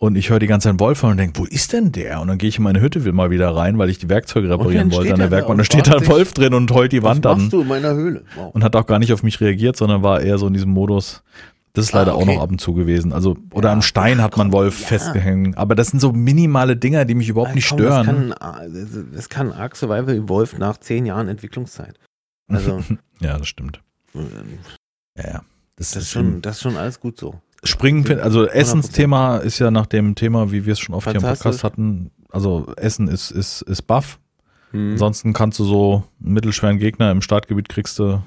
Und 0.03 0.17
ich 0.17 0.31
höre 0.31 0.41
die 0.41 0.49
ganze 0.49 0.65
Zeit 0.65 0.71
einen 0.71 0.81
Wolf 0.81 1.05
und 1.05 1.17
denke, 1.17 1.39
wo 1.39 1.45
ist 1.45 1.73
denn 1.73 1.93
der? 1.93 2.21
Und 2.21 2.27
dann 2.27 2.37
gehe 2.37 2.49
ich 2.49 2.57
in 2.59 2.65
meine 2.65 2.81
Hütte 2.81 3.05
will 3.05 3.13
mal 3.13 3.31
wieder 3.31 3.55
rein, 3.55 3.79
weil 3.79 3.89
ich 3.89 3.99
die 3.99 4.09
Werkzeuge 4.09 4.51
reparieren 4.51 4.91
dann 4.91 4.99
wollte 4.99 5.13
an 5.13 5.19
der 5.21 5.29
er 5.29 5.31
Werkbank. 5.31 5.51
Und 5.51 5.53
und 5.53 5.59
da 5.61 5.65
steht 5.65 5.87
da 5.87 5.99
ein 5.99 6.07
Wolf 6.09 6.33
drin 6.33 6.55
und 6.55 6.71
heult 6.73 6.91
die 6.91 7.05
Wand 7.05 7.25
Was 7.25 7.33
an. 7.35 7.39
machst 7.43 7.53
du 7.53 7.61
in 7.61 7.69
meiner 7.69 7.95
Höhle? 7.95 8.25
Wow. 8.35 8.53
Und 8.53 8.65
hat 8.65 8.75
auch 8.75 8.87
gar 8.87 8.99
nicht 8.99 9.13
auf 9.13 9.23
mich 9.23 9.41
reagiert, 9.41 9.77
sondern 9.77 10.03
war 10.03 10.21
eher 10.21 10.39
so 10.39 10.49
in 10.49 10.55
diesem 10.55 10.71
Modus. 10.73 11.23
Das 11.75 11.85
ist 11.85 11.93
leider 11.93 12.11
Ah, 12.13 12.15
auch 12.17 12.23
okay. 12.23 12.35
noch 12.35 12.43
ab 12.43 12.51
und 12.51 12.61
zu 12.61 12.75
gewesen. 12.75 13.13
Also, 13.13 13.37
oder 13.53 13.69
Ja, 13.69 13.75
am 13.75 13.81
Stein 13.83 14.21
hat 14.21 14.37
man 14.37 14.51
Wolf 14.51 14.81
ja. 14.81 14.87
festgehängt. 14.89 15.57
Aber 15.57 15.77
das 15.77 15.87
sind 15.89 16.01
so 16.01 16.11
minimale 16.13 16.77
Dinger, 16.77 17.05
die 17.05 17.15
mich 17.15 17.29
überhaupt 17.29 17.53
Ah, 17.53 17.55
nicht 17.55 17.69
komm, 17.69 17.79
stören. 17.79 18.29
Das 18.31 18.41
kann, 18.41 19.09
das 19.15 19.29
kann 19.29 19.53
Ark 19.53 19.77
Survival 19.77 20.29
Wolf 20.29 20.59
nach 20.59 20.79
zehn 20.79 21.07
Jahren 21.07 21.29
Entwicklungszeit. 21.29 21.97
Also, 22.49 22.83
ja, 23.21 23.39
das 23.39 23.47
stimmt. 23.47 23.81
ähm, 24.17 24.27
Ja, 25.17 25.25
ja. 25.35 25.43
Das, 25.77 25.93
das 25.93 26.03
ist 26.03 26.11
schon, 26.11 26.43
das 26.43 26.57
ist 26.57 26.63
schon 26.63 26.77
alles 26.77 26.99
gut 26.99 27.19
so. 27.21 27.41
Springen, 27.65 28.05
find- 28.05 28.21
also 28.21 28.47
Essensthema 28.47 29.37
ist 29.39 29.59
ja 29.59 29.71
nach 29.71 29.87
dem 29.87 30.15
Thema, 30.15 30.51
wie 30.51 30.67
wir 30.67 30.73
es 30.73 30.81
schon 30.81 30.95
oft 30.95 31.07
hier 31.07 31.15
im. 31.17 31.23
Podcast 31.23 31.63
hatten. 31.65 32.11
Also 32.31 32.73
Essen 32.77 33.09
ist, 33.09 33.31
ist, 33.31 33.63
ist 33.63 33.83
buff. 33.83 34.19
Hm. 34.73 34.93
Ansonsten 34.93 35.33
kannst 35.33 35.59
du 35.59 35.65
so 35.65 36.05
einen 36.25 36.33
mittelschweren 36.35 36.79
Gegner 36.79 37.11
im 37.11 37.21
Startgebiet 37.23 37.69
kriegst 37.69 37.99
du, 37.99 38.23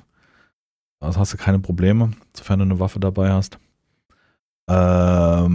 also 0.99 1.19
hast 1.19 1.33
du 1.33 1.37
keine 1.37 1.59
Probleme, 1.59 2.11
sofern 2.35 2.59
du 2.59 2.65
eine 2.65 2.79
Waffe 2.79 2.99
dabei 2.99 3.31
hast. 3.31 3.57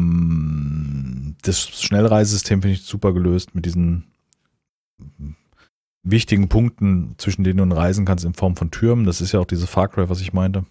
Ähm, 0.00 1.36
das 1.42 1.60
Schnellreisesystem 1.68 2.60
finde 2.62 2.74
ich 2.74 2.82
super 2.82 3.12
gelöst 3.12 3.54
mit 3.54 3.64
diesen 3.66 4.04
wichtigen 6.02 6.48
Punkten, 6.48 7.14
zwischen 7.18 7.44
denen 7.44 7.70
du 7.70 7.76
reisen 7.76 8.04
kannst 8.04 8.24
in 8.24 8.34
Form 8.34 8.56
von 8.56 8.70
Türmen. 8.70 9.04
Das 9.06 9.20
ist 9.20 9.32
ja 9.32 9.40
auch 9.40 9.46
dieses 9.46 9.68
Far 9.68 9.88
Cry, 9.88 10.08
was 10.08 10.20
ich 10.20 10.32
meinte, 10.32 10.64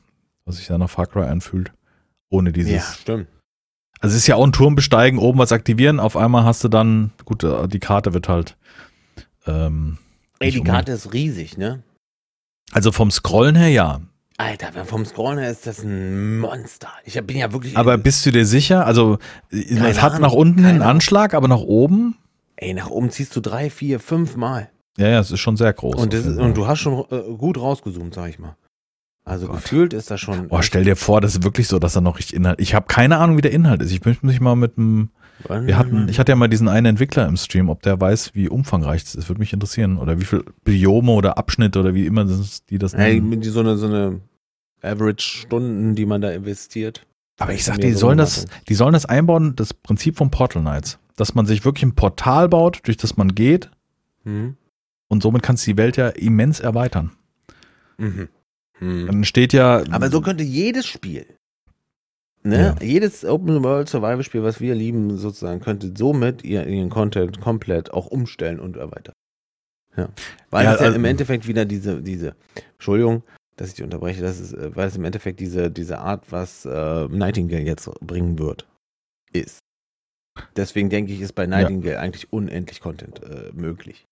was 0.45 0.57
sich 0.57 0.68
ja 0.68 0.78
nach 0.78 0.89
Far 0.89 1.07
Cry 1.07 1.24
anfühlt. 1.26 1.72
Ohne 2.30 2.51
dieses. 2.51 2.71
ja, 2.73 2.82
stimmt. 2.82 3.27
Also 3.99 4.15
es 4.15 4.21
ist 4.21 4.27
ja 4.27 4.36
auch 4.36 4.45
ein 4.45 4.53
Turm 4.53 4.75
besteigen, 4.75 5.19
oben 5.19 5.39
was 5.39 5.51
aktivieren, 5.51 5.99
auf 5.99 6.15
einmal 6.15 6.45
hast 6.45 6.63
du 6.63 6.69
dann, 6.69 7.11
gut, 7.25 7.43
äh, 7.43 7.67
die 7.67 7.80
Karte 7.80 8.13
wird 8.13 8.30
halt. 8.30 8.55
Ähm, 9.45 9.97
Ey, 10.39 10.51
die 10.51 10.63
Karte 10.63 10.93
ist 10.93 11.11
riesig, 11.11 11.57
ne? 11.57 11.84
Also 12.71 12.91
vom 12.91 13.11
Scrollen 13.11 13.55
her 13.55 13.69
ja. 13.69 14.01
Alter, 14.38 14.86
vom 14.86 15.03
Scrollen 15.03 15.38
her 15.38 15.51
ist 15.51 15.67
das 15.67 15.84
ein 15.84 16.39
Monster. 16.39 16.88
Ich 17.03 17.21
bin 17.21 17.36
ja 17.36 17.51
wirklich. 17.51 17.75
Aber 17.75 17.97
bist 17.97 18.25
du 18.25 18.32
dir 18.32 18.45
sicher? 18.45 18.86
Also, 18.86 19.17
es 19.49 20.01
hat 20.01 20.13
Ahnung, 20.13 20.21
nach 20.21 20.32
unten 20.32 20.59
einen 20.59 20.80
keine 20.80 20.89
Anschlag, 20.89 21.34
aber 21.34 21.49
nach 21.49 21.59
oben? 21.59 22.15
Ey, 22.55 22.73
nach 22.73 22.89
oben 22.89 23.09
ziehst 23.09 23.36
du 23.36 23.41
drei, 23.41 23.69
vier, 23.69 23.99
fünf 23.99 24.38
Mal. 24.38 24.69
Ja, 24.97 25.09
ja, 25.09 25.19
es 25.19 25.32
ist 25.32 25.41
schon 25.41 25.57
sehr 25.57 25.73
groß. 25.73 25.95
Und, 25.95 26.13
ist, 26.13 26.25
und 26.25 26.55
du 26.55 26.67
hast 26.67 26.80
schon 26.80 27.05
äh, 27.11 27.36
gut 27.38 27.57
rausgezoomt, 27.57 28.13
sag 28.13 28.30
ich 28.30 28.39
mal. 28.39 28.55
Also 29.30 29.47
Gott. 29.47 29.57
gefühlt 29.57 29.93
ist 29.93 30.09
das 30.09 30.19
schon. 30.19 30.47
Oh, 30.49 30.61
stell 30.61 30.84
dir 30.84 30.95
vor, 30.95 31.21
das 31.21 31.36
ist 31.36 31.43
wirklich 31.43 31.67
so, 31.67 31.77
dass 31.77 31.93
da 31.93 32.01
noch 32.01 32.17
richtig 32.17 32.36
Inhalt. 32.36 32.59
Ich 32.59 32.73
habe 32.73 32.88
keine 32.88 33.17
Ahnung, 33.17 33.38
wie 33.38 33.41
der 33.41 33.51
Inhalt 33.51 33.82
ist. 33.82 33.91
Ich 33.91 34.03
möchte 34.03 34.25
mich 34.25 34.41
mal 34.41 34.55
mit 34.55 34.77
einem. 34.77 35.09
Wir 35.47 35.77
hatten, 35.77 36.09
ich 36.09 36.19
hatte 36.19 36.32
ja 36.32 36.36
mal 36.36 36.49
diesen 36.49 36.67
einen 36.67 36.88
Entwickler 36.88 37.25
im 37.27 37.38
Stream, 37.38 37.69
ob 37.69 37.82
der 37.84 38.01
weiß, 38.01 38.32
wie 38.34 38.49
umfangreich 38.49 39.03
das 39.03 39.15
ist. 39.15 39.30
Würde 39.30 39.39
mich 39.39 39.53
interessieren. 39.53 39.97
Oder 39.97 40.19
wie 40.19 40.25
viel 40.25 40.43
Biome 40.63 41.11
oder 41.11 41.38
Abschnitte 41.38 41.80
oder 41.80 41.93
wie 41.93 42.05
immer 42.05 42.25
das, 42.25 42.65
die 42.65 42.77
das 42.77 42.93
nennen. 42.93 43.30
mit 43.30 43.45
so 43.45 43.59
eine, 43.59 43.77
so 43.77 43.86
eine 43.86 44.19
Average-Stunden, 44.82 45.95
die 45.95 46.05
man 46.05 46.21
da 46.21 46.32
investiert. 46.32 47.05
Aber 47.38 47.53
ich 47.53 47.63
sag, 47.63 47.80
die 47.80 47.93
so 47.93 47.99
sollen 47.99 48.17
das, 48.17 48.47
die 48.67 48.73
sollen 48.73 48.93
das 48.93 49.05
einbauen, 49.05 49.55
das 49.55 49.73
Prinzip 49.73 50.17
von 50.17 50.30
Portal 50.32 50.61
Knights. 50.61 50.99
Dass 51.15 51.36
man 51.36 51.45
sich 51.45 51.63
wirklich 51.63 51.84
ein 51.84 51.95
Portal 51.95 52.49
baut, 52.49 52.82
durch 52.84 52.97
das 52.97 53.15
man 53.15 53.36
geht. 53.36 53.69
Mhm. 54.23 54.57
Und 55.07 55.23
somit 55.23 55.43
kannst 55.43 55.65
du 55.65 55.71
die 55.71 55.77
Welt 55.77 55.97
ja 55.97 56.09
immens 56.09 56.59
erweitern. 56.59 57.11
Mhm. 57.97 58.27
Mhm. 58.80 59.07
Dann 59.07 59.23
steht 59.25 59.53
ja. 59.53 59.84
Aber 59.91 60.09
so 60.09 60.21
könnte 60.21 60.43
jedes 60.43 60.86
Spiel, 60.88 61.25
ne, 62.43 62.75
jedes 62.82 63.25
Open 63.25 63.63
World 63.63 63.89
Survival 63.89 64.23
Spiel, 64.23 64.43
was 64.43 64.59
wir 64.61 64.75
lieben, 64.75 65.17
sozusagen, 65.17 65.59
könnte 65.59 65.91
somit 65.95 66.43
ihr- 66.43 66.65
ihren 66.67 66.89
Content 66.89 67.41
komplett 67.41 67.91
auch 67.93 68.07
umstellen 68.07 68.59
und 68.59 68.77
erweitern. 68.77 69.13
Ja. 69.97 70.09
Weil 70.49 70.65
Ja, 70.65 70.73
es 70.75 70.80
ja 70.80 70.86
also- 70.88 70.95
im 70.97 71.05
Endeffekt 71.05 71.47
wieder 71.47 71.65
diese, 71.65 72.01
diese, 72.01 72.36
Entschuldigung, 72.73 73.23
dass 73.57 73.69
ich 73.69 73.73
dich 73.75 73.84
unterbreche, 73.84 74.21
das 74.21 74.39
ist, 74.39 74.53
äh, 74.53 74.73
weil 74.75 74.88
es 74.88 74.95
im 74.95 75.03
Endeffekt 75.03 75.39
diese, 75.41 75.69
diese 75.69 75.99
Art, 75.99 76.32
was 76.32 76.63
äh, 76.65 77.07
Nightingale 77.09 77.63
jetzt 77.63 77.89
bringen 77.99 78.39
wird, 78.39 78.65
ist. 79.34 79.59
Deswegen 80.55 80.89
denke 80.89 81.11
ich, 81.11 81.19
ist 81.19 81.34
bei 81.36 81.45
Nightingale 81.47 81.99
eigentlich 81.99 82.32
unendlich 82.32 82.80
Content 82.80 83.21
äh, 83.23 83.51
möglich. 83.53 84.05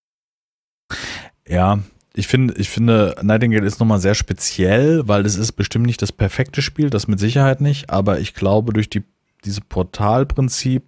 Ja, 1.47 1.79
ich 2.17 2.27
finde, 2.27 2.53
ich 2.55 2.69
finde, 2.69 3.15
Nightingale 3.21 3.65
ist 3.65 3.79
nochmal 3.79 3.99
sehr 3.99 4.15
speziell, 4.15 5.07
weil 5.07 5.25
es 5.25 5.35
ist 5.35 5.53
bestimmt 5.53 5.85
nicht 5.85 6.01
das 6.01 6.11
perfekte 6.11 6.61
Spiel, 6.61 6.89
das 6.89 7.07
mit 7.07 7.19
Sicherheit 7.19 7.61
nicht, 7.61 7.89
aber 7.89 8.19
ich 8.19 8.33
glaube, 8.33 8.73
durch 8.73 8.89
die, 8.89 9.03
diese 9.45 9.61
Portalprinzip 9.61 10.83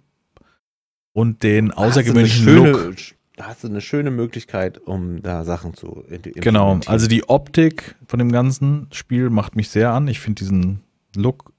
und 1.12 1.42
den 1.42 1.70
außergewöhnlichen 1.70 2.48
eine 2.48 2.56
Look. 2.56 2.78
schöne, 2.78 2.94
Da 3.36 3.46
hast 3.46 3.64
du 3.64 3.68
eine 3.68 3.80
schöne 3.80 4.10
Möglichkeit, 4.10 4.78
um 4.78 5.22
da 5.22 5.44
Sachen 5.44 5.74
zu 5.74 6.04
in- 6.08 6.22
Genau, 6.22 6.32
implementieren. 6.72 6.92
also 6.92 7.06
die 7.08 7.28
Optik 7.28 7.94
von 8.06 8.18
dem 8.18 8.32
ganzen 8.32 8.88
Spiel 8.92 9.30
macht 9.30 9.56
mich 9.56 9.68
sehr 9.70 9.92
an. 9.92 10.08
Ich 10.08 10.20
finde 10.20 10.40
diesen 10.40 10.80
Look 11.16 11.52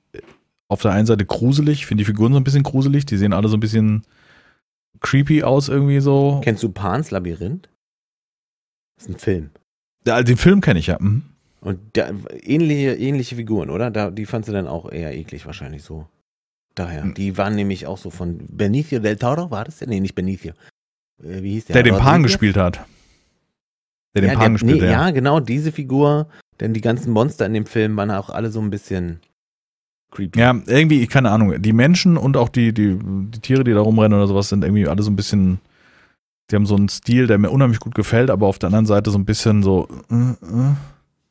auf 0.68 0.82
der 0.82 0.92
einen 0.92 1.06
Seite 1.06 1.26
gruselig, 1.26 1.80
ich 1.80 1.86
finde 1.86 2.02
die 2.04 2.06
Figuren 2.06 2.32
so 2.34 2.40
ein 2.40 2.44
bisschen 2.46 2.64
gruselig, 2.64 3.06
die 3.06 3.18
sehen 3.18 3.34
alle 3.34 3.50
so 3.50 3.58
ein 3.58 3.60
bisschen 3.60 4.04
creepy 5.02 5.44
aus 5.44 5.68
irgendwie 5.70 6.00
so. 6.00 6.40
Kennst 6.44 6.64
du 6.64 6.70
Pans 6.70 7.12
Labyrinth? 7.12 7.68
Das 8.96 9.08
ist 9.08 9.16
ein 9.16 9.20
Film. 9.20 9.50
Ja, 10.06 10.22
Den 10.24 10.38
Film 10.38 10.62
kenne 10.62 10.80
ich 10.80 10.88
ja. 10.88 10.98
Mhm. 11.00 11.24
Und 11.62 11.80
da, 11.94 12.10
ähnliche, 12.42 12.96
ähnliche 12.96 13.36
Figuren, 13.36 13.70
oder? 13.70 13.92
Da, 13.92 14.10
die 14.10 14.26
fandst 14.26 14.50
du 14.50 14.54
dann 14.54 14.68
auch 14.68 14.92
eher 14.92 15.16
eklig 15.16 15.46
wahrscheinlich 15.46 15.84
so. 15.84 16.08
Daher. 16.74 17.04
Hm. 17.04 17.14
Die 17.14 17.38
waren 17.38 17.56
nämlich 17.56 17.86
auch 17.86 17.98
so 17.98 18.10
von 18.10 18.40
Benicio 18.50 19.00
del 19.00 19.18
Toro, 19.18 19.52
war 19.52 19.66
das 19.66 19.78
der? 19.78 19.88
Nee, 19.88 20.00
nicht 20.00 20.16
Benicio. 20.16 20.54
Äh, 21.22 21.44
wie 21.44 21.52
hieß 21.52 21.66
der? 21.66 21.74
Der 21.74 21.84
den 21.84 21.98
Pan 21.98 22.24
gespielt 22.24 22.58
hat. 22.58 22.86
Der 24.16 24.22
den 24.24 24.32
ja, 24.32 24.38
Pan 24.38 24.44
der, 24.44 24.52
gespielt 24.54 24.82
nee, 24.82 24.88
hat. 24.88 24.92
ja, 24.92 25.12
genau, 25.12 25.40
diese 25.40 25.72
Figur. 25.72 26.28
Denn 26.60 26.74
die 26.74 26.82
ganzen 26.82 27.12
Monster 27.12 27.46
in 27.46 27.54
dem 27.54 27.66
Film 27.66 27.96
waren 27.98 28.12
auch 28.12 28.30
alle 28.30 28.52
so 28.52 28.62
ein 28.62 28.70
bisschen 28.70 29.20
creepy. 30.12 30.40
Ja, 30.40 30.60
irgendwie, 30.66 31.06
keine 31.08 31.32
Ahnung. 31.32 31.62
Die 31.62 31.74
Menschen 31.74 32.18
und 32.18 32.38
auch 32.38 32.50
die, 32.50 32.74
die, 32.74 32.98
die 33.02 33.40
Tiere, 33.40 33.64
die 33.64 33.74
da 33.74 33.82
rumrennen 33.82 34.18
oder 34.18 34.28
sowas, 34.28 34.50
sind 34.50 34.64
irgendwie 34.64 34.88
alle 34.88 35.04
so 35.04 35.12
ein 35.12 35.16
bisschen. 35.16 35.60
Die 36.52 36.56
haben 36.56 36.66
so 36.66 36.76
einen 36.76 36.90
Stil, 36.90 37.28
der 37.28 37.38
mir 37.38 37.50
unheimlich 37.50 37.80
gut 37.80 37.96
gefällt, 37.96 38.30
aber 38.30 38.48
auf 38.48 38.60
der 38.60 38.68
anderen 38.68 38.86
Seite 38.86 39.10
so 39.12 39.18
ein 39.18 39.26
bisschen 39.26 39.64
so. 39.64 39.88
Äh, 40.10 40.16
äh, 40.16 40.74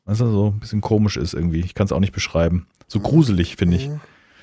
weißt 0.05 0.21
du, 0.21 0.25
so 0.31 0.47
ein 0.55 0.59
bisschen 0.59 0.81
komisch 0.81 1.17
ist 1.17 1.33
irgendwie. 1.33 1.59
Ich 1.59 1.75
kann 1.75 1.85
es 1.85 1.91
auch 1.91 1.99
nicht 1.99 2.13
beschreiben. 2.13 2.67
So 2.87 2.99
gruselig, 2.99 3.55
finde 3.55 3.77
ich. 3.77 3.89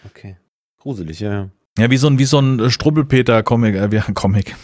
Okay. 0.07 0.37
Gruselig, 0.79 1.20
ja. 1.20 1.33
ja. 1.33 1.49
Ja, 1.79 1.91
wie 1.91 1.97
so 1.97 2.09
ein, 2.09 2.18
wie 2.18 2.24
so 2.24 2.39
ein 2.41 2.70
Strubbelpeter-Comic, 2.70 3.74
äh, 3.76 3.91
wie 3.93 3.99
ein 3.99 4.14
Comic. 4.14 4.57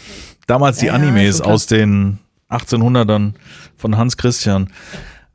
Damals 0.47 0.77
die 0.79 0.87
Ja, 0.87 0.97
ja, 0.97 0.99
Animes 0.99 1.41
klar. 1.41 1.53
aus 1.53 1.65
den 1.67 2.19
1800ern 2.49 3.33
von 3.77 3.97
Hans 3.97 4.17
Christian. 4.17 4.69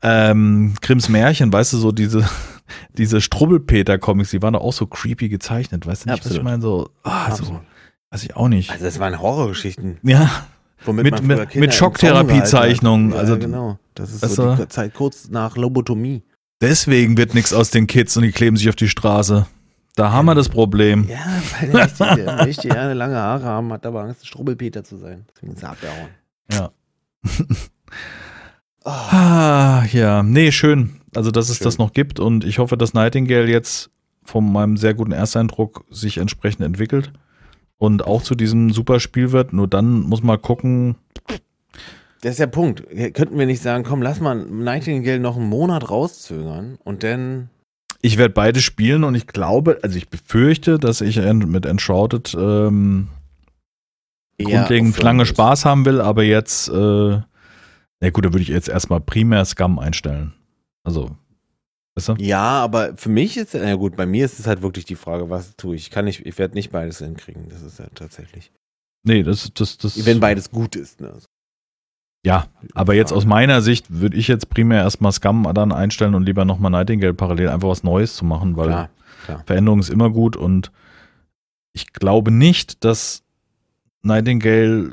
Ähm, 0.01 0.73
Grimms 0.81 1.09
Märchen, 1.09 1.53
weißt 1.53 1.73
du, 1.73 1.77
so 1.77 1.91
diese, 1.91 2.27
diese 2.97 3.21
Strubbelpeter-Comics, 3.21 4.31
die 4.31 4.41
waren 4.41 4.53
doch 4.53 4.61
auch 4.61 4.73
so 4.73 4.87
creepy 4.87 5.29
gezeichnet, 5.29 5.85
weißt 5.85 6.05
du 6.05 6.09
nicht, 6.09 6.19
was 6.25 6.31
ich 6.31 6.39
Absolut. 6.39 6.43
meine? 6.43 6.61
So, 6.61 6.89
ah, 7.03 7.27
so, 7.35 7.43
Absolut. 7.43 7.61
weiß 8.09 8.23
ich 8.23 8.35
auch 8.35 8.47
nicht. 8.47 8.71
Also 8.71 8.85
das 8.85 8.99
waren 8.99 9.19
Horrorgeschichten. 9.21 9.97
Ja, 10.03 10.29
Womit 10.85 11.21
Mit- 11.23 11.55
mit- 11.55 11.73
Schocktherapiezeichnungen, 11.73 13.11
Zaum 13.11 13.19
also- 13.19 13.33
ja, 13.33 13.39
genau. 13.39 13.77
Das 13.93 14.11
ist 14.13 14.21
so 14.35 14.55
die 14.55 14.67
Zeit 14.67 14.93
kurz 14.93 15.29
nach 15.29 15.55
Lobotomie. 15.57 16.23
deswegen 16.61 17.17
wird 17.17 17.33
nichts 17.33 17.53
aus 17.53 17.69
den 17.71 17.87
Kids 17.87 18.15
und 18.17 18.23
die 18.23 18.31
kleben 18.31 18.55
sich 18.57 18.69
auf 18.69 18.75
die 18.75 18.87
Straße. 18.89 19.45
Da 19.95 20.11
haben 20.11 20.25
wir 20.25 20.35
das 20.35 20.47
Problem. 20.49 21.07
Ja, 21.09 21.19
weil 21.59 21.69
der 21.71 22.15
der 22.15 22.45
richtig 22.45 22.71
gerne 22.71 22.93
lange 22.93 23.15
Haare 23.17 23.43
haben, 23.43 23.73
hat 23.73 23.85
aber 23.85 24.03
Angst, 24.03 24.25
Strubbelpeter 24.25 24.83
zu 24.83 24.95
sein. 24.97 25.25
Deswegen 25.35 25.53
ist 25.53 25.63
er 25.63 25.69
abgehauen. 25.71 26.07
Ja. 26.51 26.71
Oh, 28.83 28.89
Ah, 28.89 29.85
ja, 29.91 30.23
nee, 30.23 30.51
schön. 30.51 31.01
Also, 31.15 31.29
dass 31.31 31.49
es 31.49 31.57
Schön. 31.57 31.65
das 31.65 31.77
noch 31.77 31.93
gibt 31.93 32.19
und 32.19 32.43
ich 32.45 32.57
hoffe, 32.59 32.77
dass 32.77 32.93
Nightingale 32.93 33.47
jetzt 33.47 33.89
von 34.23 34.51
meinem 34.51 34.77
sehr 34.77 34.93
guten 34.93 35.11
Ersteindruck 35.11 35.83
sich 35.91 36.17
entsprechend 36.17 36.65
entwickelt 36.65 37.11
und 37.81 38.05
auch 38.05 38.21
zu 38.21 38.35
diesem 38.35 38.69
super 38.69 38.99
Spiel 38.99 39.31
wird. 39.31 39.53
Nur 39.53 39.67
dann 39.67 40.01
muss 40.01 40.21
man 40.21 40.39
gucken. 40.39 40.97
das 42.21 42.33
ist 42.33 42.39
der 42.39 42.45
Punkt. 42.45 42.83
Könnten 43.15 43.39
wir 43.39 43.47
nicht 43.47 43.63
sagen, 43.63 43.83
komm, 43.83 44.03
lass 44.03 44.19
mal 44.19 44.35
Nightingale 44.35 45.19
noch 45.19 45.35
einen 45.35 45.49
Monat 45.49 45.89
rauszögern 45.89 46.77
und 46.83 47.01
dann. 47.01 47.49
Ich 48.03 48.19
werde 48.19 48.35
beide 48.35 48.61
spielen 48.61 49.03
und 49.03 49.15
ich 49.15 49.25
glaube, 49.25 49.79
also 49.81 49.97
ich 49.97 50.09
befürchte, 50.09 50.77
dass 50.77 51.01
ich 51.01 51.17
mit 51.17 51.65
Enshrouded 51.65 52.35
ähm, 52.37 53.07
grundlegend 54.37 55.01
lange. 55.01 55.25
Spaß 55.25 55.65
haben 55.65 55.83
will, 55.85 56.01
aber 56.01 56.21
jetzt, 56.21 56.69
äh, 56.69 56.73
na 56.73 58.09
gut, 58.11 58.25
da 58.25 58.31
würde 58.31 58.41
ich 58.43 58.49
jetzt 58.49 58.69
erstmal 58.69 59.01
primär 59.01 59.43
Scum 59.45 59.79
einstellen. 59.79 60.33
Also, 60.83 61.15
weißt 61.95 62.09
du? 62.09 62.15
Ja, 62.19 62.61
aber 62.61 62.95
für 62.97 63.09
mich 63.09 63.37
ist, 63.37 63.53
na 63.53 63.75
gut, 63.75 63.95
bei 63.95 64.05
mir 64.05 64.25
ist 64.25 64.39
es 64.39 64.47
halt 64.47 64.61
wirklich 64.61 64.85
die 64.85 64.95
Frage, 64.95 65.29
was 65.29 65.55
tue 65.55 65.75
ich? 65.75 65.89
Kann 65.91 66.07
ich, 66.07 66.25
ich 66.25 66.37
werde 66.37 66.55
nicht 66.55 66.71
beides 66.71 66.99
hinkriegen. 66.99 67.49
Das 67.49 67.61
ist 67.61 67.79
ja 67.79 67.85
tatsächlich. 67.93 68.51
Nee, 69.03 69.23
das, 69.23 69.51
das, 69.53 69.77
das. 69.77 70.05
Wenn 70.05 70.19
beides 70.19 70.51
gut 70.51 70.75
ist, 70.75 71.01
ne? 71.01 71.13
Ja, 72.23 72.47
aber 72.75 72.93
jetzt 72.93 73.11
aus 73.11 73.25
meiner 73.25 73.61
Sicht 73.61 73.87
würde 73.89 74.15
ich 74.15 74.27
jetzt 74.27 74.49
primär 74.49 74.83
erstmal 74.83 75.11
Scum 75.11 75.49
dann 75.55 75.71
einstellen 75.71 76.13
und 76.13 76.23
lieber 76.23 76.45
nochmal 76.45 76.69
Nightingale 76.69 77.15
parallel 77.15 77.49
einfach 77.49 77.69
was 77.69 77.83
Neues 77.83 78.15
zu 78.15 78.25
machen, 78.25 78.57
weil 78.57 78.89
Klar. 79.25 79.43
Veränderung 79.45 79.79
ist 79.79 79.89
immer 79.89 80.11
gut 80.11 80.35
und 80.35 80.71
ich 81.73 81.93
glaube 81.93 82.29
nicht, 82.29 82.83
dass 82.83 83.23
Nightingale 84.03 84.91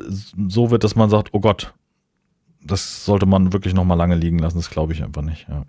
so 0.49 0.70
wird, 0.70 0.84
dass 0.84 0.96
man 0.96 1.11
sagt, 1.11 1.30
oh 1.32 1.40
Gott, 1.40 1.74
das 2.62 3.05
sollte 3.05 3.26
man 3.26 3.53
wirklich 3.53 3.74
nochmal 3.74 3.99
lange 3.99 4.14
liegen 4.14 4.38
lassen. 4.38 4.59
Das 4.59 4.70
glaube 4.70 4.92
ich 4.92 5.03
einfach 5.03 5.22
nicht. 5.22 5.49
Ja. 5.49 5.64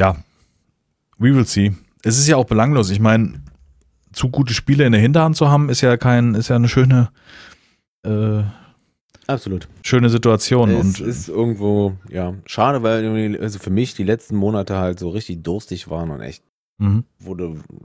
Ja, 0.00 0.16
we 1.18 1.34
will 1.34 1.46
see. 1.46 1.72
Es 2.02 2.18
ist 2.18 2.28
ja 2.28 2.36
auch 2.36 2.46
belanglos. 2.46 2.90
Ich 2.90 3.00
meine, 3.00 3.42
zu 4.12 4.28
gute 4.28 4.54
Spiele 4.54 4.84
in 4.84 4.92
der 4.92 5.00
Hinterhand 5.00 5.36
zu 5.36 5.48
haben, 5.48 5.68
ist 5.68 5.80
ja 5.80 5.96
kein, 5.96 6.34
ist 6.34 6.48
ja 6.48 6.56
eine 6.56 6.68
schöne, 6.68 7.10
äh, 8.04 8.42
Absolut. 9.26 9.68
schöne 9.82 10.10
Situation. 10.10 10.70
es 10.70 10.80
und 10.80 11.00
ist 11.00 11.28
irgendwo, 11.28 11.96
ja, 12.08 12.34
schade, 12.46 12.82
weil 12.82 13.38
also 13.40 13.58
für 13.58 13.70
mich 13.70 13.94
die 13.94 14.04
letzten 14.04 14.36
Monate 14.36 14.76
halt 14.76 14.98
so 14.98 15.10
richtig 15.10 15.42
durstig 15.42 15.88
waren 15.88 16.10
und 16.10 16.20
echt 16.20 16.44
mhm. 16.78 17.04
wurde 17.18 17.44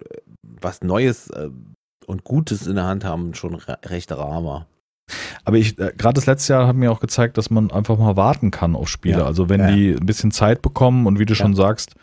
äh, 0.10 0.18
was 0.42 0.82
Neues 0.82 1.30
äh, 1.30 1.50
und 2.06 2.24
Gutes 2.24 2.68
in 2.68 2.76
der 2.76 2.86
Hand 2.86 3.06
haben 3.06 3.34
schon 3.34 3.56
re 3.56 3.78
recht 3.86 4.12
rar 4.12 4.44
war. 4.44 4.68
Aber 5.46 5.58
ich, 5.58 5.78
äh, 5.80 5.94
gerade 5.98 6.14
das 6.16 6.26
letzte 6.26 6.54
Jahr 6.54 6.68
hat 6.68 6.76
mir 6.76 6.92
auch 6.92 7.00
gezeigt, 7.00 7.38
dass 7.38 7.50
man 7.50 7.72
einfach 7.72 7.98
mal 7.98 8.16
warten 8.18 8.52
kann 8.52 8.76
auf 8.76 8.90
Spiele. 8.90 9.20
Ja. 9.20 9.26
Also 9.26 9.50
wenn 9.50 9.62
Ja, 9.62 9.72
die 9.72 9.92
ein 9.94 10.06
bisschen 10.06 10.32
Zeit 10.32 10.62
bekommen 10.62 11.06
und 11.08 11.20
wie 11.20 11.26
du 11.26 11.34
Ja. 11.34 11.38
schon 11.38 11.56
sagst, 11.56 11.96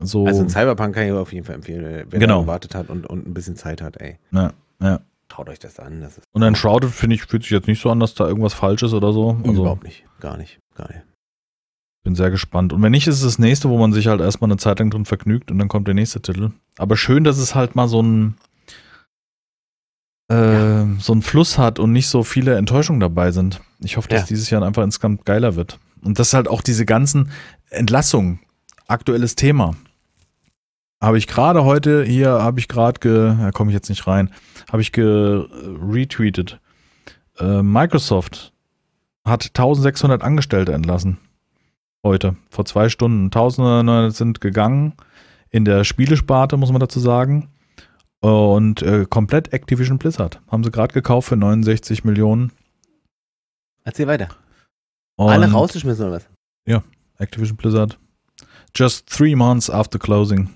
so. 0.00 0.26
Also 0.26 0.42
ein 0.42 0.48
Cyberpunk 0.48 0.94
kann 0.94 1.06
ich 1.06 1.12
auf 1.12 1.32
jeden 1.32 1.44
Fall 1.44 1.54
empfehlen, 1.56 1.84
äh, 1.84 2.06
wer 2.08 2.18
Genau. 2.18 2.36
da 2.38 2.42
gewartet 2.42 2.74
hat 2.74 2.88
und, 2.90 3.06
und 3.06 3.26
ein 3.26 3.34
bisschen 3.34 3.56
Zeit 3.56 3.82
hat, 3.82 4.00
ey. 4.00 4.18
ja, 4.32 4.52
ja. 4.80 5.00
Traut 5.28 5.48
euch 5.48 5.58
das 5.58 5.78
an. 5.78 6.00
Das 6.02 6.18
ist 6.18 6.24
Und 6.32 6.42
dann 6.42 6.54
Shrouded, 6.54 6.90
finde 6.90 7.14
ich, 7.16 7.22
fühlt 7.24 7.42
sich 7.42 7.52
jetzt 7.52 7.66
nicht 7.66 7.80
so 7.80 7.88
an, 7.90 8.00
dass 8.00 8.14
da 8.14 8.26
irgendwas 8.28 8.52
falsch 8.52 8.82
ist 8.82 8.92
oder 8.92 9.12
so. 9.14 9.38
Also 9.46 9.62
überhaupt 9.62 9.82
nicht. 9.84 10.04
Gar 10.20 10.36
nicht. 10.36 10.58
Gar 10.74 10.88
nicht. 10.88 11.00
bin 12.04 12.14
sehr 12.16 12.30
gespannt. 12.30 12.72
Und 12.72 12.82
wenn 12.82 12.90
nicht, 12.90 13.06
ist 13.06 13.16
es 13.18 13.22
das 13.22 13.38
nächste, 13.38 13.70
wo 13.70 13.78
man 13.78 13.92
sich 13.92 14.08
halt 14.08 14.20
erstmal 14.20 14.50
eine 14.50 14.58
Zeit 14.58 14.80
lang 14.80 14.90
drin 14.90 15.04
vergnügt 15.04 15.50
und 15.52 15.58
dann 15.58 15.68
kommt 15.68 15.86
der 15.86 15.94
nächste 15.94 16.20
Titel. 16.20 16.50
Aber 16.76 16.96
schön, 16.96 17.22
dass 17.24 17.38
es 17.38 17.54
halt 17.54 17.76
mal 17.76 17.86
so 17.88 18.02
ein 18.02 18.34
äh, 20.32 21.00
so 21.00 21.12
ein 21.12 21.22
Fluss 21.22 21.58
hat 21.58 21.78
und 21.78 21.92
nicht 21.92 22.08
so 22.08 22.22
viele 22.22 22.56
Enttäuschungen 22.56 23.00
dabei 23.00 23.30
sind. 23.32 23.60
Ich 23.80 23.96
hoffe, 23.96 24.08
dass 24.08 24.22
Ja. 24.22 24.26
dieses 24.26 24.50
Jahr 24.50 24.62
einfach 24.62 24.82
insgesamt 24.82 25.24
geiler 25.24 25.56
wird. 25.56 25.78
Und 26.02 26.18
das 26.18 26.32
halt 26.34 26.48
auch 26.48 26.62
diese 26.62 26.84
ganzen 26.86 27.30
Entlassungen, 27.70 28.40
aktuelles 28.88 29.36
Thema. 29.36 29.74
Habe 31.00 31.18
ich 31.18 31.26
gerade 31.26 31.64
heute, 31.64 32.04
hier 32.04 32.30
habe 32.30 32.60
ich 32.60 32.68
gerade, 32.68 33.00
ge, 33.00 33.34
da 33.38 33.50
komme 33.50 33.70
ich 33.70 33.74
jetzt 33.74 33.88
nicht 33.88 34.06
rein, 34.06 34.30
habe 34.70 34.82
ich 34.82 34.92
retweetet. 34.96 36.60
Äh, 37.38 37.62
Microsoft 37.62 38.52
hat 39.24 39.44
1600 39.46 40.22
Angestellte 40.22 40.72
entlassen. 40.72 41.18
Heute, 42.04 42.36
vor 42.50 42.64
zwei 42.64 42.88
Stunden. 42.88 43.26
1900 43.26 44.14
sind 44.14 44.40
gegangen 44.40 44.94
in 45.50 45.64
der 45.64 45.84
Spielesparte, 45.84 46.56
muss 46.56 46.72
man 46.72 46.80
dazu 46.80 46.98
sagen. 47.00 47.48
Und 48.22 48.82
äh, 48.82 49.04
komplett 49.08 49.52
Activision 49.52 49.98
Blizzard. 49.98 50.40
Haben 50.48 50.62
sie 50.62 50.70
gerade 50.70 50.94
gekauft 50.94 51.28
für 51.28 51.36
69 51.36 52.04
Millionen. 52.04 52.52
Erzähl 53.84 54.06
weiter. 54.06 54.28
Und 55.16 55.28
Alle 55.28 55.50
rausgeschmissen 55.50 56.06
oder 56.06 56.16
was? 56.16 56.28
Ja, 56.64 56.84
Activision 57.18 57.56
Blizzard. 57.56 57.98
Just 58.74 59.08
three 59.08 59.34
months 59.34 59.68
after 59.68 59.98
closing. 59.98 60.50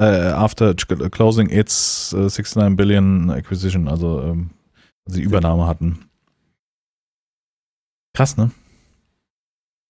Uh, 0.00 0.34
after 0.34 0.74
closing 0.74 1.48
its 1.48 2.12
uh, 2.12 2.28
69 2.28 2.76
Billion 2.76 3.30
Acquisition, 3.30 3.88
also 3.88 4.20
ähm, 4.20 4.50
sie 5.06 5.22
Übernahme 5.22 5.66
hatten. 5.66 6.10
Krass, 8.12 8.36
ne? 8.36 8.50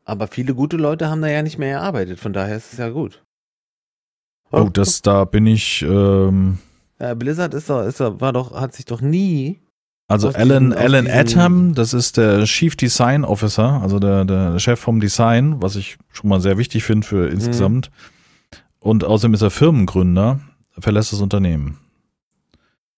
Aber 0.05 0.29
viele 0.29 0.55
gute 0.55 0.77
Leute 0.77 1.09
haben 1.09 1.23
da 1.23 1.29
ja 1.29 1.43
nicht 1.43 1.59
mehr 1.59 1.79
gearbeitet, 1.79 2.21
von 2.21 2.33
daher 2.33 2.57
ist 2.57 2.73
es 2.73 2.79
ja 2.79 2.91
gut. 2.91 3.25
Oh, 4.53 4.69
das, 4.73 5.03
da 5.03 5.25
bin 5.25 5.47
ich. 5.47 5.83
Ähm, 5.83 6.59
ja, 7.01 7.15
Blizzard 7.15 7.55
ist 7.55 7.71
doch, 7.71 7.85
ist 7.87 8.01
doch, 8.01 8.21
war 8.21 8.33
doch, 8.33 8.59
hat 8.59 8.75
sich 8.75 8.85
doch 8.85 9.01
nie. 9.01 9.61
Also 10.09 10.29
Alan, 10.29 10.71
diesen, 10.71 10.83
Alan 10.85 11.09
Atom, 11.09 11.75
das 11.75 11.93
ist 11.93 12.17
der 12.17 12.45
Chief 12.45 12.77
Design 12.77 13.25
Officer, 13.25 13.81
also 13.83 13.99
der, 13.99 14.25
der 14.25 14.59
Chef 14.61 14.79
vom 14.79 15.01
Design, 15.01 15.61
was 15.61 15.75
ich 15.75 15.99
schon 16.13 16.31
mal 16.31 16.41
sehr 16.41 16.59
wichtig 16.59 16.85
finde 16.85 17.07
für 17.07 17.29
insgesamt. 17.29 17.91
Mhm. 17.91 18.59
Und 18.79 19.05
außerdem 19.05 19.35
ist 19.35 19.43
er 19.43 19.51
Firmengründer, 19.51 20.41
verlässt 20.79 21.13
das 21.13 21.21
Unternehmen. 21.21 21.79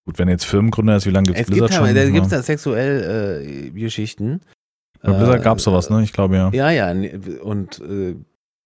Gut, 0.05 0.19
wenn 0.19 0.29
er 0.29 0.33
jetzt 0.33 0.45
Firmengründer 0.45 0.97
ist, 0.97 1.07
wie 1.07 1.11
lange 1.11 1.27
gibt 1.29 1.39
es 1.39 1.47
Blizzard 1.47 1.71
gibt, 1.71 1.79
schon? 1.79 1.95
Da 1.95 2.11
gibt 2.11 2.27
es 2.27 2.31
da 2.31 2.43
sexuell 2.43 3.43
äh, 3.47 3.71
Geschichten. 3.71 4.41
Bei 5.03 5.13
Blizzard 5.13 5.41
äh, 5.41 5.45
gab 5.45 5.59
es 5.59 5.65
sowas, 5.65 5.89
ne? 5.89 6.03
Ich 6.03 6.13
glaube 6.13 6.37
ja. 6.37 6.51
Ja, 6.53 6.71
ja. 6.71 6.91
Und 7.43 7.81
äh, 7.81 8.17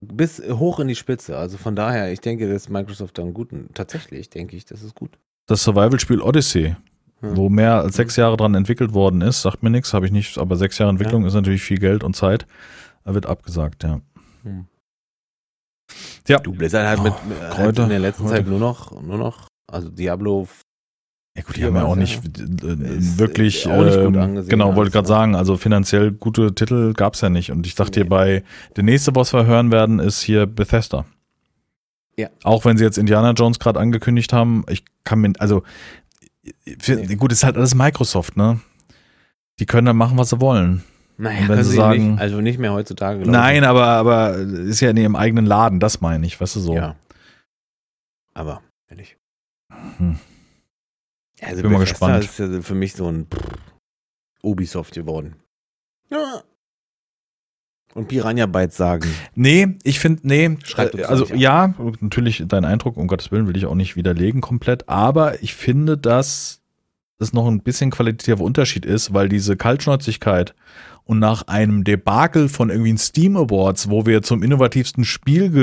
bis 0.07 0.41
hoch 0.41 0.79
in 0.79 0.87
die 0.87 0.95
Spitze. 0.95 1.37
Also 1.37 1.57
von 1.57 1.75
daher, 1.75 2.11
ich 2.11 2.21
denke, 2.21 2.51
dass 2.51 2.69
Microsoft 2.69 3.17
da 3.17 3.21
einen 3.21 3.33
guten, 3.33 3.69
tatsächlich 3.73 4.29
denke 4.29 4.55
ich, 4.55 4.65
das 4.65 4.83
ist 4.83 4.95
gut. 4.95 5.17
Das 5.47 5.63
Survival-Spiel 5.63 6.21
Odyssey, 6.21 6.75
hm. 7.19 7.37
wo 7.37 7.49
mehr 7.49 7.81
als 7.81 7.95
sechs 7.95 8.15
Jahre 8.15 8.37
dran 8.37 8.55
entwickelt 8.55 8.93
worden 8.93 9.21
ist, 9.21 9.41
sagt 9.41 9.63
mir 9.63 9.69
nichts, 9.69 9.93
habe 9.93 10.05
ich 10.05 10.11
nicht, 10.11 10.37
aber 10.37 10.55
sechs 10.55 10.77
Jahre 10.77 10.91
Entwicklung 10.91 11.23
ja. 11.23 11.27
ist 11.27 11.33
natürlich 11.33 11.63
viel 11.63 11.79
Geld 11.79 12.03
und 12.03 12.15
Zeit. 12.15 12.45
Da 13.03 13.13
wird 13.13 13.25
abgesagt, 13.25 13.83
ja. 13.83 14.01
Hm. 14.43 14.65
Ja. 16.27 16.39
Du 16.39 16.53
Blizzard 16.53 16.87
hat, 16.87 17.03
mit, 17.03 17.13
oh, 17.13 17.57
hat 17.57 17.77
in 17.79 17.89
der 17.89 17.99
letzten 17.99 18.23
Kräuter. 18.23 18.37
Zeit 18.37 18.47
nur 18.47 18.59
noch, 18.59 19.01
nur 19.01 19.17
noch, 19.17 19.47
also 19.67 19.89
Diablo 19.89 20.47
ja 21.35 21.41
gut, 21.41 21.55
die 21.55 21.65
haben 21.65 21.75
ja 21.75 21.83
auch 21.83 21.95
nicht 21.95 22.23
äh, 22.23 23.17
wirklich, 23.17 23.67
auch 23.67 23.83
nicht 23.83 23.99
gut 23.99 24.15
ähm, 24.15 24.47
genau, 24.47 24.75
wollte 24.75 24.91
gerade 24.91 25.07
sagen, 25.07 25.35
also 25.35 25.57
finanziell 25.57 26.11
gute 26.11 26.53
Titel 26.53 26.93
gab 26.93 27.15
es 27.15 27.21
ja 27.21 27.29
nicht. 27.29 27.51
Und 27.51 27.65
ich 27.65 27.73
dachte 27.73 27.99
nee. 27.99 28.03
dir 28.03 28.09
bei, 28.09 28.43
der 28.75 28.83
nächste, 28.83 29.15
was 29.15 29.33
wir 29.33 29.45
hören 29.45 29.71
werden, 29.71 29.97
ist 29.99 30.21
hier 30.21 30.45
Bethesda. 30.45 31.05
Ja. 32.17 32.29
Auch 32.43 32.65
wenn 32.65 32.77
sie 32.77 32.83
jetzt 32.83 32.99
Indiana 32.99 33.31
Jones 33.31 33.57
gerade 33.57 33.79
angekündigt 33.79 34.31
haben, 34.31 34.63
ich 34.69 34.85
kann 35.03 35.21
mir, 35.21 35.33
also 35.39 35.63
für, 36.77 36.97
nee. 36.97 37.15
gut, 37.15 37.31
ist 37.31 37.43
halt 37.43 37.57
alles 37.57 37.73
Microsoft, 37.73 38.37
ne? 38.37 38.59
Die 39.59 39.65
können 39.65 39.87
dann 39.87 39.97
machen, 39.97 40.17
was 40.19 40.29
sie 40.29 40.39
wollen. 40.39 40.83
Naja, 41.17 41.47
wenn 41.47 41.63
sie 41.63 41.75
sagen, 41.75 42.11
nicht, 42.11 42.21
also 42.21 42.41
nicht 42.41 42.59
mehr 42.59 42.73
heutzutage. 42.73 43.27
Nein, 43.27 43.63
aber, 43.63 43.85
aber 43.85 44.35
ist 44.35 44.81
ja 44.81 44.91
in 44.91 44.97
ihrem 44.97 45.15
eigenen 45.15 45.45
Laden, 45.45 45.79
das 45.79 46.01
meine 46.01 46.25
ich, 46.27 46.39
weißt 46.39 46.55
du 46.55 46.59
so. 46.59 46.75
Ja. 46.75 46.95
Aber, 48.33 48.61
wenn 48.87 48.99
ich. 48.99 49.17
Hm. 49.97 50.19
Also 51.45 51.61
Bin 51.61 51.71
mal 51.71 51.79
gespannt. 51.79 52.23
ist 52.23 52.39
ja 52.39 52.61
für 52.61 52.75
mich 52.75 52.93
so 52.93 53.11
ein 53.11 53.27
Ubisoft 54.41 54.93
geworden. 54.93 55.35
Ja. 56.11 56.43
Und 57.93 58.07
Piranha 58.07 58.47
Bytes 58.47 58.75
sagen. 58.75 59.07
Nee, 59.35 59.77
ich 59.83 59.99
finde, 59.99 60.21
nee, 60.23 60.57
Schreibt 60.63 60.99
also 61.05 61.25
ja, 61.33 61.75
natürlich 61.99 62.43
dein 62.47 62.65
Eindruck, 62.65 62.97
um 62.97 63.07
Gottes 63.07 63.31
Willen 63.31 63.47
will 63.47 63.55
ich 63.55 63.67
auch 63.67 63.75
nicht 63.75 63.95
widerlegen 63.95 64.41
komplett, 64.41 64.89
aber 64.89 65.43
ich 65.43 65.53
finde, 65.53 65.97
dass 65.97 66.61
das 67.19 67.33
noch 67.33 67.47
ein 67.47 67.61
bisschen 67.61 67.91
qualitativer 67.91 68.43
Unterschied 68.43 68.85
ist, 68.85 69.13
weil 69.13 69.29
diese 69.29 69.55
Kaltschnäuzigkeit 69.55 70.55
und 71.03 71.19
nach 71.19 71.43
einem 71.47 71.83
Debakel 71.83 72.49
von 72.49 72.69
irgendwie 72.69 72.97
Steam 72.97 73.37
Awards, 73.37 73.89
wo 73.89 74.05
wir 74.05 74.23
zum 74.23 74.41
innovativsten 74.41 75.05
Spiel 75.05 75.53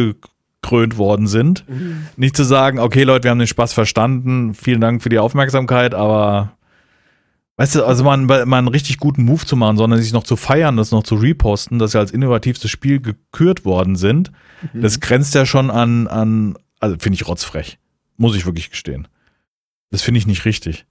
gekrönt 0.63 0.99
worden 0.99 1.27
sind. 1.27 1.69
Mhm. 1.69 2.07
Nicht 2.17 2.37
zu 2.37 2.45
sagen, 2.45 2.79
okay 2.79 3.03
Leute, 3.03 3.25
wir 3.25 3.31
haben 3.31 3.39
den 3.39 3.47
Spaß 3.47 3.73
verstanden, 3.73 4.55
vielen 4.55 4.81
Dank 4.81 5.03
für 5.03 5.09
die 5.09 5.19
Aufmerksamkeit, 5.19 5.95
aber 5.95 6.53
weißt 7.57 7.77
du, 7.77 7.85
also 7.85 8.05
mal, 8.05 8.19
mal 8.19 8.59
einen 8.59 8.69
richtig 8.69 8.99
guten 8.99 9.25
Move 9.25 9.45
zu 9.45 9.57
machen, 9.57 9.77
sondern 9.77 10.01
sich 10.01 10.13
noch 10.13 10.25
zu 10.25 10.37
feiern, 10.37 10.77
das 10.77 10.91
noch 10.93 11.03
zu 11.03 11.15
reposten, 11.17 11.79
dass 11.79 11.93
sie 11.93 11.99
als 11.99 12.11
innovativstes 12.11 12.71
Spiel 12.71 13.01
gekürt 13.01 13.65
worden 13.65 13.97
sind, 13.97 14.33
mhm. 14.73 14.83
das 14.83 15.01
grenzt 15.01 15.35
ja 15.35 15.47
schon 15.47 15.71
an, 15.71 16.07
an 16.07 16.57
also 16.79 16.97
finde 16.99 17.17
ich 17.17 17.27
rotzfrech. 17.27 17.79
Muss 18.17 18.37
ich 18.37 18.45
wirklich 18.45 18.71
gestehen. 18.71 19.09
Das 19.91 20.03
finde 20.03 20.19
ich 20.19 20.27
nicht 20.27 20.45
richtig. 20.45 20.85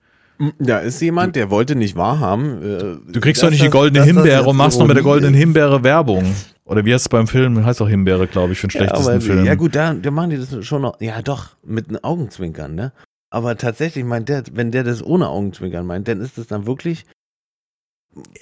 Da 0.57 0.79
ist 0.79 1.01
jemand, 1.01 1.35
der 1.35 1.49
wollte 1.49 1.75
nicht 1.75 1.95
wahrhaben. 1.95 2.63
Äh, 2.63 3.11
du 3.11 3.19
kriegst 3.19 3.43
doch 3.43 3.49
nicht 3.49 3.61
die 3.61 3.69
goldene 3.69 4.05
Himbeere 4.05 4.45
und 4.45 4.55
machst 4.55 4.79
noch 4.79 4.87
mit 4.87 4.95
der 4.95 5.03
goldenen 5.03 5.33
Himbeere 5.33 5.83
Werbung. 5.83 6.33
Oder 6.69 6.85
wie 6.85 6.93
heißt 6.93 7.05
es 7.05 7.09
beim 7.09 7.27
Film? 7.27 7.65
Heißt 7.65 7.81
auch 7.81 7.89
Himbeere, 7.89 8.27
glaube 8.27 8.53
ich, 8.53 8.59
für 8.59 8.67
den 8.67 8.79
ja, 8.79 8.85
schlechtesten 8.85 9.11
aber, 9.11 9.21
Film. 9.21 9.45
Ja 9.45 9.55
gut, 9.55 9.75
da, 9.75 9.93
da 9.93 10.11
machen 10.11 10.29
die 10.29 10.37
das 10.37 10.63
schon 10.63 10.83
noch, 10.83 11.01
ja 11.01 11.21
doch, 11.23 11.57
mit 11.65 11.89
einem 11.89 11.99
Augenzwinkern, 12.03 12.75
ne? 12.75 12.93
Aber 13.31 13.57
tatsächlich 13.57 14.05
meint 14.05 14.29
der, 14.29 14.43
wenn 14.53 14.71
der 14.71 14.83
das 14.83 15.03
ohne 15.03 15.29
Augenzwinkern 15.29 15.85
meint, 15.85 16.07
dann 16.07 16.21
ist 16.21 16.37
das 16.37 16.47
dann 16.47 16.67
wirklich 16.67 17.05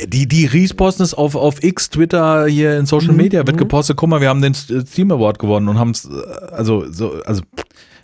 die, 0.05 0.28
die 0.28 0.45
resposten 0.45 1.03
es 1.03 1.13
auf, 1.13 1.36
auf 1.36 1.63
X, 1.63 1.89
Twitter, 1.89 2.47
hier 2.47 2.78
in 2.78 2.86
Social 2.86 3.11
mhm, 3.11 3.17
Media, 3.17 3.45
wird 3.45 3.55
mhm. 3.55 3.61
gepostet, 3.61 3.97
guck 3.97 4.09
mal, 4.09 4.21
wir 4.21 4.30
haben 4.30 4.41
den 4.41 4.53
Steam 4.53 5.11
Award 5.11 5.39
gewonnen 5.39 5.67
und 5.67 5.78
haben 5.78 5.91
es, 5.91 6.09
also, 6.09 6.89
so, 6.91 7.21
also, 7.25 7.41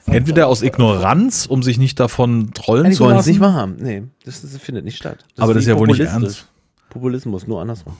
entweder 0.05 0.47
aus 0.47 0.61
Ignoranz, 0.61 1.45
um 1.45 1.63
sich 1.63 1.78
nicht 1.78 1.99
davon 1.99 2.51
trollen 2.53 2.88
ja, 2.88 2.91
zu 2.91 3.05
lassen. 3.05 3.19
Es 3.19 3.28
nicht 3.28 3.39
wahrhaben. 3.39 3.78
Nee, 3.80 4.03
das, 4.26 4.41
das 4.41 4.57
findet 4.57 4.86
nicht 4.86 4.97
statt. 4.97 5.26
Das 5.36 5.43
Aber 5.43 5.53
das 5.53 5.63
ist 5.63 5.69
ja 5.69 5.78
wohl 5.78 5.88
nicht 5.88 6.01
ernst. 6.01 6.47
Populismus, 6.89 7.47
nur 7.47 7.61
andersrum. 7.61 7.95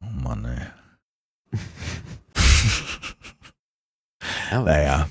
Oh 0.00 0.22
Mann, 0.22 0.44
ey. 0.44 0.66
Ja, 4.50 4.62
naja. 4.62 5.08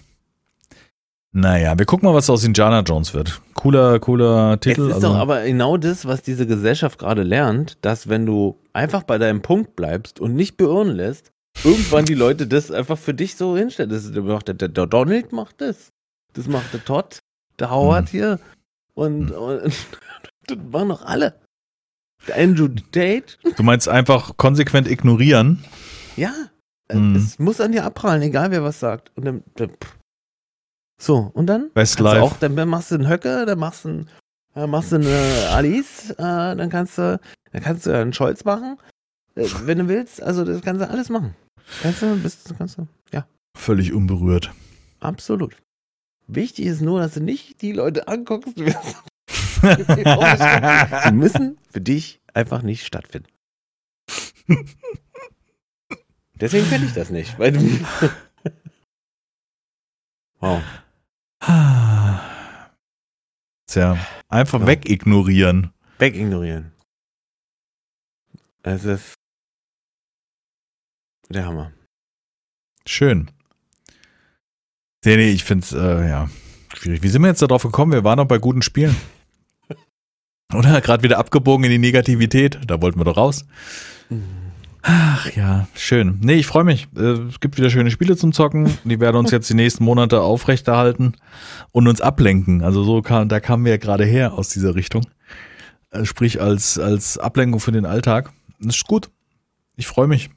Naja, 1.31 1.77
wir 1.77 1.85
gucken 1.85 2.09
mal, 2.09 2.15
was 2.15 2.29
aus 2.31 2.43
Indiana 2.43 2.79
Jones 2.79 3.13
wird. 3.13 3.41
Cooler, 3.53 3.99
cooler 3.99 4.59
Titel. 4.59 4.81
Es 4.81 4.87
ist 4.87 4.93
also. 4.95 5.09
doch 5.09 5.15
aber 5.17 5.43
genau 5.43 5.77
das, 5.77 6.07
was 6.07 6.23
diese 6.23 6.47
Gesellschaft 6.47 6.97
gerade 6.97 7.21
lernt, 7.21 7.77
dass 7.81 8.09
wenn 8.09 8.25
du 8.25 8.57
einfach 8.73 9.03
bei 9.03 9.19
deinem 9.19 9.43
Punkt 9.43 9.75
bleibst 9.75 10.19
und 10.19 10.33
nicht 10.35 10.57
beirren 10.57 10.89
lässt, 10.89 11.31
irgendwann 11.63 12.05
die 12.05 12.15
Leute 12.15 12.47
das 12.47 12.71
einfach 12.71 12.97
für 12.97 13.13
dich 13.13 13.35
so 13.35 13.55
hinstellen. 13.55 13.91
Das, 13.91 14.11
der, 14.11 14.53
der, 14.53 14.67
der 14.67 14.87
Donald 14.87 15.31
macht 15.31 15.61
das. 15.61 15.91
Das 16.33 16.47
macht 16.47 16.73
der 16.73 16.83
Todd, 16.83 17.19
der 17.59 17.69
Howard 17.69 18.05
hm. 18.05 18.11
hier 18.11 18.39
und, 18.95 19.29
hm. 19.29 19.37
und 19.37 19.61
das 20.47 20.57
waren 20.71 20.87
noch 20.87 21.05
alle. 21.05 21.35
Der 22.27 22.37
Andrew 22.37 22.67
Tate. 22.91 23.37
Du 23.55 23.63
meinst 23.63 23.87
einfach 23.87 24.37
konsequent 24.37 24.87
ignorieren? 24.87 25.63
Ja. 26.17 26.33
Mhm. 26.91 27.15
Es 27.15 27.39
muss 27.39 27.61
an 27.61 27.71
dir 27.71 27.85
abprallen, 27.85 28.21
egal 28.21 28.51
wer 28.51 28.63
was 28.63 28.79
sagt. 28.79 29.11
Und 29.15 29.25
dann, 29.25 29.43
dann 29.55 29.71
so, 30.99 31.31
und 31.33 31.47
dann? 31.47 31.71
Best 31.73 31.99
Life. 31.99 32.21
Auch, 32.21 32.37
dann 32.37 32.55
machst 32.69 32.91
du 32.91 32.95
einen 32.95 33.07
Höcke, 33.07 33.45
dann 33.45 33.59
machst 33.59 33.85
du 33.85 33.89
einen, 33.89 34.09
dann 34.53 34.69
machst 34.69 34.91
du 34.91 34.95
eine 34.95 35.49
Alice, 35.51 36.09
äh, 36.11 36.15
dann 36.17 36.69
kannst 36.69 36.97
du, 36.97 37.19
dann 37.51 37.61
kannst 37.61 37.85
du 37.85 37.95
einen 37.95 38.13
Scholz 38.13 38.43
machen, 38.45 38.77
äh, 39.35 39.47
wenn 39.63 39.77
du 39.77 39.87
willst. 39.87 40.21
Also 40.21 40.43
das 40.43 40.61
kannst 40.61 40.81
du 40.81 40.89
alles 40.89 41.09
machen. 41.09 41.35
Kannst 41.81 42.01
du, 42.01 42.15
bist, 42.17 42.53
kannst 42.57 42.77
du, 42.77 42.87
ja. 43.13 43.27
Völlig 43.57 43.93
unberührt. 43.93 44.51
Absolut. 44.99 45.55
Wichtig 46.27 46.65
ist 46.65 46.81
nur, 46.81 46.99
dass 46.99 47.13
du 47.13 47.21
nicht 47.21 47.61
die 47.61 47.73
Leute 47.73 48.07
anguckst. 48.07 48.57
die 48.57 48.63
müssen 51.13 51.57
für 51.69 51.81
dich 51.81 52.19
einfach 52.33 52.63
nicht 52.63 52.85
stattfinden. 52.85 53.29
Deswegen 56.39 56.65
finde 56.65 56.87
ich 56.87 56.93
das 56.93 57.09
nicht. 57.09 57.37
Weil 57.39 57.55
wow. 60.39 60.61
Tja, 63.67 63.97
einfach 64.29 64.61
ja. 64.61 64.67
wegignorieren. 64.67 65.71
Wegignorieren. 65.97 66.71
Es 68.63 68.85
ist 68.85 69.13
der 71.29 71.45
Hammer. 71.45 71.71
Schön. 72.85 73.29
Nee, 75.03 75.17
nee, 75.17 75.29
ich 75.29 75.43
finde 75.43 75.65
es, 75.65 75.73
äh, 75.73 76.09
ja, 76.09 76.29
schwierig. 76.75 77.03
Wie 77.03 77.09
sind 77.09 77.21
wir 77.21 77.29
jetzt 77.29 77.41
darauf 77.41 77.63
gekommen? 77.63 77.91
Wir 77.91 78.03
waren 78.03 78.17
noch 78.17 78.27
bei 78.27 78.37
guten 78.37 78.61
Spielen. 78.61 78.95
Oder? 80.53 80.81
Gerade 80.81 81.03
wieder 81.03 81.17
abgebogen 81.17 81.65
in 81.65 81.71
die 81.71 81.77
Negativität. 81.77 82.59
Da 82.65 82.81
wollten 82.81 82.99
wir 82.99 83.05
doch 83.05 83.17
raus. 83.17 83.45
Ach 84.89 85.29
ja, 85.35 85.67
schön. 85.75 86.17
Nee, 86.21 86.35
ich 86.35 86.47
freue 86.47 86.63
mich. 86.63 86.87
Äh, 86.95 87.01
Es 87.29 87.39
gibt 87.41 87.57
wieder 87.57 87.69
schöne 87.69 87.91
Spiele 87.91 88.15
zum 88.15 88.31
Zocken. 88.31 88.71
Die 88.85 88.99
werden 89.01 89.17
uns 89.17 89.31
jetzt 89.31 89.49
die 89.49 89.53
nächsten 89.53 89.83
Monate 89.83 90.21
aufrechterhalten 90.21 91.13
und 91.71 91.87
uns 91.87 91.99
ablenken. 91.99 92.63
Also 92.63 92.83
so 92.83 93.01
kam, 93.01 93.27
da 93.27 93.39
kamen 93.41 93.65
wir 93.65 93.71
ja 93.73 93.77
gerade 93.77 94.05
her 94.05 94.33
aus 94.33 94.49
dieser 94.49 94.75
Richtung. 94.75 95.05
Äh, 95.91 96.05
Sprich 96.05 96.41
als, 96.41 96.79
als 96.79 97.17
Ablenkung 97.17 97.59
für 97.59 97.71
den 97.73 97.85
Alltag. 97.85 98.31
Das 98.59 98.77
ist 98.77 98.87
gut. 98.87 99.09
Ich 99.75 99.87
freue 99.87 100.07
mich 100.07 100.29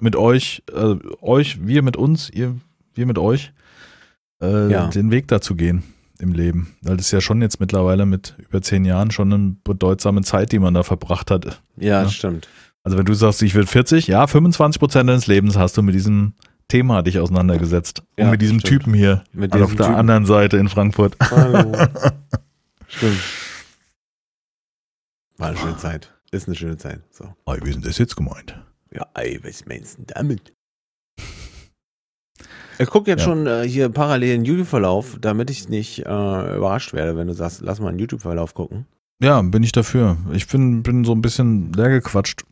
mit 0.00 0.16
euch, 0.16 0.62
äh, 0.74 0.96
euch, 1.22 1.64
wir 1.64 1.82
mit 1.82 1.96
uns, 1.96 2.28
ihr, 2.30 2.56
wir 2.94 3.06
mit 3.06 3.18
euch, 3.18 3.52
äh, 4.42 4.70
Ja. 4.72 4.88
den 4.88 5.12
Weg 5.12 5.28
dazu 5.28 5.54
gehen 5.54 5.84
im 6.18 6.32
Leben. 6.32 6.74
Weil 6.82 6.96
das 6.96 7.06
ist 7.06 7.12
ja 7.12 7.20
schon 7.20 7.40
jetzt 7.42 7.60
mittlerweile 7.60 8.06
mit 8.06 8.34
über 8.38 8.60
zehn 8.60 8.84
Jahren 8.84 9.12
schon 9.12 9.32
eine 9.32 9.56
bedeutsame 9.62 10.22
Zeit, 10.22 10.50
die 10.52 10.58
man 10.58 10.74
da 10.74 10.82
verbracht 10.82 11.30
hat. 11.30 11.62
Ja, 11.76 12.02
Ja. 12.02 12.08
stimmt. 12.08 12.48
Also 12.84 12.98
wenn 12.98 13.06
du 13.06 13.14
sagst, 13.14 13.42
ich 13.42 13.54
werde 13.54 13.66
40, 13.66 14.06
ja, 14.08 14.26
25 14.26 14.78
Prozent 14.78 15.08
deines 15.08 15.26
Lebens 15.26 15.56
hast 15.56 15.76
du 15.76 15.82
mit 15.82 15.94
diesem 15.94 16.34
Thema 16.68 17.02
dich 17.02 17.18
auseinandergesetzt. 17.18 18.02
Ja, 18.18 18.26
Und 18.26 18.30
mit 18.32 18.42
diesem 18.42 18.60
stimmt. 18.60 18.82
Typen 18.82 18.94
hier 18.94 19.24
Mit 19.32 19.52
also 19.54 19.64
auf 19.64 19.74
der 19.74 19.86
Typen. 19.86 19.98
anderen 19.98 20.26
Seite 20.26 20.58
in 20.58 20.68
Frankfurt. 20.68 21.16
Hallo. 21.20 21.72
stimmt. 22.88 23.20
War 25.38 25.48
eine 25.48 25.56
schöne 25.56 25.76
Zeit. 25.78 26.12
Ist 26.30 26.46
eine 26.46 26.56
schöne 26.56 26.76
Zeit. 26.76 27.00
So. 27.10 27.24
Ey, 27.46 27.58
wie 27.64 27.70
ist 27.70 27.76
denn 27.76 27.82
das 27.84 27.98
jetzt 27.98 28.16
gemeint? 28.16 28.60
Ja, 28.92 29.06
ey, 29.14 29.40
was 29.42 29.64
meinst 29.66 29.98
du 29.98 30.02
damit? 30.06 30.52
Ich 32.78 32.88
gucke 32.90 33.10
jetzt 33.10 33.20
Ja. 33.20 33.24
schon 33.26 33.46
äh, 33.46 33.66
hier 33.68 33.88
parallel 33.88 34.32
den 34.36 34.44
YouTube-Verlauf, 34.44 35.16
damit 35.20 35.48
ich 35.48 35.68
nicht 35.68 36.00
äh, 36.00 36.02
überrascht 36.56 36.92
werde, 36.92 37.16
wenn 37.16 37.28
du 37.28 37.34
sagst, 37.34 37.60
lass 37.62 37.80
mal 37.80 37.88
einen 37.88 37.98
YouTube-Verlauf 38.00 38.52
gucken. 38.54 38.86
Ja, 39.22 39.40
bin 39.42 39.62
ich 39.62 39.72
dafür. 39.72 40.16
Ich 40.32 40.48
bin, 40.48 40.82
bin 40.82 41.04
so 41.04 41.12
ein 41.12 41.22
bisschen 41.22 41.72
leer 41.72 41.88
gequatscht. 41.88 42.44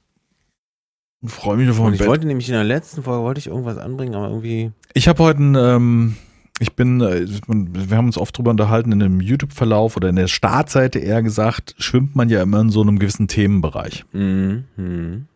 Und 1.22 1.28
freue 1.28 1.56
mich 1.56 1.70
auf 1.70 1.78
mein 1.78 1.92
ich 1.92 2.00
Bett. 2.00 2.08
wollte 2.08 2.26
nämlich 2.26 2.48
in 2.48 2.54
der 2.54 2.64
letzten 2.64 3.02
Folge 3.04 3.22
wollte 3.22 3.38
ich 3.38 3.46
irgendwas 3.46 3.78
anbringen, 3.78 4.14
aber 4.14 4.28
irgendwie. 4.28 4.72
Ich 4.92 5.06
habe 5.06 5.22
heute, 5.22 5.40
ein, 5.40 5.54
ähm, 5.54 6.16
ich 6.58 6.74
bin, 6.74 7.00
äh, 7.00 7.26
wir 7.46 7.96
haben 7.96 8.06
uns 8.06 8.18
oft 8.18 8.36
drüber 8.36 8.50
unterhalten, 8.50 8.90
in 8.90 8.98
dem 8.98 9.20
YouTube-Verlauf 9.20 9.96
oder 9.96 10.08
in 10.08 10.16
der 10.16 10.26
Startseite 10.26 10.98
eher 10.98 11.22
gesagt, 11.22 11.76
schwimmt 11.78 12.16
man 12.16 12.28
ja 12.28 12.42
immer 12.42 12.60
in 12.60 12.70
so 12.70 12.82
einem 12.82 12.98
gewissen 12.98 13.28
Themenbereich. 13.28 14.04
Mhm. 14.12 14.64
Mhm. 14.76 15.26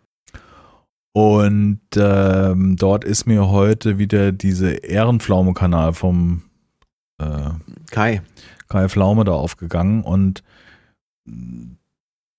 Und 1.12 1.80
ähm, 1.96 2.76
dort 2.76 3.04
ist 3.04 3.26
mir 3.26 3.48
heute 3.48 3.96
wieder 3.96 4.32
diese 4.32 4.70
Ehrenpflaume-Kanal 4.70 5.94
vom 5.94 6.42
äh, 7.18 7.50
Kai. 7.90 8.22
Kai 8.68 8.88
Pflaume 8.88 9.24
da 9.24 9.32
aufgegangen 9.32 10.02
und 10.02 10.42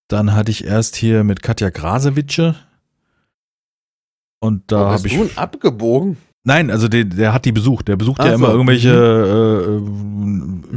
dann 0.07 0.34
hatte 0.34 0.52
ich 0.52 0.65
erst 0.65 0.95
hier 0.95 1.24
mit 1.24 1.41
Katja 1.41 1.69
Grasewitsche 1.69 2.56
und 4.39 4.72
da 4.72 4.91
habe 4.91 5.07
ich 5.07 5.18
ein 5.18 5.30
abgebogen? 5.38 6.18
Nein, 6.43 6.72
also 6.72 6.88
der, 6.88 7.03
der 7.03 7.34
hat 7.34 7.43
die 7.43 7.51
besucht. 7.51 7.89
Der 7.89 7.97
besucht 7.97 8.22
Ach 8.22 8.26
ja 8.26 8.34
immer 8.35 8.47
so, 8.47 8.53
irgendwelche 8.53 9.81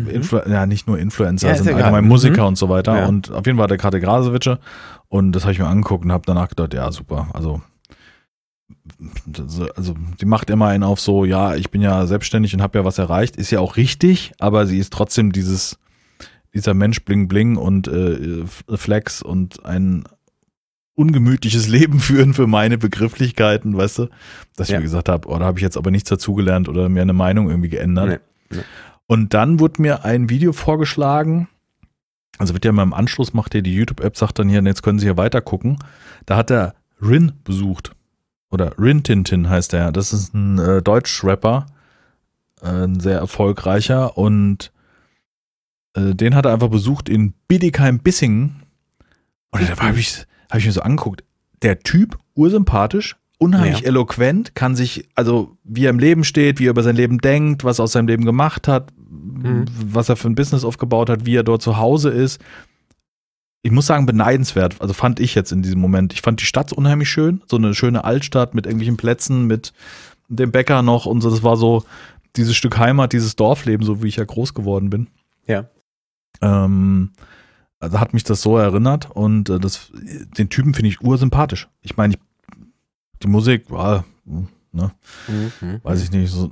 äh, 0.08 0.10
Influ 0.14 0.40
ja 0.48 0.66
nicht 0.66 0.88
nur 0.88 0.98
Influencer, 0.98 1.48
Ja, 1.48 1.54
egal. 1.60 1.74
allgemein 1.74 2.04
Mhm. 2.04 2.08
Musiker 2.08 2.46
und 2.46 2.58
so 2.58 2.68
weiter. 2.68 2.98
Ja. 2.98 3.06
Und 3.06 3.30
auf 3.30 3.46
jeden 3.46 3.56
Fall 3.58 3.68
der 3.68 3.76
Karte 3.78 4.00
Grasewitsche 4.00 4.58
und 5.08 5.30
das 5.32 5.44
habe 5.44 5.52
ich 5.52 5.58
mir 5.60 5.68
angeguckt 5.68 6.04
und 6.04 6.10
habe 6.12 6.24
danach 6.26 6.48
gedacht, 6.48 6.74
ja 6.74 6.90
super. 6.90 7.28
Also 7.34 7.60
also 9.76 9.94
die 10.20 10.26
macht 10.26 10.50
immer 10.50 10.66
einen 10.66 10.82
auf 10.82 11.00
so, 11.00 11.24
ja, 11.24 11.54
ich 11.54 11.70
bin 11.70 11.80
ja 11.82 12.06
selbstständig 12.06 12.54
und 12.54 12.62
habe 12.62 12.78
ja 12.78 12.84
was 12.84 12.98
erreicht, 12.98 13.36
ist 13.36 13.50
ja 13.50 13.60
auch 13.60 13.76
richtig, 13.76 14.32
aber 14.38 14.66
sie 14.66 14.78
ist 14.78 14.92
trotzdem 14.92 15.32
dieses 15.32 15.78
dieser 16.52 16.74
Mensch 16.74 17.04
bling 17.04 17.28
bling 17.28 17.56
und 17.56 17.86
äh, 17.86 18.42
Flex 18.74 19.22
und 19.22 19.64
ein 19.64 20.04
ungemütliches 21.00 21.66
Leben 21.68 21.98
führen 22.08 22.34
für 22.34 22.46
meine 22.46 22.78
Begrifflichkeiten, 22.78 23.76
weißt 23.76 23.98
du, 24.00 24.08
dass 24.56 24.68
ich 24.68 24.72
Ja. 24.72 24.78
mir 24.78 24.84
gesagt 24.84 25.08
habe, 25.08 25.28
oh, 25.28 25.38
da 25.38 25.44
habe 25.46 25.58
ich 25.58 25.62
jetzt 25.62 25.76
aber 25.76 25.90
nichts 25.90 26.08
dazugelernt 26.10 26.68
oder 26.68 26.88
mir 26.88 27.02
eine 27.02 27.12
Meinung 27.12 27.48
irgendwie 27.48 27.68
geändert. 27.70 28.20
Nee, 28.50 28.56
nee. 28.58 28.62
Und 29.06 29.34
dann 29.34 29.58
wurde 29.58 29.82
mir 29.82 30.04
ein 30.04 30.28
Video 30.30 30.52
vorgeschlagen, 30.52 31.48
also 32.38 32.54
wird 32.54 32.64
ja 32.64 32.72
mal 32.72 32.84
im 32.84 32.94
Anschluss, 32.94 33.34
macht 33.34 33.54
ja 33.54 33.60
die 33.60 33.74
YouTube-App, 33.74 34.16
sagt 34.16 34.38
dann 34.38 34.48
hier, 34.48 34.62
jetzt 34.62 34.82
können 34.82 34.98
Sie 34.98 35.06
hier 35.06 35.16
weiter 35.16 35.40
gucken. 35.40 35.78
Da 36.26 36.36
hat 36.36 36.50
er 36.50 36.74
Rin 37.02 37.32
besucht. 37.44 37.92
Oder 38.50 38.78
Rin 38.78 39.02
Tintin 39.02 39.48
heißt 39.48 39.74
er. 39.74 39.92
Das 39.92 40.12
ist 40.12 40.32
ein 40.34 40.58
äh, 40.58 40.80
Deutsch-Rapper, 40.82 41.66
äh, 42.62 42.66
ein 42.84 43.00
sehr 43.00 43.18
erfolgreicher 43.18 44.16
und 44.16 44.72
äh, 45.94 46.14
den 46.14 46.34
hat 46.34 46.46
er 46.46 46.52
einfach 46.52 46.68
besucht 46.70 47.08
in 47.08 47.34
Bietigheim-Bissingen. 47.48 48.62
Und 49.50 49.68
da 49.68 49.76
habe 49.78 49.98
ich, 49.98 50.24
hab 50.50 50.58
ich 50.58 50.66
mir 50.66 50.72
so 50.72 50.82
angeguckt. 50.82 51.24
Der 51.62 51.80
Typ, 51.80 52.18
ursympathisch, 52.34 53.16
unheimlich 53.38 53.80
Ja. 53.80 53.86
eloquent, 53.86 54.54
kann 54.54 54.74
sich, 54.76 55.08
also 55.14 55.56
wie 55.64 55.84
er 55.86 55.90
im 55.90 55.98
Leben 55.98 56.24
steht, 56.24 56.58
wie 56.58 56.66
er 56.66 56.70
über 56.70 56.82
sein 56.82 56.96
Leben 56.96 57.18
denkt, 57.18 57.64
was 57.64 57.78
er 57.78 57.84
aus 57.84 57.92
seinem 57.92 58.08
Leben 58.08 58.24
gemacht 58.24 58.68
hat, 58.68 58.92
Mhm. 59.08 59.64
was 59.86 60.08
er 60.08 60.16
für 60.16 60.28
ein 60.28 60.34
Business 60.34 60.64
aufgebaut 60.64 61.08
hat, 61.10 61.26
wie 61.26 61.36
er 61.36 61.42
dort 61.42 61.62
zu 61.62 61.76
Hause 61.78 62.10
ist. 62.10 62.40
Ich 63.62 63.70
muss 63.70 63.86
sagen, 63.86 64.06
beneidenswert. 64.06 64.80
Also 64.80 64.94
fand 64.94 65.20
ich 65.20 65.34
jetzt 65.34 65.52
in 65.52 65.62
diesem 65.62 65.80
Moment. 65.80 66.12
Ich 66.14 66.22
fand 66.22 66.40
die 66.40 66.46
Stadt 66.46 66.72
unheimlich 66.72 67.10
schön. 67.10 67.42
So 67.46 67.56
eine 67.56 67.74
schöne 67.74 68.04
Altstadt 68.04 68.54
mit 68.54 68.64
irgendwelchen 68.66 68.96
Plätzen, 68.96 69.46
mit 69.46 69.72
dem 70.28 70.50
Bäcker 70.50 70.80
noch 70.82 71.04
und 71.06 71.20
so. 71.20 71.28
Das 71.30 71.42
war 71.42 71.56
so 71.58 71.84
dieses 72.36 72.56
Stück 72.56 72.78
Heimat, 72.78 73.12
dieses 73.12 73.36
Dorfleben, 73.36 73.84
so 73.84 74.02
wie 74.02 74.08
ich 74.08 74.16
ja 74.16 74.24
groß 74.24 74.54
geworden 74.54 74.88
bin. 74.88 75.08
Ja. 75.46 75.68
Ähm, 76.40 77.10
also 77.80 77.98
hat 77.98 78.12
mich 78.14 78.24
das 78.24 78.42
so 78.42 78.56
erinnert 78.56 79.10
und 79.10 79.48
äh, 79.50 79.58
das, 79.58 79.90
den 80.38 80.48
Typen 80.50 80.74
finde 80.74 80.88
ich 80.90 81.00
ursympathisch. 81.00 81.68
Ich 81.82 81.96
meine, 81.96 82.14
die 83.22 83.26
Musik, 83.28 83.70
ah, 83.72 84.04
ne, 84.72 84.92
Mhm. 85.26 85.80
weiß 85.82 86.02
ich 86.02 86.12
nicht, 86.12 86.30
so, 86.30 86.50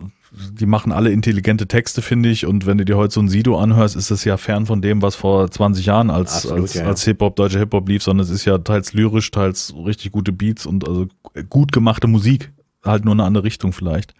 die 0.52 0.66
machen 0.66 0.92
alle 0.92 1.10
intelligente 1.10 1.66
Texte, 1.68 2.02
finde 2.02 2.28
ich. 2.28 2.44
Und 2.46 2.66
wenn 2.66 2.76
du 2.78 2.84
dir 2.84 2.96
heute 2.96 3.14
so 3.14 3.20
ein 3.20 3.28
Sido 3.28 3.58
anhörst, 3.58 3.96
ist 3.96 4.10
das 4.10 4.24
ja 4.24 4.36
fern 4.36 4.66
von 4.66 4.82
dem, 4.82 5.00
was 5.00 5.14
vor 5.14 5.50
20 5.50 5.86
Jahren 5.86 6.10
als, 6.10 6.36
Absolut, 6.36 6.60
als, 6.62 6.74
ja, 6.74 6.82
ja. 6.82 6.88
als 6.88 7.04
Hip-Hop, 7.04 7.36
deutscher 7.36 7.58
Hip-Hop 7.60 7.88
lief, 7.88 8.02
sondern 8.02 8.24
es 8.24 8.30
ist 8.30 8.44
ja 8.44 8.58
teils 8.58 8.92
lyrisch, 8.92 9.30
teils 9.30 9.72
richtig 9.86 10.12
gute 10.12 10.32
Beats 10.32 10.66
und 10.66 10.86
also 10.86 11.06
gut 11.48 11.72
gemachte 11.72 12.06
Musik. 12.08 12.52
Halt 12.84 13.04
nur 13.04 13.14
eine 13.14 13.24
andere 13.24 13.44
Richtung 13.44 13.72
vielleicht. 13.72 14.14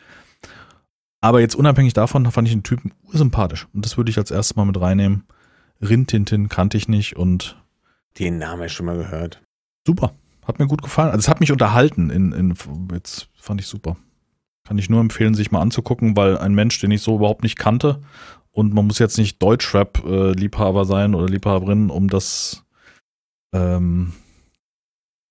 Aber 1.20 1.40
jetzt 1.40 1.55
unabhängig 1.56 1.93
davon 1.94 2.30
fand 2.30 2.48
ich 2.48 2.55
den 2.55 2.62
Typen 2.62 2.93
ursympathisch. 3.06 3.66
Und 3.74 3.85
das 3.85 3.97
würde 3.97 4.10
ich 4.10 4.18
als 4.18 4.30
erstes 4.30 4.56
mal 4.56 4.64
mit 4.64 4.80
reinnehmen. 4.80 5.24
Rintintin 5.80 6.48
kannte 6.48 6.76
ich 6.76 6.88
nicht 6.88 7.16
und 7.16 7.62
Den 8.18 8.38
Namen 8.38 8.64
ich 8.64 8.72
schon 8.72 8.86
mal 8.86 8.96
gehört. 8.96 9.42
super. 9.86 10.12
Hat 10.44 10.59
mir 10.59 10.66
gut 10.66 10.82
gefallen. 10.82 11.10
Also 11.10 11.18
es 11.18 11.28
hat 11.28 11.40
mich 11.40 11.52
unterhalten. 11.52 12.09
In, 12.09 12.32
in, 12.32 12.55
jetzt 12.92 13.28
fand 13.34 13.60
ich 13.60 13.66
super. 13.66 13.98
Kann 14.66 14.78
ich 14.78 14.88
nur 14.88 15.00
empfehlen, 15.00 15.34
sich 15.34 15.50
mal 15.50 15.60
anzugucken, 15.60 16.16
weil 16.16 16.38
ein 16.38 16.55
Mensch, 16.55 16.80
den 16.80 16.90
ich 16.90 17.02
so 17.02 17.16
überhaupt 17.16 17.42
nicht 17.42 17.59
kannte, 17.59 18.00
und 18.50 18.74
man 18.74 18.86
muss 18.86 18.98
jetzt 18.98 19.18
nicht 19.18 19.42
Deutschrap-Liebhaber 19.42 20.84
sein 20.84 21.14
oder 21.14 21.28
Liebhaberin, 21.28 21.90
um 21.90 22.09
das 22.09 22.64
ähm, 23.52 24.14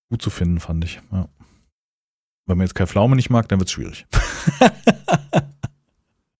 gut 0.09 0.21
zu 0.21 0.29
finden, 0.29 0.59
fand 0.59 0.85
ich. 0.85 1.01
Ja. 1.11 1.27
Wenn 2.45 2.57
man 2.57 2.65
jetzt 2.65 2.75
Kai 2.75 2.85
Pflaume 2.85 3.15
nicht 3.15 3.29
mag, 3.29 3.49
dann 3.49 3.59
wird 3.59 3.67
es 3.67 3.73
schwierig. 3.73 4.05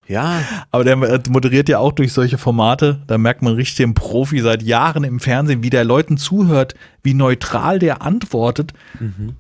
Ja, 0.08 0.42
Aber 0.72 0.84
der 0.86 0.96
moderiert 1.30 1.68
ja 1.70 1.80
auch 1.80 1.92
durch 1.92 2.14
solche 2.14 2.38
Formate. 2.38 3.02
Da 3.08 3.18
merkt 3.18 3.42
man 3.42 3.54
richtig 3.56 3.76
den 3.78 3.94
Profi 3.94 4.40
seit 4.40 4.64
Jahren 4.64 5.04
im 5.04 5.20
Fernsehen, 5.20 5.64
wie 5.64 5.70
der 5.70 5.84
Leuten 5.84 6.18
zuhört, 6.18 6.76
wie 7.04 7.14
neutral 7.14 7.78
der 7.80 8.02
antwortet. 8.02 8.74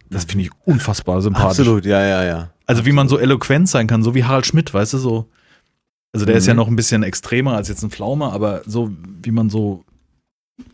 Das 0.10 0.26
finde 0.26 0.46
ich 0.46 0.52
unfassbar 0.66 1.22
sympathisch. 1.22 1.60
absolut, 1.60 1.86
ja, 1.86 2.02
ja, 2.06 2.24
ja. 2.26 2.50
Also 2.66 2.86
wie 2.86 2.92
man 2.92 3.08
so 3.08 3.18
eloquent 3.18 3.70
sein 3.70 3.88
kann, 3.88 4.04
so 4.04 4.14
wie 4.14 4.26
Harald 4.26 4.46
Schmidt, 4.46 4.74
weißt 4.74 4.94
du, 4.94 4.98
so. 4.98 5.30
Also 6.14 6.26
der 6.26 6.36
ist 6.36 6.48
ja 6.48 6.54
Mhm. 6.54 6.58
noch 6.58 6.68
ein 6.68 6.76
bisschen 6.76 7.04
extremer 7.04 7.54
als 7.56 7.70
jetzt 7.70 7.84
ein 7.84 7.90
Pflaume, 7.92 8.26
aber 8.32 8.62
so 8.66 8.92
wie 9.24 9.32
man 9.32 9.50
so 9.50 9.84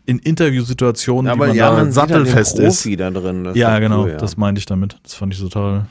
in 0.06 0.18
Interviewsituationen, 0.18 1.30
Aber 1.30 1.44
wie 1.44 1.48
man 1.50 1.56
ja, 1.56 1.70
man 1.72 1.92
sieht 1.92 2.00
halt 2.00 2.10
den 2.10 2.24
sattelfest 2.26 2.58
ist. 2.58 3.00
Da 3.00 3.10
drin. 3.10 3.44
Das 3.44 3.56
Ja, 3.56 3.70
halt 3.72 3.82
genau, 3.82 4.04
cool, 4.04 4.10
ja. 4.10 4.16
das 4.16 4.36
meinte 4.36 4.58
ich 4.58 4.66
damit. 4.66 4.98
Das 5.02 5.14
fand 5.14 5.34
ich 5.34 5.40
total, 5.40 5.86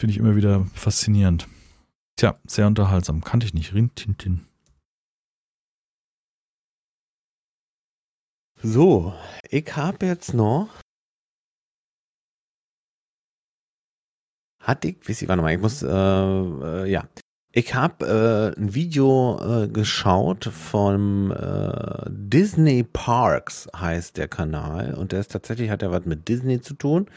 finde 0.00 0.12
ich 0.12 0.18
immer 0.18 0.34
wieder 0.36 0.66
faszinierend. 0.74 1.46
Tja, 2.16 2.38
sehr 2.46 2.66
unterhaltsam. 2.66 3.22
Kannte 3.22 3.46
ich 3.46 3.54
nicht. 3.54 3.74
Rintintin. 3.74 4.46
So, 8.62 9.12
ich 9.50 9.76
habe 9.76 10.06
jetzt 10.06 10.32
noch. 10.32 10.68
Hatte 14.62 14.88
ich, 14.88 15.06
weiß 15.06 15.20
ich, 15.22 15.28
warte 15.28 15.42
mal, 15.42 15.52
ich 15.52 15.60
muss, 15.60 15.82
äh, 15.82 15.88
äh, 15.88 16.90
ja. 16.90 17.06
Ich 17.52 17.74
habe 17.74 18.54
äh, 18.56 18.58
ein 18.58 18.74
Video 18.74 19.38
äh, 19.64 19.68
geschaut 19.68 20.46
vom 20.46 21.30
äh, 21.30 22.06
Disney 22.08 22.82
Parks, 22.84 23.68
heißt 23.76 24.16
der 24.16 24.28
Kanal. 24.28 24.94
Und 24.94 25.12
der 25.12 25.20
ist 25.20 25.30
tatsächlich, 25.32 25.70
hat 25.70 25.82
er 25.82 25.92
was 25.92 26.06
mit 26.06 26.26
Disney 26.28 26.60
zu 26.60 26.74
tun. 26.74 27.10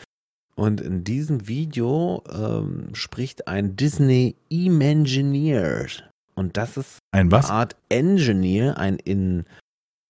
Und 0.57 0.81
in 0.81 1.03
diesem 1.03 1.47
Video 1.47 2.23
ähm, 2.33 2.89
spricht 2.93 3.47
ein 3.47 3.75
Disney 3.75 4.35
Imagineer. 4.49 5.85
Und 6.33 6.57
das 6.57 6.77
ist 6.77 6.97
Ein 7.11 7.31
was? 7.31 7.45
eine 7.45 7.53
Art 7.53 7.75
Engineer, 7.89 8.77
ein 8.77 8.97
in 8.97 9.45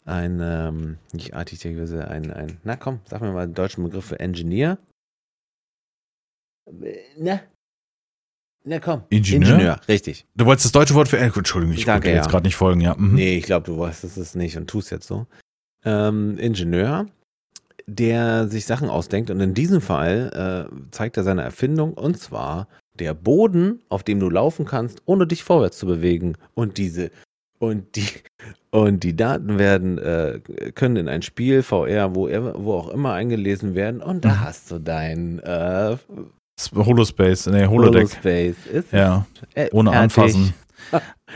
ein 0.05 0.39
ähm, 0.41 0.97
nicht 1.11 1.33
Architekt, 1.33 1.77
ein 1.91 2.31
ein 2.31 2.59
na 2.63 2.77
komm, 2.77 3.01
sag 3.09 3.19
mir 3.19 3.33
mal 3.33 3.45
den 3.45 3.55
deutschen 3.55 3.83
Begriff 3.83 4.05
für 4.05 4.21
Engineer. 4.21 4.77
Ne? 7.17 7.41
Na 8.63 8.79
komm. 8.79 9.03
Ingenieur? 9.09 9.81
richtig. 9.89 10.25
Du 10.35 10.45
wolltest 10.45 10.65
das 10.65 10.71
deutsche 10.71 10.95
Wort 10.95 11.09
für. 11.09 11.17
Äh, 11.17 11.29
Entschuldigung, 11.33 11.75
ich 11.75 11.83
Danke, 11.83 12.07
konnte 12.07 12.15
jetzt 12.15 12.25
ja. 12.25 12.31
gerade 12.31 12.45
nicht 12.45 12.55
folgen, 12.55 12.79
ja. 12.79 12.95
Mhm. 12.97 13.15
Nee, 13.15 13.37
ich 13.37 13.43
glaube, 13.43 13.65
du 13.65 13.77
weißt 13.77 14.05
es 14.05 14.35
nicht 14.35 14.55
und 14.55 14.69
tust 14.69 14.91
jetzt 14.91 15.07
so. 15.07 15.27
Ähm, 15.83 16.37
Ingenieur, 16.37 17.07
der 17.89 18.47
sich 18.47 18.65
Sachen 18.65 18.89
ausdenkt 18.89 19.29
und 19.31 19.39
in 19.39 19.53
diesem 19.53 19.81
Fall 19.81 20.69
äh, 20.69 20.75
zeigt 20.91 21.17
er 21.17 21.23
seine 21.23 21.41
Erfindung 21.43 21.93
und 21.93 22.19
zwar 22.19 22.67
der 22.99 23.13
Boden, 23.13 23.79
auf 23.89 24.03
dem 24.03 24.19
du 24.19 24.29
laufen 24.29 24.65
kannst, 24.65 25.01
ohne 25.05 25.25
dich 25.27 25.43
vorwärts 25.43 25.77
zu 25.77 25.85
bewegen. 25.85 26.35
Und 26.55 26.77
diese 26.77 27.11
und 27.59 27.95
die 27.95 28.07
und 28.71 29.03
die 29.03 29.15
Daten 29.15 29.57
werden 29.57 29.97
äh, 29.97 30.39
können 30.75 30.95
in 30.97 31.07
ein 31.07 31.21
Spiel 31.21 31.63
VR, 31.63 32.13
wo, 32.13 32.27
er- 32.27 32.63
wo 32.63 32.73
auch 32.73 32.89
immer 32.89 33.13
eingelesen 33.13 33.73
werden 33.73 34.01
und 34.01 34.25
da 34.25 34.29
Mhm. 34.29 34.39
hast 34.41 34.69
du 34.71 34.79
dein 34.79 35.39
äh, 35.39 35.95
Holospace, 36.75 37.47
nee, 37.47 37.65
Holodeck. 37.67 38.01
Holospace. 38.03 38.65
Ist 38.71 38.91
Ja, 38.91 39.25
äh, 39.53 39.69
ohne 39.71 39.91
fertig. 39.91 40.17
anfassen. 40.17 40.53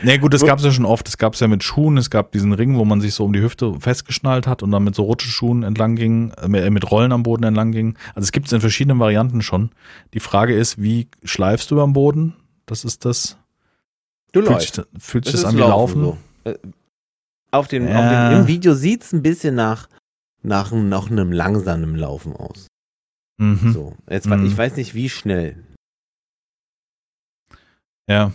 Nee, 0.02 0.18
gut, 0.18 0.32
das 0.32 0.44
gab 0.44 0.58
es 0.58 0.64
ja 0.64 0.70
schon 0.72 0.84
oft. 0.86 1.06
Das 1.06 1.18
gab 1.18 1.34
es 1.34 1.40
ja 1.40 1.48
mit 1.48 1.62
Schuhen. 1.62 1.96
Es 1.98 2.08
gab 2.10 2.32
diesen 2.32 2.52
Ring, 2.52 2.76
wo 2.78 2.84
man 2.84 3.00
sich 3.00 3.14
so 3.14 3.24
um 3.24 3.32
die 3.32 3.40
Hüfte 3.42 3.78
festgeschnallt 3.80 4.46
hat 4.46 4.62
und 4.62 4.70
dann 4.70 4.84
mit 4.84 4.94
so 4.94 5.02
Rutscheschuhen 5.04 5.62
entlang 5.62 5.94
ging, 5.96 6.30
äh, 6.32 6.48
mit- 6.48 6.70
mit 6.70 6.90
Rollen 6.90 7.12
am 7.12 7.22
Boden 7.22 7.44
entlang 7.44 7.70
ging. 7.72 7.96
Also 8.14 8.24
es 8.24 8.32
gibt 8.32 8.46
es 8.46 8.52
in 8.52 8.60
verschiedenen 8.60 8.98
Varianten 8.98 9.42
schon. 9.42 9.70
Die 10.14 10.20
Frage 10.20 10.54
ist, 10.56 10.80
wie 10.80 11.08
schleifst 11.24 11.70
du 11.70 11.80
am 11.80 11.92
Boden? 11.92 12.34
Das 12.66 12.84
ist 12.84 13.04
das. 13.04 13.36
Du 14.32 14.40
Fühlt 14.42 14.60
sich, 14.60 14.76
läufst. 14.76 14.88
fühlt 14.98 15.24
sich 15.26 15.34
Es 15.34 15.42
das 15.42 15.50
an 15.50 15.56
wie 15.56 15.60
Laufen? 15.60 16.02
so. 16.04 16.18
Äh, 16.44 16.54
Auf 17.50 17.68
dem, 17.68 17.86
Ja. 17.86 17.98
auf 17.98 18.30
dem, 18.32 18.40
Im 18.40 18.46
Video 18.46 18.72
sieht 18.74 19.02
es 19.02 19.12
ein 19.12 19.22
bisschen 19.22 19.54
nach, 19.54 19.88
nach, 20.42 20.72
nach 20.72 21.10
einem 21.10 21.30
langsamen 21.32 21.94
Laufen 21.96 22.34
aus. 22.34 22.66
Mhm. 23.36 23.72
So. 23.74 23.96
Jetzt, 24.08 24.26
Mhm. 24.26 24.46
Ich 24.46 24.56
weiß 24.56 24.76
nicht, 24.76 24.94
wie 24.94 25.10
schnell. 25.10 25.62
Ja. 28.08 28.32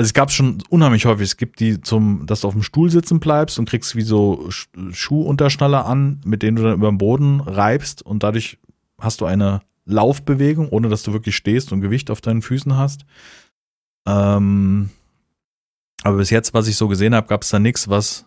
Also 0.00 0.08
es 0.08 0.14
gab 0.14 0.30
schon 0.30 0.62
unheimlich 0.70 1.04
häufig. 1.04 1.24
Es 1.26 1.36
gibt 1.36 1.60
die 1.60 1.78
zum, 1.82 2.24
dass 2.24 2.40
du 2.40 2.48
auf 2.48 2.54
dem 2.54 2.62
Stuhl 2.62 2.88
sitzen 2.90 3.20
bleibst 3.20 3.58
und 3.58 3.68
kriegst 3.68 3.94
wie 3.96 4.00
so 4.02 4.46
Sch- 4.48 4.94
Schuhunterschnaller 4.94 5.84
an, 5.84 6.22
mit 6.24 6.42
denen 6.42 6.56
du 6.56 6.62
dann 6.62 6.72
über 6.72 6.88
den 6.88 6.96
Boden 6.96 7.40
reibst 7.40 8.00
und 8.00 8.22
dadurch 8.22 8.56
hast 8.98 9.20
du 9.20 9.26
eine 9.26 9.60
Laufbewegung, 9.84 10.70
ohne 10.70 10.88
dass 10.88 11.02
du 11.02 11.12
wirklich 11.12 11.36
stehst 11.36 11.70
und 11.70 11.82
Gewicht 11.82 12.10
auf 12.10 12.22
deinen 12.22 12.40
Füßen 12.40 12.78
hast. 12.78 13.02
Ähm, 14.06 14.88
aber 16.02 16.16
bis 16.16 16.30
jetzt, 16.30 16.54
was 16.54 16.66
ich 16.66 16.76
so 16.76 16.88
gesehen 16.88 17.14
habe, 17.14 17.26
gab 17.26 17.42
es 17.42 17.50
da 17.50 17.58
nichts, 17.58 17.88
was 17.88 18.24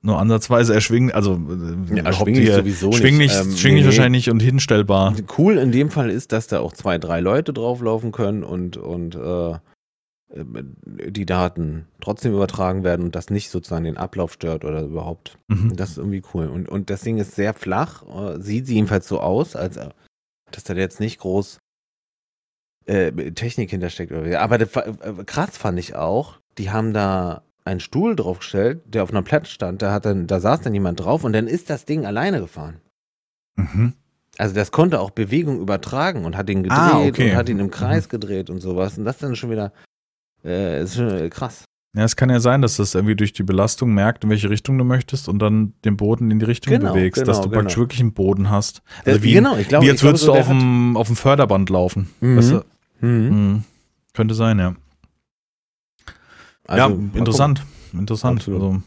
nur 0.00 0.18
ansatzweise 0.18 0.72
erschwinglich, 0.72 1.14
also 1.14 1.34
äh, 1.34 1.96
Ja, 1.96 2.04
erschwinglich 2.04 2.46
hier- 2.46 2.54
sowieso 2.56 2.88
nicht. 2.88 2.98
schwinglich, 3.00 3.32
Ähm, 3.34 3.54
schwinglich 3.56 3.82
nee. 3.84 3.88
wahrscheinlich 3.90 4.30
und 4.30 4.40
hinstellbar. 4.40 5.14
Cool 5.36 5.58
in 5.58 5.72
dem 5.72 5.90
Fall 5.90 6.08
ist, 6.10 6.32
dass 6.32 6.46
da 6.46 6.60
auch 6.60 6.72
zwei, 6.72 6.96
drei 6.96 7.20
Leute 7.20 7.52
drauflaufen 7.52 8.12
können 8.12 8.42
und, 8.44 8.78
und 8.78 9.14
äh, 9.14 9.54
die 10.34 11.26
Daten 11.26 11.86
trotzdem 12.00 12.32
übertragen 12.32 12.84
werden 12.84 13.04
und 13.04 13.14
das 13.14 13.30
nicht 13.30 13.50
sozusagen 13.50 13.84
den 13.84 13.98
Ablauf 13.98 14.32
stört 14.32 14.64
oder 14.64 14.82
überhaupt. 14.82 15.38
Mhm. 15.48 15.76
Das 15.76 15.90
ist 15.90 15.98
irgendwie 15.98 16.22
cool. 16.32 16.46
Und, 16.46 16.68
und 16.68 16.88
das 16.88 17.02
Ding 17.02 17.18
ist 17.18 17.34
sehr 17.34 17.54
flach, 17.54 18.02
äh, 18.08 18.40
sieht 18.40 18.68
jedenfalls 18.68 19.06
so 19.06 19.20
aus, 19.20 19.56
als 19.56 19.76
äh, 19.76 19.90
dass 20.50 20.64
da 20.64 20.74
jetzt 20.74 21.00
nicht 21.00 21.18
groß 21.20 21.58
äh, 22.86 23.12
Technik 23.32 23.70
hintersteckt. 23.70 24.12
Aber 24.12 24.58
das, 24.58 24.74
äh, 24.76 25.24
krass 25.26 25.56
fand 25.58 25.78
ich 25.78 25.94
auch, 25.94 26.38
die 26.58 26.70
haben 26.70 26.92
da 26.92 27.42
einen 27.64 27.80
Stuhl 27.80 28.16
draufgestellt, 28.16 28.82
der 28.86 29.02
auf 29.02 29.10
einer 29.10 29.22
Platte 29.22 29.50
stand, 29.50 29.82
da, 29.82 29.92
hat 29.92 30.04
dann, 30.04 30.26
da 30.26 30.40
saß 30.40 30.62
dann 30.62 30.74
jemand 30.74 31.00
drauf 31.00 31.24
und 31.24 31.32
dann 31.32 31.46
ist 31.46 31.70
das 31.70 31.84
Ding 31.84 32.06
alleine 32.06 32.40
gefahren. 32.40 32.80
Mhm. 33.56 33.92
Also 34.38 34.54
das 34.54 34.72
konnte 34.72 34.98
auch 35.00 35.10
Bewegung 35.10 35.60
übertragen 35.60 36.24
und 36.24 36.36
hat 36.36 36.48
ihn 36.48 36.62
gedreht 36.62 36.78
Ah, 36.78 37.02
okay. 37.06 37.30
und 37.30 37.36
hat 37.36 37.50
ihn 37.50 37.58
im 37.58 37.70
Kreis 37.70 38.08
gedreht 38.08 38.48
und 38.48 38.60
sowas. 38.60 38.96
Und 38.96 39.04
das 39.04 39.18
dann 39.18 39.36
schon 39.36 39.50
wieder 39.50 39.72
äh, 40.44 40.82
ist 40.82 40.96
schon 40.96 41.10
äh, 41.10 41.28
krass. 41.28 41.64
Ja, 41.94 42.04
es 42.04 42.16
kann 42.16 42.30
ja 42.30 42.40
sein, 42.40 42.62
dass 42.62 42.76
das 42.78 42.94
irgendwie 42.94 43.16
durch 43.16 43.34
die 43.34 43.42
Belastung 43.42 43.92
merkt, 43.92 44.24
in 44.24 44.30
welche 44.30 44.48
Richtung 44.48 44.78
du 44.78 44.84
möchtest 44.84 45.28
und 45.28 45.40
dann 45.40 45.74
den 45.84 45.98
Boden 45.98 46.30
in 46.30 46.38
die 46.38 46.46
Richtung 46.46 46.72
Genau, 46.72 46.94
bewegst, 46.94 47.20
dass 47.28 47.38
genau, 47.38 47.48
du 47.48 47.50
praktisch 47.50 47.74
genau. 47.74 47.84
wirklich 47.84 48.00
einen 48.00 48.14
Boden 48.14 48.48
hast. 48.48 48.82
Also 49.04 49.18
Äh, 49.18 49.22
wie, 49.22 49.32
genau, 49.34 49.56
ich 49.58 49.68
glaube, 49.68 49.84
wie 49.84 49.90
jetzt 49.90 50.02
würdest 50.02 50.24
so 50.24 50.32
du 50.32 50.38
auf 50.38 50.48
dem, 50.48 50.96
auf 50.96 51.08
dem 51.08 51.16
Förderband 51.16 51.68
laufen. 51.68 52.08
Mhm. 52.20 52.36
Weißt 52.38 52.50
du? 52.52 52.64
Mhm. 53.06 53.28
Mhm. 53.28 53.64
Könnte 54.14 54.34
sein, 54.34 54.58
ja. 54.58 54.74
Also, 56.66 56.94
ja, 56.94 57.18
interessant. 57.18 57.62
Interessant. 57.92 58.40
Absolut. 58.40 58.62
Also, 58.62 58.82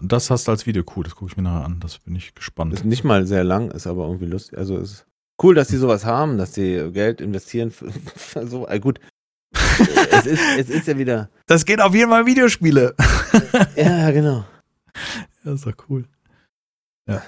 und 0.00 0.12
das 0.12 0.30
hast 0.30 0.46
du 0.46 0.52
als 0.52 0.66
Video. 0.66 0.84
Cool, 0.94 1.04
das 1.04 1.16
gucke 1.16 1.30
ich 1.32 1.36
mir 1.36 1.42
nachher 1.42 1.64
an. 1.64 1.80
Das 1.80 1.98
bin 1.98 2.14
ich 2.16 2.28
gucken. 2.28 2.36
gespannt. 2.36 2.74
Ist 2.74 2.84
nicht 2.84 3.04
mal 3.04 3.26
sehr 3.26 3.44
lang, 3.44 3.70
ist 3.70 3.86
aber 3.86 4.06
irgendwie 4.06 4.26
lustig. 4.26 4.58
Also 4.58 4.78
ist 4.78 5.06
cool, 5.42 5.54
dass 5.54 5.68
die 5.68 5.76
sowas 5.76 6.04
haben, 6.04 6.38
dass 6.38 6.52
die 6.52 6.90
Geld 6.92 7.20
investieren 7.20 7.70
für, 7.70 7.90
so. 8.46 8.66
Äh, 8.68 8.80
gut. 8.80 9.00
Es, 9.78 10.26
ist, 10.26 10.42
es 10.58 10.70
ist 10.70 10.86
ja 10.88 10.96
wieder. 10.98 11.28
Das 11.46 11.64
geht 11.64 11.80
auf 11.80 11.94
jeden 11.94 12.10
Fall 12.10 12.26
Videospiele. 12.26 12.94
Ja, 13.76 14.10
genau. 14.10 14.44
Das 15.44 15.54
ist 15.56 15.66
doch 15.66 15.74
cool. 15.88 16.04
Ja. 17.06 17.22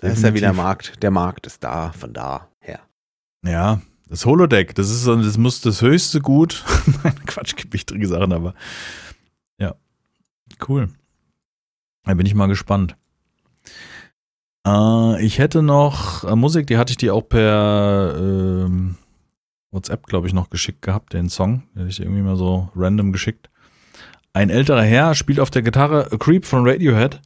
Das 0.00 0.14
ist 0.18 0.22
ja 0.24 0.32
wieder. 0.34 0.52
Markt. 0.52 1.02
Der 1.02 1.10
Markt 1.10 1.46
ist 1.46 1.62
da, 1.62 1.92
von 1.92 2.12
da 2.12 2.48
her. 2.60 2.80
Ja, 3.44 3.80
das 4.08 4.24
Holodeck, 4.24 4.74
das 4.74 4.88
ist 4.90 5.02
so- 5.02 5.16
das 5.16 5.36
muss 5.38 5.60
das 5.60 5.82
höchste 5.82 6.20
Gut. 6.20 6.64
Nein, 7.04 7.14
Quatsch, 7.26 7.54
gibt 7.56 7.72
wichtige 7.74 8.06
Sachen, 8.08 8.32
aber 8.32 8.54
ja, 9.58 9.74
cool. 10.68 10.88
Da 12.04 12.14
bin 12.14 12.26
ich 12.26 12.34
mal 12.34 12.46
gespannt. 12.48 12.96
Äh, 14.66 15.24
ich 15.24 15.38
hätte 15.38 15.62
noch 15.62 16.24
äh, 16.24 16.34
Musik, 16.36 16.66
die 16.66 16.78
hatte 16.78 16.90
ich 16.92 16.96
dir 16.98 17.14
auch 17.14 17.22
per 17.28 18.14
ähm, 18.18 18.96
WhatsApp, 19.76 20.06
glaube 20.06 20.26
ich, 20.26 20.32
noch 20.32 20.50
geschickt 20.50 20.82
gehabt, 20.82 21.12
den 21.12 21.28
Song. 21.28 21.62
Den 21.74 21.78
hätte 21.82 21.90
ich 21.90 22.00
irgendwie 22.00 22.22
mal 22.22 22.36
so 22.36 22.70
random 22.74 23.12
geschickt. 23.12 23.48
Ein 24.32 24.50
älterer 24.50 24.82
Herr 24.82 25.14
spielt 25.14 25.38
auf 25.38 25.50
der 25.50 25.62
Gitarre 25.62 26.10
A 26.12 26.16
Creep 26.16 26.44
von 26.44 26.68
Radiohead. 26.68 27.20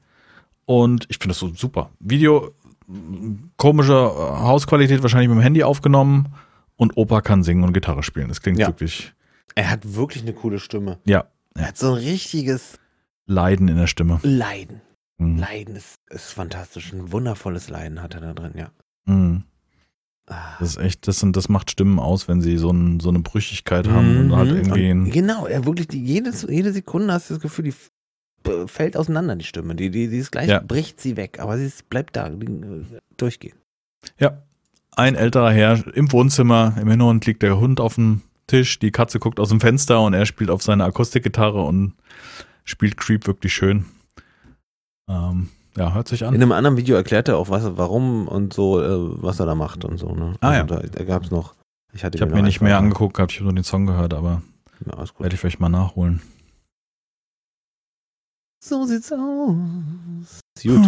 Und 0.66 1.06
ich 1.09 1.16
finde 1.16 1.28
das 1.28 1.39
so 1.39 1.48
super. 1.55 1.90
Video, 1.98 2.55
komische 3.56 3.94
äh, 3.94 4.43
Hausqualität, 4.43 5.02
wahrscheinlich 5.02 5.28
mit 5.28 5.39
dem 5.39 5.43
Handy 5.43 5.62
aufgenommen. 5.62 6.35
Und 6.77 6.97
Opa 6.97 7.20
kann 7.20 7.43
singen 7.43 7.64
und 7.64 7.72
Gitarre 7.72 8.02
spielen. 8.02 8.28
Das 8.28 8.40
klingt 8.43 8.59
Ja. 8.59 8.68
wirklich 8.68 9.12
Er 9.55 9.70
hat 9.70 9.94
wirklich 9.94 10.22
eine 10.22 10.32
coole 10.32 10.59
Stimme. 10.59 10.98
Ja. 11.05 11.24
Er 11.55 11.68
hat 11.68 11.77
so 11.78 11.89
ein 11.89 11.94
richtiges 11.94 12.78
Leiden 13.27 13.68
in 13.68 13.77
der 13.77 13.86
Stimme. 13.86 14.20
Leiden. 14.22 14.81
Mhm. 15.18 15.39
Leiden 15.39 15.77
ist, 15.77 15.97
ist 16.10 16.32
fantastisch. 16.32 16.93
Ein 16.93 17.12
wundervolles 17.12 17.68
Leiden 17.68 18.01
hat 18.02 18.14
er 18.14 18.20
da 18.20 18.32
drin, 18.32 18.52
ja. 18.56 18.70
Mhm. 19.06 19.44
Das 20.61 20.70
ist 20.70 20.77
echt, 20.78 21.09
das, 21.09 21.19
sind, 21.20 21.36
das 21.36 21.48
macht 21.48 21.70
Stimmen 21.70 21.98
aus, 21.98 22.28
wenn 22.28 22.40
sie 22.40 22.57
so, 22.57 22.70
ein, 22.70 23.01
so 23.01 23.09
eine 23.09 23.19
Brüchigkeit 23.20 23.89
haben 23.89 24.16
und 24.19 24.36
halt 24.36 24.51
Mhm. 24.51 24.57
irgendwie 24.57 24.90
Und 24.93 25.11
genau, 25.11 25.47
er 25.47 25.65
wirklich, 25.65 25.89
die, 25.89 26.02
jedes, 26.05 26.43
jede 26.48 26.73
Sekunde 26.73 27.12
hast 27.12 27.31
du 27.31 27.35
das 27.35 27.43
Gefühl, 27.43 27.65
die 27.65 27.74
fällt 28.66 28.97
auseinander, 28.97 29.36
die 29.36 29.44
Stimme. 29.44 29.74
Die, 29.74 29.90
die, 29.90 30.09
die 30.09 30.19
ist 30.19 30.31
gleich, 30.31 30.48
Ja. 30.48 30.61
bricht 30.61 31.01
sie 31.01 31.16
weg, 31.16 31.39
aber 31.40 31.59
sie 31.59 31.66
ist, 31.66 31.90
bleibt 31.90 32.16
da, 32.16 32.28
äh, 32.28 32.36
durchgehen. 33.16 33.57
Ja. 34.19 34.43
Ein 34.97 35.15
älterer 35.15 35.52
Herr 35.52 35.85
im 35.94 36.11
Wohnzimmer, 36.12 36.74
im 36.81 36.89
Hintergrund 36.89 37.24
liegt 37.27 37.43
der 37.43 37.59
Hund 37.61 37.81
auf 37.81 37.94
dem 37.94 38.23
Tisch, 38.48 38.78
die 38.81 38.90
Katze 38.90 39.19
guckt 39.20 39.39
aus 39.39 39.48
dem 39.51 39.61
Fenster 39.61 40.01
und 40.02 40.15
er 40.15 40.27
spielt 40.27 40.51
auf 40.51 40.62
seiner 40.62 40.85
Akustikgitarre 40.85 41.62
und 41.62 41.94
spielt 42.65 42.97
Creep 42.97 43.27
wirklich 43.27 43.55
schön. 43.55 43.85
Ähm, 45.09 45.48
ja, 45.76 45.94
hört 45.94 46.09
sich 46.09 46.22
In 46.22 46.28
an. 46.28 46.34
einem 46.34 46.52
anderen 46.52 46.76
Video 46.76 46.97
erklärt 46.97 47.28
er 47.28 47.38
auch, 47.38 47.48
was, 47.51 47.76
warum 47.76 48.26
und 48.28 48.52
so, 48.52 48.80
äh, 48.80 49.22
was 49.22 49.40
er 49.40 49.47
da 49.47 49.55
macht 49.55 49.84
und 49.84 49.98
so. 49.98 50.09
Ne? 50.14 50.34
Ah, 50.40 50.55
ja. 50.55 50.62
Also 50.62 50.74
Da, 50.76 50.80
da 50.82 51.05
gab 51.05 51.24
es 51.24 51.30
noch. 51.30 51.55
Ich, 51.92 52.05
hatte 52.05 52.16
Ich 52.18 52.22
habe 52.22 52.32
mir 52.34 52.42
nicht 52.42 52.60
mehr 52.60 52.78
angeguckt 52.78 53.14
gehabt, 53.14 53.32
ich 53.32 53.38
habe 53.38 53.44
nur 53.47 53.55
den 53.55 53.64
Song 53.64 53.86
gehört, 53.86 54.14
aber 54.14 54.42
Ja, 54.86 54.92
alles 54.94 55.12
werde 55.18 55.34
ich 55.34 55.40
vielleicht 55.40 55.60
mal 55.60 55.68
nachholen. 55.68 56.20
So 58.62 58.84
sieht's 58.84 59.10
aus. 59.12 60.40
Gut, 60.62 60.86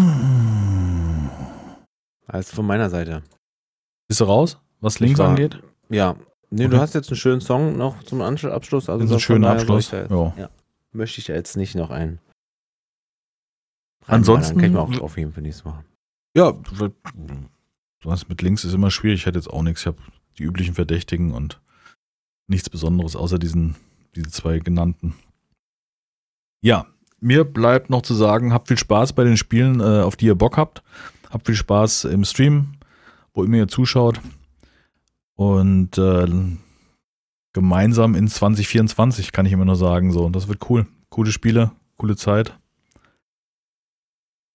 also 2.26 2.54
von 2.56 2.66
meiner 2.66 2.90
Seite. 2.90 3.22
Bist 4.08 4.20
du 4.20 4.24
raus, 4.24 4.58
was 4.80 5.00
links 5.00 5.18
war- 5.18 5.28
angeht? 5.30 5.60
Ja. 5.88 6.16
Nee, 6.50 6.66
Okay. 6.66 6.74
du 6.76 6.80
hast 6.80 6.94
jetzt 6.94 7.08
einen 7.08 7.16
schönen 7.16 7.40
Song 7.40 7.76
noch 7.78 8.02
zum 8.02 8.20
Ansch- 8.20 8.48
Abschluss. 8.48 8.90
Also 8.90 9.00
Das 9.04 9.10
ist 9.10 9.16
ein 9.16 9.20
schöner 9.20 9.54
ich 9.54 9.60
Abschluss. 9.62 9.90
jetzt- 9.90 10.10
Ja. 10.10 10.34
Ja. 10.36 10.50
Möchte 10.92 11.20
ich 11.20 11.26
da 11.26 11.32
jetzt 11.32 11.56
nicht 11.56 11.74
noch 11.74 11.90
einen. 11.90 12.18
Ansonsten- 14.06 14.56
Kann 14.58 14.64
ich 14.66 14.72
mir 14.72 14.80
auch 14.80 15.00
aufheben 15.00 15.32
für 15.32 15.40
nächstes 15.42 15.64
Mal. 15.64 15.84
Ja, 16.36 16.54
was 18.04 18.28
mit 18.28 18.42
links 18.42 18.64
ist 18.64 18.74
immer 18.74 18.90
schwierig. 18.90 19.20
Ich 19.20 19.26
hätte 19.26 19.38
jetzt 19.38 19.48
auch 19.50 19.62
nichts. 19.62 19.82
Ich 19.82 19.86
habe 19.86 19.98
die 20.38 20.42
üblichen 20.44 20.74
Verdächtigen 20.74 21.32
und 21.32 21.60
nichts 22.48 22.68
Besonderes 22.70 23.16
außer 23.16 23.38
diesen, 23.38 23.76
diese 24.16 24.30
zwei 24.30 24.58
genannten. 24.58 25.14
Ja, 26.62 26.86
mir 27.20 27.44
bleibt 27.44 27.90
noch 27.90 28.02
zu 28.02 28.14
sagen, 28.14 28.52
habt 28.52 28.68
viel 28.68 28.78
Spaß 28.78 29.12
bei 29.12 29.24
den 29.24 29.36
Spielen, 29.36 29.80
äh, 29.80 30.00
auf 30.02 30.16
die 30.16 30.26
ihr 30.26 30.34
Bock 30.34 30.56
habt. 30.56 30.82
Habt 31.30 31.46
viel 31.46 31.54
Spaß 31.54 32.04
im 32.06 32.24
Stream, 32.24 32.74
wo 33.34 33.44
immer 33.44 33.56
ihr 33.58 33.68
zuschaut. 33.68 34.20
Und 35.34 35.96
äh, 35.98 36.26
gemeinsam 37.52 38.14
in 38.14 38.28
2024 38.28 39.32
kann 39.32 39.46
ich 39.46 39.52
immer 39.52 39.64
nur 39.64 39.76
sagen. 39.76 40.12
So, 40.12 40.24
und 40.24 40.34
das 40.36 40.48
wird 40.48 40.68
cool. 40.70 40.86
Coole 41.10 41.30
Spiele, 41.32 41.72
coole 41.96 42.16
Zeit. 42.16 42.58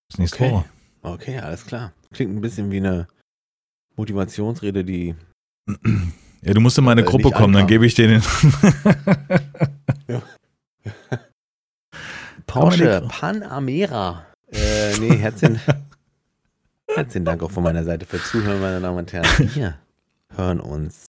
Bis 0.09 0.19
nächste 0.19 0.37
Okay. 0.43 0.51
Woche. 0.51 0.65
Okay, 1.01 1.39
alles 1.39 1.65
klar. 1.65 1.93
Klingt 2.11 2.35
ein 2.35 2.41
bisschen 2.41 2.71
wie 2.71 2.77
eine 2.77 3.07
Motivationsrede, 3.95 4.83
die 4.83 5.15
Ja, 6.41 6.53
du 6.53 6.61
musst 6.61 6.77
in 6.77 6.83
meine 6.83 7.01
Äh, 7.01 7.05
Gruppe 7.05 7.31
kommen, 7.31 7.53
dann 7.53 7.67
gebe 7.67 7.85
ich 7.85 7.95
dir 7.95 8.07
den. 8.07 8.21
Porsche 12.45 13.05
Panamera. 13.09 14.25
Äh, 14.51 14.97
nee, 14.99 15.17
herzlichen, 15.17 15.59
herzlichen 16.95 17.25
Dank 17.25 17.43
auch 17.43 17.51
von 17.51 17.63
meiner 17.63 17.83
Seite 17.83 18.05
für 18.05 18.21
Zuhören, 18.21 18.61
meine 18.61 18.79
Damen 18.79 18.99
und 18.99 19.11
Herren. 19.11 19.27
Wir 19.53 19.77
hören 20.35 20.59
uns. 20.59 21.05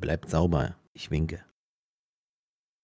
Bleibt 0.00 0.28
sauber. 0.30 0.74
Ich 0.92 1.10
winke. 1.10 1.40